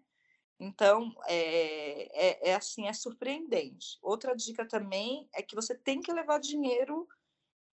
Então, 0.60 1.16
é, 1.28 2.10
é, 2.28 2.49
é, 2.49 2.54
assim, 2.54 2.89
é 2.89 2.93
surpreendente. 2.93 3.97
Outra 4.02 4.36
dica 4.36 4.68
também 4.68 5.30
é 5.34 5.41
que 5.41 5.56
você 5.56 5.74
tem 5.74 6.02
que 6.02 6.12
levar 6.12 6.41
dinheiro 6.41 7.08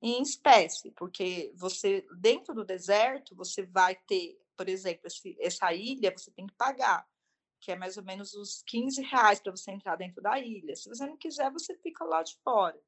em 0.00 0.22
espécie, 0.22 0.92
porque 0.92 1.52
você, 1.56 2.06
dentro 2.20 2.54
do 2.54 2.64
deserto, 2.64 3.34
você 3.34 3.66
vai 3.66 3.96
ter, 4.06 4.40
por 4.56 4.68
exemplo, 4.68 5.08
esse, 5.08 5.36
essa 5.40 5.74
ilha, 5.74 6.14
você 6.16 6.30
tem 6.30 6.46
que 6.46 6.54
pagar, 6.54 7.04
que 7.60 7.72
é 7.72 7.76
mais 7.76 7.96
ou 7.96 8.04
menos 8.04 8.32
uns 8.32 8.62
15 8.62 9.02
reais 9.02 9.40
para 9.40 9.50
você 9.50 9.72
entrar 9.72 9.96
dentro 9.96 10.22
da 10.22 10.38
ilha. 10.38 10.76
Se 10.76 10.88
você 10.88 11.04
não 11.04 11.16
quiser, 11.16 11.50
você 11.50 11.76
fica 11.78 12.04
lá 12.04 12.22
de 12.22 12.36
fora, 12.44 12.80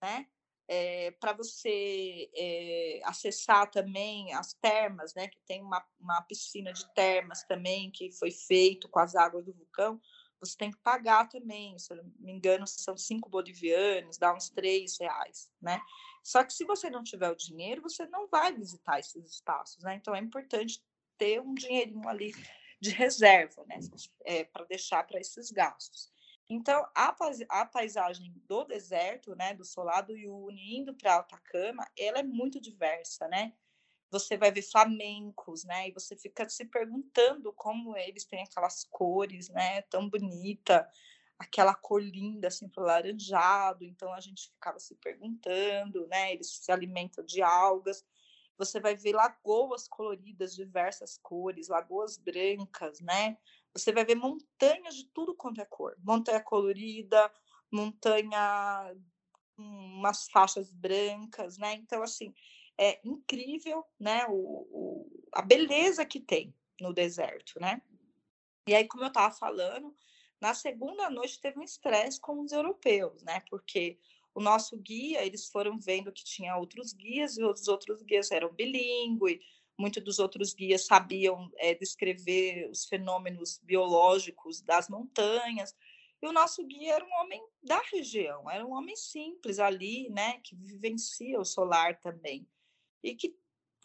né? 0.00 0.28
É, 0.68 1.12
para 1.12 1.32
você 1.32 2.28
é, 2.34 3.00
acessar 3.04 3.70
também 3.70 4.32
as 4.34 4.52
termas, 4.54 5.14
né, 5.14 5.28
que 5.28 5.38
tem 5.46 5.62
uma, 5.62 5.84
uma 6.00 6.20
piscina 6.22 6.72
de 6.72 6.92
termas 6.94 7.44
também 7.44 7.90
que 7.90 8.10
foi 8.12 8.30
feito 8.30 8.88
com 8.88 8.98
as 8.98 9.14
águas 9.14 9.44
do 9.44 9.52
vulcão, 9.52 10.00
você 10.40 10.56
tem 10.56 10.70
que 10.70 10.78
pagar 10.78 11.28
também, 11.28 11.78
se 11.78 11.92
eu 11.92 11.96
não 11.96 12.12
me 12.18 12.32
engano, 12.32 12.66
são 12.66 12.96
cinco 12.96 13.28
bolivianos, 13.28 14.18
dá 14.18 14.34
uns 14.34 14.50
três 14.50 14.98
reais, 14.98 15.50
né? 15.60 15.80
Só 16.22 16.44
que 16.44 16.52
se 16.52 16.64
você 16.64 16.90
não 16.90 17.02
tiver 17.02 17.30
o 17.30 17.36
dinheiro, 17.36 17.82
você 17.82 18.06
não 18.06 18.28
vai 18.28 18.52
visitar 18.52 18.98
esses 18.98 19.24
espaços, 19.24 19.82
né? 19.82 19.94
Então 19.94 20.14
é 20.14 20.18
importante 20.18 20.82
ter 21.16 21.40
um 21.40 21.54
dinheirinho 21.54 22.06
ali 22.08 22.34
de 22.80 22.90
reserva, 22.90 23.64
né? 23.66 23.78
É, 24.24 24.44
para 24.44 24.64
deixar 24.66 25.06
para 25.06 25.20
esses 25.20 25.50
gastos. 25.50 26.12
Então, 26.48 26.86
a, 26.94 27.14
a 27.48 27.66
paisagem 27.66 28.32
do 28.46 28.64
deserto, 28.64 29.34
né, 29.34 29.52
do 29.54 29.64
Solado 29.64 30.12
Uyuni, 30.12 30.78
indo 30.78 30.94
para 30.94 31.16
Atacama, 31.16 31.84
ela 31.98 32.20
é 32.20 32.22
muito 32.22 32.60
diversa, 32.60 33.26
né? 33.28 33.52
Você 34.10 34.36
vai 34.36 34.52
ver 34.52 34.62
flamencos, 34.62 35.64
né? 35.64 35.88
E 35.88 35.92
você 35.92 36.16
fica 36.16 36.48
se 36.48 36.64
perguntando 36.66 37.52
como 37.52 37.96
eles 37.96 38.24
têm 38.24 38.42
aquelas 38.44 38.84
cores, 38.84 39.48
né? 39.48 39.82
Tão 39.82 40.08
bonita, 40.08 40.88
aquela 41.38 41.74
cor 41.74 42.00
linda, 42.00 42.48
assim, 42.48 42.68
pro 42.68 42.84
laranjado. 42.84 43.84
Então, 43.84 44.12
a 44.12 44.20
gente 44.20 44.50
ficava 44.50 44.78
se 44.78 44.94
perguntando, 44.96 46.06
né? 46.06 46.32
Eles 46.32 46.48
se 46.48 46.70
alimentam 46.70 47.24
de 47.24 47.42
algas. 47.42 48.04
Você 48.56 48.80
vai 48.80 48.94
ver 48.96 49.14
lagoas 49.14 49.88
coloridas, 49.88 50.54
diversas 50.54 51.18
cores, 51.18 51.68
lagoas 51.68 52.16
brancas, 52.16 53.00
né? 53.00 53.36
Você 53.76 53.92
vai 53.92 54.04
ver 54.04 54.14
montanhas 54.14 54.94
de 54.94 55.04
tudo 55.06 55.34
quanto 55.34 55.60
é 55.60 55.64
cor. 55.64 55.96
Montanha 56.02 56.40
colorida, 56.40 57.30
montanha 57.70 58.94
umas 59.56 60.28
faixas 60.28 60.72
brancas, 60.72 61.58
né? 61.58 61.74
Então, 61.74 62.02
assim, 62.02 62.34
é 62.78 63.00
incrível, 63.04 63.84
né? 63.98 64.26
O, 64.28 64.32
o, 64.32 65.24
a 65.32 65.42
beleza 65.42 66.04
que 66.04 66.20
tem 66.20 66.54
no 66.80 66.92
deserto, 66.92 67.58
né? 67.60 67.80
E 68.68 68.74
aí, 68.74 68.86
como 68.86 69.04
eu 69.04 69.08
estava 69.08 69.34
falando, 69.34 69.94
na 70.40 70.52
segunda 70.54 71.08
noite 71.08 71.40
teve 71.40 71.58
um 71.58 71.62
estresse 71.62 72.20
com 72.20 72.40
os 72.40 72.52
europeus, 72.52 73.22
né? 73.22 73.40
Porque 73.48 73.98
o 74.34 74.40
nosso 74.40 74.76
guia, 74.76 75.24
eles 75.24 75.46
foram 75.46 75.78
vendo 75.78 76.12
que 76.12 76.24
tinha 76.24 76.56
outros 76.56 76.92
guias 76.92 77.38
e 77.38 77.44
os 77.44 77.68
outros 77.68 78.02
guias 78.02 78.30
eram 78.30 78.52
bilíngue, 78.52 79.40
muitos 79.78 80.02
dos 80.02 80.18
outros 80.18 80.54
guias 80.54 80.86
sabiam 80.86 81.50
é, 81.56 81.74
descrever 81.74 82.68
os 82.70 82.86
fenômenos 82.86 83.60
biológicos 83.62 84.60
das 84.62 84.88
montanhas. 84.88 85.74
E 86.22 86.26
o 86.26 86.32
nosso 86.32 86.64
guia 86.64 86.94
era 86.94 87.04
um 87.04 87.12
homem 87.20 87.42
da 87.62 87.80
região, 87.92 88.50
era 88.50 88.66
um 88.66 88.72
homem 88.72 88.96
simples 88.96 89.58
ali, 89.58 90.08
né, 90.10 90.40
que 90.42 90.56
vivencia 90.56 91.38
o 91.38 91.44
solar 91.44 92.00
também 92.00 92.48
e 93.02 93.14
que 93.14 93.36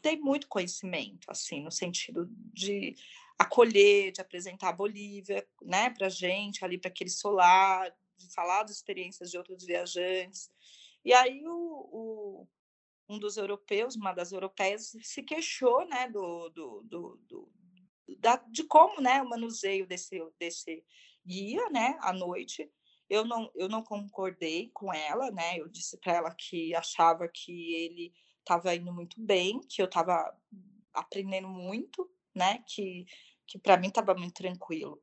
tem 0.01 0.19
muito 0.19 0.47
conhecimento, 0.47 1.29
assim, 1.29 1.61
no 1.61 1.71
sentido 1.71 2.27
de 2.53 2.95
acolher, 3.37 4.11
de 4.11 4.21
apresentar 4.21 4.69
a 4.69 4.73
Bolívia, 4.73 5.47
né, 5.61 5.89
para 5.89 6.09
gente 6.09 6.63
ali 6.63 6.77
para 6.77 6.89
aquele 6.89 7.09
solar, 7.09 7.93
de 8.17 8.33
falar 8.33 8.63
das 8.63 8.77
experiências 8.77 9.29
de 9.29 9.37
outros 9.37 9.65
viajantes. 9.65 10.49
E 11.03 11.13
aí 11.13 11.43
o, 11.45 11.89
o 11.91 12.47
um 13.07 13.19
dos 13.19 13.37
europeus, 13.37 13.95
uma 13.95 14.13
das 14.13 14.31
europeias, 14.31 14.93
se 15.01 15.23
queixou, 15.23 15.85
né, 15.87 16.09
do, 16.09 16.49
do, 16.49 16.81
do, 16.83 17.19
do 17.27 17.51
da, 18.19 18.37
de 18.37 18.63
como, 18.63 19.01
né, 19.01 19.21
o 19.21 19.29
manuseio 19.29 19.85
desse, 19.87 20.19
desse 20.39 20.83
guia, 21.25 21.69
né, 21.69 21.97
à 22.01 22.13
noite. 22.13 22.71
Eu 23.09 23.25
não, 23.25 23.51
eu 23.55 23.67
não 23.67 23.83
concordei 23.83 24.69
com 24.73 24.93
ela, 24.93 25.29
né, 25.31 25.59
eu 25.59 25.67
disse 25.67 25.97
para 25.97 26.13
ela 26.13 26.35
que 26.35 26.73
achava 26.75 27.27
que 27.27 27.73
ele 27.75 28.13
estava 28.39 28.73
indo 28.73 28.93
muito 28.93 29.19
bem, 29.19 29.59
que 29.61 29.81
eu 29.81 29.85
estava 29.85 30.33
aprendendo 30.93 31.47
muito, 31.47 32.09
né, 32.33 32.63
que, 32.67 33.05
que 33.45 33.59
para 33.59 33.77
mim 33.77 33.87
estava 33.87 34.15
muito 34.15 34.33
tranquilo. 34.33 35.01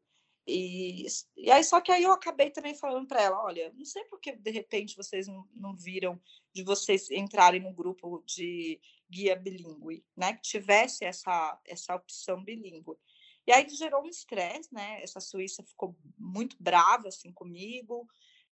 E, 0.51 1.07
e 1.36 1.51
aí, 1.51 1.62
só 1.62 1.78
que 1.78 1.92
aí 1.92 2.03
eu 2.03 2.12
acabei 2.12 2.49
também 2.49 2.74
falando 2.74 3.07
para 3.07 3.20
ela: 3.20 3.44
olha, 3.44 3.70
não 3.76 3.84
sei 3.84 4.03
porque 4.05 4.34
de 4.34 4.51
repente 4.51 4.96
vocês 4.96 5.28
não, 5.28 5.46
não 5.53 5.76
viram 5.76 6.18
de 6.59 6.64
vocês 6.64 7.09
entrarem 7.12 7.61
no 7.61 7.72
grupo 7.72 8.20
de 8.26 8.80
guia 9.09 9.36
bilíngue, 9.36 10.04
né? 10.16 10.32
Que 10.32 10.42
tivesse 10.42 11.04
essa, 11.04 11.56
essa 11.64 11.94
opção 11.94 12.42
bilíngue. 12.42 12.98
E 13.46 13.52
aí 13.52 13.68
gerou 13.68 14.02
um 14.02 14.09
estresse, 14.09 14.74
né? 14.74 15.00
Essa 15.00 15.20
Suíça 15.20 15.62
ficou 15.62 15.96
muito 16.18 16.56
brava 16.59 17.06
assim 17.06 17.32
comigo. 17.32 18.09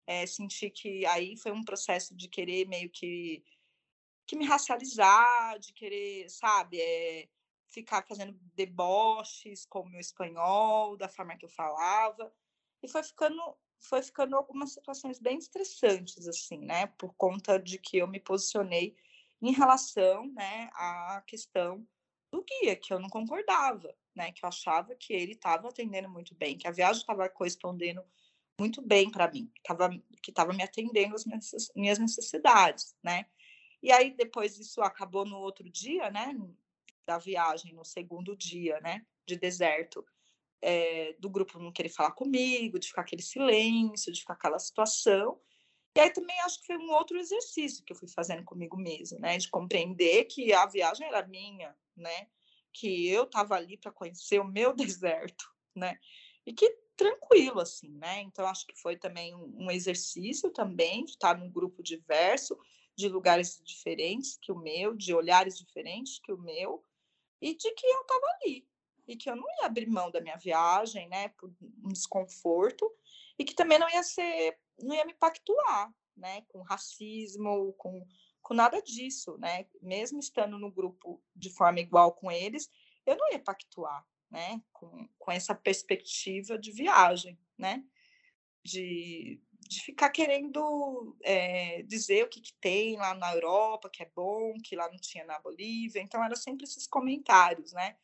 É, 0.05 0.27
senti 0.27 0.69
que 0.69 1.03
aí 1.07 1.35
foi 1.35 1.51
um 1.51 1.63
processo 1.63 2.15
de 2.15 2.27
querer 2.27 2.67
meio 2.67 2.91
que, 2.91 3.43
que 4.27 4.35
me 4.35 4.45
racializar, 4.45 5.57
de 5.57 5.73
querer, 5.73 6.29
sabe, 6.29 6.79
é, 6.79 7.27
ficar 7.69 8.05
fazendo 8.07 8.39
deboches 8.53 9.65
com 9.65 9.79
o 9.79 9.89
meu 9.89 9.99
espanhol, 9.99 10.95
da 10.95 11.09
forma 11.09 11.35
que 11.35 11.45
eu 11.45 11.49
falava. 11.49 12.31
E 12.83 12.87
foi 12.87 13.01
ficando 13.01 13.41
foi 13.87 14.01
ficando 14.01 14.35
algumas 14.35 14.73
situações 14.73 15.19
bem 15.19 15.37
estressantes 15.37 16.27
assim, 16.27 16.59
né, 16.59 16.87
por 16.87 17.13
conta 17.15 17.59
de 17.59 17.77
que 17.77 17.97
eu 17.97 18.07
me 18.07 18.19
posicionei 18.19 18.95
em 19.41 19.51
relação, 19.51 20.25
né, 20.33 20.69
à 20.73 21.23
questão 21.27 21.87
do 22.31 22.43
guia, 22.43 22.75
que 22.75 22.93
eu 22.93 22.99
não 22.99 23.09
concordava, 23.09 23.93
né, 24.15 24.31
que 24.31 24.43
eu 24.43 24.49
achava 24.49 24.95
que 24.95 25.13
ele 25.13 25.33
estava 25.33 25.69
atendendo 25.69 26.09
muito 26.09 26.33
bem, 26.35 26.57
que 26.57 26.67
a 26.67 26.71
viagem 26.71 27.01
estava 27.01 27.29
correspondendo 27.29 28.03
muito 28.59 28.81
bem 28.81 29.11
para 29.11 29.29
mim, 29.29 29.51
tava, 29.63 29.89
que 30.21 30.31
estava 30.31 30.53
me 30.53 30.63
atendendo 30.63 31.15
as 31.15 31.25
minhas 31.75 31.99
necessidades, 31.99 32.95
né. 33.03 33.25
E 33.83 33.91
aí 33.91 34.11
depois 34.11 34.57
isso 34.57 34.81
acabou 34.81 35.25
no 35.25 35.37
outro 35.37 35.69
dia, 35.69 36.09
né, 36.09 36.35
da 37.05 37.17
viagem, 37.17 37.73
no 37.73 37.85
segundo 37.85 38.35
dia, 38.35 38.79
né, 38.81 39.05
de 39.27 39.35
deserto, 39.35 40.05
é, 40.61 41.13
do 41.19 41.29
grupo 41.29 41.59
não 41.59 41.71
querer 41.71 41.89
falar 41.89 42.11
comigo, 42.11 42.79
de 42.79 42.87
ficar 42.87 43.01
aquele 43.01 43.21
silêncio, 43.21 44.11
de 44.11 44.19
ficar 44.19 44.33
aquela 44.33 44.59
situação. 44.59 45.39
E 45.95 45.99
aí 45.99 46.11
também 46.11 46.37
acho 46.41 46.59
que 46.59 46.67
foi 46.67 46.77
um 46.77 46.91
outro 46.91 47.17
exercício 47.17 47.83
que 47.83 47.93
eu 47.93 47.97
fui 47.97 48.07
fazendo 48.09 48.43
comigo 48.43 48.75
mesmo, 48.75 49.17
né, 49.19 49.37
de 49.37 49.49
compreender 49.49 50.25
que 50.25 50.51
a 50.51 50.65
viagem 50.65 51.07
era 51.07 51.25
minha, 51.25 51.75
né, 51.95 52.27
que 52.73 53.07
eu 53.07 53.23
estava 53.23 53.55
ali 53.55 53.77
para 53.77 53.91
conhecer 53.91 54.39
o 54.39 54.47
meu 54.47 54.73
deserto, 54.75 55.45
né, 55.73 55.97
e 56.45 56.53
que 56.53 56.69
tranquilo 56.97 57.61
assim, 57.61 57.89
né. 57.97 58.21
Então 58.21 58.45
acho 58.45 58.67
que 58.67 58.75
foi 58.75 58.97
também 58.97 59.33
um 59.35 59.71
exercício 59.71 60.51
também 60.51 61.05
de 61.05 61.11
estar 61.11 61.37
num 61.37 61.49
grupo 61.49 61.81
diverso, 61.81 62.57
de 62.97 63.07
lugares 63.07 63.61
diferentes 63.63 64.37
que 64.41 64.51
o 64.51 64.57
meu, 64.57 64.95
de 64.95 65.13
olhares 65.13 65.57
diferentes 65.57 66.19
que 66.19 66.31
o 66.31 66.37
meu, 66.37 66.83
e 67.41 67.55
de 67.55 67.71
que 67.71 67.85
eu 67.85 68.01
estava 68.01 68.25
ali 68.41 68.67
e 69.07 69.15
que 69.15 69.29
eu 69.29 69.35
não 69.35 69.45
ia 69.59 69.65
abrir 69.65 69.87
mão 69.87 70.09
da 70.11 70.21
minha 70.21 70.37
viagem, 70.37 71.07
né, 71.09 71.29
por 71.29 71.51
um 71.83 71.89
desconforto 71.89 72.91
e 73.37 73.43
que 73.43 73.53
também 73.53 73.77
não 73.77 73.89
ia 73.89 74.03
ser, 74.03 74.57
não 74.79 74.95
ia 74.95 75.05
me 75.05 75.13
pactuar, 75.13 75.93
né, 76.15 76.41
com 76.47 76.61
racismo, 76.61 77.73
com 77.73 78.05
com 78.45 78.53
nada 78.53 78.79
disso, 78.79 79.35
né? 79.39 79.65
Mesmo 79.81 80.19
estando 80.19 80.59
no 80.59 80.71
grupo 80.71 81.19
de 81.35 81.49
forma 81.49 81.79
igual 81.79 82.13
com 82.13 82.31
eles, 82.31 82.69
eu 83.03 83.17
não 83.17 83.31
ia 83.31 83.39
pactuar, 83.39 84.05
né, 84.29 84.61
com, 84.71 85.09
com 85.17 85.31
essa 85.31 85.55
perspectiva 85.55 86.55
de 86.55 86.71
viagem, 86.71 87.39
né? 87.57 87.83
De, 88.63 89.41
de 89.61 89.81
ficar 89.81 90.11
querendo 90.11 91.17
é, 91.23 91.81
dizer 91.83 92.23
o 92.23 92.29
que, 92.29 92.39
que 92.39 92.53
tem 92.61 92.95
lá 92.97 93.15
na 93.15 93.33
Europa, 93.33 93.89
que 93.89 94.03
é 94.03 94.11
bom, 94.15 94.53
que 94.63 94.75
lá 94.75 94.87
não 94.91 94.99
tinha 94.99 95.25
na 95.25 95.39
Bolívia. 95.39 95.99
Então, 95.99 96.23
era 96.23 96.35
sempre 96.35 96.65
esses 96.65 96.85
comentários, 96.85 97.73
né? 97.73 97.97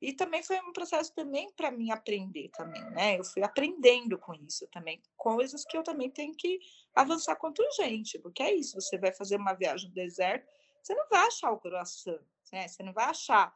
E 0.00 0.12
também 0.12 0.42
foi 0.42 0.60
um 0.60 0.72
processo 0.72 1.12
também 1.14 1.50
para 1.52 1.70
mim 1.70 1.90
aprender 1.90 2.50
também, 2.50 2.82
né? 2.90 3.18
Eu 3.18 3.24
fui 3.24 3.42
aprendendo 3.42 4.16
com 4.18 4.32
isso 4.34 4.66
também, 4.68 5.02
coisas 5.16 5.64
que 5.64 5.76
eu 5.76 5.82
também 5.82 6.10
tenho 6.10 6.34
que 6.34 6.60
avançar 6.94 7.36
quanto 7.36 7.62
gente, 7.72 8.18
porque 8.18 8.42
é 8.42 8.54
isso, 8.54 8.80
você 8.80 8.96
vai 8.96 9.12
fazer 9.12 9.36
uma 9.36 9.54
viagem 9.54 9.88
no 9.88 9.94
deserto, 9.94 10.48
você 10.82 10.94
não 10.94 11.08
vai 11.08 11.26
achar 11.26 11.50
o 11.50 11.58
coração, 11.58 12.18
né? 12.52 12.68
Você 12.68 12.82
não 12.82 12.92
vai 12.92 13.06
achar 13.06 13.52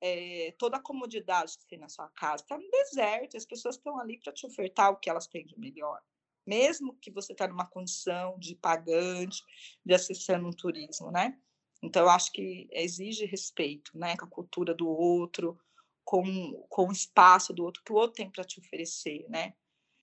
é, 0.00 0.52
toda 0.58 0.76
a 0.78 0.82
comodidade 0.82 1.56
que 1.58 1.66
tem 1.66 1.78
na 1.78 1.88
sua 1.88 2.08
casa. 2.08 2.42
Está 2.42 2.58
no 2.58 2.70
deserto, 2.70 3.36
as 3.36 3.44
pessoas 3.44 3.76
estão 3.76 3.98
ali 3.98 4.18
para 4.18 4.32
te 4.32 4.46
ofertar 4.46 4.90
o 4.90 4.96
que 4.96 5.08
elas 5.08 5.26
têm 5.28 5.46
de 5.46 5.58
melhor 5.58 6.02
mesmo 6.46 6.94
que 7.00 7.10
você 7.10 7.32
está 7.32 7.48
numa 7.48 7.66
condição 7.66 8.38
de 8.38 8.54
pagante, 8.54 9.42
de 9.84 9.94
acessando 9.94 10.46
um 10.46 10.52
turismo, 10.52 11.10
né? 11.10 11.38
Então, 11.82 12.02
eu 12.02 12.08
acho 12.08 12.32
que 12.32 12.68
exige 12.72 13.26
respeito, 13.26 13.96
né, 13.96 14.16
com 14.16 14.24
a 14.24 14.28
cultura 14.28 14.74
do 14.74 14.88
outro, 14.88 15.58
com, 16.04 16.66
com 16.68 16.88
o 16.88 16.92
espaço 16.92 17.52
do 17.52 17.64
outro, 17.64 17.82
que 17.84 17.92
o 17.92 17.96
outro 17.96 18.16
tem 18.16 18.30
para 18.30 18.44
te 18.44 18.60
oferecer, 18.60 19.26
né? 19.28 19.54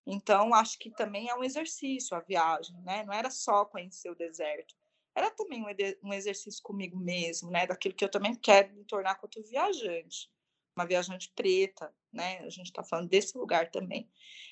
Então, 0.05 0.53
acho 0.53 0.79
que 0.79 0.89
também 0.89 1.29
é 1.29 1.35
um 1.35 1.43
exercício 1.43 2.17
a 2.17 2.21
viagem, 2.21 2.75
né? 2.81 3.03
Não 3.03 3.13
era 3.13 3.29
só 3.29 3.65
conhecer 3.65 4.09
o 4.09 4.15
deserto, 4.15 4.75
era 5.13 5.29
também 5.31 5.63
um, 6.03 6.13
exercício 6.13 6.61
comigo 6.63 6.97
mesmo, 6.97 7.51
né? 7.51 7.67
Daquilo 7.67 7.93
que 7.93 8.03
eu 8.03 8.09
também 8.09 8.33
quero 8.35 8.73
me 8.73 8.83
tornar 8.85 9.15
quanto 9.15 9.43
viajante, 9.43 10.29
uma 10.75 10.85
viajante 10.85 11.31
preta, 11.35 11.93
né? 12.11 12.39
A 12.39 12.49
gente 12.49 12.67
está 12.67 12.83
falando 12.83 13.09
desse 13.09 13.37
lugar 13.37 13.69
também. 13.69 14.09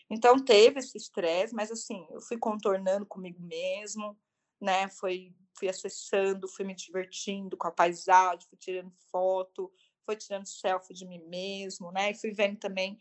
Então 0.10 0.44
teve 0.44 0.80
esse 0.80 0.98
estresse, 0.98 1.54
mas 1.54 1.72
assim, 1.72 2.06
eu 2.12 2.22
fui 2.22 2.38
contornando 2.38 3.06
comigo 3.06 3.42
mesmo, 3.42 4.18
né? 4.60 4.90
Foi, 4.90 5.34
fui 5.58 5.70
acessando, 5.70 6.48
fui 6.48 6.66
me 6.66 6.76
divertindo 6.76 7.56
com 7.56 7.68
a 7.68 7.72
paisagem, 7.72 8.48
fui 8.50 8.58
tirando 8.58 8.92
foto, 9.10 9.72
fui 10.06 10.16
tirando 10.16 10.48
selfie 10.48 10.94
de 10.94 11.06
mim 11.06 11.24
mesmo, 11.28 11.92
né? 11.92 12.12
E 12.12 12.16
fui 12.16 12.32
vendo 12.32 12.58
também 12.58 13.00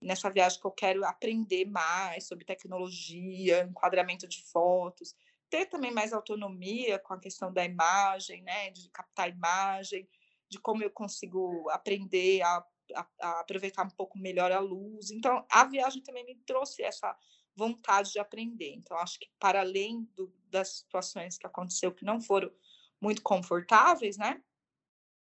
nessa 0.00 0.30
viagem 0.30 0.60
que 0.60 0.66
eu 0.66 0.72
quero 0.72 1.04
aprender 1.04 1.64
mais 1.66 2.26
sobre 2.26 2.44
tecnologia, 2.44 3.62
enquadramento 3.62 4.26
de 4.26 4.42
fotos, 4.42 5.14
ter 5.48 5.66
também 5.66 5.92
mais 5.92 6.12
autonomia 6.12 6.98
com 6.98 7.14
a 7.14 7.20
questão 7.20 7.52
da 7.52 7.64
imagem, 7.64 8.42
né? 8.42 8.70
De 8.70 8.88
captar 8.90 9.30
imagem, 9.30 10.08
de 10.48 10.58
como 10.58 10.82
eu 10.82 10.90
consigo 10.90 11.68
aprender 11.70 12.42
a 12.42 12.64
a, 12.94 13.06
a 13.20 13.40
aproveitar 13.40 13.84
um 13.84 13.90
pouco 13.90 14.18
melhor 14.18 14.52
a 14.52 14.60
luz. 14.60 15.10
Então, 15.10 15.46
a 15.50 15.64
viagem 15.64 16.02
também 16.02 16.24
me 16.24 16.36
trouxe 16.46 16.82
essa 16.82 17.16
vontade 17.54 18.12
de 18.12 18.18
aprender. 18.18 18.72
Então, 18.74 18.96
acho 18.96 19.18
que 19.18 19.28
para 19.38 19.60
além 19.60 20.04
do, 20.14 20.32
das 20.48 20.78
situações 20.78 21.38
que 21.38 21.46
aconteceu 21.46 21.92
que 21.92 22.04
não 22.04 22.20
foram 22.20 22.50
muito 23.00 23.22
confortáveis, 23.22 24.16
né? 24.16 24.42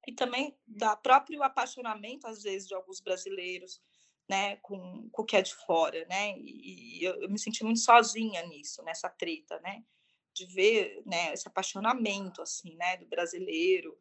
E 0.07 0.13
também 0.13 0.57
da 0.67 0.97
próprio 0.97 1.43
apaixonamento, 1.43 2.27
às 2.27 2.43
vezes, 2.43 2.69
de 2.69 2.75
alguns 2.75 3.01
brasileiros, 3.01 3.81
né, 4.29 4.57
com, 4.57 5.09
com 5.11 5.23
o 5.23 5.25
que 5.25 5.37
é 5.37 5.43
de 5.43 5.55
fora, 5.55 6.07
né? 6.07 6.39
E, 6.39 7.01
e 7.01 7.05
eu, 7.05 7.23
eu, 7.23 7.31
me 7.31 7.39
senti 7.39 7.65
muito 7.65 7.81
sozinha 7.81 8.47
nisso, 8.47 8.83
nessa 8.83 9.09
treta, 9.09 9.59
né? 9.61 9.85
De 10.33 10.47
ver, 10.47 11.03
né, 11.05 11.33
esse 11.33 11.49
apaixonamento, 11.49 12.41
assim, 12.41 12.77
né, 12.77 12.97
do 12.97 13.07
brasileiro, 13.07 13.99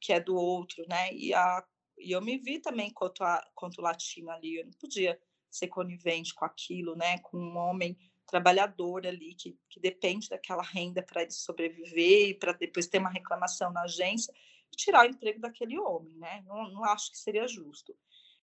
que 0.00 0.12
é 0.12 0.20
do 0.20 0.36
outro, 0.36 0.84
né? 0.88 1.12
E 1.12 1.32
a 1.34 1.64
e 1.98 2.12
eu 2.12 2.20
me 2.20 2.38
vi 2.38 2.58
também 2.58 2.90
quanto, 2.90 3.22
a, 3.22 3.46
quanto 3.54 3.80
latina 3.80 4.32
ali, 4.32 4.56
eu 4.56 4.64
não 4.64 4.72
podia 4.72 5.18
ser 5.50 5.68
conivente 5.68 6.34
com 6.34 6.44
aquilo, 6.44 6.96
né? 6.96 7.18
Com 7.18 7.38
um 7.38 7.56
homem 7.56 7.96
trabalhador 8.26 9.06
ali 9.06 9.34
que, 9.34 9.58
que 9.68 9.78
depende 9.78 10.28
daquela 10.28 10.62
renda 10.62 11.02
para 11.02 11.22
ele 11.22 11.30
sobreviver 11.30 12.30
e 12.30 12.34
para 12.34 12.52
depois 12.52 12.86
ter 12.86 12.98
uma 12.98 13.10
reclamação 13.10 13.72
na 13.72 13.82
agência 13.82 14.32
tirar 14.76 15.06
o 15.06 15.10
emprego 15.10 15.40
daquele 15.40 15.78
homem, 15.78 16.14
né? 16.16 16.42
Não, 16.46 16.70
não 16.70 16.84
acho 16.84 17.10
que 17.10 17.18
seria 17.18 17.46
justo. 17.46 17.96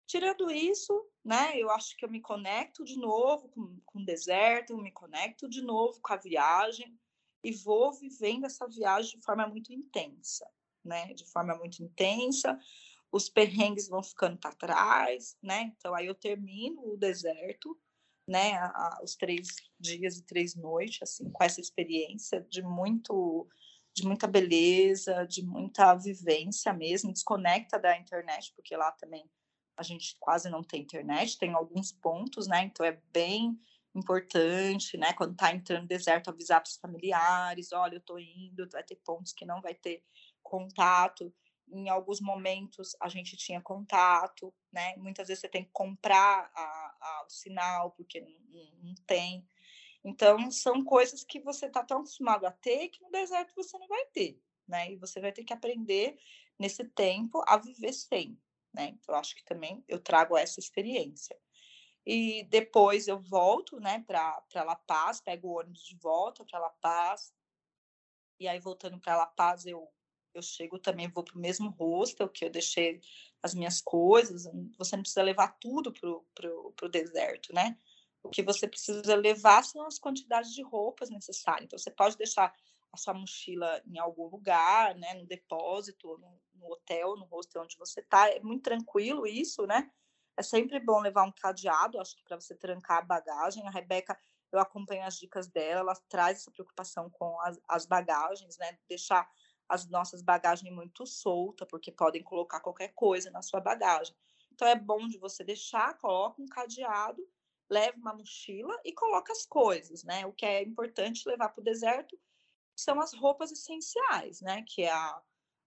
Tirando 0.06 0.52
isso, 0.52 1.08
né, 1.24 1.58
eu 1.58 1.70
acho 1.72 1.96
que 1.96 2.06
eu 2.06 2.10
me 2.10 2.22
conecto 2.22 2.84
de 2.84 2.98
novo 2.98 3.48
com, 3.50 3.80
com 3.86 4.00
o 4.00 4.06
deserto, 4.06 4.78
me 4.78 4.92
conecto 4.92 5.48
de 5.50 5.62
novo 5.62 6.00
com 6.02 6.14
a 6.14 6.18
viagem. 6.18 6.98
e 7.44 7.52
vou 7.52 7.92
vivendo 7.94 8.46
essa 8.46 8.68
viagem 8.68 9.20
de 9.20 9.26
forma 9.26 9.48
muito 9.48 9.74
intensa, 9.74 10.48
né? 10.84 11.14
De 11.14 11.26
forma 11.26 11.56
muito 11.56 11.82
intensa, 11.84 12.58
os 13.12 13.30
perrengues 13.30 13.88
vão 13.88 14.02
ficando 14.04 14.38
para 14.38 14.56
trás, 14.56 15.38
né? 15.42 15.74
Então 15.78 15.94
aí 15.94 16.08
eu 16.08 16.16
termino 16.16 16.94
o 16.94 16.98
deserto, 16.98 17.78
né? 18.28 18.54
A, 18.54 18.66
a, 18.66 19.02
os 19.04 19.16
três 19.16 19.48
dias 19.80 20.18
e 20.18 20.24
três 20.26 20.56
noites, 20.56 21.02
assim, 21.02 21.30
com 21.32 21.44
essa 21.44 21.62
experiência 21.62 22.42
de 22.50 22.62
muito, 22.62 23.48
de 23.94 24.06
muita 24.06 24.28
beleza, 24.28 25.26
de 25.26 25.44
muita 25.44 25.94
vivência 25.96 26.74
mesmo, 26.74 27.14
desconecta 27.14 27.80
da 27.80 27.98
internet, 27.98 28.52
porque 28.56 28.76
lá 28.76 28.92
também 28.92 29.30
a 29.78 29.84
gente 29.84 30.16
quase 30.20 30.50
não 30.50 30.64
tem 30.64 30.82
internet, 30.82 31.38
tem 31.38 31.54
alguns 31.54 31.92
pontos, 31.92 32.48
né? 32.48 32.64
Então 32.64 32.86
é 32.86 33.00
bem 33.12 33.60
importante, 33.96 34.98
né? 34.98 35.14
Quando 35.14 35.36
tá 35.36 35.54
entrando 35.54 35.88
deserto, 35.88 36.30
avisar 36.30 36.62
para 36.62 36.70
os 36.70 36.78
familiares, 36.78 37.72
olha, 37.72 37.96
eu 37.96 38.02
tô 38.02 38.18
indo, 38.18 38.68
vai 38.70 38.84
ter 38.84 38.96
pontos 38.98 39.34
que 39.34 39.46
não 39.46 39.62
vai 39.62 39.76
ter 39.76 40.04
contato. 40.42 41.34
Em 41.72 41.90
alguns 41.90 42.20
momentos 42.20 42.96
a 43.00 43.08
gente 43.08 43.38
tinha 43.38 43.62
contato, 43.62 44.54
né? 44.72 44.96
Muitas 44.98 45.28
vezes 45.28 45.42
você 45.42 45.50
tem 45.50 45.64
que 45.64 45.72
comprar 45.72 46.52
a, 46.54 46.96
a, 47.02 47.26
o 47.28 47.30
sinal, 47.30 47.92
porque 47.92 48.22
não, 48.22 48.90
não, 48.90 48.96
tem. 49.06 49.48
Então, 50.04 50.52
são 50.52 50.84
coisas 50.84 51.24
que 51.24 51.40
você 51.40 51.68
está 51.68 51.84
tão 51.84 52.00
acostumado 52.00 52.46
a 52.46 52.52
ter 52.52 52.90
que 52.90 53.02
no 53.02 53.10
deserto 53.10 53.56
você 53.56 53.78
não 53.78 53.88
vai 53.88 54.06
ter, 54.08 54.42
né? 54.68 54.92
E 54.92 54.98
você 54.98 55.22
vai 55.22 55.32
ter 55.32 55.44
que 55.44 55.54
aprender 55.54 56.18
nesse 56.60 56.84
tempo 56.84 57.42
a 57.48 57.58
viver 57.58 57.94
sem, 57.94 58.38
né? 58.74 58.88
Então, 58.88 59.16
acho 59.16 59.36
que 59.36 59.46
também 59.46 59.84
eu 59.88 60.00
trago 60.00 60.36
essa 60.36 60.60
experiência. 60.60 61.38
E 62.06 62.44
depois 62.50 63.08
eu 63.08 63.18
volto, 63.18 63.80
né, 63.80 64.04
para 64.06 64.64
La 64.64 64.76
Paz, 64.76 65.22
pego 65.22 65.48
o 65.48 65.60
ônibus 65.60 65.86
de 65.86 65.96
volta 65.96 66.44
para 66.44 66.60
La 66.60 66.70
Paz. 66.70 67.34
E 68.38 68.48
aí, 68.48 68.60
voltando 68.60 69.00
para 69.00 69.16
La 69.16 69.26
Paz, 69.26 69.66
eu, 69.66 69.88
eu 70.34 70.42
chego 70.42 70.78
também, 70.78 71.08
vou 71.08 71.24
para 71.24 71.38
o 71.38 71.40
mesmo 71.40 71.70
hostel 71.70 72.28
que 72.28 72.44
eu 72.44 72.50
deixei 72.50 73.00
as 73.42 73.54
minhas 73.54 73.80
coisas. 73.80 74.44
Você 74.78 74.98
não 74.98 75.04
precisa 75.04 75.24
levar 75.24 75.58
tudo 75.60 75.94
para 75.94 76.50
o 76.50 76.90
deserto, 76.90 77.54
né? 77.54 77.78
O 78.24 78.30
que 78.30 78.42
você 78.42 78.68
precisa 78.68 79.16
levar 79.16 79.64
são 79.64 79.86
as 79.86 80.00
quantidades 80.00 80.54
de 80.54 80.64
roupas 80.64 81.10
necessárias. 81.10 81.66
Então, 81.66 81.78
você 81.78 81.92
pode 81.92 82.18
deixar 82.18 82.54
a 82.92 82.98
sua 82.98 83.14
mochila 83.14 83.82
em 83.86 83.98
algum 83.98 84.28
lugar, 84.28 84.96
né, 84.96 85.16
no 85.16 85.26
depósito, 85.26 86.18
no, 86.20 86.40
no 86.54 86.72
hotel, 86.72 87.18
no 87.18 87.26
hostel 87.26 87.64
onde 87.64 87.78
você 87.78 88.00
está. 88.00 88.30
É 88.30 88.40
muito 88.40 88.64
tranquilo 88.64 89.26
isso, 89.26 89.66
né? 89.66 89.92
É 90.38 90.44
sempre 90.44 90.80
bom 90.80 91.00
levar 91.00 91.24
um 91.26 91.32
cadeado, 91.32 92.00
acho 92.00 92.16
que 92.16 92.24
para 92.24 92.40
você 92.40 92.56
trancar 92.56 93.00
a 93.00 93.02
bagagem. 93.02 93.68
A 93.68 93.72
Rebeca, 93.72 94.18
eu 94.52 94.60
acompanho 94.60 95.04
as 95.04 95.18
dicas 95.18 95.48
dela, 95.48 95.82
ela 95.82 95.96
traz 96.08 96.40
essa 96.40 96.52
preocupação 96.52 97.10
com 97.10 97.40
as, 97.42 97.60
as 97.68 97.86
bagagens, 97.86 98.58
né? 98.58 98.78
Deixar 98.88 99.30
as 99.68 99.88
nossas 99.90 100.22
bagagens 100.22 100.74
muito 100.74 101.06
solta, 101.06 101.66
porque 101.66 101.92
podem 101.92 102.22
colocar 102.22 102.60
qualquer 102.60 102.94
coisa 102.94 103.32
na 103.32 103.42
sua 103.42 103.60
bagagem. 103.60 104.16
Então 104.52 104.68
é 104.68 104.76
bom 104.76 105.08
de 105.08 105.18
você 105.18 105.44
deixar, 105.44 105.98
coloca 105.98 106.42
um 106.42 106.46
cadeado, 106.46 107.28
leva 107.70 107.98
uma 107.98 108.14
mochila 108.14 108.80
e 108.84 108.94
coloca 108.94 109.32
as 109.32 109.46
coisas, 109.46 110.04
né? 110.04 110.26
O 110.26 110.34
que 110.34 110.46
é 110.46 110.62
importante 110.62 111.28
levar 111.28 111.50
para 111.50 111.62
o 111.62 111.64
deserto 111.64 112.20
são 112.76 113.00
as 113.00 113.14
roupas 113.14 113.52
essenciais, 113.52 114.42
né? 114.42 114.64
Que 114.68 114.84
é 114.84 114.92
a, 114.92 115.22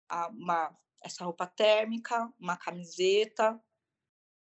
a, 0.09 0.29
uma, 0.29 0.77
essa 1.03 1.25
roupa 1.25 1.47
térmica, 1.47 2.33
uma 2.39 2.57
camiseta, 2.57 3.61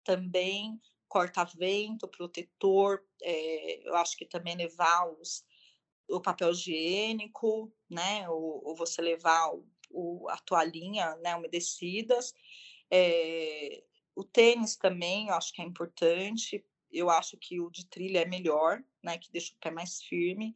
também 0.04 0.80
corta-vento, 1.12 2.08
protetor, 2.08 3.04
é, 3.22 3.86
eu 3.86 3.96
acho 3.96 4.16
que 4.16 4.26
também 4.26 4.56
levar 4.56 5.10
os, 5.10 5.44
o 6.10 6.22
papel 6.22 6.52
higiênico, 6.52 7.70
né, 7.90 8.30
ou, 8.30 8.66
ou 8.66 8.76
você 8.78 9.02
levar 9.02 9.54
o, 9.54 9.68
o, 9.90 10.30
a 10.30 10.38
toalhinha, 10.38 11.18
né, 11.18 11.36
umedecidas, 11.36 12.34
é, 12.90 13.84
o 14.16 14.24
tênis 14.24 14.78
também, 14.78 15.28
eu 15.28 15.34
acho 15.34 15.54
que 15.54 15.62
é 15.62 15.66
importante, 15.66 16.66
eu 16.92 17.10
acho 17.10 17.38
que 17.38 17.60
o 17.60 17.70
de 17.70 17.86
trilha 17.86 18.20
é 18.20 18.26
melhor, 18.26 18.84
né, 19.04 19.18
que 19.18 19.32
deixa 19.32 19.54
o 19.54 19.58
pé 19.58 19.72
mais 19.72 20.02
firme, 20.02 20.56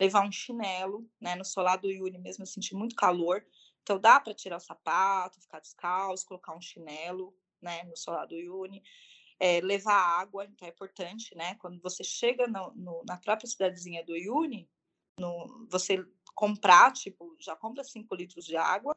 levar 0.00 0.26
um 0.26 0.32
chinelo, 0.32 1.08
né, 1.20 1.34
no 1.36 1.44
solar 1.44 1.78
do 1.78 1.90
Yuri 1.90 2.18
mesmo 2.18 2.42
eu 2.42 2.46
senti 2.46 2.74
muito 2.74 2.96
calor, 2.96 3.44
então 3.82 3.98
dá 3.98 4.18
para 4.18 4.34
tirar 4.34 4.56
o 4.56 4.60
sapato, 4.60 5.40
ficar 5.40 5.60
descalço, 5.60 6.26
colocar 6.26 6.56
um 6.56 6.60
chinelo, 6.60 7.36
né, 7.60 7.82
no 7.84 7.96
solar 7.96 8.26
do 8.26 8.34
Yuni, 8.34 8.82
é, 9.38 9.60
levar 9.60 10.20
água, 10.20 10.44
então 10.44 10.66
é 10.66 10.70
importante, 10.70 11.34
né, 11.34 11.54
quando 11.56 11.80
você 11.80 12.02
chega 12.02 12.46
no, 12.46 12.72
no, 12.74 13.02
na 13.06 13.16
própria 13.16 13.48
cidadezinha 13.48 14.04
do 14.04 14.16
Yuni, 14.16 14.68
você 15.70 16.04
comprar, 16.34 16.92
tipo, 16.92 17.36
já 17.38 17.54
compra 17.54 17.84
5 17.84 18.14
litros 18.14 18.44
de 18.44 18.56
água 18.56 18.96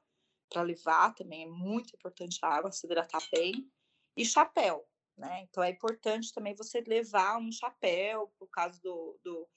para 0.50 0.62
levar, 0.62 1.14
também 1.14 1.44
é 1.44 1.48
muito 1.48 1.96
importante 1.96 2.40
a 2.42 2.48
água, 2.48 2.72
se 2.72 2.86
hidratar 2.86 3.22
bem, 3.32 3.70
e 4.16 4.26
chapéu, 4.26 4.88
né, 5.18 5.42
então 5.44 5.64
é 5.64 5.70
importante 5.70 6.34
também 6.34 6.56
você 6.56 6.82
levar 6.82 7.40
um 7.40 7.52
chapéu, 7.52 8.32
por 8.38 8.48
causa 8.50 8.80
do, 8.82 9.20
do, 9.24 9.48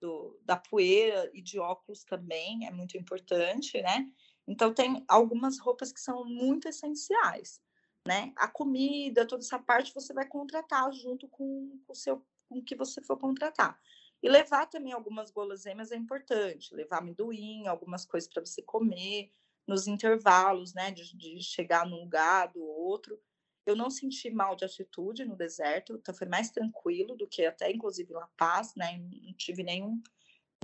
do 0.00 0.40
da 0.44 0.56
poeira 0.56 1.30
e 1.32 1.42
de 1.42 1.58
óculos 1.58 2.04
também, 2.04 2.66
é 2.66 2.70
muito 2.70 2.96
importante, 2.96 3.80
né, 3.80 4.06
então 4.46 4.72
tem 4.74 5.04
algumas 5.08 5.58
roupas 5.58 5.92
que 5.92 6.00
são 6.00 6.24
muito 6.24 6.68
essenciais 6.68 7.60
né? 8.06 8.32
A 8.36 8.48
comida, 8.48 9.26
toda 9.26 9.42
essa 9.42 9.58
parte 9.58 9.92
você 9.92 10.14
vai 10.14 10.26
contratar 10.26 10.90
junto 10.92 11.28
com, 11.28 11.78
com 11.84 11.92
o 11.92 11.96
seu 11.96 12.24
com 12.48 12.62
que 12.62 12.76
você 12.76 13.02
for 13.02 13.18
contratar. 13.18 13.76
E 14.22 14.28
levar 14.28 14.66
também 14.66 14.92
algumas 14.92 15.32
guloseimas 15.32 15.90
é 15.90 15.96
importante, 15.96 16.72
levar 16.72 16.98
amendoim, 16.98 17.66
algumas 17.66 18.06
coisas 18.06 18.32
para 18.32 18.44
você 18.44 18.62
comer 18.62 19.30
nos 19.66 19.88
intervalos, 19.88 20.72
né, 20.72 20.92
de, 20.92 21.16
de, 21.16 21.42
chegar 21.42 21.84
num 21.84 22.02
lugar 22.02 22.52
do 22.52 22.62
outro. 22.62 23.20
Eu 23.66 23.76
não 23.76 23.90
senti 23.90 24.30
mal 24.30 24.54
de 24.56 24.64
atitude 24.64 25.24
no 25.24 25.36
deserto, 25.36 25.94
então 25.94 26.14
foi 26.14 26.28
mais 26.28 26.50
tranquilo 26.50 27.16
do 27.16 27.26
que 27.26 27.44
até 27.44 27.70
inclusive 27.70 28.12
La 28.12 28.28
Paz, 28.36 28.74
né? 28.76 28.98
Não 28.98 29.34
tive 29.34 29.62
nenhum 29.62 30.00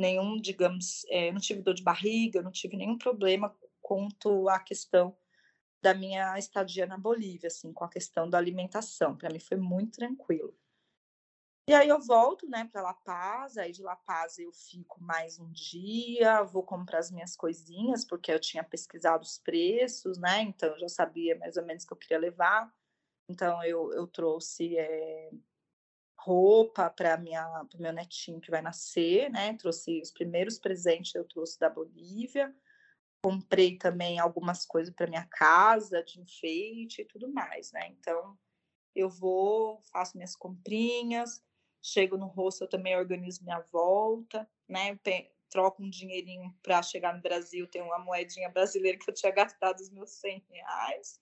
nenhum, 0.01 0.41
digamos, 0.41 1.05
é, 1.11 1.31
não 1.33 1.41
tive 1.41 1.63
dor 1.63 1.75
de 1.75 1.83
barriga, 1.83 2.43
não 2.43 2.51
tive 2.51 2.77
nenhum 2.77 2.97
problema 2.97 3.55
quanto 3.81 4.49
à 4.49 4.59
questão 4.59 5.17
da 5.83 5.93
minha 5.95 6.39
estadia 6.39 6.87
na 6.87 6.97
Bolívia, 6.97 7.49
assim, 7.49 7.73
com 7.73 7.85
a 7.85 7.89
questão 7.89 8.29
da 8.31 8.39
alimentação. 8.39 9.17
Para 9.17 9.31
mim 9.31 9.41
foi 9.41 9.57
muito 9.57 9.93
tranquilo. 9.99 10.57
E 11.69 11.75
aí 11.75 11.89
eu 11.89 12.01
volto, 12.01 12.49
né, 12.49 12.69
para 12.71 12.83
La 12.83 12.95
Paz, 12.95 13.57
aí 13.57 13.71
de 13.71 13.83
La 13.83 13.95
Paz 13.95 14.39
eu 14.39 14.53
fico 14.53 15.01
mais 15.01 15.39
um 15.39 15.51
dia, 15.53 16.43
vou 16.43 16.65
comprar 16.65 16.99
as 16.99 17.11
minhas 17.11 17.37
coisinhas, 17.37 18.05
porque 18.05 18.33
eu 18.33 18.41
tinha 18.41 18.65
pesquisado 18.65 19.23
os 19.23 19.39
preços, 19.39 20.19
né, 20.19 20.43
então 20.43 20.71
eu 20.71 20.79
já 20.81 20.89
sabia 20.89 21.39
mais 21.39 21.57
ou 21.57 21.65
menos 21.65 21.85
que 21.85 21.93
eu 21.93 21.97
queria 21.97 22.19
levar. 22.19 22.73
Então 23.33 23.63
eu, 23.65 23.93
eu 23.93 24.07
trouxe 24.07 24.77
é, 24.79 25.31
roupa 26.19 26.89
para 26.91 27.19
o 27.75 27.83
meu 27.83 27.93
netinho 27.93 28.41
que 28.41 28.51
vai 28.51 28.63
nascer, 28.63 29.31
né, 29.31 29.55
trouxe 29.55 30.01
os 30.01 30.13
primeiros 30.13 30.59
presentes 30.59 31.15
eu 31.15 31.25
trouxe 31.25 31.59
da 31.59 31.69
Bolívia, 31.69 32.55
comprei 33.25 33.77
também 33.77 34.19
algumas 34.19 34.67
coisas 34.67 34.95
para 34.95 35.09
minha 35.09 35.27
casa, 35.27 36.03
de 36.03 36.21
enfeite 36.21 37.03
e 37.03 37.05
tudo 37.05 37.33
mais, 37.33 37.71
né? 37.71 37.89
Então, 37.89 38.37
eu 38.97 39.09
vou, 39.09 39.81
faço 39.93 40.17
minhas 40.17 40.35
comprinhas, 40.35 41.41
chego 41.81 42.17
no 42.17 42.27
rosto, 42.27 42.65
eu 42.65 42.69
também 42.69 42.97
organizo 42.97 43.45
minha 43.45 43.61
volta, 43.73 44.49
né? 44.69 44.99
Troco 45.49 45.83
um 45.83 45.91
dinheirinho 45.91 46.53
para 46.63 46.83
chegar 46.83 47.15
no 47.15 47.23
Brasil, 47.23 47.69
tem 47.69 47.83
uma 47.83 47.99
moedinha 47.99 48.49
brasileira 48.49 48.99
que 48.99 49.09
eu 49.09 49.15
tinha 49.15 49.31
gastado 49.31 49.79
os 49.79 49.91
meus 49.91 50.11
100 50.11 50.45
reais. 50.51 51.21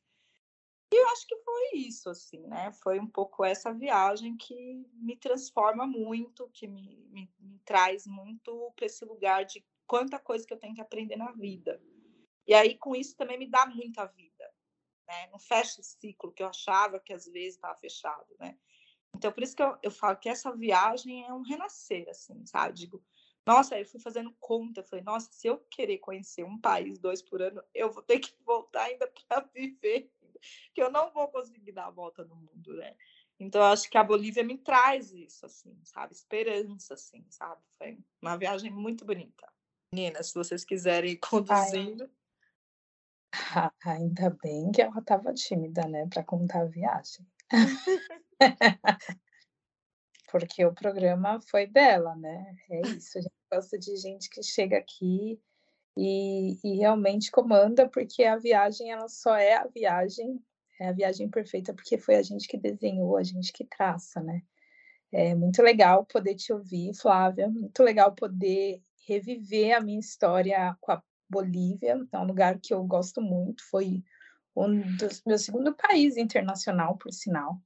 E 0.93 0.97
eu 0.97 1.09
acho 1.11 1.27
que 1.27 1.37
foi 1.37 1.71
isso, 1.75 2.11
assim, 2.11 2.47
né? 2.49 2.73
Foi 2.73 2.99
um 2.99 3.07
pouco 3.07 3.45
essa 3.45 3.73
viagem 3.73 4.37
que 4.37 4.85
me 4.95 5.17
transforma 5.17 5.87
muito, 5.87 6.51
que 6.53 6.67
me, 6.67 6.97
me, 7.11 7.31
me 7.39 7.59
traz 7.61 8.07
muito 8.07 8.73
para 8.75 8.87
esse 8.87 9.05
lugar 9.05 9.45
de 9.45 9.65
quanta 9.87 10.19
coisa 10.19 10.47
que 10.47 10.53
eu 10.53 10.59
tenho 10.59 10.75
que 10.75 10.81
aprender 10.81 11.17
na 11.17 11.31
vida. 11.33 11.81
E 12.47 12.55
aí, 12.55 12.77
com 12.77 12.97
isso, 12.97 13.17
também 13.17 13.39
me 13.39 13.47
dá 13.47 13.67
muita 13.67 14.05
vida. 14.07 14.53
Né? 15.07 15.29
Não 15.31 15.39
fecha 15.39 15.81
o 15.81 15.85
ciclo 15.85 16.33
que 16.33 16.43
eu 16.43 16.49
achava 16.49 16.99
que 16.99 17.13
às 17.13 17.27
vezes 17.27 17.55
estava 17.55 17.77
fechado, 17.77 18.35
né? 18.39 18.59
Então, 19.15 19.33
por 19.33 19.43
isso 19.43 19.57
que 19.57 19.63
eu, 19.63 19.77
eu 19.83 19.91
falo 19.91 20.17
que 20.17 20.29
essa 20.29 20.55
viagem 20.57 21.27
é 21.27 21.33
um 21.33 21.43
renascer, 21.43 22.09
assim, 22.09 22.45
sabe? 22.47 22.75
Digo, 22.75 23.03
nossa, 23.47 23.79
eu 23.79 23.87
fui 23.87 24.01
fazendo 24.01 24.35
conta, 24.39 24.85
falei, 24.85 25.05
nossa, 25.05 25.31
se 25.33 25.49
eu 25.49 25.59
querer 25.71 25.99
conhecer 25.99 26.45
um 26.45 26.59
país, 26.59 26.99
dois 26.99 27.23
por 27.23 27.43
ano, 27.43 27.63
eu 27.75 27.91
vou 27.91 28.03
ter 28.03 28.21
que 28.21 28.33
voltar 28.45 28.85
ainda 28.85 29.13
para 29.29 29.41
viver, 29.53 30.11
que 30.75 30.83
eu 30.83 30.91
não 30.91 31.13
vou 31.13 31.29
conseguir 31.29 31.73
dar 31.73 31.87
a 31.87 31.91
volta 31.91 32.25
no 32.25 32.37
mundo, 32.37 32.75
né? 32.75 32.97
Então, 33.39 33.63
eu 33.63 33.69
acho 33.69 33.89
que 33.89 33.97
a 33.97 34.05
Bolívia 34.05 34.45
me 34.45 34.59
traz 34.59 35.13
isso, 35.13 35.47
assim, 35.47 35.79
sabe? 35.83 36.13
Esperança, 36.13 36.95
assim, 36.95 37.25
sabe? 37.31 37.63
Foi 37.79 37.99
uma 38.21 38.37
viagem 38.37 38.71
muito 38.71 39.05
bonita. 39.05 39.51
Meninas, 39.95 40.29
se 40.29 40.35
vocês 40.35 40.65
quiserem 40.65 41.13
ir 41.13 41.17
conduzindo. 41.97 42.11
Ai, 43.55 43.71
ainda 43.85 44.31
bem 44.43 44.71
que 44.71 44.83
ela 44.83 44.99
estava 44.99 45.33
tímida, 45.33 45.87
né, 45.89 46.07
para 46.07 46.23
contar 46.23 46.63
a 46.63 46.67
viagem. 46.67 47.27
porque 50.31 50.65
o 50.65 50.75
programa 50.75 51.41
foi 51.41 51.67
dela, 51.67 52.15
né? 52.17 52.57
É 52.71 52.81
isso, 52.89 53.19
a 53.19 53.21
gente 53.23 53.35
gosta 53.51 53.79
de 53.79 53.97
gente 53.97 54.31
que 54.31 54.43
chega 54.43 54.79
aqui 54.79 55.41
e, 55.97 56.59
e 56.65 56.77
realmente 56.77 57.31
comanda, 57.31 57.89
porque 57.89 58.25
a 58.25 58.37
viagem 58.37 58.91
ela 58.91 59.09
só 59.09 59.37
é 59.37 59.55
a 59.55 59.67
viagem, 59.67 60.41
é 60.81 60.89
a 60.89 60.93
viagem 60.93 61.29
perfeita, 61.29 61.75
porque 61.75 61.99
foi 61.99 62.17
a 62.17 62.23
gente 62.23 62.49
que 62.49 62.57
desenhou, 62.57 63.17
a 63.17 63.23
gente 63.23 63.53
que 63.53 63.65
traça, 63.65 64.23
né? 64.23 64.43
É 65.13 65.35
muito 65.35 65.61
legal 65.63 66.07
poder 66.07 66.37
te 66.37 66.53
ouvir, 66.53 66.95
Flávia, 66.95 67.49
muito 67.49 67.83
legal 67.83 68.13
poder 68.15 68.81
reviver 69.07 69.77
a 69.77 69.81
minha 69.81 69.99
história 69.99 70.77
com 70.81 70.93
a 70.93 71.03
Bolívia, 71.29 72.01
é 72.13 72.19
um 72.19 72.27
lugar 72.27 72.59
que 72.61 72.73
eu 72.73 72.83
gosto 72.85 73.21
muito, 73.21 73.63
foi 73.69 74.03
um 74.55 74.81
dos 74.97 75.23
meu 75.27 75.39
segundo 75.39 75.75
país 75.75 76.17
internacional, 76.17 76.97
por 76.97 77.13
sinal, 77.13 77.61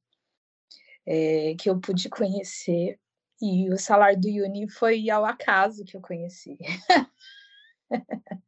é, 1.07 1.55
que 1.59 1.69
eu 1.69 1.79
pude 1.79 2.09
conhecer, 2.09 2.99
e 3.41 3.71
o 3.71 3.79
salário 3.79 4.21
do 4.21 4.29
Uni 4.29 4.69
foi 4.69 5.11
ao 5.11 5.25
acaso 5.25 5.85
que 5.85 5.97
eu 5.97 6.01
conheci. 6.01 6.57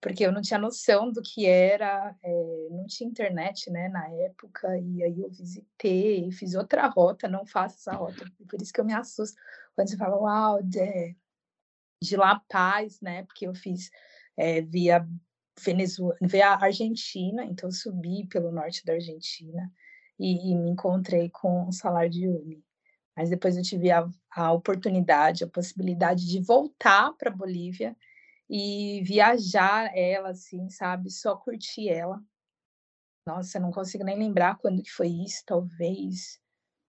porque 0.00 0.24
eu 0.24 0.32
não 0.32 0.42
tinha 0.42 0.58
noção 0.58 1.10
do 1.10 1.22
que 1.22 1.46
era, 1.46 2.14
é, 2.22 2.68
não 2.70 2.86
tinha 2.86 3.08
internet, 3.08 3.70
né, 3.70 3.88
na 3.88 4.08
época, 4.08 4.78
e 4.78 5.02
aí 5.02 5.20
eu 5.20 5.30
visitei, 5.30 6.30
fiz 6.30 6.54
outra 6.54 6.86
rota, 6.86 7.28
não 7.28 7.46
faço 7.46 7.76
essa 7.76 7.92
rota, 7.92 8.24
por 8.48 8.60
isso 8.60 8.72
que 8.72 8.80
eu 8.80 8.84
me 8.84 8.94
assusto 8.94 9.36
quando 9.74 9.88
você 9.88 9.96
fala, 9.96 10.16
uau, 10.16 10.62
de, 10.62 11.16
de 12.02 12.16
La 12.16 12.40
Paz, 12.48 13.00
né, 13.00 13.24
porque 13.24 13.46
eu 13.46 13.54
fiz 13.54 13.90
é, 14.36 14.60
via 14.62 15.06
Venezuela, 15.60 16.16
via 16.22 16.54
Argentina, 16.54 17.44
então 17.44 17.70
subi 17.70 18.26
pelo 18.26 18.52
norte 18.52 18.84
da 18.84 18.94
Argentina 18.94 19.72
e, 20.18 20.52
e 20.52 20.54
me 20.54 20.70
encontrei 20.70 21.30
com 21.30 21.66
o 21.66 21.72
salário 21.72 22.10
de 22.10 22.28
Uni. 22.28 22.64
Mas 23.16 23.30
depois 23.30 23.56
eu 23.56 23.62
tive 23.62 23.90
a, 23.90 24.06
a 24.30 24.52
oportunidade, 24.52 25.42
a 25.42 25.48
possibilidade 25.48 26.26
de 26.26 26.40
voltar 26.42 27.12
para 27.14 27.30
Bolívia 27.30 27.96
e 28.48 29.02
viajar 29.04 29.90
ela, 29.96 30.30
assim, 30.30 30.68
sabe? 30.68 31.10
Só 31.10 31.36
curtir 31.36 31.88
ela. 31.88 32.22
Nossa, 33.26 33.58
não 33.58 33.72
consigo 33.72 34.04
nem 34.04 34.16
lembrar 34.16 34.56
quando 34.58 34.82
que 34.82 34.90
foi 34.90 35.08
isso, 35.08 35.42
talvez 35.44 36.40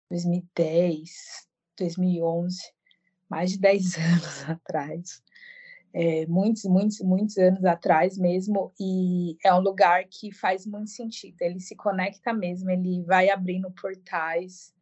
2010, 0.09 1.47
2011, 1.77 2.57
mais 3.29 3.51
de 3.51 3.59
10 3.59 3.95
anos 3.97 4.49
atrás. 4.49 5.23
É, 5.93 6.27
muitos, 6.27 6.65
muitos, 6.65 6.99
muitos 6.99 7.37
anos 7.37 7.63
atrás 7.63 8.17
mesmo, 8.17 8.73
e 8.79 9.37
é 9.43 9.53
um 9.53 9.59
lugar 9.59 10.05
que 10.09 10.33
faz 10.33 10.65
muito 10.65 10.89
sentido. 10.89 11.41
Ele 11.41 11.59
se 11.59 11.75
conecta 11.75 12.33
mesmo, 12.33 12.69
ele 12.69 13.03
vai 13.03 13.29
abrindo 13.29 13.71
portais 13.71 14.75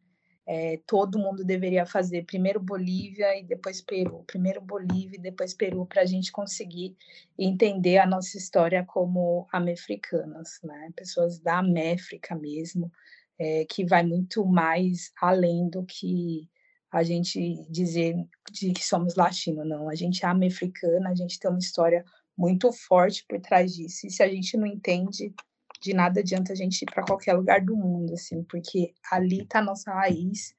é, 0.46 0.78
todo 0.86 1.18
mundo 1.18 1.44
deveria 1.44 1.84
fazer 1.84 2.24
primeiro 2.24 2.60
Bolívia 2.60 3.36
e 3.36 3.42
depois 3.42 3.80
Peru, 3.80 4.22
primeiro 4.26 4.60
Bolívia 4.60 5.16
e 5.16 5.20
depois 5.20 5.52
Peru, 5.52 5.84
para 5.84 6.02
a 6.02 6.06
gente 6.06 6.30
conseguir 6.30 6.96
entender 7.36 7.98
a 7.98 8.06
nossa 8.06 8.38
história 8.38 8.84
como 8.84 9.48
amefricanas, 9.52 10.60
né? 10.62 10.90
pessoas 10.94 11.40
da 11.40 11.58
Améfrica 11.58 12.36
mesmo, 12.36 12.92
é, 13.38 13.64
que 13.64 13.84
vai 13.84 14.04
muito 14.04 14.46
mais 14.46 15.12
além 15.20 15.68
do 15.68 15.84
que 15.84 16.48
a 16.92 17.02
gente 17.02 17.66
dizer 17.68 18.14
de 18.50 18.72
que 18.72 18.84
somos 18.84 19.16
latinos, 19.16 19.66
não. 19.68 19.88
A 19.88 19.96
gente 19.96 20.24
é 20.24 20.28
amefricana, 20.28 21.10
a 21.10 21.14
gente 21.14 21.40
tem 21.40 21.50
uma 21.50 21.58
história 21.58 22.04
muito 22.38 22.72
forte 22.72 23.24
por 23.28 23.40
trás 23.40 23.74
disso, 23.74 24.06
e 24.06 24.10
se 24.10 24.22
a 24.22 24.28
gente 24.28 24.56
não 24.56 24.66
entende 24.66 25.34
de 25.80 25.94
nada 25.94 26.20
adianta 26.20 26.52
a 26.52 26.56
gente 26.56 26.82
ir 26.82 26.86
para 26.86 27.04
qualquer 27.04 27.34
lugar 27.34 27.60
do 27.60 27.76
mundo, 27.76 28.14
assim, 28.14 28.42
porque 28.44 28.94
ali 29.10 29.42
está 29.42 29.58
a 29.58 29.64
nossa 29.64 29.92
raiz, 29.92 30.54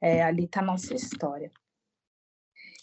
é, 0.00 0.22
ali 0.22 0.44
está 0.44 0.60
a 0.60 0.64
nossa 0.64 0.94
história. 0.94 1.50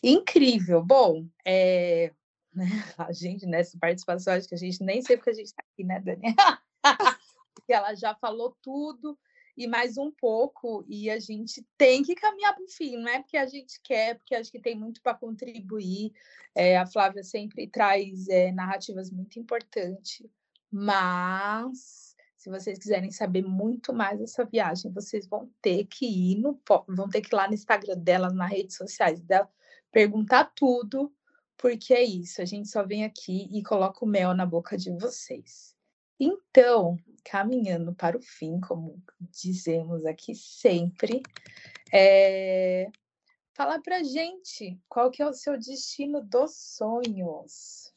Incrível. 0.03 0.83
Bom, 0.83 1.27
é, 1.45 2.13
né, 2.53 2.65
a 2.97 3.11
gente 3.11 3.45
nessa 3.45 3.77
participação, 3.77 4.33
acho 4.33 4.47
que 4.47 4.55
a 4.55 4.57
gente 4.59 4.83
nem 4.83 5.01
sei 5.01 5.17
porque 5.17 5.31
a 5.31 5.33
gente 5.33 5.47
está 5.47 5.63
aqui, 5.71 5.83
né, 5.83 5.99
Dani? 5.99 6.35
porque 7.53 7.73
ela 7.73 7.93
já 7.95 8.15
falou 8.15 8.55
tudo 8.61 9.17
e 9.57 9.67
mais 9.67 9.97
um 9.97 10.09
pouco, 10.09 10.85
e 10.87 11.09
a 11.09 11.19
gente 11.19 11.67
tem 11.77 12.01
que 12.01 12.15
caminhar 12.15 12.55
para 12.55 12.63
o 12.63 12.69
fim, 12.69 12.95
não 12.95 13.09
é 13.09 13.19
porque 13.19 13.35
a 13.35 13.45
gente 13.45 13.77
quer, 13.83 14.15
porque 14.15 14.33
acho 14.33 14.49
que 14.49 14.59
tem 14.59 14.73
muito 14.73 15.01
para 15.01 15.13
contribuir. 15.13 16.13
É, 16.55 16.77
a 16.77 16.85
Flávia 16.85 17.23
sempre 17.23 17.67
traz 17.67 18.29
é, 18.29 18.53
narrativas 18.53 19.11
muito 19.11 19.37
importantes 19.37 20.25
mas 20.71 22.09
se 22.39 22.49
vocês 22.49 22.79
quiserem 22.79 23.11
saber 23.11 23.43
muito 23.43 23.93
mais 23.93 24.17
dessa 24.17 24.45
viagem, 24.45 24.91
vocês 24.91 25.27
vão 25.27 25.51
ter 25.61 25.85
que 25.85 26.05
ir 26.05 26.37
no 26.37 26.57
vão 26.87 27.09
ter 27.09 27.21
que 27.21 27.33
ir 27.33 27.35
lá 27.35 27.47
no 27.47 27.53
Instagram 27.53 27.97
dela, 27.97 28.31
nas 28.31 28.49
redes 28.49 28.77
sociais 28.77 29.19
dela, 29.19 29.49
perguntar 29.91 30.45
tudo, 30.55 31.13
porque 31.57 31.93
é 31.93 32.01
isso, 32.01 32.41
a 32.41 32.45
gente 32.45 32.69
só 32.69 32.85
vem 32.85 33.03
aqui 33.03 33.49
e 33.51 33.61
coloca 33.61 34.05
o 34.05 34.07
mel 34.07 34.33
na 34.33 34.45
boca 34.45 34.77
de 34.77 34.89
vocês. 34.91 35.75
Então, 36.17 36.97
caminhando 37.25 37.93
para 37.93 38.17
o 38.17 38.21
fim, 38.21 38.59
como 38.61 39.01
dizemos 39.19 40.05
aqui 40.05 40.33
sempre, 40.33 41.21
é... 41.91 42.89
fala 43.53 43.81
pra 43.81 44.01
gente 44.01 44.79
qual 44.87 45.11
que 45.11 45.21
é 45.21 45.27
o 45.27 45.33
seu 45.33 45.57
destino 45.57 46.21
dos 46.21 46.55
sonhos. 46.55 47.93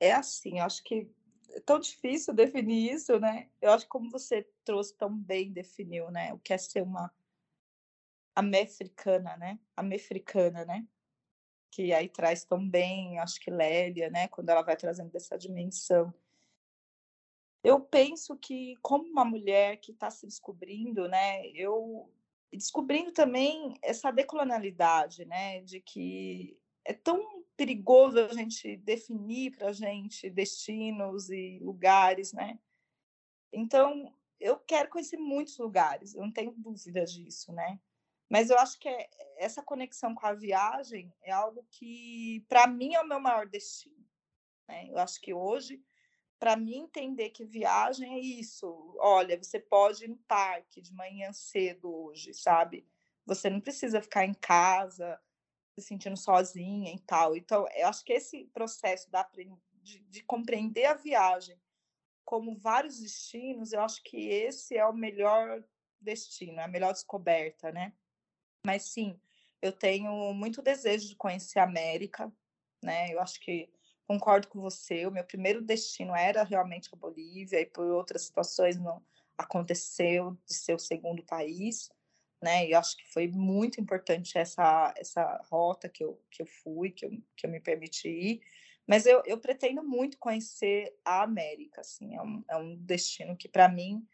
É 0.00 0.12
assim, 0.12 0.60
acho 0.60 0.82
que 0.82 1.06
é 1.54 1.60
tão 1.60 1.78
difícil 1.78 2.34
definir 2.34 2.92
isso, 2.92 3.18
né? 3.20 3.48
Eu 3.60 3.70
acho 3.70 3.84
que 3.84 3.90
como 3.90 4.10
você 4.10 4.42
trouxe 4.64 4.94
tão 4.96 5.16
bem, 5.16 5.52
definiu, 5.52 6.10
né? 6.10 6.32
O 6.32 6.38
que 6.38 6.52
é 6.52 6.58
ser 6.58 6.82
uma 6.82 7.12
amefricana, 8.34 9.36
né? 9.36 9.58
Amefricana, 9.76 10.64
né? 10.64 10.86
Que 11.70 11.92
aí 11.92 12.08
traz 12.08 12.44
tão 12.44 12.68
bem, 12.68 13.18
acho 13.20 13.40
que 13.40 13.50
Lélia, 13.50 14.10
né? 14.10 14.26
Quando 14.28 14.48
ela 14.48 14.62
vai 14.62 14.76
trazendo 14.76 15.10
dessa 15.10 15.38
dimensão. 15.38 16.12
Eu 17.62 17.80
penso 17.80 18.36
que 18.36 18.76
como 18.82 19.04
uma 19.04 19.24
mulher 19.24 19.78
que 19.78 19.92
está 19.92 20.10
se 20.10 20.26
descobrindo, 20.26 21.08
né? 21.08 21.46
Eu 21.48 22.12
descobrindo 22.52 23.12
também 23.12 23.78
essa 23.80 24.10
decolonialidade, 24.10 25.24
né? 25.24 25.62
De 25.62 25.80
que 25.80 26.58
é 26.84 26.92
tão 26.92 27.33
perigoso 27.56 28.18
a 28.18 28.32
gente 28.32 28.76
definir 28.78 29.56
para 29.56 29.68
a 29.68 29.72
gente 29.72 30.28
destinos 30.28 31.30
e 31.30 31.58
lugares, 31.60 32.32
né? 32.32 32.58
Então, 33.52 34.12
eu 34.40 34.58
quero 34.58 34.90
conhecer 34.90 35.16
muitos 35.16 35.56
lugares, 35.58 36.14
eu 36.14 36.22
não 36.22 36.32
tenho 36.32 36.52
dúvida 36.52 37.04
disso, 37.04 37.52
né? 37.52 37.78
Mas 38.28 38.50
eu 38.50 38.58
acho 38.58 38.78
que 38.78 38.88
é, 38.88 39.08
essa 39.38 39.62
conexão 39.62 40.14
com 40.14 40.26
a 40.26 40.34
viagem 40.34 41.12
é 41.22 41.30
algo 41.30 41.64
que, 41.70 42.44
para 42.48 42.66
mim, 42.66 42.94
é 42.94 43.00
o 43.00 43.06
meu 43.06 43.20
maior 43.20 43.46
destino. 43.46 44.04
Né? 44.68 44.88
Eu 44.90 44.98
acho 44.98 45.20
que 45.20 45.32
hoje, 45.32 45.80
para 46.38 46.56
mim, 46.56 46.78
entender 46.78 47.30
que 47.30 47.44
viagem 47.44 48.14
é 48.14 48.18
isso. 48.18 48.96
Olha, 48.98 49.40
você 49.40 49.60
pode 49.60 50.04
ir 50.04 50.08
no 50.08 50.16
parque 50.26 50.80
de 50.80 50.92
manhã 50.92 51.32
cedo 51.32 51.94
hoje, 51.94 52.34
sabe? 52.34 52.86
Você 53.26 53.48
não 53.48 53.60
precisa 53.60 54.02
ficar 54.02 54.24
em 54.24 54.34
casa 54.34 55.20
se 55.78 55.86
sentindo 55.86 56.16
sozinha 56.16 56.92
e 56.94 56.98
tal. 57.00 57.36
Então, 57.36 57.66
eu 57.74 57.88
acho 57.88 58.04
que 58.04 58.12
esse 58.12 58.44
processo 58.46 59.10
da, 59.10 59.28
de, 59.82 59.98
de 60.00 60.22
compreender 60.22 60.86
a 60.86 60.94
viagem 60.94 61.58
como 62.24 62.56
vários 62.56 63.00
destinos, 63.00 63.72
eu 63.72 63.80
acho 63.82 64.02
que 64.02 64.28
esse 64.28 64.76
é 64.76 64.86
o 64.86 64.94
melhor 64.94 65.62
destino, 66.00 66.60
é 66.60 66.64
a 66.64 66.68
melhor 66.68 66.92
descoberta, 66.92 67.70
né? 67.70 67.92
Mas 68.64 68.84
sim, 68.84 69.20
eu 69.60 69.72
tenho 69.72 70.32
muito 70.32 70.62
desejo 70.62 71.08
de 71.08 71.16
conhecer 71.16 71.58
a 71.58 71.64
América, 71.64 72.32
né? 72.82 73.12
Eu 73.12 73.20
acho 73.20 73.40
que 73.40 73.70
concordo 74.06 74.48
com 74.48 74.60
você, 74.60 75.06
o 75.06 75.10
meu 75.10 75.24
primeiro 75.24 75.62
destino 75.62 76.14
era 76.14 76.42
realmente 76.42 76.90
a 76.92 76.96
Bolívia 76.96 77.60
e 77.60 77.66
por 77.66 77.86
outras 77.86 78.22
situações 78.22 78.78
não 78.78 79.02
aconteceu 79.36 80.36
de 80.46 80.54
ser 80.54 80.74
o 80.74 80.78
segundo 80.78 81.22
país, 81.24 81.90
né? 82.44 82.68
E 82.68 82.74
acho 82.74 82.96
que 82.96 83.12
foi 83.12 83.26
muito 83.26 83.80
importante 83.80 84.38
essa, 84.38 84.94
essa 84.96 85.40
rota 85.50 85.88
que 85.88 86.04
eu, 86.04 86.20
que 86.30 86.42
eu 86.42 86.46
fui, 86.46 86.90
que 86.90 87.06
eu, 87.06 87.10
que 87.36 87.46
eu 87.46 87.50
me 87.50 87.58
permiti 87.58 88.08
ir. 88.08 88.40
Mas 88.86 89.06
eu, 89.06 89.22
eu 89.24 89.38
pretendo 89.38 89.82
muito 89.82 90.18
conhecer 90.18 90.94
a 91.04 91.22
América, 91.22 91.80
assim, 91.80 92.14
é 92.14 92.22
um, 92.22 92.44
é 92.50 92.56
um 92.56 92.76
destino 92.76 93.34
que, 93.34 93.48
para 93.48 93.66
mim, 93.66 94.06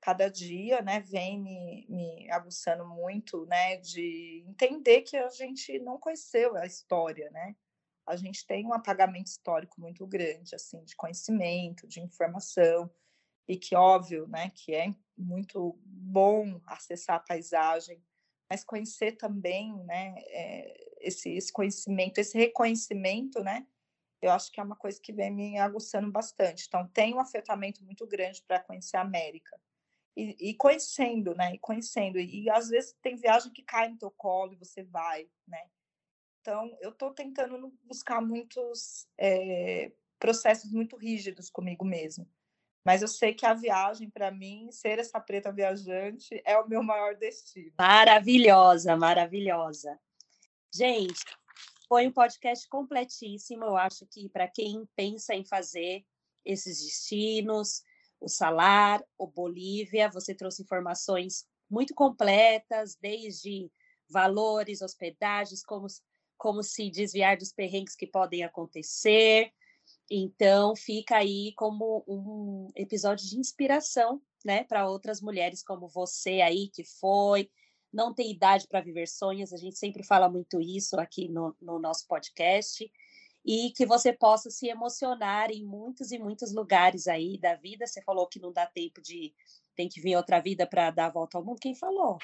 cada 0.00 0.28
dia, 0.28 0.80
né, 0.80 1.00
vem 1.00 1.38
me, 1.38 1.86
me 1.88 2.30
aguçando 2.30 2.86
muito, 2.86 3.44
né, 3.46 3.76
de 3.76 4.42
entender 4.48 5.02
que 5.02 5.16
a 5.16 5.28
gente 5.28 5.78
não 5.78 5.98
conheceu 5.98 6.56
a 6.56 6.66
história, 6.66 7.30
né? 7.30 7.54
A 8.06 8.16
gente 8.16 8.46
tem 8.46 8.66
um 8.66 8.72
apagamento 8.74 9.28
histórico 9.28 9.80
muito 9.80 10.06
grande, 10.06 10.54
assim, 10.54 10.82
de 10.84 10.96
conhecimento, 10.96 11.86
de 11.86 12.00
informação, 12.00 12.90
e 13.48 13.56
que, 13.56 13.74
óbvio, 13.76 14.26
né, 14.28 14.50
que 14.50 14.74
é 14.74 14.90
muito 15.16 15.78
bom 15.84 16.60
acessar 16.66 17.16
a 17.16 17.20
paisagem, 17.20 18.02
mas 18.50 18.64
conhecer 18.64 19.12
também, 19.12 19.74
né, 19.84 20.14
é, 20.28 20.90
esse, 21.00 21.30
esse 21.30 21.52
conhecimento, 21.52 22.18
esse 22.18 22.36
reconhecimento, 22.38 23.42
né, 23.42 23.66
eu 24.22 24.30
acho 24.32 24.50
que 24.50 24.58
é 24.58 24.62
uma 24.62 24.76
coisa 24.76 24.98
que 25.00 25.12
vem 25.12 25.30
me 25.30 25.58
aguçando 25.58 26.10
bastante. 26.10 26.64
Então, 26.66 26.88
tem 26.88 27.14
um 27.14 27.20
afetamento 27.20 27.84
muito 27.84 28.06
grande 28.06 28.42
para 28.46 28.58
conhecer 28.60 28.96
a 28.96 29.02
América. 29.02 29.60
e, 30.16 30.50
e 30.50 30.54
conhecendo, 30.54 31.34
né? 31.34 31.54
E 31.54 31.58
conhecendo. 31.58 32.18
E, 32.18 32.44
e, 32.44 32.50
às 32.50 32.68
vezes 32.68 32.94
tem 33.02 33.16
viagem 33.16 33.52
que 33.52 33.62
cai 33.62 33.88
no 33.88 33.98
teu 33.98 34.10
colo 34.12 34.52
e 34.52 34.56
você 34.56 34.82
vai, 34.84 35.28
né? 35.46 35.60
Então, 36.40 36.76
eu 36.80 36.90
estou 36.90 37.12
tentando 37.12 37.72
buscar 37.84 38.20
muitos 38.20 39.06
é, 39.18 39.92
processos 40.18 40.72
muito 40.72 40.96
rígidos 40.96 41.50
comigo 41.50 41.84
mesmo. 41.84 42.28
Mas 42.84 43.00
eu 43.00 43.08
sei 43.08 43.32
que 43.32 43.46
a 43.46 43.54
viagem, 43.54 44.10
para 44.10 44.30
mim, 44.30 44.70
ser 44.70 44.98
essa 44.98 45.18
preta 45.18 45.50
viajante, 45.50 46.40
é 46.44 46.58
o 46.58 46.68
meu 46.68 46.82
maior 46.82 47.16
destino. 47.16 47.72
Maravilhosa, 47.78 48.94
maravilhosa. 48.94 49.98
Gente, 50.72 51.24
foi 51.88 52.06
um 52.06 52.12
podcast 52.12 52.68
completíssimo. 52.68 53.64
Eu 53.64 53.76
acho 53.76 54.06
que 54.06 54.28
para 54.28 54.46
quem 54.46 54.86
pensa 54.94 55.34
em 55.34 55.44
fazer 55.44 56.04
esses 56.44 56.84
destinos, 56.84 57.82
o 58.20 58.28
Salar, 58.28 59.02
o 59.16 59.26
Bolívia, 59.26 60.10
você 60.10 60.34
trouxe 60.34 60.62
informações 60.62 61.46
muito 61.70 61.94
completas, 61.94 62.96
desde 62.96 63.70
valores, 64.10 64.82
hospedagens, 64.82 65.64
como, 65.64 65.86
como 66.36 66.62
se 66.62 66.90
desviar 66.90 67.38
dos 67.38 67.52
perrengues 67.52 67.96
que 67.96 68.06
podem 68.06 68.42
acontecer. 68.44 69.50
Então, 70.10 70.76
fica 70.76 71.16
aí 71.16 71.52
como 71.56 72.04
um 72.06 72.68
episódio 72.76 73.26
de 73.26 73.38
inspiração, 73.38 74.20
né, 74.44 74.64
para 74.64 74.88
outras 74.88 75.20
mulheres 75.20 75.62
como 75.62 75.88
você 75.88 76.42
aí 76.42 76.68
que 76.68 76.84
foi, 76.84 77.50
não 77.92 78.12
tem 78.12 78.30
idade 78.30 78.66
para 78.68 78.82
viver 78.82 79.06
sonhos, 79.06 79.52
a 79.52 79.56
gente 79.56 79.78
sempre 79.78 80.02
fala 80.02 80.28
muito 80.28 80.60
isso 80.60 80.98
aqui 80.98 81.28
no, 81.28 81.56
no 81.60 81.78
nosso 81.78 82.06
podcast, 82.06 82.90
e 83.44 83.70
que 83.70 83.86
você 83.86 84.12
possa 84.12 84.50
se 84.50 84.68
emocionar 84.68 85.50
em 85.50 85.64
muitos 85.64 86.10
e 86.10 86.18
muitos 86.18 86.52
lugares 86.52 87.06
aí 87.06 87.38
da 87.38 87.54
vida. 87.54 87.86
Você 87.86 88.02
falou 88.02 88.26
que 88.26 88.40
não 88.40 88.50
dá 88.50 88.66
tempo 88.66 89.02
de 89.02 89.34
tem 89.76 89.88
que 89.88 90.00
vir 90.00 90.16
outra 90.16 90.40
vida 90.40 90.66
para 90.66 90.90
dar 90.90 91.06
a 91.06 91.10
volta 91.10 91.36
ao 91.36 91.44
mundo. 91.44 91.60
Quem 91.60 91.74
falou? 91.74 92.18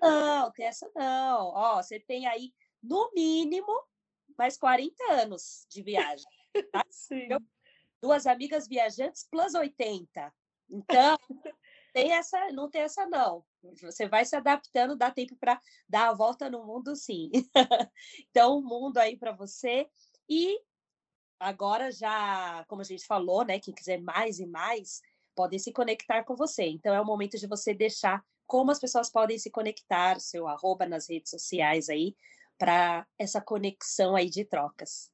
Não, 0.00 0.50
tem 0.52 0.66
essa 0.66 0.90
não. 0.94 1.52
Ó, 1.54 1.82
você 1.82 2.00
tem 2.00 2.26
aí 2.26 2.52
no 2.82 3.10
mínimo 3.14 3.72
mais 4.36 4.56
40 4.56 4.94
anos 5.12 5.66
de 5.70 5.82
viagem. 5.82 6.24
Tá? 6.72 6.84
Sim. 6.90 7.28
Duas 8.00 8.26
amigas 8.26 8.68
viajantes 8.68 9.26
plus 9.30 9.54
80. 9.54 10.32
Então, 10.68 11.16
tem 11.92 12.12
essa, 12.12 12.48
não 12.52 12.68
tem 12.70 12.82
essa 12.82 13.06
não. 13.06 13.44
Você 13.80 14.08
vai 14.08 14.24
se 14.24 14.36
adaptando, 14.36 14.96
dá 14.96 15.10
tempo 15.10 15.36
para 15.36 15.60
dar 15.88 16.08
a 16.08 16.14
volta 16.14 16.50
no 16.50 16.64
mundo, 16.66 16.94
sim. 16.96 17.30
então, 18.30 18.58
o 18.58 18.62
mundo 18.62 18.98
aí 18.98 19.16
para 19.16 19.32
você. 19.32 19.88
E 20.28 20.58
agora 21.38 21.90
já, 21.90 22.64
como 22.68 22.82
a 22.82 22.84
gente 22.84 23.06
falou, 23.06 23.44
né, 23.44 23.58
quem 23.58 23.74
quiser 23.74 24.00
mais 24.00 24.38
e 24.38 24.46
mais, 24.46 25.00
podem 25.34 25.58
se 25.58 25.72
conectar 25.72 26.24
com 26.24 26.36
você. 26.36 26.64
Então, 26.64 26.94
é 26.94 27.00
o 27.00 27.06
momento 27.06 27.38
de 27.38 27.46
você 27.46 27.74
deixar 27.74 28.24
como 28.46 28.70
as 28.70 28.78
pessoas 28.78 29.10
podem 29.10 29.38
se 29.38 29.50
conectar, 29.50 30.20
seu 30.20 30.46
arroba 30.46 30.86
nas 30.86 31.08
redes 31.08 31.30
sociais 31.30 31.88
aí, 31.88 32.14
para 32.58 33.06
essa 33.18 33.40
conexão 33.40 34.14
aí 34.14 34.28
de 34.28 34.44
trocas. 34.44 35.10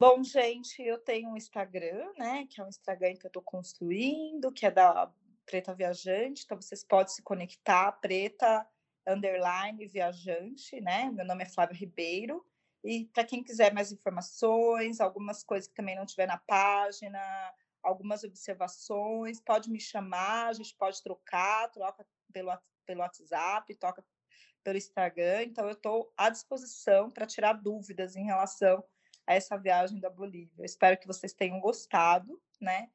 Bom, 0.00 0.24
gente, 0.24 0.82
eu 0.82 0.96
tenho 0.96 1.28
um 1.28 1.36
Instagram, 1.36 2.10
né? 2.16 2.46
Que 2.48 2.58
é 2.58 2.64
um 2.64 2.68
Instagram 2.70 3.14
que 3.16 3.26
eu 3.26 3.28
estou 3.28 3.42
construindo, 3.42 4.50
que 4.50 4.64
é 4.64 4.70
da 4.70 5.12
Preta 5.44 5.74
Viajante. 5.74 6.42
Então, 6.42 6.58
vocês 6.58 6.82
podem 6.82 7.12
se 7.12 7.20
conectar, 7.20 7.92
Preta 8.00 8.66
Underline 9.06 9.86
Viajante, 9.86 10.80
né? 10.80 11.10
Meu 11.10 11.26
nome 11.26 11.42
é 11.42 11.46
Flávio 11.46 11.76
Ribeiro. 11.76 12.42
E 12.82 13.10
para 13.12 13.24
quem 13.24 13.44
quiser 13.44 13.74
mais 13.74 13.92
informações, 13.92 15.02
algumas 15.02 15.44
coisas 15.44 15.68
que 15.68 15.74
também 15.74 15.96
não 15.96 16.06
tiver 16.06 16.26
na 16.26 16.38
página, 16.38 17.20
algumas 17.82 18.24
observações, 18.24 19.38
pode 19.38 19.70
me 19.70 19.78
chamar, 19.78 20.46
a 20.46 20.52
gente 20.54 20.74
pode 20.76 21.02
trocar, 21.02 21.68
troca 21.68 22.06
pelo, 22.32 22.58
pelo 22.86 23.00
WhatsApp, 23.00 23.74
toca 23.74 24.02
pelo 24.64 24.78
Instagram. 24.78 25.42
Então, 25.42 25.66
eu 25.66 25.72
estou 25.72 26.10
à 26.16 26.30
disposição 26.30 27.10
para 27.10 27.26
tirar 27.26 27.52
dúvidas 27.52 28.16
em 28.16 28.24
relação 28.24 28.82
a 29.30 29.34
essa 29.34 29.56
viagem 29.56 30.00
da 30.00 30.10
Bolívia. 30.10 30.64
Espero 30.64 30.98
que 30.98 31.06
vocês 31.06 31.32
tenham 31.32 31.60
gostado, 31.60 32.42
né? 32.60 32.90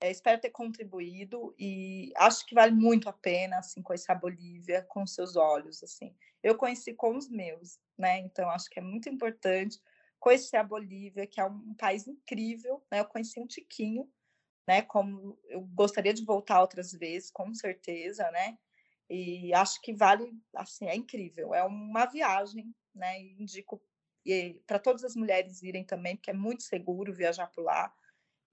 É, 0.00 0.10
espero 0.10 0.38
ter 0.38 0.50
contribuído 0.50 1.54
e 1.58 2.12
acho 2.16 2.46
que 2.46 2.54
vale 2.54 2.74
muito 2.74 3.08
a 3.08 3.12
pena 3.12 3.58
assim 3.58 3.82
conhecer 3.82 4.12
a 4.12 4.14
Bolívia 4.14 4.82
com 4.82 5.06
seus 5.06 5.34
olhos 5.34 5.82
assim. 5.82 6.14
Eu 6.42 6.56
conheci 6.56 6.92
com 6.92 7.16
os 7.16 7.28
meus, 7.30 7.80
né? 7.96 8.18
Então 8.18 8.50
acho 8.50 8.68
que 8.68 8.78
é 8.78 8.82
muito 8.82 9.08
importante 9.08 9.80
conhecer 10.20 10.58
a 10.58 10.62
Bolívia, 10.62 11.26
que 11.26 11.40
é 11.40 11.44
um 11.46 11.74
país 11.74 12.06
incrível, 12.06 12.84
né? 12.92 13.00
Eu 13.00 13.06
conheci 13.06 13.40
um 13.40 13.46
tiquinho, 13.46 14.06
né? 14.68 14.82
Como 14.82 15.38
eu 15.44 15.62
gostaria 15.62 16.12
de 16.12 16.22
voltar 16.22 16.60
outras 16.60 16.92
vezes, 16.92 17.30
com 17.30 17.54
certeza, 17.54 18.30
né? 18.30 18.58
E 19.08 19.54
acho 19.54 19.80
que 19.80 19.94
vale, 19.94 20.30
assim, 20.54 20.86
é 20.86 20.94
incrível. 20.94 21.54
É 21.54 21.64
uma 21.64 22.04
viagem, 22.04 22.74
né? 22.94 23.18
Indico 23.20 23.82
para 24.66 24.78
todas 24.78 25.04
as 25.04 25.14
mulheres 25.14 25.62
irem 25.62 25.84
também, 25.84 26.16
porque 26.16 26.30
é 26.30 26.34
muito 26.34 26.62
seguro 26.62 27.12
viajar 27.12 27.46
por 27.48 27.62
lá. 27.62 27.92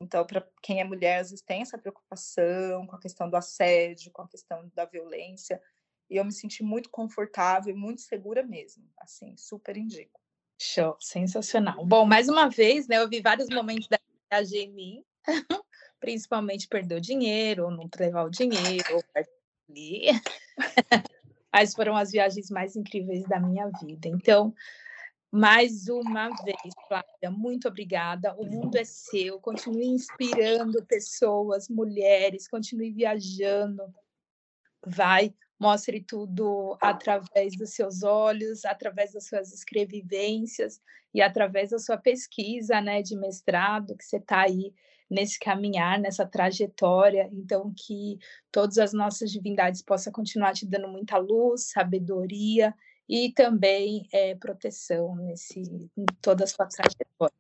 Então, 0.02 0.26
para 0.26 0.46
quem 0.62 0.82
é 0.82 0.84
mulher, 0.84 1.20
às 1.20 1.30
vezes 1.30 1.44
tem 1.44 1.62
essa 1.62 1.78
preocupação 1.78 2.86
com 2.86 2.96
a 2.96 3.00
questão 3.00 3.30
do 3.30 3.36
assédio, 3.36 4.12
com 4.12 4.22
a 4.22 4.28
questão 4.28 4.70
da 4.74 4.86
violência. 4.86 5.62
E 6.10 6.18
eu 6.18 6.26
me 6.26 6.32
senti 6.32 6.64
muito 6.64 6.90
confortável 6.90 7.74
e 7.74 7.78
muito 7.78 8.02
segura 8.02 8.44
mesmo. 8.44 8.84
Assim, 9.00 9.36
super 9.38 9.76
indico. 9.78 10.20
Show, 10.62 10.96
sensacional. 11.00 11.86
Bom, 11.86 12.06
mais 12.06 12.30
uma 12.30 12.50
vez, 12.50 12.88
né, 12.88 12.98
eu 12.98 13.10
vi 13.10 13.22
vários 13.22 13.50
momentos 13.50 13.88
da 13.88 14.00
viagem 14.32 14.64
em 14.64 14.72
mim, 14.72 15.04
principalmente 16.00 16.68
perder 16.68 16.96
o 16.96 17.02
dinheiro, 17.02 17.66
ou 17.66 17.72
não 17.72 17.90
levar 17.98 18.24
o 18.24 18.30
dinheiro, 18.30 18.96
ou. 18.96 19.04
Mas 21.52 21.74
foram 21.74 21.96
as 21.96 22.12
viagens 22.12 22.50
mais 22.50 22.76
incríveis 22.76 23.24
da 23.24 23.40
minha 23.40 23.70
vida. 23.82 24.08
Então, 24.08 24.54
mais 25.32 25.88
uma 25.90 26.30
vez, 26.44 26.74
Flávia, 26.88 27.30
muito 27.32 27.68
obrigada. 27.68 28.34
O 28.36 28.46
mundo 28.46 28.78
é 28.78 28.84
seu. 28.84 29.40
Continue 29.40 29.88
inspirando 29.88 30.86
pessoas, 30.86 31.68
mulheres, 31.68 32.48
continue 32.48 32.92
viajando. 32.92 33.84
Vai, 34.86 35.34
mostre 35.60 36.02
tudo 36.02 36.78
através 36.82 37.58
dos 37.58 37.72
seus 37.72 38.04
olhos, 38.04 38.66
através 38.66 39.14
das 39.14 39.28
suas 39.28 39.52
escrevivências 39.54 40.80
e 41.14 41.22
através 41.22 41.72
da 41.72 41.80
sua 41.80 41.98
pesquisa, 41.98 42.80
né, 42.80 43.02
de 43.02 43.16
mestrado, 43.18 43.98
que 43.98 44.06
você 44.06 44.18
está 44.18 44.42
aí 44.42 44.74
nesse 45.10 45.40
caminhar, 45.40 46.00
nessa 46.00 46.26
trajetória. 46.26 47.30
Então, 47.32 47.74
que 47.76 48.18
todas 48.52 48.78
as 48.78 48.94
nossas 48.94 49.32
divindades 49.32 49.82
possam 49.82 50.14
continuar 50.14 50.54
te 50.54 50.66
dando 50.66 50.88
muita 50.88 51.18
luz, 51.18 51.72
sabedoria 51.72 52.74
e 53.08 53.32
também 53.32 54.08
é, 54.12 54.36
proteção 54.36 55.16
nesse 55.16 55.60
em 55.60 56.06
toda 56.22 56.44
a 56.44 56.48
sua 56.48 56.68
trajetória. 56.68 57.36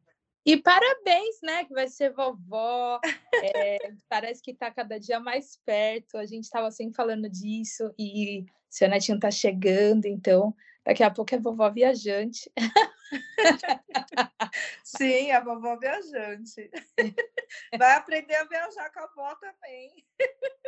E 0.46 0.58
parabéns, 0.58 1.40
né? 1.42 1.66
Que 1.66 1.74
vai 1.74 1.88
ser 1.88 2.14
vovó. 2.14 3.00
É, 3.42 3.78
parece 4.08 4.44
que 4.44 4.52
está 4.52 4.70
cada 4.70 5.00
dia 5.00 5.20
mais 5.20 5.60
perto. 5.66 6.18
A 6.18 6.26
gente 6.26 6.44
estava 6.44 6.70
sempre 6.70 6.96
falando 6.96 7.28
disso 7.28 7.92
e 7.98 8.46
seu 8.70 8.88
netinho 8.88 9.16
está 9.16 9.32
chegando, 9.32 10.06
então 10.06 10.56
daqui 10.86 11.02
a 11.02 11.10
pouco 11.10 11.34
é 11.34 11.40
vovó 11.40 11.68
viajante. 11.72 12.52
Sim, 14.84 15.32
a 15.32 15.40
vovó 15.40 15.78
viajante. 15.78 16.70
Vai 17.80 17.94
aprender 17.94 18.36
a 18.36 18.44
viajar 18.44 18.92
com 18.92 19.00
a 19.00 19.04
avó 19.04 19.36
também. 19.36 20.06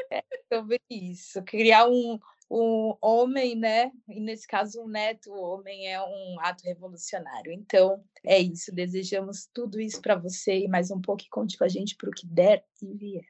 É 0.10 0.24
sobre 0.52 0.82
isso. 0.90 1.44
Criar 1.44 1.88
um, 1.88 2.20
um 2.50 2.98
homem, 3.02 3.56
né? 3.56 3.92
E 4.08 4.20
nesse 4.20 4.48
caso, 4.48 4.82
um 4.82 4.88
neto 4.88 5.32
homem 5.34 5.92
é 5.92 6.02
um 6.02 6.40
ato 6.40 6.64
revolucionário. 6.64 7.52
Então, 7.52 8.04
é 8.26 8.40
isso. 8.40 8.74
Desejamos 8.74 9.50
tudo 9.54 9.80
isso 9.80 10.02
para 10.02 10.16
você 10.16 10.60
e 10.60 10.68
mais 10.68 10.90
um 10.90 11.02
pouco 11.02 11.24
e 11.24 11.30
conte 11.30 11.58
com 11.58 11.66
a 11.66 11.68
gente 11.68 11.96
para 11.96 12.10
o 12.10 12.14
que 12.14 12.26
der 12.26 12.66
e 12.82 12.94
vier. 12.94 13.26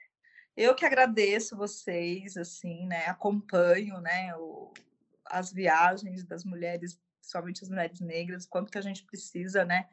Eu 0.55 0.75
que 0.75 0.85
agradeço 0.85 1.57
vocês, 1.57 2.37
assim, 2.37 2.85
né? 2.87 3.05
Acompanho, 3.07 3.99
né? 4.01 4.35
O, 4.37 4.71
as 5.25 5.51
viagens 5.51 6.23
das 6.23 6.43
mulheres, 6.43 6.99
principalmente 7.19 7.63
as 7.63 7.69
mulheres 7.69 7.99
negras, 7.99 8.45
quanto 8.45 8.71
que 8.71 8.77
a 8.77 8.81
gente 8.81 9.03
precisa, 9.03 9.65
né? 9.65 9.89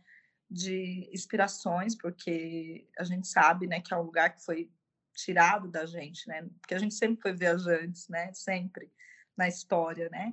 De 0.50 1.08
inspirações, 1.12 1.96
porque 1.96 2.86
a 2.98 3.04
gente 3.04 3.26
sabe, 3.26 3.66
né? 3.66 3.80
Que 3.80 3.94
é 3.94 3.96
um 3.96 4.02
lugar 4.02 4.34
que 4.34 4.44
foi 4.44 4.70
tirado 5.14 5.68
da 5.68 5.86
gente, 5.86 6.28
né? 6.28 6.46
Porque 6.60 6.74
a 6.74 6.78
gente 6.78 6.94
sempre 6.94 7.22
foi 7.22 7.32
viajantes, 7.32 8.08
né? 8.08 8.32
Sempre 8.34 8.92
na 9.36 9.48
história, 9.48 10.08
né? 10.10 10.32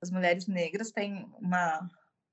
As 0.00 0.10
mulheres 0.10 0.46
negras 0.46 0.90
têm 0.90 1.24
uma, 1.38 1.90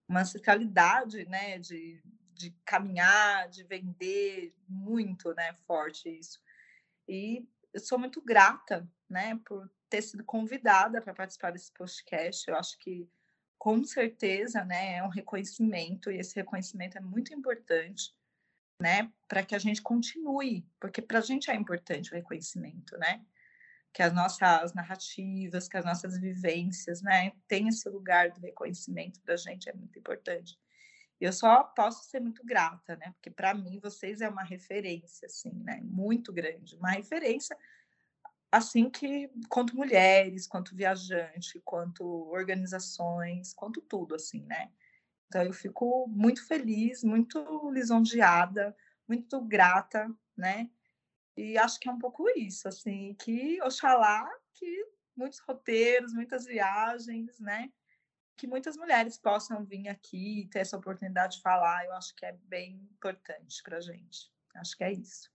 uma 0.08 0.22
ancestralidade, 0.22 1.26
né? 1.26 1.60
De, 1.60 2.02
de 2.34 2.52
caminhar, 2.66 3.50
de 3.50 3.64
vender, 3.64 4.54
muito, 4.68 5.34
né? 5.34 5.54
Forte 5.66 6.10
isso. 6.10 6.40
E 7.08 7.48
eu 7.74 7.80
sou 7.80 8.00
muito 8.00 8.22
grata, 8.22 8.88
né? 9.10 9.40
Por 9.46 9.70
ter 9.90 10.02
sido 10.02 10.24
convidada 10.24 11.02
para 11.02 11.14
participar 11.14 11.52
desse 11.52 11.72
podcast. 11.72 12.50
Eu 12.50 12.56
acho 12.56 12.78
que, 12.80 13.10
com 13.58 13.84
certeza, 13.84 14.64
né? 14.64 14.98
É 14.98 15.04
um 15.04 15.10
reconhecimento 15.10 16.12
e 16.12 16.18
esse 16.18 16.36
reconhecimento 16.36 16.98
é 16.98 17.02
muito 17.02 17.34
importante 17.34 18.14
né? 18.80 19.12
Para 19.28 19.44
que 19.44 19.56
a 19.56 19.60
gente 19.60 19.82
continue, 19.82 20.66
porque 20.80 21.02
para 21.02 21.20
a 21.20 21.22
gente 21.22 21.50
é 21.50 21.56
importante 21.56 22.12
o 22.12 22.16
reconhecimento, 22.16 22.98
né? 22.98 23.26
Que 23.95 24.03
as 24.03 24.13
nossas 24.13 24.73
narrativas, 24.73 25.69
que 25.69 25.77
as 25.77 25.85
nossas 25.85 26.19
vivências, 26.19 27.01
né? 27.01 27.31
Tem 27.47 27.69
esse 27.69 27.88
lugar 27.88 28.30
do 28.30 28.41
reconhecimento 28.41 29.22
para 29.22 29.35
a 29.35 29.38
gente, 29.38 29.69
é 29.69 29.73
muito 29.73 29.97
importante. 29.97 30.59
Eu 31.19 31.31
só 31.31 31.63
posso 31.63 32.03
ser 32.09 32.19
muito 32.19 32.45
grata, 32.45 32.97
né? 32.97 33.13
Porque 33.13 33.31
para 33.31 33.53
mim 33.53 33.80
vocês 33.81 34.19
é 34.19 34.27
uma 34.27 34.43
referência, 34.43 35.27
assim, 35.27 35.53
né? 35.63 35.80
Muito 35.81 36.34
grande, 36.34 36.76
uma 36.76 36.91
referência 36.91 37.57
assim 38.51 38.89
que 38.89 39.30
quanto 39.49 39.76
mulheres, 39.76 40.45
quanto 40.45 40.76
viajante, 40.76 41.61
quanto 41.63 42.05
organizações, 42.30 43.53
quanto 43.53 43.81
tudo, 43.81 44.15
assim, 44.15 44.43
né? 44.43 44.72
Então 45.27 45.41
eu 45.41 45.53
fico 45.53 46.05
muito 46.09 46.45
feliz, 46.45 47.01
muito 47.01 47.69
lisonjeada, 47.72 48.76
muito 49.07 49.41
grata, 49.41 50.13
né? 50.35 50.69
E 51.38 51.57
acho 51.57 51.80
que 51.80 51.90
é 51.90 51.91
um 51.91 51.99
pouco 51.99 52.30
isso, 52.30 52.68
assim, 52.68 53.14
que 53.16 53.62
oxalá 53.62 54.30
que 54.53 54.88
muitos 55.16 55.40
roteiros, 55.40 56.14
muitas 56.14 56.45
viagens, 56.45 57.40
né? 57.40 57.72
Que 58.38 58.48
muitas 58.48 58.78
mulheres 58.78 59.18
possam 59.18 59.64
vir 59.66 59.88
aqui 59.88 60.41
e 60.41 60.48
ter 60.48 60.60
essa 60.60 60.78
oportunidade 60.78 61.38
de 61.38 61.41
falar, 61.41 61.86
eu 61.86 61.94
acho 61.94 62.16
que 62.16 62.26
é 62.26 62.34
bem 62.44 62.76
importante 62.91 63.62
para 63.64 63.78
a 63.78 63.82
gente. 63.82 64.32
Acho 64.56 64.78
que 64.78 64.84
é 64.84 64.94
isso. 64.94 65.30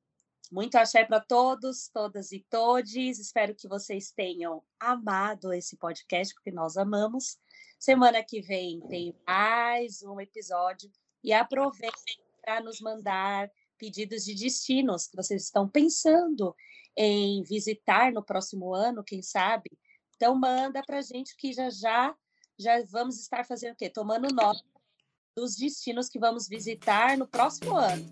Muito 0.50 0.76
axé 0.76 1.04
para 1.04 1.20
todos, 1.20 1.88
todas 1.88 2.32
e 2.32 2.44
todes. 2.50 3.18
Espero 3.18 3.54
que 3.54 3.68
vocês 3.68 4.10
tenham 4.10 4.64
amado 4.80 5.52
esse 5.52 5.76
podcast, 5.76 6.34
porque 6.34 6.50
nós 6.50 6.76
amamos. 6.76 7.38
Semana 7.78 8.22
que 8.22 8.42
vem 8.42 8.80
tem 8.88 9.14
mais 9.26 10.02
um 10.02 10.20
episódio 10.20 10.90
e 11.22 11.32
aproveitem 11.32 12.18
para 12.42 12.60
nos 12.60 12.80
mandar 12.80 13.50
pedidos 13.80 14.24
de 14.24 14.34
destinos 14.34 15.06
que 15.06 15.16
vocês 15.16 15.44
estão 15.44 15.66
pensando 15.66 16.54
em 16.96 17.42
visitar 17.42 18.12
no 18.12 18.22
próximo 18.22 18.74
ano, 18.74 19.02
quem 19.02 19.22
sabe. 19.22 19.70
Então 20.14 20.34
manda 20.34 20.82
para 20.84 20.98
a 20.98 21.02
gente 21.02 21.34
que 21.36 21.52
já 21.52 21.70
já 21.70 22.14
já 22.58 22.84
vamos 22.90 23.18
estar 23.18 23.46
fazendo 23.46 23.72
o 23.72 23.76
quê? 23.76 23.88
Tomando 23.88 24.28
nota 24.34 24.62
dos 25.34 25.56
destinos 25.56 26.10
que 26.10 26.18
vamos 26.18 26.46
visitar 26.46 27.16
no 27.16 27.26
próximo 27.26 27.74
ano, 27.74 28.04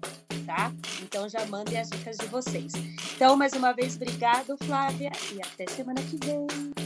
tá? 0.47 0.73
Então 1.03 1.29
já 1.29 1.45
mandem 1.45 1.79
as 1.79 1.91
dicas 1.91 2.17
de 2.17 2.27
vocês. 2.27 2.73
Então, 3.15 3.37
mais 3.37 3.53
uma 3.53 3.73
vez, 3.73 3.97
obrigado, 3.97 4.57
Flávia, 4.65 5.11
e 5.35 5.43
até 5.43 5.67
semana 5.67 6.01
que 6.03 6.17
vem. 6.25 6.78